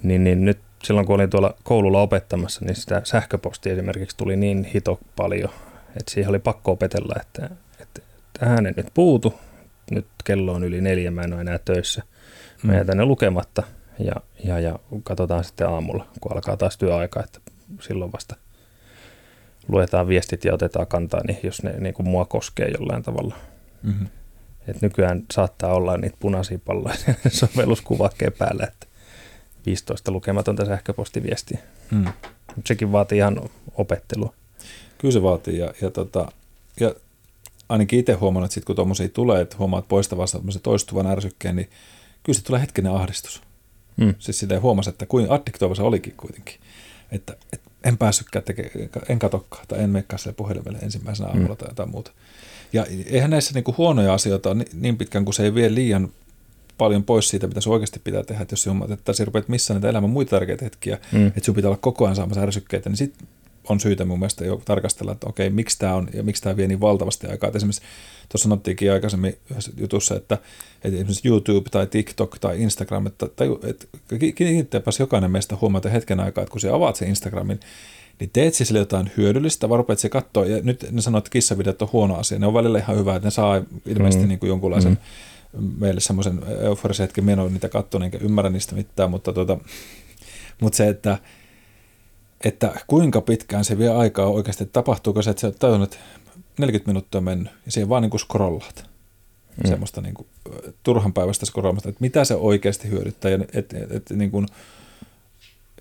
Niin, 0.04 0.24
niin 0.24 0.46
nyt 0.46 0.60
silloin 0.84 1.08
kun 1.08 1.16
olin 1.16 1.30
tuolla 1.30 1.56
koululla 1.64 2.02
opettamassa, 2.02 2.66
niin 2.66 2.76
sitä 2.76 3.02
sähköpostia 3.04 3.74
esimerkiksi 3.74 4.18
tuli 4.18 4.36
niin 4.36 4.64
hito 4.64 5.00
paljon, 5.16 5.50
että 5.88 6.12
siihen 6.12 6.30
oli 6.30 6.40
pakko 6.40 6.72
opetella, 6.72 7.16
että, 7.22 7.50
että 7.80 8.02
tähän 8.40 8.66
ei 8.66 8.74
nyt 8.78 8.88
puutu. 8.94 9.34
Nyt 9.92 10.08
kello 10.24 10.54
on 10.54 10.64
yli 10.64 10.82
neljä, 10.82 11.12
mä 11.12 11.22
en 11.22 11.34
ole 11.34 11.42
enää 11.42 11.60
töissä. 11.66 12.04
Mä 12.64 12.72
mm. 12.72 12.78
jätän 12.78 12.98
ne 12.98 13.06
lukematta 13.06 13.64
ja, 14.00 14.14
ja, 14.44 14.60
ja 14.60 14.80
katsotaan 15.04 15.44
sitten 15.44 15.70
aamulla, 15.70 16.08
kun 16.22 16.34
alkaa 16.34 16.58
taas 16.58 16.78
työaika, 16.78 17.24
että 17.24 17.40
silloin 17.82 18.12
vasta 18.12 18.36
luetaan 19.68 20.08
viestit 20.08 20.46
ja 20.46 20.54
otetaan 20.54 20.88
kantaa, 20.88 21.22
niin 21.28 21.40
jos 21.44 21.64
ne 21.64 21.74
niin 21.80 21.94
kuin 21.94 22.10
mua 22.10 22.26
koskee 22.26 22.72
jollain 22.80 23.04
tavalla– 23.04 23.36
Mm-hmm. 23.84 24.08
Et 24.68 24.82
nykyään 24.82 25.24
saattaa 25.34 25.74
olla 25.74 25.98
niitä 25.98 26.18
punaisia 26.20 26.60
palloja 26.66 26.96
sovelluskuvaakkeen 27.30 28.34
päällä, 28.34 28.64
että 28.64 28.88
15 29.66 30.12
lukematonta 30.12 30.66
sähköpostiviestiä. 30.66 31.60
Mm. 31.92 32.06
Mutta 32.56 32.68
sekin 32.68 32.92
vaatii 32.92 33.18
ihan 33.18 33.50
opettelua. 33.76 34.34
Kyllä 34.98 35.12
se 35.12 35.24
vaatii 35.24 35.58
ja, 35.58 35.74
ja, 35.82 35.92
tota, 35.92 36.32
ja 36.80 36.96
ainakin 37.70 38.00
itse 38.00 38.14
huomannut, 38.14 38.46
että 38.46 38.54
sit 38.54 38.66
kun 38.66 38.76
tuommoisia 38.76 39.10
tulee, 39.10 39.42
että 39.42 39.56
huomaat 39.60 39.88
poistavassa 39.88 40.40
toistuvan 40.64 41.08
ärsykkeen, 41.08 41.56
niin 41.56 41.70
kyllä 42.24 42.38
se 42.38 42.44
tulee 42.44 42.62
hetkinen 42.62 42.92
ahdistus. 42.92 43.42
Mm. 43.98 44.16
Siis 44.20 44.40
silleen 44.40 44.62
huomasi, 44.62 44.90
että 44.90 45.06
kuin 45.06 45.32
addiktoiva 45.32 45.76
se 45.76 45.82
olikin 45.82 46.14
kuitenkin. 46.18 46.56
Että, 47.12 47.36
että 47.54 47.70
en 47.84 47.98
päässytkään 47.98 48.46
tekemään, 48.46 48.90
en 49.10 49.20
katokkaan 49.20 49.68
tai 49.68 49.80
en 49.80 49.90
menekään 49.90 50.20
sille 50.20 50.34
puhelimelle 50.34 50.78
ensimmäisenä 50.78 51.30
aamulla 51.30 51.54
mm. 51.54 51.58
tai 51.58 51.68
jotain 51.70 51.90
muuta. 51.90 52.12
Ja 52.74 52.86
eihän 53.06 53.30
näissä 53.30 53.54
niinku 53.54 53.76
huonoja 53.78 54.14
asioita 54.14 54.50
ole 54.50 54.66
niin 54.74 54.98
pitkään, 54.98 55.26
kun 55.26 55.34
se 55.34 55.44
ei 55.44 55.56
vie 55.56 55.76
liian 55.76 56.10
paljon 56.78 57.04
pois 57.04 57.30
siitä, 57.30 57.48
mitä 57.48 57.62
se 57.62 57.70
oikeasti 57.70 58.02
pitää 58.04 58.24
tehdä. 58.24 58.42
Että 58.42 58.54
jos 58.54 58.64
sinun, 58.64 58.94
että 58.94 59.14
sinä 59.14 59.26
rupeat 59.26 59.50
missään 59.50 59.76
niitä 59.76 59.90
elämän 59.90 60.10
muita 60.10 60.30
tärkeitä 60.30 60.66
hetkiä, 60.66 61.00
mm. 61.12 61.28
että 61.28 61.42
sinun 61.44 61.56
pitää 61.56 61.70
olla 61.70 61.80
koko 61.82 62.06
ajan 62.06 62.16
saamassa 62.16 62.42
ärsykkeitä, 62.42 62.90
niin 62.90 62.98
sitten 62.98 63.28
on 63.70 63.80
syytä 63.80 64.06
mun 64.06 64.20
mielestä 64.20 64.46
jo 64.46 64.62
tarkastella, 64.66 65.12
että 65.12 65.30
okei, 65.30 65.50
miksi 65.50 65.80
tämä 65.80 65.96
on 65.96 66.08
ja 66.14 66.24
miksi 66.24 66.44
tämä 66.44 66.58
vie 66.58 66.68
niin 66.68 66.82
valtavasti 66.82 67.28
aikaa. 67.28 67.48
Että 67.48 67.58
esimerkiksi 67.58 67.82
tuossa 68.30 68.44
sanottiinkin 68.44 68.92
aikaisemmin 68.92 69.38
yhdessä 69.52 69.72
jutussa, 69.78 70.16
että, 70.16 70.38
että 70.84 70.98
esimerkiksi 70.98 71.28
YouTube 71.28 71.70
tai 71.70 71.88
TikTok 71.88 72.40
tai 72.40 72.62
Instagram, 72.62 73.08
että, 73.08 73.28
tai, 73.36 73.48
että 73.64 73.86
kiinnittääpäs 74.36 75.00
jokainen 75.00 75.32
meistä 75.32 75.58
huomata 75.62 75.90
hetken 75.90 76.20
aikaa, 76.20 76.42
että 76.42 76.52
kun 76.52 76.62
sä 76.62 76.76
avaat 76.76 76.96
sen 76.96 77.08
Instagramin, 77.08 77.60
niin 78.20 78.30
teet 78.34 78.54
siis 78.54 78.68
sille 78.68 78.80
jotain 78.80 79.12
hyödyllistä, 79.18 79.70
vaan 79.70 79.80
rupeat 79.80 80.00
se 80.00 80.10
katsoa, 80.10 80.46
ja 80.46 80.62
nyt 80.64 80.86
ne 80.92 81.02
sanoo, 81.02 81.18
että 81.18 81.30
kissavideot 81.30 81.82
on 81.82 81.90
huono 81.94 82.16
asia, 82.16 82.40
ne 82.40 82.48
on 82.48 82.54
välillä 82.54 82.80
ihan 82.80 82.98
hyvä, 82.98 83.16
että 83.16 83.28
ne 83.28 83.32
saa 83.32 83.62
ilmeisesti 83.86 84.24
mm. 84.24 84.30
niin 84.30 84.40
kuin 84.40 84.48
jonkunlaisen 84.48 84.98
mm. 85.54 85.72
meille 85.80 86.02
semmoisen 86.02 86.42
euforisen 86.62 87.04
hetken 87.04 87.26
menoon 87.26 87.54
niitä 87.54 87.70
katsoa, 87.70 88.06
enkä 88.06 88.18
ymmärrä 88.22 88.50
niistä 88.50 88.76
mitään, 88.76 89.12
mutta, 89.12 89.34
tuota, 89.34 89.58
mutta 90.62 90.78
se, 90.78 90.88
että, 90.88 91.18
että 92.44 92.74
kuinka 92.88 93.22
pitkään 93.22 93.66
se 93.66 93.78
vie 93.78 93.90
aikaa 93.90 94.26
oikeasti, 94.26 94.64
että 94.64 94.74
tapahtuuko 94.74 95.22
se, 95.22 95.30
että 95.30 95.42
sä 95.42 95.52
tajunnut, 95.52 95.94
että 95.94 96.06
40 96.58 96.90
minuuttia 96.90 97.18
on 97.18 97.24
mennyt, 97.24 97.52
ja 97.66 97.72
siihen 97.72 97.90
vaan 97.90 98.02
niin 98.02 98.10
kuin 98.10 98.22
scrollaat. 98.22 98.90
Mm. 99.64 99.70
Semmoista 99.70 100.02
niin 100.02 100.14
kuin, 100.14 100.28
turhan 100.84 101.14
päivästä 101.14 101.46
scrollaamasta, 101.46 101.90
että 101.90 102.02
mitä 102.02 102.26
se 102.26 102.36
oikeasti 102.36 102.90
hyödyttää, 102.90 103.32
ja, 103.32 103.40
et, 103.54 103.74
et, 103.74 103.92
et, 103.92 104.10
niin 104.10 104.32
kuin, 104.32 104.48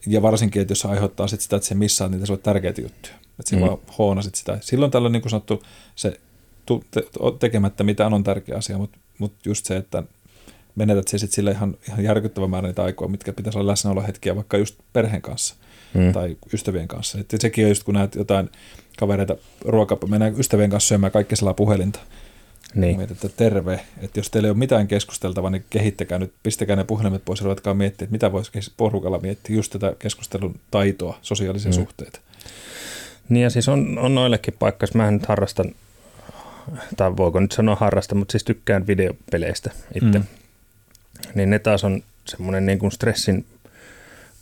ja 0.09 0.23
varsinkin, 0.23 0.63
että 0.63 0.73
jos 0.73 0.81
se 0.81 0.89
aiheuttaa 0.89 1.29
sit 1.29 1.41
sitä, 1.41 1.57
että 1.57 1.69
se 1.69 1.75
missaa 1.75 2.09
niitä 2.09 2.27
sulle 2.27 2.41
tärkeitä 2.43 2.81
juttuja. 2.81 3.15
Että 3.41 3.57
mm. 3.57 3.63
vaan 3.63 3.79
hoonasit 3.99 4.35
sitä. 4.35 4.59
Silloin 4.61 4.91
tällöin 4.91 5.13
niin 5.13 5.23
kuin 5.23 5.31
sanottu, 5.31 5.63
se 5.95 6.21
te, 6.91 7.03
tekemättä 7.39 7.85
mitään 7.85 8.15
on 8.15 8.25
tärkeä 8.25 8.57
asia, 8.57 8.79
mutta, 8.79 8.99
mutta 9.19 9.49
just 9.49 9.67
se, 9.67 9.77
että 9.77 10.03
menetät 10.75 11.09
se 11.09 11.19
sitten 11.19 11.35
sille 11.35 11.51
ihan, 11.51 11.77
ihan 11.89 12.05
järkyttävän 12.05 12.51
määrän 12.51 12.69
niitä 12.69 12.85
aikoja, 12.85 13.09
mitkä 13.09 13.33
pitäisi 13.33 13.59
olla 13.59 13.71
läsnäolohetkiä 13.71 14.37
vaikka 14.37 14.57
just 14.57 14.79
perheen 14.93 15.23
kanssa 15.23 15.55
mm. 15.95 16.13
tai 16.13 16.37
ystävien 16.53 16.89
kanssa. 16.89 17.19
Et 17.21 17.35
sekin 17.39 17.65
on 17.65 17.71
just, 17.71 17.83
kun 17.83 17.95
näet 17.95 18.15
jotain 18.15 18.51
kavereita 18.99 19.37
ruoka, 19.65 19.99
mennään 20.09 20.41
ystävien 20.41 20.71
kanssa 20.71 20.89
syömään 20.89 21.13
kaikki 21.13 21.37
sellainen 21.37 21.57
puhelinta. 21.57 22.01
Niin. 22.75 22.97
Mietit, 22.97 23.25
että 23.25 23.37
terve, 23.37 23.81
että 24.01 24.19
jos 24.19 24.31
teillä 24.31 24.47
ei 24.47 24.51
ole 24.51 24.59
mitään 24.59 24.89
keskusteltavaa, 24.89 25.51
niin 25.51 25.65
kehittäkää 25.71 26.19
nyt, 26.19 26.33
pistäkää 26.43 26.77
ne 26.77 26.85
puhelimet 26.85 27.25
pois 27.25 27.41
ja 27.41 27.45
ruvetkaa 27.45 27.75
miettiä, 27.75 28.05
että 28.05 28.13
mitä 28.13 28.33
voisi 28.33 28.73
porukalla 28.77 29.19
miettiä, 29.19 29.57
just 29.57 29.73
tätä 29.73 29.93
keskustelun 29.99 30.61
taitoa, 30.71 31.19
sosiaalisia 31.23 31.71
mm. 31.71 31.75
suhteita. 31.75 32.21
Niin 33.29 33.43
ja 33.43 33.51
siis 33.51 33.69
on, 33.69 33.99
on 33.99 34.15
noillekin 34.15 34.55
paikka, 34.59 34.85
jos 34.85 34.95
mä 34.95 35.11
nyt 35.11 35.27
harrastan, 35.27 35.75
tai 36.97 37.17
voiko 37.17 37.41
nyt 37.41 37.53
sanoa 37.53 37.75
harrasta, 37.75 38.15
mutta 38.15 38.33
siis 38.33 38.45
tykkään 38.45 38.87
videopeleistä 38.87 39.71
itse. 39.95 40.19
Mm. 40.19 40.25
Niin 41.35 41.51
ne 41.51 41.59
taas 41.59 41.85
on 41.85 42.03
semmoinen 42.25 42.67
niin 42.67 42.79
kuin 42.79 42.93
stressin 42.93 43.47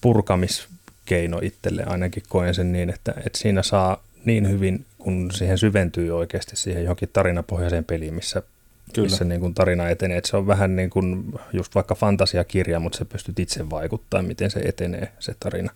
purkamiskeino 0.01 1.41
itselle, 1.43 1.85
ainakin 1.85 2.23
koen 2.29 2.55
sen 2.55 2.73
niin, 2.73 2.91
että, 2.91 3.15
että 3.27 3.39
siinä 3.39 3.63
saa 3.63 4.03
niin 4.25 4.49
hyvin, 4.49 4.85
kun 5.07 5.31
siihen 5.31 5.59
syventyy 5.59 6.17
oikeasti 6.17 6.57
siihen 6.57 6.83
johonkin 6.83 7.09
tarinapohjaiseen 7.13 7.85
peliin, 7.85 8.15
missä, 8.15 8.43
Kyllä. 8.95 9.09
missä 9.09 9.25
niin 9.25 9.41
kuin 9.41 9.55
tarina 9.55 9.89
etenee. 9.89 10.19
Että 10.19 10.31
se 10.31 10.37
on 10.37 10.47
vähän 10.47 10.77
niin 10.77 10.91
kuin 10.91 11.35
just 11.53 11.75
vaikka 11.75 11.95
fantasiakirja, 11.95 12.81
mutta 12.81 12.99
se 12.99 13.05
pystyt 13.05 13.39
itse 13.39 13.71
vaikuttaa, 13.71 14.23
miten 14.23 14.51
se 14.51 14.61
etenee, 14.61 15.13
se 15.19 15.35
tarina. 15.41 15.71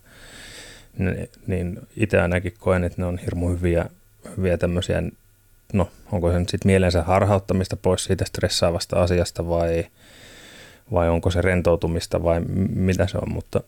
Niin 1.47 1.79
itse 1.97 2.21
ainakin 2.21 2.55
koen, 2.59 2.85
että 2.85 3.03
ne 3.03 3.07
on 3.07 3.19
hirmu 3.19 3.49
hyviä, 3.49 3.87
hyviä 4.37 4.59
tämmöisiä, 4.59 5.03
no 5.73 5.91
onko 6.13 6.33
se 6.33 6.39
nyt 6.39 6.49
sitten 6.49 6.69
mielensä 6.69 7.03
harhauttamista 7.03 7.77
pois 7.77 8.05
siitä 8.05 8.25
stressaavasta 8.25 9.03
asiasta 9.03 9.49
vai, 9.49 9.87
vai 10.93 11.09
onko 11.09 11.31
se 11.31 11.43
rentoutumista 11.43 12.23
vai 12.23 12.41
mitä 12.75 13.07
se 13.07 13.19
on, 13.19 13.33
mutta, 13.33 13.61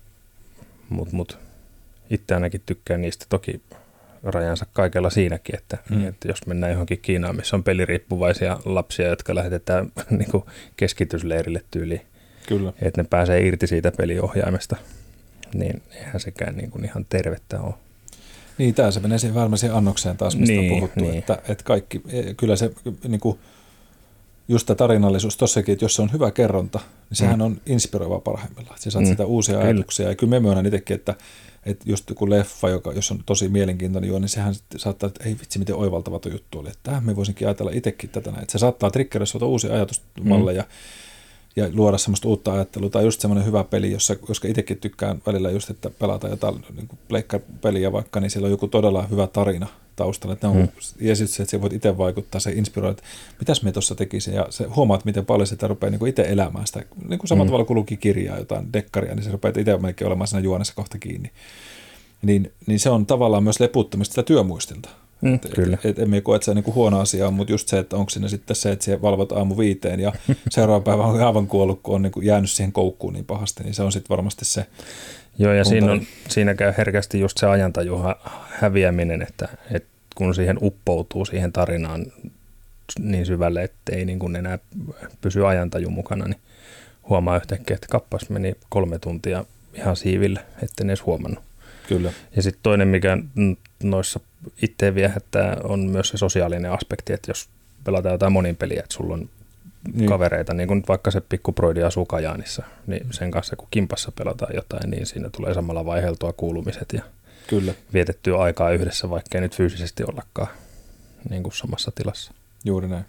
mutta, 0.89 1.17
mutta 1.17 1.37
itse 2.11 2.35
ainakin 2.35 2.63
tykkään 2.67 3.03
niistä. 3.03 3.27
Toki 3.29 3.63
rajansa 4.23 4.67
kaikella 4.73 5.11
siinäkin, 5.11 5.57
että, 5.57 5.79
mm. 5.91 6.09
että 6.09 6.29
jos 6.29 6.47
mennään 6.47 6.73
johonkin 6.73 6.99
Kiinaan, 7.03 7.37
missä 7.37 7.57
on 7.57 7.65
peliriippuvaisia 7.65 8.59
lapsia, 8.65 9.09
jotka 9.09 9.35
lähetetään 9.35 9.93
niin 10.11 10.31
kuin 10.31 10.45
keskitysleirille 10.77 11.63
tyyliin, 11.71 12.03
Kyllä. 12.49 12.73
että 12.83 13.03
ne 13.03 13.09
pääsee 13.11 13.47
irti 13.47 13.67
siitä 13.67 13.93
peliohjaimesta, 13.97 14.77
niin 15.55 15.83
eihän 15.95 16.21
sekään 16.21 16.57
niin 16.57 16.71
kuin 16.71 16.85
ihan 16.85 17.07
tervettä 17.09 17.61
ole. 17.61 17.75
Niin, 18.59 18.75
tämä 18.75 18.91
se 18.91 19.01
menee 19.01 19.19
siihen 19.19 19.35
varmaan 19.35 19.59
annokseen 19.73 20.17
taas, 20.17 20.37
mistä 20.37 20.53
niin, 20.53 20.73
on 20.73 20.79
puhuttu, 20.79 21.01
niin. 21.01 21.19
että, 21.19 21.39
että 21.49 21.65
kaikki, 21.65 22.03
e, 22.09 22.35
kyllä 22.35 22.57
se 22.57 22.71
niin 23.09 23.21
kuin, 23.21 23.39
just 24.49 24.67
tämä 24.67 24.77
tarinallisuus 24.77 25.37
tossakin, 25.37 25.73
että 25.73 25.85
jos 25.85 25.95
se 25.95 26.03
on 26.03 26.13
hyvä 26.13 26.31
kerronta, 26.31 26.81
niin 27.11 27.17
sehän 27.17 27.39
mm. 27.39 27.45
on 27.45 27.61
inspiroiva 27.67 28.21
parhaimmillaan. 28.21 28.79
Sä 28.79 28.91
saat 28.91 29.05
mm. 29.05 29.11
sitä 29.11 29.25
uusia 29.25 29.55
kyllä. 29.55 29.65
ajatuksia. 29.65 30.09
Ja 30.09 30.15
kyllä 30.15 30.31
me 30.31 30.41
myönnän 30.41 30.67
itsekin, 30.67 30.95
että 30.95 31.15
että 31.67 31.85
just 31.91 32.09
joku 32.09 32.31
leffa, 32.31 32.69
joka, 32.69 32.93
jos 32.93 33.11
on 33.11 33.23
tosi 33.27 33.49
mielenkiintoinen 33.49 34.09
juo, 34.09 34.19
niin 34.19 34.29
sehän 34.29 34.55
saattaa, 34.77 35.07
että 35.07 35.25
ei 35.25 35.37
vitsi, 35.41 35.59
miten 35.59 35.77
oivaltava 35.77 36.19
tuo 36.19 36.33
juttu 36.33 36.59
oli. 36.59 36.69
Että 36.69 36.81
tähän 36.83 37.05
me 37.05 37.17
voisinkin 37.17 37.49
ajatella 37.49 37.71
itsekin 37.75 38.11
tätä 38.11 38.31
näin. 38.31 38.43
Että 38.43 38.53
se 38.53 38.59
saattaa 38.59 38.91
triggerissa 38.91 39.47
uusia 39.47 39.75
ajatusmalleja 39.75 40.63
mm. 40.63 40.69
Ja 41.57 41.69
luoda 41.75 41.99
semmoista 41.99 42.29
uutta 42.29 42.53
ajattelua. 42.53 42.91
Tai 42.91 43.05
just 43.05 43.21
semmoinen 43.21 43.47
hyvä 43.47 43.65
peli, 43.65 43.93
jossa, 43.93 44.17
koska 44.17 44.49
itsekin 44.49 44.79
tykkään 44.79 45.23
välillä 45.27 45.51
just, 45.51 45.71
että 45.71 45.91
pelata 45.91 46.29
jotain 46.29 46.65
niin 46.77 46.89
peliä 47.61 47.93
vaikka, 47.93 48.21
niin 48.21 48.31
siellä 48.31 48.47
on 48.47 48.51
joku 48.51 48.69
todella 48.69 49.07
hyvä 49.11 49.27
tarina 49.27 49.67
taustalla. 49.97 50.33
Että 50.33 50.47
ne 50.47 50.51
on, 50.51 50.61
mm. 50.61 50.69
Ja 51.01 51.17
sitten 51.17 51.43
että 51.43 51.61
voit 51.61 51.73
itse 51.73 51.99
vaikuttaa, 51.99 52.41
se 52.41 52.53
inspiroi, 52.53 52.91
että 52.91 53.03
mitäs 53.39 53.63
me 53.63 53.73
tuossa 53.73 53.95
tekisin. 53.95 54.35
Ja 54.35 54.47
se 54.51 54.65
huomaat, 54.65 55.05
miten 55.05 55.27
paljon 55.27 55.47
sitä 55.47 55.69
rupeaa 55.69 55.91
niin 55.91 56.07
itse 56.07 56.23
elämään 56.23 56.67
sitä. 56.67 56.83
Niin 57.09 57.19
kuin 57.19 57.29
samalla 57.29 57.45
mm. 57.45 57.49
tavalla 57.49 57.65
kuin 57.65 57.75
luki 57.75 57.97
kirjaa, 57.97 58.39
jotain 58.39 58.73
dekkaria, 58.73 59.15
niin 59.15 59.25
se 59.25 59.31
rupeaa 59.31 59.53
itse 59.59 59.79
melkein 59.79 60.07
olemaan 60.07 60.29
siinä 60.29 60.45
juonessa 60.45 60.75
kohta 60.77 60.99
kiinni. 60.99 61.31
Niin, 62.23 62.53
niin 62.67 62.81
se 62.81 62.91
on 62.91 63.07
tavallaan 63.07 63.43
myös 63.43 63.61
leputtamista 63.61 64.13
sitä 64.13 64.23
työmuistilta. 64.23 64.89
Mm, 65.23 65.35
et, 65.35 65.49
kyllä. 65.55 65.79
Et, 65.85 65.87
et, 65.87 65.99
emme 65.99 66.21
koe, 66.21 66.37
että 66.37 66.45
se 66.45 66.51
on 66.51 66.57
niin 66.57 66.75
huono 66.75 67.01
asia, 67.01 67.31
mutta 67.31 67.53
just 67.53 67.69
se, 67.69 67.79
että 67.79 67.97
onko 67.97 68.11
siinä 68.11 68.29
sitten 68.29 68.57
se, 68.57 68.73
että 68.73 68.85
siellä 68.85 69.03
valvot 69.03 69.33
aamu 69.33 69.59
viiteen 69.59 70.01
ja 70.01 70.13
seuraava 70.51 70.81
päivä 70.81 71.05
on 71.05 71.23
aivan 71.23 71.47
kuollut, 71.47 71.81
kun 71.83 71.95
on 71.95 72.03
niin 72.03 72.13
kuin 72.13 72.27
jäänyt 72.27 72.51
siihen 72.51 72.73
koukkuun 72.73 73.13
niin 73.13 73.25
pahasti, 73.25 73.65
niin 73.65 73.75
se 73.75 73.83
on 73.83 73.93
sitten 73.93 74.09
varmasti 74.09 74.45
se. 74.45 74.67
Joo, 75.39 75.53
ja 75.53 75.65
siinä, 75.65 75.93
on, 75.93 76.03
siinä 76.29 76.55
käy 76.55 76.73
herkästi 76.79 77.21
just 77.21 77.39
se 77.39 77.47
ajantaju 77.47 78.01
häviäminen, 78.51 79.23
että, 79.23 79.49
että 79.71 79.89
kun 80.15 80.35
siihen 80.35 80.59
uppoutuu 80.63 81.25
siihen 81.25 81.53
tarinaan 81.53 82.07
niin 82.99 83.27
syvälle, 83.27 83.63
että 83.63 83.97
ei 83.97 84.05
niin 84.05 84.19
kuin 84.19 84.37
enää 84.37 84.59
pysy 85.21 85.47
ajantaju 85.47 85.91
mukana, 85.91 86.25
niin 86.25 86.41
huomaa 87.09 87.37
yhtäkkiä, 87.37 87.75
että 87.75 87.87
kappas 87.91 88.31
meni 88.31 88.55
kolme 88.69 88.99
tuntia 88.99 89.45
ihan 89.75 89.97
siiville, 89.97 90.41
etten 90.63 90.91
edes 90.91 91.07
huomannut. 91.07 91.45
Kyllä. 91.89 92.13
Ja 92.37 92.43
sitten 92.43 92.63
toinen, 92.63 92.89
mikä 92.89 93.19
noissa 93.91 94.21
itse 94.63 94.95
viehättää, 94.95 95.57
on 95.65 95.81
myös 95.81 96.09
se 96.09 96.17
sosiaalinen 96.17 96.73
aspekti, 96.73 97.13
että 97.13 97.31
jos 97.31 97.49
pelataan 97.85 98.13
jotain 98.13 98.33
monin 98.33 98.57
peliä, 98.57 98.81
että 98.81 98.95
sulla 98.95 99.15
on 99.15 99.29
niin. 99.95 100.09
kavereita, 100.09 100.55
niin 100.55 100.69
kuin 100.69 100.85
vaikka 100.89 101.11
se 101.11 101.21
pikkuproidi 101.21 101.83
asuu 101.83 102.07
Kajaanissa, 102.07 102.63
niin 102.87 103.07
sen 103.11 103.31
kanssa 103.31 103.57
kun 103.57 103.69
kimpassa 103.71 104.13
pelataan 104.13 104.55
jotain, 104.55 104.91
niin 104.91 105.07
siinä 105.07 105.31
tulee 105.37 105.55
samalla 105.55 105.85
vaiheltua 105.85 106.33
kuulumiset 106.33 106.89
ja 106.93 107.03
Kyllä. 107.47 107.75
vietettyä 107.93 108.39
aikaa 108.39 108.71
yhdessä, 108.71 109.11
vaikka 109.11 109.39
ei 109.39 109.41
nyt 109.41 109.57
fyysisesti 109.57 110.05
ollakaan 110.05 110.49
niin 111.31 111.43
kuin 111.43 111.53
samassa 111.53 111.93
tilassa. 111.95 112.33
Juuri 112.65 112.89
näin. 112.89 113.05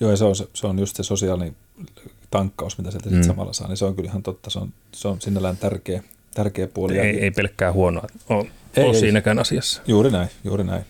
Joo, 0.00 0.10
ja 0.10 0.16
se 0.16 0.24
on, 0.24 0.34
se 0.54 0.66
on 0.66 0.78
just 0.78 0.96
se 0.96 1.02
sosiaalinen 1.02 1.56
tankkaus, 2.30 2.78
mitä 2.78 2.90
sieltä 2.90 3.10
mm. 3.10 3.22
samalla 3.22 3.52
saa, 3.52 3.68
niin 3.68 3.76
se 3.76 3.84
on 3.84 3.96
kyllä 3.96 4.08
ihan 4.08 4.22
totta, 4.22 4.50
se 4.50 4.58
on, 4.58 4.72
se 4.92 5.08
on 5.08 5.20
sinällään 5.20 5.56
tärkeä, 5.56 6.02
tärkeä 6.34 6.66
puoli. 6.66 6.98
Ei, 6.98 7.20
ei 7.20 7.30
pelkkää 7.30 7.72
huonoa 7.72 8.06
ole, 8.28 8.46
ei, 8.76 8.84
ole 8.84 8.94
ei, 8.94 9.00
siinäkään 9.00 9.38
asiassa. 9.38 9.82
Juuri 9.86 10.10
näin, 10.10 10.28
juuri 10.44 10.64
näin. 10.64 10.84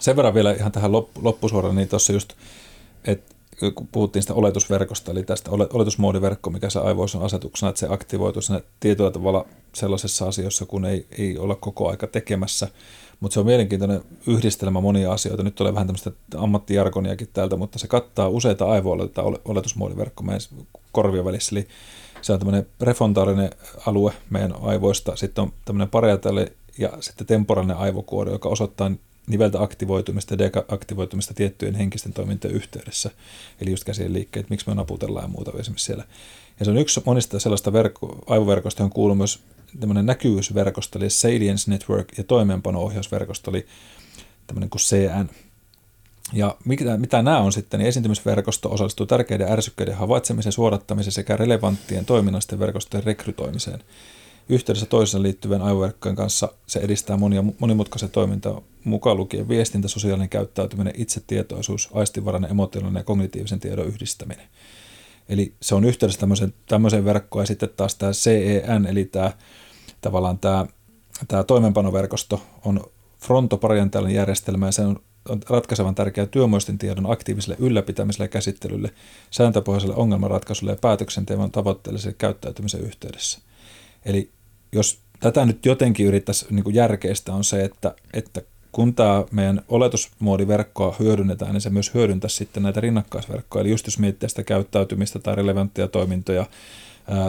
Sen 0.00 0.16
verran 0.16 0.34
vielä 0.34 0.52
ihan 0.52 0.72
tähän 0.72 0.92
loppusuoraan, 1.22 1.76
niin 1.76 1.88
tuossa 1.88 2.12
just, 2.12 2.32
että 3.04 3.34
kun 3.74 3.88
puhuttiin 3.92 4.22
sitä 4.22 4.34
oletusverkosta, 4.34 5.10
eli 5.10 5.22
tästä 5.22 5.50
oletusmoodiverkko, 5.50 6.50
mikä 6.50 6.70
se 6.70 6.78
aivoissa 6.78 7.18
on 7.18 7.24
asetuksena, 7.24 7.70
että 7.70 7.80
se 7.80 7.86
aktivoituu 7.90 8.42
sinne 8.42 8.62
tietyllä 8.80 9.10
tavalla 9.10 9.46
sellaisessa 9.74 10.28
asiassa, 10.28 10.66
kun 10.66 10.84
ei, 10.84 11.06
ei 11.18 11.38
olla 11.38 11.54
koko 11.54 11.88
aika 11.88 12.06
tekemässä. 12.06 12.68
Mutta 13.20 13.34
se 13.34 13.40
on 13.40 13.46
mielenkiintoinen 13.46 14.02
yhdistelmä 14.26 14.80
monia 14.80 15.12
asioita. 15.12 15.42
Nyt 15.42 15.54
tulee 15.54 15.74
vähän 15.74 15.86
tämmöistä 15.86 16.10
ammattijarkoniakin 16.36 17.28
täältä, 17.32 17.56
mutta 17.56 17.78
se 17.78 17.88
kattaa 17.88 18.28
useita 18.28 18.64
aivoalueita 18.64 19.22
oletusmoodiverkko 19.44 20.22
meidän 20.22 20.40
korvien 20.92 21.24
välissä. 21.24 21.56
Eli 21.56 21.68
se 22.22 22.32
on 22.32 22.38
tämmöinen 22.38 22.66
prefontaalinen 22.78 23.50
alue 23.86 24.12
meidän 24.30 24.54
aivoista, 24.60 25.16
sitten 25.16 25.42
on 25.42 25.52
tämmöinen 25.64 25.88
pariatali 25.88 26.46
ja 26.78 26.92
sitten 27.00 27.26
temporaalinen 27.26 27.76
aivokuori, 27.76 28.32
joka 28.32 28.48
osoittaa 28.48 28.90
niveltä 29.26 29.62
aktivoitumista 29.62 30.34
ja 30.34 30.38
deaktivoitumista 30.38 31.34
tiettyjen 31.34 31.74
henkisten 31.74 32.12
toimintojen 32.12 32.56
yhteydessä. 32.56 33.10
Eli 33.60 33.70
just 33.70 33.84
käsien 33.84 34.12
liikkeet, 34.12 34.50
miksi 34.50 34.68
me 34.68 34.74
naputellaan 34.74 35.24
ja 35.24 35.28
muuta 35.28 35.52
esimerkiksi 35.58 35.86
siellä. 35.86 36.04
Ja 36.58 36.64
se 36.64 36.70
on 36.70 36.76
yksi 36.76 37.02
monista 37.06 37.40
sellaista 37.40 37.72
verkko, 37.72 38.24
aivoverkosta, 38.26 38.82
johon 38.82 38.92
kuuluu 38.92 39.14
myös 39.14 39.40
tämmöinen 39.80 40.06
näkyvyysverkosto, 40.06 40.98
eli 40.98 41.10
Salience 41.10 41.70
Network, 41.70 42.18
ja 42.18 42.24
toimeenpano-ohjausverkosto, 42.24 43.50
eli 43.50 43.66
tämmöinen 44.46 44.70
kuin 44.70 44.80
CN. 44.80 45.30
Ja 46.32 46.56
mitä, 46.64 46.96
mitä 46.96 47.22
nämä 47.22 47.38
on 47.38 47.52
sitten, 47.52 47.78
niin 47.78 47.88
esiintymisverkosto 47.88 48.72
osallistuu 48.72 49.06
tärkeiden 49.06 49.52
ärsykkeiden 49.52 49.96
havaitsemiseen, 49.96 50.52
suodattamiseen 50.52 51.12
sekä 51.12 51.36
relevanttien 51.36 52.04
toiminnallisten 52.04 52.58
verkostojen 52.58 53.04
rekrytoimiseen. 53.04 53.82
Yhteydessä 54.48 54.86
toisessa 54.86 55.22
liittyvien 55.22 55.62
aivoverkkojen 55.62 56.16
kanssa 56.16 56.52
se 56.66 56.78
edistää 56.78 57.16
monia 57.16 57.44
monimutkaisia 57.58 58.08
toimintaa, 58.08 58.62
mukaan 58.84 59.16
lukien 59.16 59.48
viestintä, 59.48 59.88
sosiaalinen 59.88 60.28
käyttäytyminen, 60.28 60.94
itsetietoisuus, 60.96 61.88
aistivarainen, 61.94 62.50
emotionaalinen 62.50 63.00
ja 63.00 63.04
kognitiivisen 63.04 63.60
tiedon 63.60 63.86
yhdistäminen. 63.86 64.46
Eli 65.28 65.54
se 65.62 65.74
on 65.74 65.84
yhteydessä 65.84 66.20
tämmöiseen, 66.20 66.54
tämmöiseen 66.66 67.04
verkkoon 67.04 67.42
ja 67.42 67.46
sitten 67.46 67.68
taas 67.76 67.94
tämä 67.94 68.12
CEN, 68.12 68.86
eli 68.86 69.04
tämä 69.04 69.32
tavallaan 70.00 70.38
tämä, 70.38 70.66
tämä 71.28 71.44
toimenpanoverkosto 71.44 72.42
on 72.64 72.80
frontoparientaalinen 73.20 74.16
järjestelmä 74.16 74.66
ja 74.66 74.72
se 74.72 74.82
on, 74.82 75.00
ratkaisevan 75.48 75.94
tärkeä 75.94 76.26
työmuistin 76.26 76.78
tiedon 76.78 77.12
aktiiviselle 77.12 77.56
ylläpitämiselle 77.58 78.24
ja 78.24 78.28
käsittelylle, 78.28 78.90
sääntöpohjaiselle 79.30 79.94
ongelmanratkaisulle 79.94 80.72
ja 80.72 80.78
päätöksenteon 80.80 81.50
tavoitteelliselle 81.50 82.16
käyttäytymisen 82.18 82.80
yhteydessä. 82.80 83.38
Eli 84.04 84.30
jos 84.76 84.98
tätä 85.20 85.46
nyt 85.46 85.66
jotenkin 85.66 86.06
yrittäisi 86.06 86.46
niin 86.50 86.74
järkeistä 86.74 87.32
on 87.32 87.44
se, 87.44 87.64
että, 87.64 87.94
että 88.12 88.42
kun 88.72 88.94
tämä 88.94 89.24
meidän 89.30 89.62
oletusmoodiverkkoa 89.68 90.96
hyödynnetään, 90.98 91.52
niin 91.52 91.60
se 91.60 91.70
myös 91.70 91.94
hyödyntää 91.94 92.28
sitten 92.28 92.62
näitä 92.62 92.80
rinnakkaisverkkoja. 92.80 93.60
Eli 93.60 93.70
just 93.70 93.86
jos 93.86 93.98
miettii 93.98 94.28
sitä 94.28 94.42
käyttäytymistä 94.42 95.18
tai 95.18 95.34
relevanttia 95.34 95.88
toimintoja, 95.88 96.46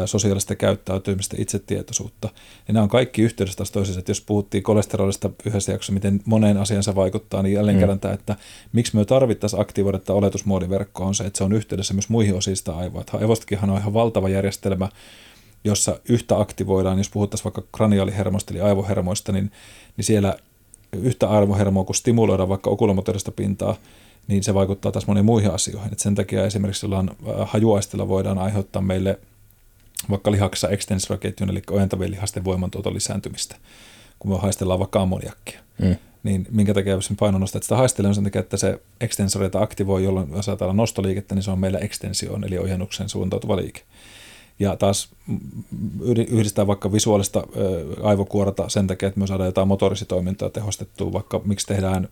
sosiaalista 0.06 0.56
käyttäytymistä, 0.56 1.36
itsetietoisuutta, 1.40 2.30
niin 2.68 2.74
nämä 2.74 2.84
on 2.84 2.90
kaikki 2.90 3.22
yhteydessä 3.22 3.58
taas 3.58 3.72
toisessa. 3.72 4.00
Että 4.00 4.12
jos 4.12 4.22
puhuttiin 4.22 4.64
kolesterolista 4.64 5.30
yhdessä 5.46 5.72
jaksossa, 5.72 5.94
miten 5.94 6.22
moneen 6.26 6.58
asiaan 6.58 6.84
se 6.84 6.96
vaikuttaa, 6.96 7.44
niin 7.44 7.54
jälleen 7.54 7.78
mm. 7.78 7.80
kerran 7.80 8.00
tämä, 8.00 8.14
että 8.14 8.36
miksi 8.74 8.96
me 8.96 9.06
tarvittaisiin 9.06 9.62
aktivoida 9.62 10.00
tämä 10.00 10.18
oletusmoodiverkkoa 10.18 11.08
on 11.08 11.16
se, 11.16 11.24
että 11.24 11.38
se 11.38 11.44
on 11.44 11.54
yhteydessä 11.54 11.94
myös 11.94 12.10
muihin 12.10 12.36
osista 12.36 12.78
aivoa. 12.78 13.04
Aivostakinhan 13.14 13.70
on 13.70 13.78
ihan 13.78 13.94
valtava 13.94 14.30
järjestelmä, 14.30 14.90
jossa 15.68 16.00
yhtä 16.10 16.40
aktivoidaan, 16.40 16.98
jos 16.98 17.10
puhuttaisiin 17.10 17.44
vaikka 17.44 17.64
kraniaalihermosta 17.72 18.54
eli 18.54 18.62
aivohermoista, 18.62 19.32
niin, 19.32 19.52
niin 19.98 20.06
siellä 20.06 20.38
yhtä 20.94 21.30
aivohermoa, 21.30 21.84
kun 21.84 21.96
stimuloidaan 21.96 22.50
vaikka 22.50 22.70
okulomotorista 22.70 23.32
pintaa, 23.32 23.76
niin 24.28 24.44
se 24.44 24.54
vaikuttaa 24.54 24.92
taas 24.92 25.08
moniin 25.08 25.26
muihin 25.26 25.52
asioihin. 25.52 25.92
Et 25.92 26.00
sen 26.00 26.16
takia 26.16 26.46
esimerkiksi 26.46 26.80
silloin 26.80 27.10
äh, 27.10 27.36
hajuaistilla 27.46 28.08
voidaan 28.08 28.38
aiheuttaa 28.38 28.82
meille 28.82 29.20
vaikka 30.10 30.32
lihaksessa 30.32 30.70
ekstensoroketjun, 30.70 31.50
eli 31.50 31.62
ojentavien 31.72 32.12
lihasten 32.12 32.46
voimantuoton 32.46 32.94
lisääntymistä, 32.94 33.56
kun 34.20 34.32
me 34.32 34.38
haistellaan 34.38 34.80
vaikka 34.80 35.02
ammoniakkia. 35.02 35.60
Mm. 35.78 35.96
Niin 36.24 36.48
minkä 36.52 36.74
takia 36.74 36.94
jos 36.94 37.14
paino 37.20 37.38
nostaa, 37.38 37.58
että 37.58 37.66
sitä 37.66 37.76
haistelee 37.76 38.10
on 38.10 38.16
sen 38.16 38.24
takia, 38.24 38.42
että 38.42 38.58
se 38.58 38.82
ekstensoreita 39.02 39.62
aktivoi, 39.62 40.04
jolloin 40.04 40.30
jos 40.36 40.50
ajatellaan 40.50 40.78
nostoliikettä, 40.78 41.36
niin 41.36 41.44
se 41.44 41.52
on 41.52 41.60
meillä 41.60 41.80
ekstensioon, 41.80 42.44
eli 42.44 42.58
ojennuksen 42.58 43.10
suuntautuva 43.10 43.56
liike. 43.56 43.82
Ja 44.60 44.76
taas 44.76 45.10
yhdistää 46.30 46.68
vaikka 46.68 46.92
visuaalista 46.92 47.44
aivokuorta 48.04 48.70
sen 48.70 48.88
takia, 48.88 49.08
että 49.08 49.20
me 49.20 49.28
saadaan 49.28 49.48
jotain 49.48 49.68
motorisitoimintaa 49.68 50.50
tehostettua, 50.50 51.14
vaikka 51.14 51.42
miksi 51.46 51.68
tehdään 51.68 52.08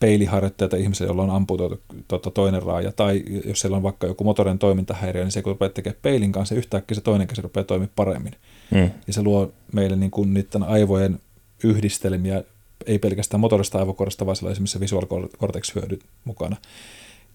peiliharjoitteita 0.00 0.76
ihmisille, 0.76 1.10
jolla 1.10 1.22
on 1.22 1.30
amputoitu 1.30 1.80
tuota, 2.08 2.30
toinen 2.30 2.62
raaja, 2.62 2.92
tai 2.92 3.22
jos 3.44 3.60
siellä 3.60 3.76
on 3.76 3.82
vaikka 3.82 4.06
joku 4.06 4.24
motorinen 4.24 4.58
toimintahäiriö, 4.58 5.22
niin 5.22 5.32
se 5.32 5.42
kun 5.42 5.50
rupeaa 5.50 5.68
tekemään 5.68 5.98
peilin 6.02 6.32
kanssa, 6.32 6.54
yhtäkkiä 6.54 6.94
se 6.94 7.00
toinen 7.00 7.26
käsi 7.26 7.42
rupeaa 7.42 7.64
toimimaan 7.64 7.92
paremmin. 7.96 8.32
Mm. 8.70 8.90
Ja 9.06 9.12
se 9.12 9.22
luo 9.22 9.52
meille 9.72 9.96
niin 9.96 10.10
kuin 10.10 10.34
niiden 10.34 10.62
aivojen 10.62 11.20
yhdistelmiä, 11.64 12.42
ei 12.86 12.98
pelkästään 12.98 13.40
motorista 13.40 13.78
aivokorista, 13.78 14.26
vaan 14.26 14.36
esimerkiksi 14.50 14.80
visual 14.80 15.06
cortex 15.40 15.74
hyödyt 15.74 16.04
mukana. 16.24 16.56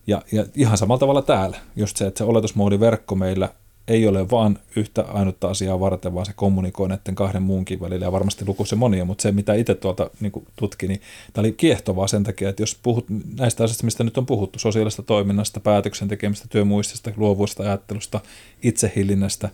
Ja, 0.08 0.22
ja 0.32 0.46
ihan 0.56 0.78
samalla 0.78 1.00
tavalla 1.00 1.22
täällä, 1.22 1.58
just 1.76 1.98
se, 1.98 2.08
että 2.08 2.18
se 2.18 2.24
oletusmoodiverkko 2.24 3.16
meillä 3.16 3.50
ei 3.88 4.08
ole 4.08 4.30
vaan 4.30 4.60
yhtä 4.76 5.02
ainutta 5.02 5.48
asiaa 5.48 5.80
varten, 5.80 6.14
vaan 6.14 6.26
se 6.26 6.34
kommunikoi 6.36 6.90
näiden 6.90 7.16
kahden 7.16 7.44
muunkin 7.44 7.82
välillä 7.82 8.06
ja 8.06 8.12
varmasti 8.12 8.46
se 8.66 8.76
monia, 8.76 9.06
mutta 9.06 9.22
se 9.22 9.32
mitä 9.32 9.54
itse 9.54 9.76
tuolta 9.76 10.10
niin 10.20 10.32
tutki, 10.56 10.88
niin 10.88 11.02
tämä 11.34 11.42
oli 11.42 11.52
kiehtovaa 11.52 12.08
sen 12.08 12.24
takia, 12.24 12.50
että 12.50 12.62
jos 12.62 12.78
puhut 12.84 13.06
näistä 13.38 13.64
asioista, 13.64 13.86
mistä 13.86 14.04
nyt 14.04 14.18
on 14.18 14.26
puhuttu, 14.26 14.60
sosiaalista 14.60 15.04
toiminnasta, 15.04 15.60
päätöksen 15.60 16.08
tekemistä, 16.08 16.48
työmuistista, 16.50 17.12
luovuista 17.18 17.64
ajattelusta, 17.64 18.20
itsehillinnästä, 18.64 19.50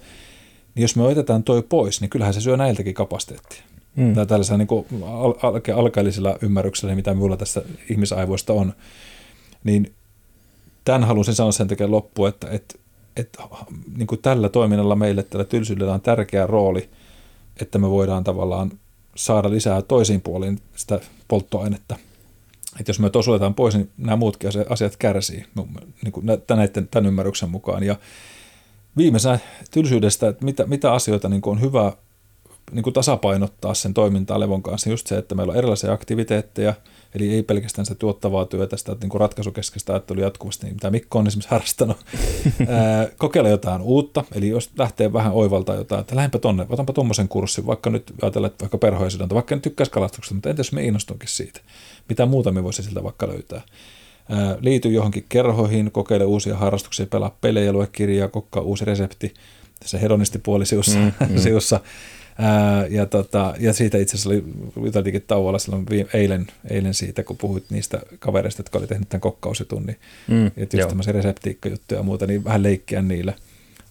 niin 0.76 0.82
jos 0.82 0.96
me 0.96 1.04
otetaan 1.04 1.44
toi 1.44 1.64
pois, 1.70 2.02
niin 2.02 2.10
kyllähän 2.10 2.34
se 2.34 2.42
syö 2.42 2.58
näiltäkin 2.58 2.94
kapasiteettia. 2.94 3.64
Mm. 3.96 4.14
Tai 4.14 4.26
tällaisella 4.26 4.58
niin 4.58 4.86
al- 5.06 5.34
al- 5.44 5.62
alkeellisella 5.76 6.38
ymmärryksellä, 6.42 6.96
mitä 6.96 7.14
minulla 7.14 7.38
tässä 7.38 7.62
ihmisaivoista 7.90 8.54
on, 8.54 8.74
niin 9.64 9.94
tämän 10.86 11.04
halusin 11.04 11.36
sanoa 11.36 11.52
sen 11.52 11.68
takia 11.68 11.92
loppuun, 11.92 12.30
että, 12.30 12.48
että 12.50 12.76
että 13.18 13.44
niin 13.98 14.08
kuin 14.08 14.22
tällä 14.22 14.50
toiminnalla 14.50 14.96
meille, 14.96 15.24
tällä 15.24 15.46
tylsyydellä 15.46 15.94
on 15.94 16.02
tärkeä 16.02 16.48
rooli, 16.48 16.90
että 17.62 17.80
me 17.80 17.90
voidaan 17.90 18.24
tavallaan 18.24 18.72
saada 19.16 19.50
lisää 19.50 19.82
toisiin 19.82 20.22
puoliin 20.22 20.60
sitä 20.76 21.00
polttoainetta. 21.28 21.96
Että 22.80 22.90
jos 22.90 23.00
me 23.00 23.10
tosuletaan 23.10 23.56
pois, 23.56 23.76
niin 23.76 23.90
nämä 23.98 24.16
muutkin 24.16 24.50
asiat 24.70 24.98
kärsii 24.98 25.46
niin 26.04 26.12
kuin 26.12 26.26
näiden, 26.26 26.88
tämän 26.88 27.06
ymmärryksen 27.08 27.50
mukaan. 27.50 27.84
Ja 27.84 27.96
viimeisenä 28.98 29.40
tylsyydestä, 29.72 30.28
että 30.28 30.46
mitä, 30.46 30.66
mitä 30.66 30.94
asioita 30.94 31.30
niin 31.30 31.42
on 31.46 31.62
hyvä 31.62 31.94
niin 32.72 32.84
kuin 32.84 32.94
tasapainottaa 32.94 33.74
sen 33.74 33.94
toimintaa 33.94 34.40
levon 34.40 34.64
kanssa, 34.64 34.90
just 34.90 35.08
se, 35.08 35.18
että 35.18 35.36
meillä 35.36 35.52
on 35.52 35.58
erilaisia 35.58 35.94
aktiviteetteja– 35.94 36.74
Eli 37.16 37.34
ei 37.34 37.44
pelkästään 37.44 37.86
se 37.86 37.96
tuottavaa 37.96 38.46
työtä, 38.46 38.78
sitä 38.78 38.96
niin 39.02 39.20
ratkaisukeskeistä 39.20 39.94
ajattelua 39.94 40.24
jatkuvasti, 40.24 40.66
mitä 40.66 40.92
Mikko 40.92 41.20
on 41.20 41.28
esimerkiksi 41.28 41.50
harrastanut. 41.50 41.98
Kokeilla 43.18 43.50
jotain 43.50 43.82
uutta, 43.82 44.24
eli 44.36 44.48
jos 44.48 44.70
lähtee 44.78 45.14
vähän 45.14 45.34
oivaltaa 45.34 45.76
jotain, 45.76 46.02
että 46.02 46.16
lähdenpä 46.16 46.40
tonne, 46.40 46.66
otanpa 46.70 46.94
tuommoisen 46.94 47.28
kurssin, 47.28 47.66
vaikka 47.66 47.90
nyt 47.90 48.14
ajatellaan, 48.22 48.52
että 48.52 48.64
vaikka 48.64 48.78
perhoisidonta, 48.78 49.36
vaikka 49.36 49.56
nyt 49.56 49.62
tykkäisi 49.62 49.92
kalastuksesta, 49.92 50.36
mutta 50.36 50.50
entäs 50.50 50.72
me 50.72 50.84
innostunkin 50.84 51.30
siitä? 51.30 51.60
Mitä 52.10 52.26
muuta 52.26 52.52
me 52.52 52.64
voisi 52.64 52.84
siltä 52.84 53.04
vaikka 53.04 53.28
löytää? 53.28 53.62
liity 54.62 54.92
johonkin 54.92 55.26
kerhoihin, 55.30 55.92
kokeile 55.92 56.26
uusia 56.26 56.58
harrastuksia, 56.58 57.06
pelaa 57.06 57.38
pelejä, 57.42 57.74
lue 57.74 57.88
kirjaa, 57.92 58.28
kokkaa 58.28 58.64
uusi 58.64 58.86
resepti, 58.86 59.34
tässä 59.80 59.98
hedonistipuoli 59.98 60.66
siussa, 60.66 61.00
mm, 61.00 61.12
mm. 61.30 61.38
siussa 61.38 61.80
Ää, 62.38 62.88
ja, 62.88 63.06
tota, 63.06 63.54
ja 63.60 63.74
siitä 63.74 63.98
itse 63.98 64.16
asiassa 64.16 64.30
oli 64.30 64.44
juteltiinkin 64.86 65.24
tauolla 65.28 65.60
silloin 65.60 65.86
viime, 65.90 66.10
eilen, 66.14 66.48
eilen 66.70 66.94
siitä, 66.94 67.24
kun 67.24 67.38
puhuit 67.38 67.64
niistä 67.70 68.02
kavereista, 68.20 68.60
jotka 68.60 68.78
oli 68.78 68.88
tehnyt 68.88 69.10
tämän 69.10 69.22
kokkausjutun, 69.22 69.88
mm, 70.28 70.52
että 70.58 70.78
just 70.78 70.88
tämmöisiä 70.88 71.14
reseptiikkajuttuja 71.14 72.00
ja 72.00 72.04
muuta, 72.04 72.28
niin 72.28 72.44
vähän 72.44 72.64
leikkiä 72.64 73.02
niillä. 73.02 73.34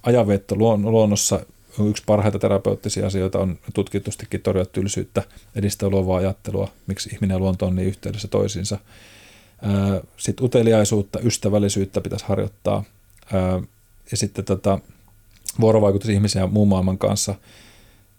Ajanveetto 0.03 0.57
luon, 0.57 0.91
luonnossa 0.91 1.41
yksi 1.89 2.03
parhaita 2.07 2.39
terapeuttisia 2.39 3.07
asioita 3.07 3.39
on 3.39 3.59
tutkitustikin 3.75 4.41
torjua 4.41 4.65
tylsyyttä, 4.65 5.23
edistää 5.57 5.89
luovaa 5.89 6.19
ajattelua, 6.19 6.71
miksi 6.87 7.11
ihminen 7.13 7.35
ja 7.35 7.39
luonto 7.39 7.67
on 7.67 7.77
niin 7.77 7.89
yhteydessä 7.89 8.29
toisiinsa. 8.29 8.79
Sitten 10.17 10.45
uteliaisuutta, 10.45 11.21
ystävällisyyttä 11.21 12.01
pitäisi 12.01 12.25
harjoittaa 12.29 12.85
ja 14.11 14.17
sitten 14.17 14.45
tota, 14.45 14.79
vuorovaikutus 15.61 16.09
ihmisen 16.09 16.41
ja 16.41 16.47
muun 16.47 16.69
maailman 16.69 16.99
kanssa– 16.99 17.35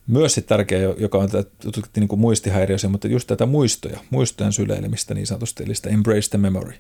myös 0.08 0.34
sitten 0.34 0.58
tärkeä, 0.58 0.80
joka 0.98 1.18
on 1.18 1.30
tutkittiin 1.64 2.02
niin 2.02 2.08
kuin 2.08 2.20
muistihäiriöisiä, 2.20 2.90
mutta 2.90 3.08
just 3.08 3.28
tätä 3.28 3.46
muistoja, 3.46 4.00
muistojen 4.10 4.54
syleilemistä 4.54 5.14
niin 5.14 5.28
sanotusti, 5.28 5.64
eli 5.64 5.76
sitä 5.76 5.90
embrace 5.90 6.30
the 6.30 6.38
memory. 6.38 6.74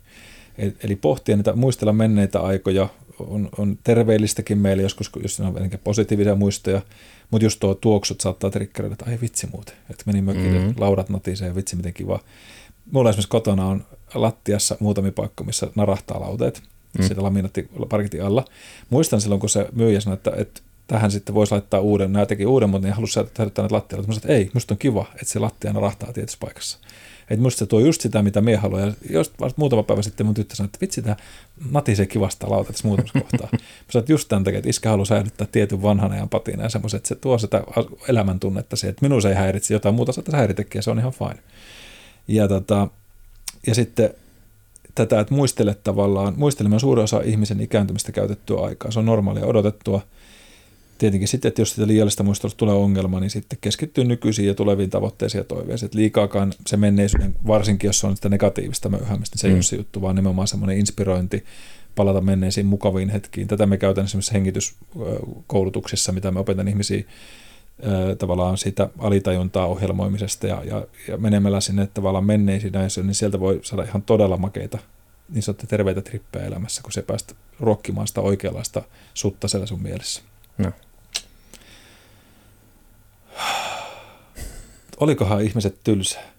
Eli 0.83 0.95
pohtia 0.95 1.35
niitä, 1.35 1.53
muistella 1.53 1.93
menneitä 1.93 2.39
aikoja, 2.39 2.89
on, 3.19 3.49
on 3.57 3.77
terveellistäkin 3.83 4.57
meille 4.57 4.83
joskus, 4.83 5.11
jos 5.23 5.39
on 5.39 5.69
positiivisia 5.83 6.35
muistoja, 6.35 6.81
mutta 7.31 7.45
just 7.45 7.59
tuo 7.59 7.75
tuoksut 7.75 8.21
saattaa 8.21 8.49
triggeröidä, 8.49 8.93
että 8.93 9.05
ai 9.05 9.17
vitsi 9.21 9.47
muuten, 9.51 9.75
että 9.89 10.03
meni 10.05 10.21
mökille, 10.21 10.59
mm-hmm. 10.59 10.73
laudat 10.77 11.09
natisee 11.09 11.47
ja 11.47 11.55
vitsi 11.55 11.75
miten 11.75 11.93
kiva. 11.93 12.19
Mulla 12.91 13.09
esimerkiksi 13.09 13.29
kotona 13.29 13.65
on 13.65 13.85
lattiassa 14.13 14.77
muutamia 14.79 15.11
paikkoja, 15.11 15.45
missä 15.45 15.67
narahtaa 15.75 16.19
lauteet, 16.19 16.63
mm. 16.99 17.03
sitä 17.07 17.23
laminaattiparkitin 17.23 18.23
alla. 18.23 18.45
Muistan 18.89 19.21
silloin, 19.21 19.39
kun 19.39 19.49
se 19.49 19.67
myyjä 19.71 19.99
sanoi, 19.99 20.13
että, 20.13 20.31
että 20.37 20.61
tähän 20.87 21.11
sitten 21.11 21.35
voisi 21.35 21.51
laittaa 21.51 21.79
uuden, 21.79 22.13
nämä 22.13 22.25
teki 22.25 22.45
uuden, 22.45 22.69
mutta 22.69 22.87
ne 22.87 22.93
halusi 22.93 23.13
säilyttää 23.13 23.45
näitä 23.45 23.75
lattialle. 23.75 24.07
Mä 24.07 24.13
sanoin, 24.13 24.23
että 24.23 24.33
ei, 24.33 24.49
musta 24.53 24.73
on 24.73 24.77
kiva, 24.77 25.05
että 25.11 25.25
se 25.25 25.39
lattia 25.39 25.69
aina 25.69 25.79
rahtaa 25.79 26.13
tietyssä 26.13 26.37
paikassa. 26.41 26.79
Että 27.29 27.41
musta 27.43 27.59
se 27.59 27.65
tuo 27.65 27.79
just 27.79 28.01
sitä, 28.01 28.21
mitä 28.21 28.41
mie 28.41 28.55
haluan. 28.55 28.95
Ja 29.09 29.19
vasta 29.39 29.53
muutama 29.55 29.83
päivä 29.83 30.01
sitten 30.01 30.25
mun 30.25 30.35
tyttö 30.35 30.55
sanoi, 30.55 30.65
että 30.65 30.77
vitsi, 30.81 31.01
tämä 31.01 31.15
natisee 31.71 32.05
kivasta 32.05 32.49
lauta 32.49 32.71
tässä 32.71 32.87
muutamassa 32.87 33.19
kohtaa. 33.19 33.49
Mä 33.51 33.59
sanoin, 33.91 34.05
just 34.09 34.27
tämän 34.29 34.43
takia, 34.43 34.57
että 34.57 34.69
iskä 34.69 34.89
haluaa 34.89 35.05
säilyttää 35.05 35.47
tietyn 35.51 35.81
vanhan 35.81 36.11
ajan 36.11 36.29
patina 36.29 36.63
ja 36.63 36.69
semmoisen, 36.69 36.97
että 36.97 37.07
se 37.07 37.15
tuo 37.15 37.37
sitä 37.37 37.63
elämäntunnetta 38.07 38.75
siihen, 38.75 38.89
että 38.89 39.05
minun 39.05 39.21
se 39.21 39.29
ei 39.29 39.35
häiritse, 39.35 39.73
jotain 39.73 39.95
muuta 39.95 40.11
saattaa 40.11 40.37
häiritäkin 40.37 40.79
ja 40.79 40.83
se 40.83 40.91
on 40.91 40.99
ihan 40.99 41.11
fine. 41.11 41.43
Ja 42.27 42.47
tota, 42.47 42.87
ja 43.67 43.75
sitten 43.75 44.13
tätä, 44.95 45.19
että 45.19 45.33
muistele 45.33 45.75
tavallaan, 45.83 46.33
muistelemme 46.37 46.79
suurin 46.79 47.03
osa 47.03 47.21
ihmisen 47.21 47.61
ikääntymistä 47.61 48.11
käytettyä 48.11 48.59
aikaa. 48.59 48.91
Se 48.91 48.99
on 48.99 49.05
normaalia 49.05 49.45
odotettua. 49.45 50.01
Tietenkin 51.03 51.27
sitten, 51.27 51.49
että 51.49 51.61
jos 51.61 51.69
sitä 51.69 51.87
liiallista 51.87 52.23
muistelusta 52.23 52.57
tulee 52.57 52.75
ongelma, 52.75 53.19
niin 53.19 53.29
sitten 53.29 53.57
keskittyy 53.61 54.03
nykyisiin 54.03 54.47
ja 54.47 54.53
tuleviin 54.53 54.89
tavoitteisiin 54.89 55.39
ja 55.39 55.43
toiveisiin. 55.43 55.87
Että 55.87 55.97
liikaakaan 55.97 56.53
se 56.67 56.77
menneisyyden, 56.77 57.35
varsinkin 57.47 57.87
jos 57.87 58.03
on 58.03 58.15
sitä 58.15 58.29
negatiivista 58.29 58.89
möyhäämistä, 58.89 59.33
niin 59.33 59.39
se 59.41 59.47
mm. 59.47 59.51
ei 59.51 59.55
ole 59.55 59.63
se 59.63 59.75
juttu, 59.75 60.01
vaan 60.01 60.15
nimenomaan 60.15 60.47
semmoinen 60.47 60.77
inspirointi, 60.77 61.43
palata 61.95 62.21
menneisiin 62.21 62.65
mukaviin 62.65 63.09
hetkiin. 63.09 63.47
Tätä 63.47 63.65
me 63.65 63.77
käytän 63.77 64.05
esimerkiksi 64.05 64.33
hengityskoulutuksissa, 64.33 66.11
mitä 66.11 66.31
me 66.31 66.39
opetan 66.39 66.67
ihmisiä 66.67 67.03
tavallaan 68.19 68.57
siitä 68.57 68.89
alitajuntaa 68.97 69.67
ohjelmoimisesta 69.67 70.47
ja, 70.47 70.63
ja, 70.65 70.87
ja 71.07 71.17
menemällä 71.17 71.61
sinne 71.61 71.87
tavallaan 71.93 72.25
menneisiin 72.25 72.73
näissä, 72.73 73.03
niin 73.03 73.15
sieltä 73.15 73.39
voi 73.39 73.59
saada 73.63 73.83
ihan 73.83 74.01
todella 74.01 74.37
makeita 74.37 74.77
niin 75.29 75.43
sanotte 75.43 75.67
terveitä 75.67 76.01
trippejä 76.01 76.45
elämässä, 76.45 76.81
kun 76.81 76.91
se 76.91 77.01
päästä 77.01 77.33
ruokkimaan 77.59 78.07
sitä 78.07 78.21
oikeanlaista 78.21 78.81
sutta 79.13 79.47
siellä 79.47 79.67
sun 79.67 79.81
mielessä. 79.81 80.21
No. 80.57 80.71
Olikohan 84.99 85.41
ihmiset 85.41 85.75
tylsää? 85.83 86.33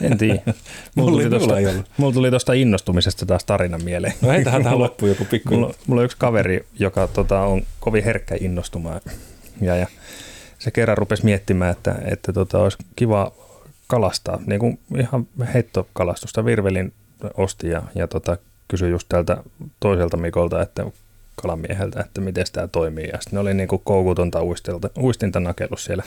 En 0.00 0.18
tiedä. 0.18 0.42
Mulla, 0.94 1.10
tuli 1.10 1.30
tosta, 1.30 1.54
mulla 1.96 2.12
tuli 2.12 2.30
tuosta 2.30 2.52
innostumisesta 2.52 3.26
taas 3.26 3.44
tarina 3.44 3.78
mieleen. 3.78 4.14
No 4.20 4.28
heitähän 4.28 4.62
tähän 4.62 4.78
loppuun 4.78 5.10
joku 5.10 5.24
pikku. 5.24 5.54
Mulla, 5.54 5.74
mulla 5.86 6.00
on 6.00 6.04
yksi 6.04 6.16
kaveri, 6.16 6.66
joka 6.78 7.08
tota, 7.08 7.40
on 7.40 7.62
kovin 7.80 8.04
herkkä 8.04 8.36
innostumaan. 8.40 9.00
Ja, 9.60 9.76
ja 9.76 9.86
se 10.58 10.70
kerran 10.70 10.98
rupesi 10.98 11.24
miettimään, 11.24 11.72
että, 11.72 11.94
että 12.04 12.32
tota, 12.32 12.58
olisi 12.58 12.78
kiva 12.96 13.32
kalastaa, 13.86 14.38
niin 14.46 14.60
kuin 14.60 14.78
ihan 14.98 15.26
heittokalastusta. 15.54 16.44
Virvelin 16.44 16.92
osti 17.36 17.68
ja, 17.68 17.82
ja 17.94 18.08
tota, 18.08 18.36
kysyi 18.68 18.90
just 18.90 19.08
tältä 19.08 19.42
toiselta 19.80 20.16
Mikolta, 20.16 20.62
että 20.62 20.86
kalamieheltä, 21.42 22.00
että 22.00 22.20
miten 22.20 22.44
tämä 22.52 22.68
toimii. 22.68 23.08
Ja 23.12 23.18
sitten 23.20 23.38
oli 23.38 23.54
niin 23.54 23.68
kuin 23.68 23.82
koukutonta 23.84 24.38
uistinta 24.98 25.40
nakellut 25.40 25.80
siellä 25.80 26.02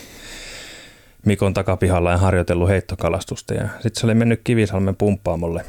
Mikon 1.25 1.53
takapihalla 1.53 2.11
ja 2.11 2.17
harjoitellut 2.17 2.69
heittokalastusta. 2.69 3.53
Ja 3.53 3.67
sitten 3.73 4.01
se 4.01 4.05
oli 4.05 4.13
mennyt 4.13 4.41
Kivisalmen 4.43 4.95
pumppaamolle 4.95 5.65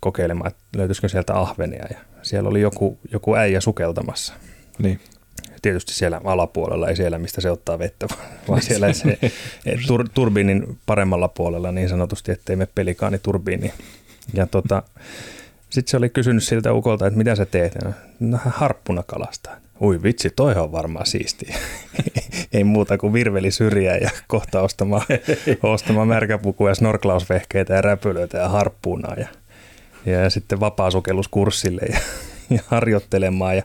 kokeilemaan, 0.00 0.50
että 0.50 0.62
löytyisikö 0.76 1.08
sieltä 1.08 1.34
ahvenia. 1.34 1.86
Ja 1.90 1.98
siellä 2.22 2.48
oli 2.48 2.60
joku, 2.60 2.98
joku 3.12 3.34
äijä 3.34 3.60
sukeltamassa. 3.60 4.34
Niin. 4.78 5.00
Tietysti 5.62 5.94
siellä 5.94 6.20
alapuolella, 6.24 6.88
ei 6.88 6.96
siellä, 6.96 7.18
mistä 7.18 7.40
se 7.40 7.50
ottaa 7.50 7.78
vettä, 7.78 8.06
vaan 8.48 8.62
siellä 8.62 8.92
se 8.92 9.18
tur, 9.86 10.08
turbiinin 10.14 10.78
paremmalla 10.86 11.28
puolella 11.28 11.72
niin 11.72 11.88
sanotusti, 11.88 12.32
ettei 12.32 12.56
me 12.56 12.68
pelikaani 12.74 13.18
turbiini. 13.18 13.72
Ja 14.34 14.46
tota, 14.46 14.82
sitten 15.70 15.90
se 15.90 15.96
oli 15.96 16.08
kysynyt 16.08 16.44
siltä 16.44 16.72
ukolta, 16.72 17.06
että 17.06 17.18
mitä 17.18 17.34
sä 17.34 17.46
teet. 17.46 17.78
No, 18.20 18.38
harppuna 18.44 19.02
kalastaa. 19.06 19.56
Ui 19.80 20.02
vitsi, 20.02 20.30
toi 20.36 20.54
on 20.54 20.72
varmaan 20.72 21.06
siistiä. 21.06 21.56
Ei 22.52 22.64
muuta 22.64 22.98
kuin 22.98 23.12
virveli 23.12 23.50
syrjää 23.50 23.96
ja 23.96 24.10
kohta 24.26 24.60
ostamaan, 24.60 25.06
ostamaan 25.62 26.08
märkäpukuja, 26.08 26.74
snorklausvehkeitä 26.74 27.74
ja 27.74 27.82
räpylöitä 27.82 28.38
ja 28.38 28.48
harppuunaa. 28.48 29.14
Ja, 29.14 29.28
ja 30.12 30.30
sitten 30.30 30.60
vapaasukelluskurssille 30.60 31.82
ja, 31.92 31.98
ja 32.50 32.60
harjoittelemaan. 32.66 33.56
Ja 33.56 33.62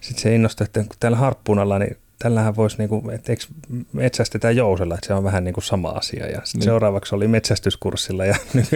sitten 0.00 0.22
se 0.22 0.34
innostui, 0.34 0.64
että 0.64 0.80
kun 0.80 0.96
täällä 1.00 1.18
harppuunalla, 1.18 1.78
niin 1.78 1.96
tällähän 2.18 2.56
voisi, 2.56 2.78
niinku, 2.78 3.10
että 3.10 3.32
eikö 3.32 3.44
metsästetään 3.92 4.56
jousella, 4.56 4.94
että 4.94 5.06
se 5.06 5.14
on 5.14 5.24
vähän 5.24 5.44
niin 5.44 5.54
kuin 5.54 5.64
sama 5.64 5.88
asia. 5.88 6.26
Ja 6.26 6.42
niin. 6.54 6.62
seuraavaksi 6.62 7.14
oli 7.14 7.28
metsästyskurssilla 7.28 8.24
ja 8.24 8.36
nyt, 8.54 8.68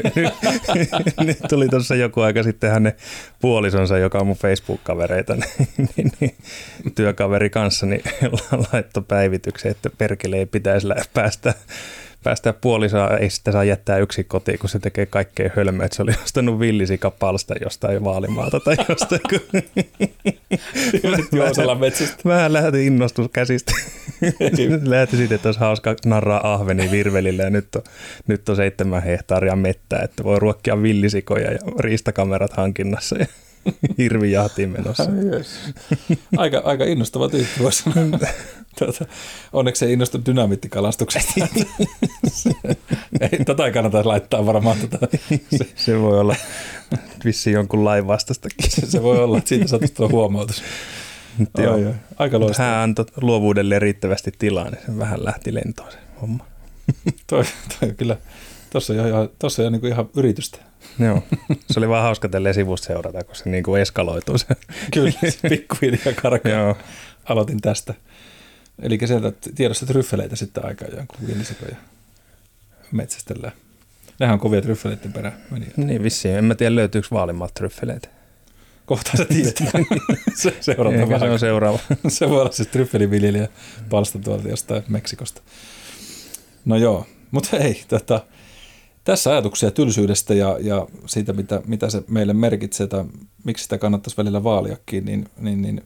nyt 1.21 1.39
tuli 1.49 1.69
tuossa 1.69 1.95
joku 1.95 2.21
aika 2.21 2.43
sitten 2.43 2.71
hänen 2.71 2.93
puolisonsa, 3.41 3.99
joka 3.99 4.19
on 4.19 4.27
mun 4.27 4.37
Facebook-kavereita, 4.37 5.35
niin, 5.37 5.69
niin, 5.97 6.13
niin, 6.21 6.35
työkaveri 6.95 7.51
kanssa, 7.51 7.87
niin 7.87 8.03
laittoi 8.73 9.03
päivityksen, 9.09 9.71
että 9.71 9.91
perkele 9.99 10.37
ei 10.37 10.47
pitäisi 10.47 10.89
päästä 11.15 11.55
päästä 12.23 12.53
puolisoa, 12.53 13.17
ei 13.17 13.31
sitä 13.31 13.53
saa 13.53 13.65
jättää 13.65 13.99
yksi 13.99 14.25
kotiin, 14.25 14.59
kun 14.59 14.69
se 14.69 14.79
tekee 14.79 15.07
kaikkea 15.07 15.51
hölmöä. 15.57 15.87
Että 15.87 15.97
se 15.97 16.03
oli 16.03 16.11
ostanut 16.25 16.61
villisikapalsta 16.61 17.55
jostain 17.61 18.05
vaalimaalta 18.05 18.61
tai 18.61 18.77
jostain. 18.89 19.21
Jousella 21.33 21.75
metsästä. 21.75 22.23
Vähän 22.25 22.53
lähti 22.53 22.87
innostus 22.87 23.29
käsistä. 23.33 23.73
lähti 24.83 25.17
siitä, 25.17 25.35
että 25.35 25.49
olisi 25.49 25.61
hauska 25.61 25.97
narraa 26.07 26.53
ahveni 26.53 26.91
virvelillä 26.91 27.43
ja 27.43 27.51
nyt 27.51 27.75
on, 27.77 27.83
nyt 28.27 28.49
on 28.49 28.57
seitsemän 28.57 29.03
hehtaaria 29.03 29.57
mettää, 29.57 30.03
että 30.03 30.25
voi 30.25 30.39
ruokkia 30.39 30.83
villisikoja 30.83 31.53
ja 31.53 31.59
riistakamerat 31.79 32.53
hankinnassa. 32.53 33.17
Ja 33.19 33.27
hirvijahtiin 33.99 34.69
menossa. 34.69 35.07
Aika, 36.37 36.63
aika 36.65 36.85
innostava 36.85 37.29
tyyppi 37.29 37.63
voisi 37.63 37.83
sanoa. 37.83 38.19
Tuota, 38.79 39.05
onneksi 39.53 39.85
ei 39.85 39.93
innostu 39.93 40.21
dynamittikalastuksesta. 40.27 41.33
ei, 43.21 43.45
tota 43.47 43.67
ei 43.67 43.73
kannata 43.73 44.03
laittaa 44.05 44.47
varmaan. 44.47 44.79
Tota. 44.79 44.99
Se, 45.57 45.67
se 45.77 46.01
voi 46.01 46.21
olla 46.21 46.37
vissi 47.25 47.53
jonkun 47.53 47.85
lain 47.85 48.07
vastastakin. 48.07 48.71
se, 48.71 48.87
se 48.87 49.03
voi 49.03 49.19
olla, 49.19 49.39
että 49.39 49.49
siitä 49.49 49.69
saataisiin 49.69 49.97
tulla 49.97 50.11
huomautus. 50.11 50.63
Joo, 51.59 51.77
joo. 51.77 51.95
Aika 52.19 52.41
loistava. 52.41 52.69
Hän 52.69 52.79
antoi 52.79 53.07
luovuudelle 53.21 53.79
riittävästi 53.79 54.33
tilaa, 54.39 54.71
niin 54.71 54.83
se 54.87 54.99
vähän 54.99 55.25
lähti 55.25 55.55
lentoon 55.55 55.93
se 55.93 55.99
homma. 56.21 56.47
toi, 57.27 57.45
toi 57.81 57.93
kyllä, 57.93 58.17
tuossa 58.71 58.93
on 58.93 59.09
jo, 59.09 59.33
tossa 59.39 59.63
on 59.63 59.65
jo 59.65 59.71
niin 59.71 59.87
ihan 59.87 60.09
yritystä. 60.17 60.59
Joo, 60.99 61.23
se 61.71 61.81
oli 61.81 61.89
vaan 61.89 62.03
hauska 62.03 62.29
tälleen 62.29 62.55
sivusta 62.55 62.87
seurata, 62.87 63.25
kun 63.25 63.37
se 63.37 63.51
niin 63.51 63.65
kuin 63.65 63.83
eskaloituu 63.83 64.39
se. 64.39 64.47
Kyllä, 64.93 65.13
pikkuhiljaa 65.49 66.15
karkaa. 66.23 66.53
Joo. 66.53 66.77
Aloitin 67.25 67.61
tästä. 67.61 67.95
Eli 68.83 68.99
sieltä 69.05 69.33
tiedosta 69.55 69.87
tryffeleitä 69.87 70.37
sitten 70.37 70.67
aikaa 70.67 70.89
jonkun 70.89 71.27
villisikoja 71.27 71.77
metsästellään. 72.93 73.53
Nehän 74.19 74.35
on 74.35 74.41
kovia 74.41 74.63
tryffeleiden 74.63 75.13
perä. 75.13 75.33
Niin 75.77 76.03
vissiin. 76.03 76.37
En 76.37 76.45
mä 76.45 76.55
tiedä 76.55 76.75
löytyykö 76.75 77.09
Vaalimaalta 77.13 77.55
tryffeleitä. 77.55 78.09
Kohta 78.87 79.11
se 79.17 79.25
tietää. 79.25 79.67
se, 80.35 80.57
seuraava 80.61 81.19
se 81.19 81.31
on 81.31 81.39
seuraava. 81.39 81.79
se 82.09 82.29
voi 82.29 82.41
olla 82.41 82.53
siis 82.53 82.69
tryffeliviljelijä 82.69 83.49
palsta 83.91 84.19
tuolta 84.19 84.49
jostain 84.49 84.83
Meksikosta. 84.89 85.43
No 86.65 86.77
joo, 86.77 87.07
mutta 87.31 87.57
ei, 87.57 87.85
tota, 87.89 88.21
tässä 89.05 89.31
ajatuksia 89.31 89.71
tylsyydestä 89.71 90.35
ja, 90.35 90.59
ja 90.61 90.87
siitä, 91.07 91.33
mitä, 91.33 91.63
mitä 91.67 91.91
se 91.91 92.03
meille 92.09 92.33
merkitsee 92.33 92.87
tai 92.87 93.05
miksi 93.45 93.63
sitä 93.63 93.79
kannattaisi 93.79 94.17
välillä 94.17 94.45
vaaliakin, 94.45 95.05
niin, 95.05 95.29
niin, 95.41 95.63
niin 95.63 95.83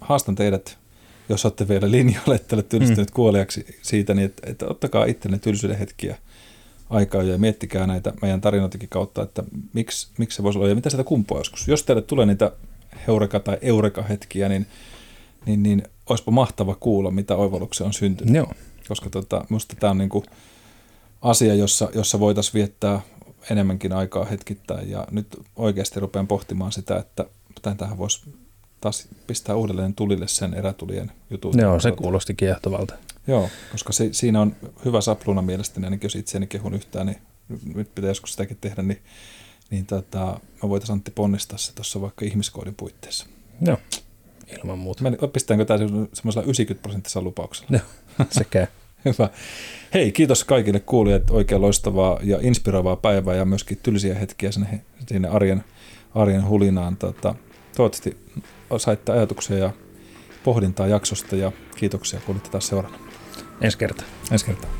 haastan 0.00 0.34
teidät 0.34 0.78
jos 1.28 1.44
olette 1.44 1.68
vielä 1.68 1.90
linjoille, 1.90 2.34
että 2.34 2.56
olette 2.56 2.78
tylsistyneet 2.78 3.10
mm. 3.10 3.14
kuoliaksi 3.14 3.78
siitä, 3.82 4.14
niin 4.14 4.24
että, 4.24 4.50
että 4.50 4.66
ottakaa 4.66 5.04
itsenne 5.04 5.38
tylsyyden 5.38 5.78
hetkiä 5.78 6.18
aikaa 6.90 7.22
ja 7.22 7.38
miettikää 7.38 7.86
näitä 7.86 8.12
meidän 8.22 8.40
tarinoitakin 8.40 8.88
kautta, 8.88 9.22
että 9.22 9.44
miksi, 9.72 10.08
miksi 10.18 10.36
se 10.36 10.42
voisi 10.42 10.58
olla 10.58 10.68
ja 10.68 10.74
mitä 10.74 10.90
sitä 10.90 11.04
kumpua 11.04 11.38
joskus. 11.38 11.68
Jos 11.68 11.82
teille 11.82 12.02
tulee 12.02 12.26
niitä 12.26 12.52
heureka- 13.06 13.40
tai 13.40 13.58
eureka-hetkiä, 13.62 14.48
niin, 14.48 14.66
niin, 15.46 15.62
niin 15.62 15.82
olisipa 16.08 16.30
mahtava 16.30 16.74
kuulla, 16.74 17.10
mitä 17.10 17.36
oivalluksia 17.36 17.86
on 17.86 17.92
syntynyt. 17.92 18.34
Joo. 18.34 18.52
Koska 18.88 19.10
tota, 19.10 19.44
minusta 19.48 19.76
tämä 19.80 19.90
on 19.90 19.98
niin 19.98 20.08
kuin 20.08 20.24
asia, 21.22 21.54
jossa, 21.54 21.88
jossa 21.94 22.20
voitaisiin 22.20 22.54
viettää 22.54 23.00
enemmänkin 23.50 23.92
aikaa 23.92 24.24
hetkittäin 24.24 24.90
ja 24.90 25.06
nyt 25.10 25.26
oikeasti 25.56 26.00
rupean 26.00 26.26
pohtimaan 26.26 26.72
sitä, 26.72 26.96
että 26.96 27.24
tähän 27.78 27.98
voisi 27.98 28.34
taas 28.80 29.08
pistää 29.26 29.56
uudelleen 29.56 29.94
tulille 29.94 30.28
sen 30.28 30.54
erätulien 30.54 31.12
jutun. 31.30 31.58
Joo, 31.58 31.80
se 31.80 31.92
kuulosti 31.92 32.34
kiehtovalta. 32.34 32.94
Joo, 33.26 33.48
koska 33.72 33.92
se, 33.92 34.08
siinä 34.12 34.40
on 34.40 34.56
hyvä 34.84 35.00
sapluna 35.00 35.42
mielestäni, 35.42 35.86
ainakin 35.86 36.06
jos 36.06 36.16
itseäni 36.16 36.46
kehun 36.46 36.74
yhtään, 36.74 37.06
niin 37.06 37.18
nyt 37.74 37.94
pitää 37.94 38.10
joskus 38.10 38.30
sitäkin 38.30 38.58
tehdä, 38.60 38.82
niin, 38.82 39.02
niin 39.70 39.86
tota, 39.86 40.40
me 40.62 40.68
voitaisiin 40.68 40.94
Antti 40.94 41.10
ponnistaa 41.10 41.58
se 41.58 41.74
tuossa 41.74 42.00
vaikka 42.00 42.24
ihmiskoodin 42.24 42.74
puitteissa. 42.74 43.26
Joo, 43.60 43.76
ilman 44.58 44.78
muuta. 44.78 45.02
Me, 45.02 45.18
pistäänkö 45.32 45.64
tämä 45.64 45.78
semmoisella 46.12 46.44
90 46.44 46.82
prosenttisella 46.82 47.24
lupauksella? 47.24 47.68
Joo, 47.70 48.26
sekä. 48.30 48.66
Hyvä. 49.04 49.30
Hei, 49.94 50.12
kiitos 50.12 50.44
kaikille 50.44 50.80
kuulijat, 50.80 51.30
oikein 51.30 51.60
loistavaa 51.60 52.18
ja 52.22 52.38
inspiroivaa 52.40 52.96
päivää 52.96 53.34
ja 53.34 53.44
myöskin 53.44 53.78
tylsiä 53.82 54.14
hetkiä 54.14 54.52
sinne, 54.52 54.80
sinne 55.08 55.28
arjen, 55.28 55.64
arjen 56.14 56.48
hulinaan. 56.48 56.96
Tota, 56.96 57.34
toivottavasti 57.76 58.16
saitte 58.76 59.12
ajatuksia 59.12 59.58
ja 59.58 59.70
pohdintaa 60.44 60.86
jaksosta 60.86 61.36
ja 61.36 61.52
kiitoksia 61.76 62.20
kun 62.26 62.34
olitte 62.34 62.50
taas 62.50 62.68
seurannut. 62.68 63.00
Ensi 63.60 63.78
kertaa. 63.78 64.06
Ensi 64.32 64.46
kertaa. 64.46 64.70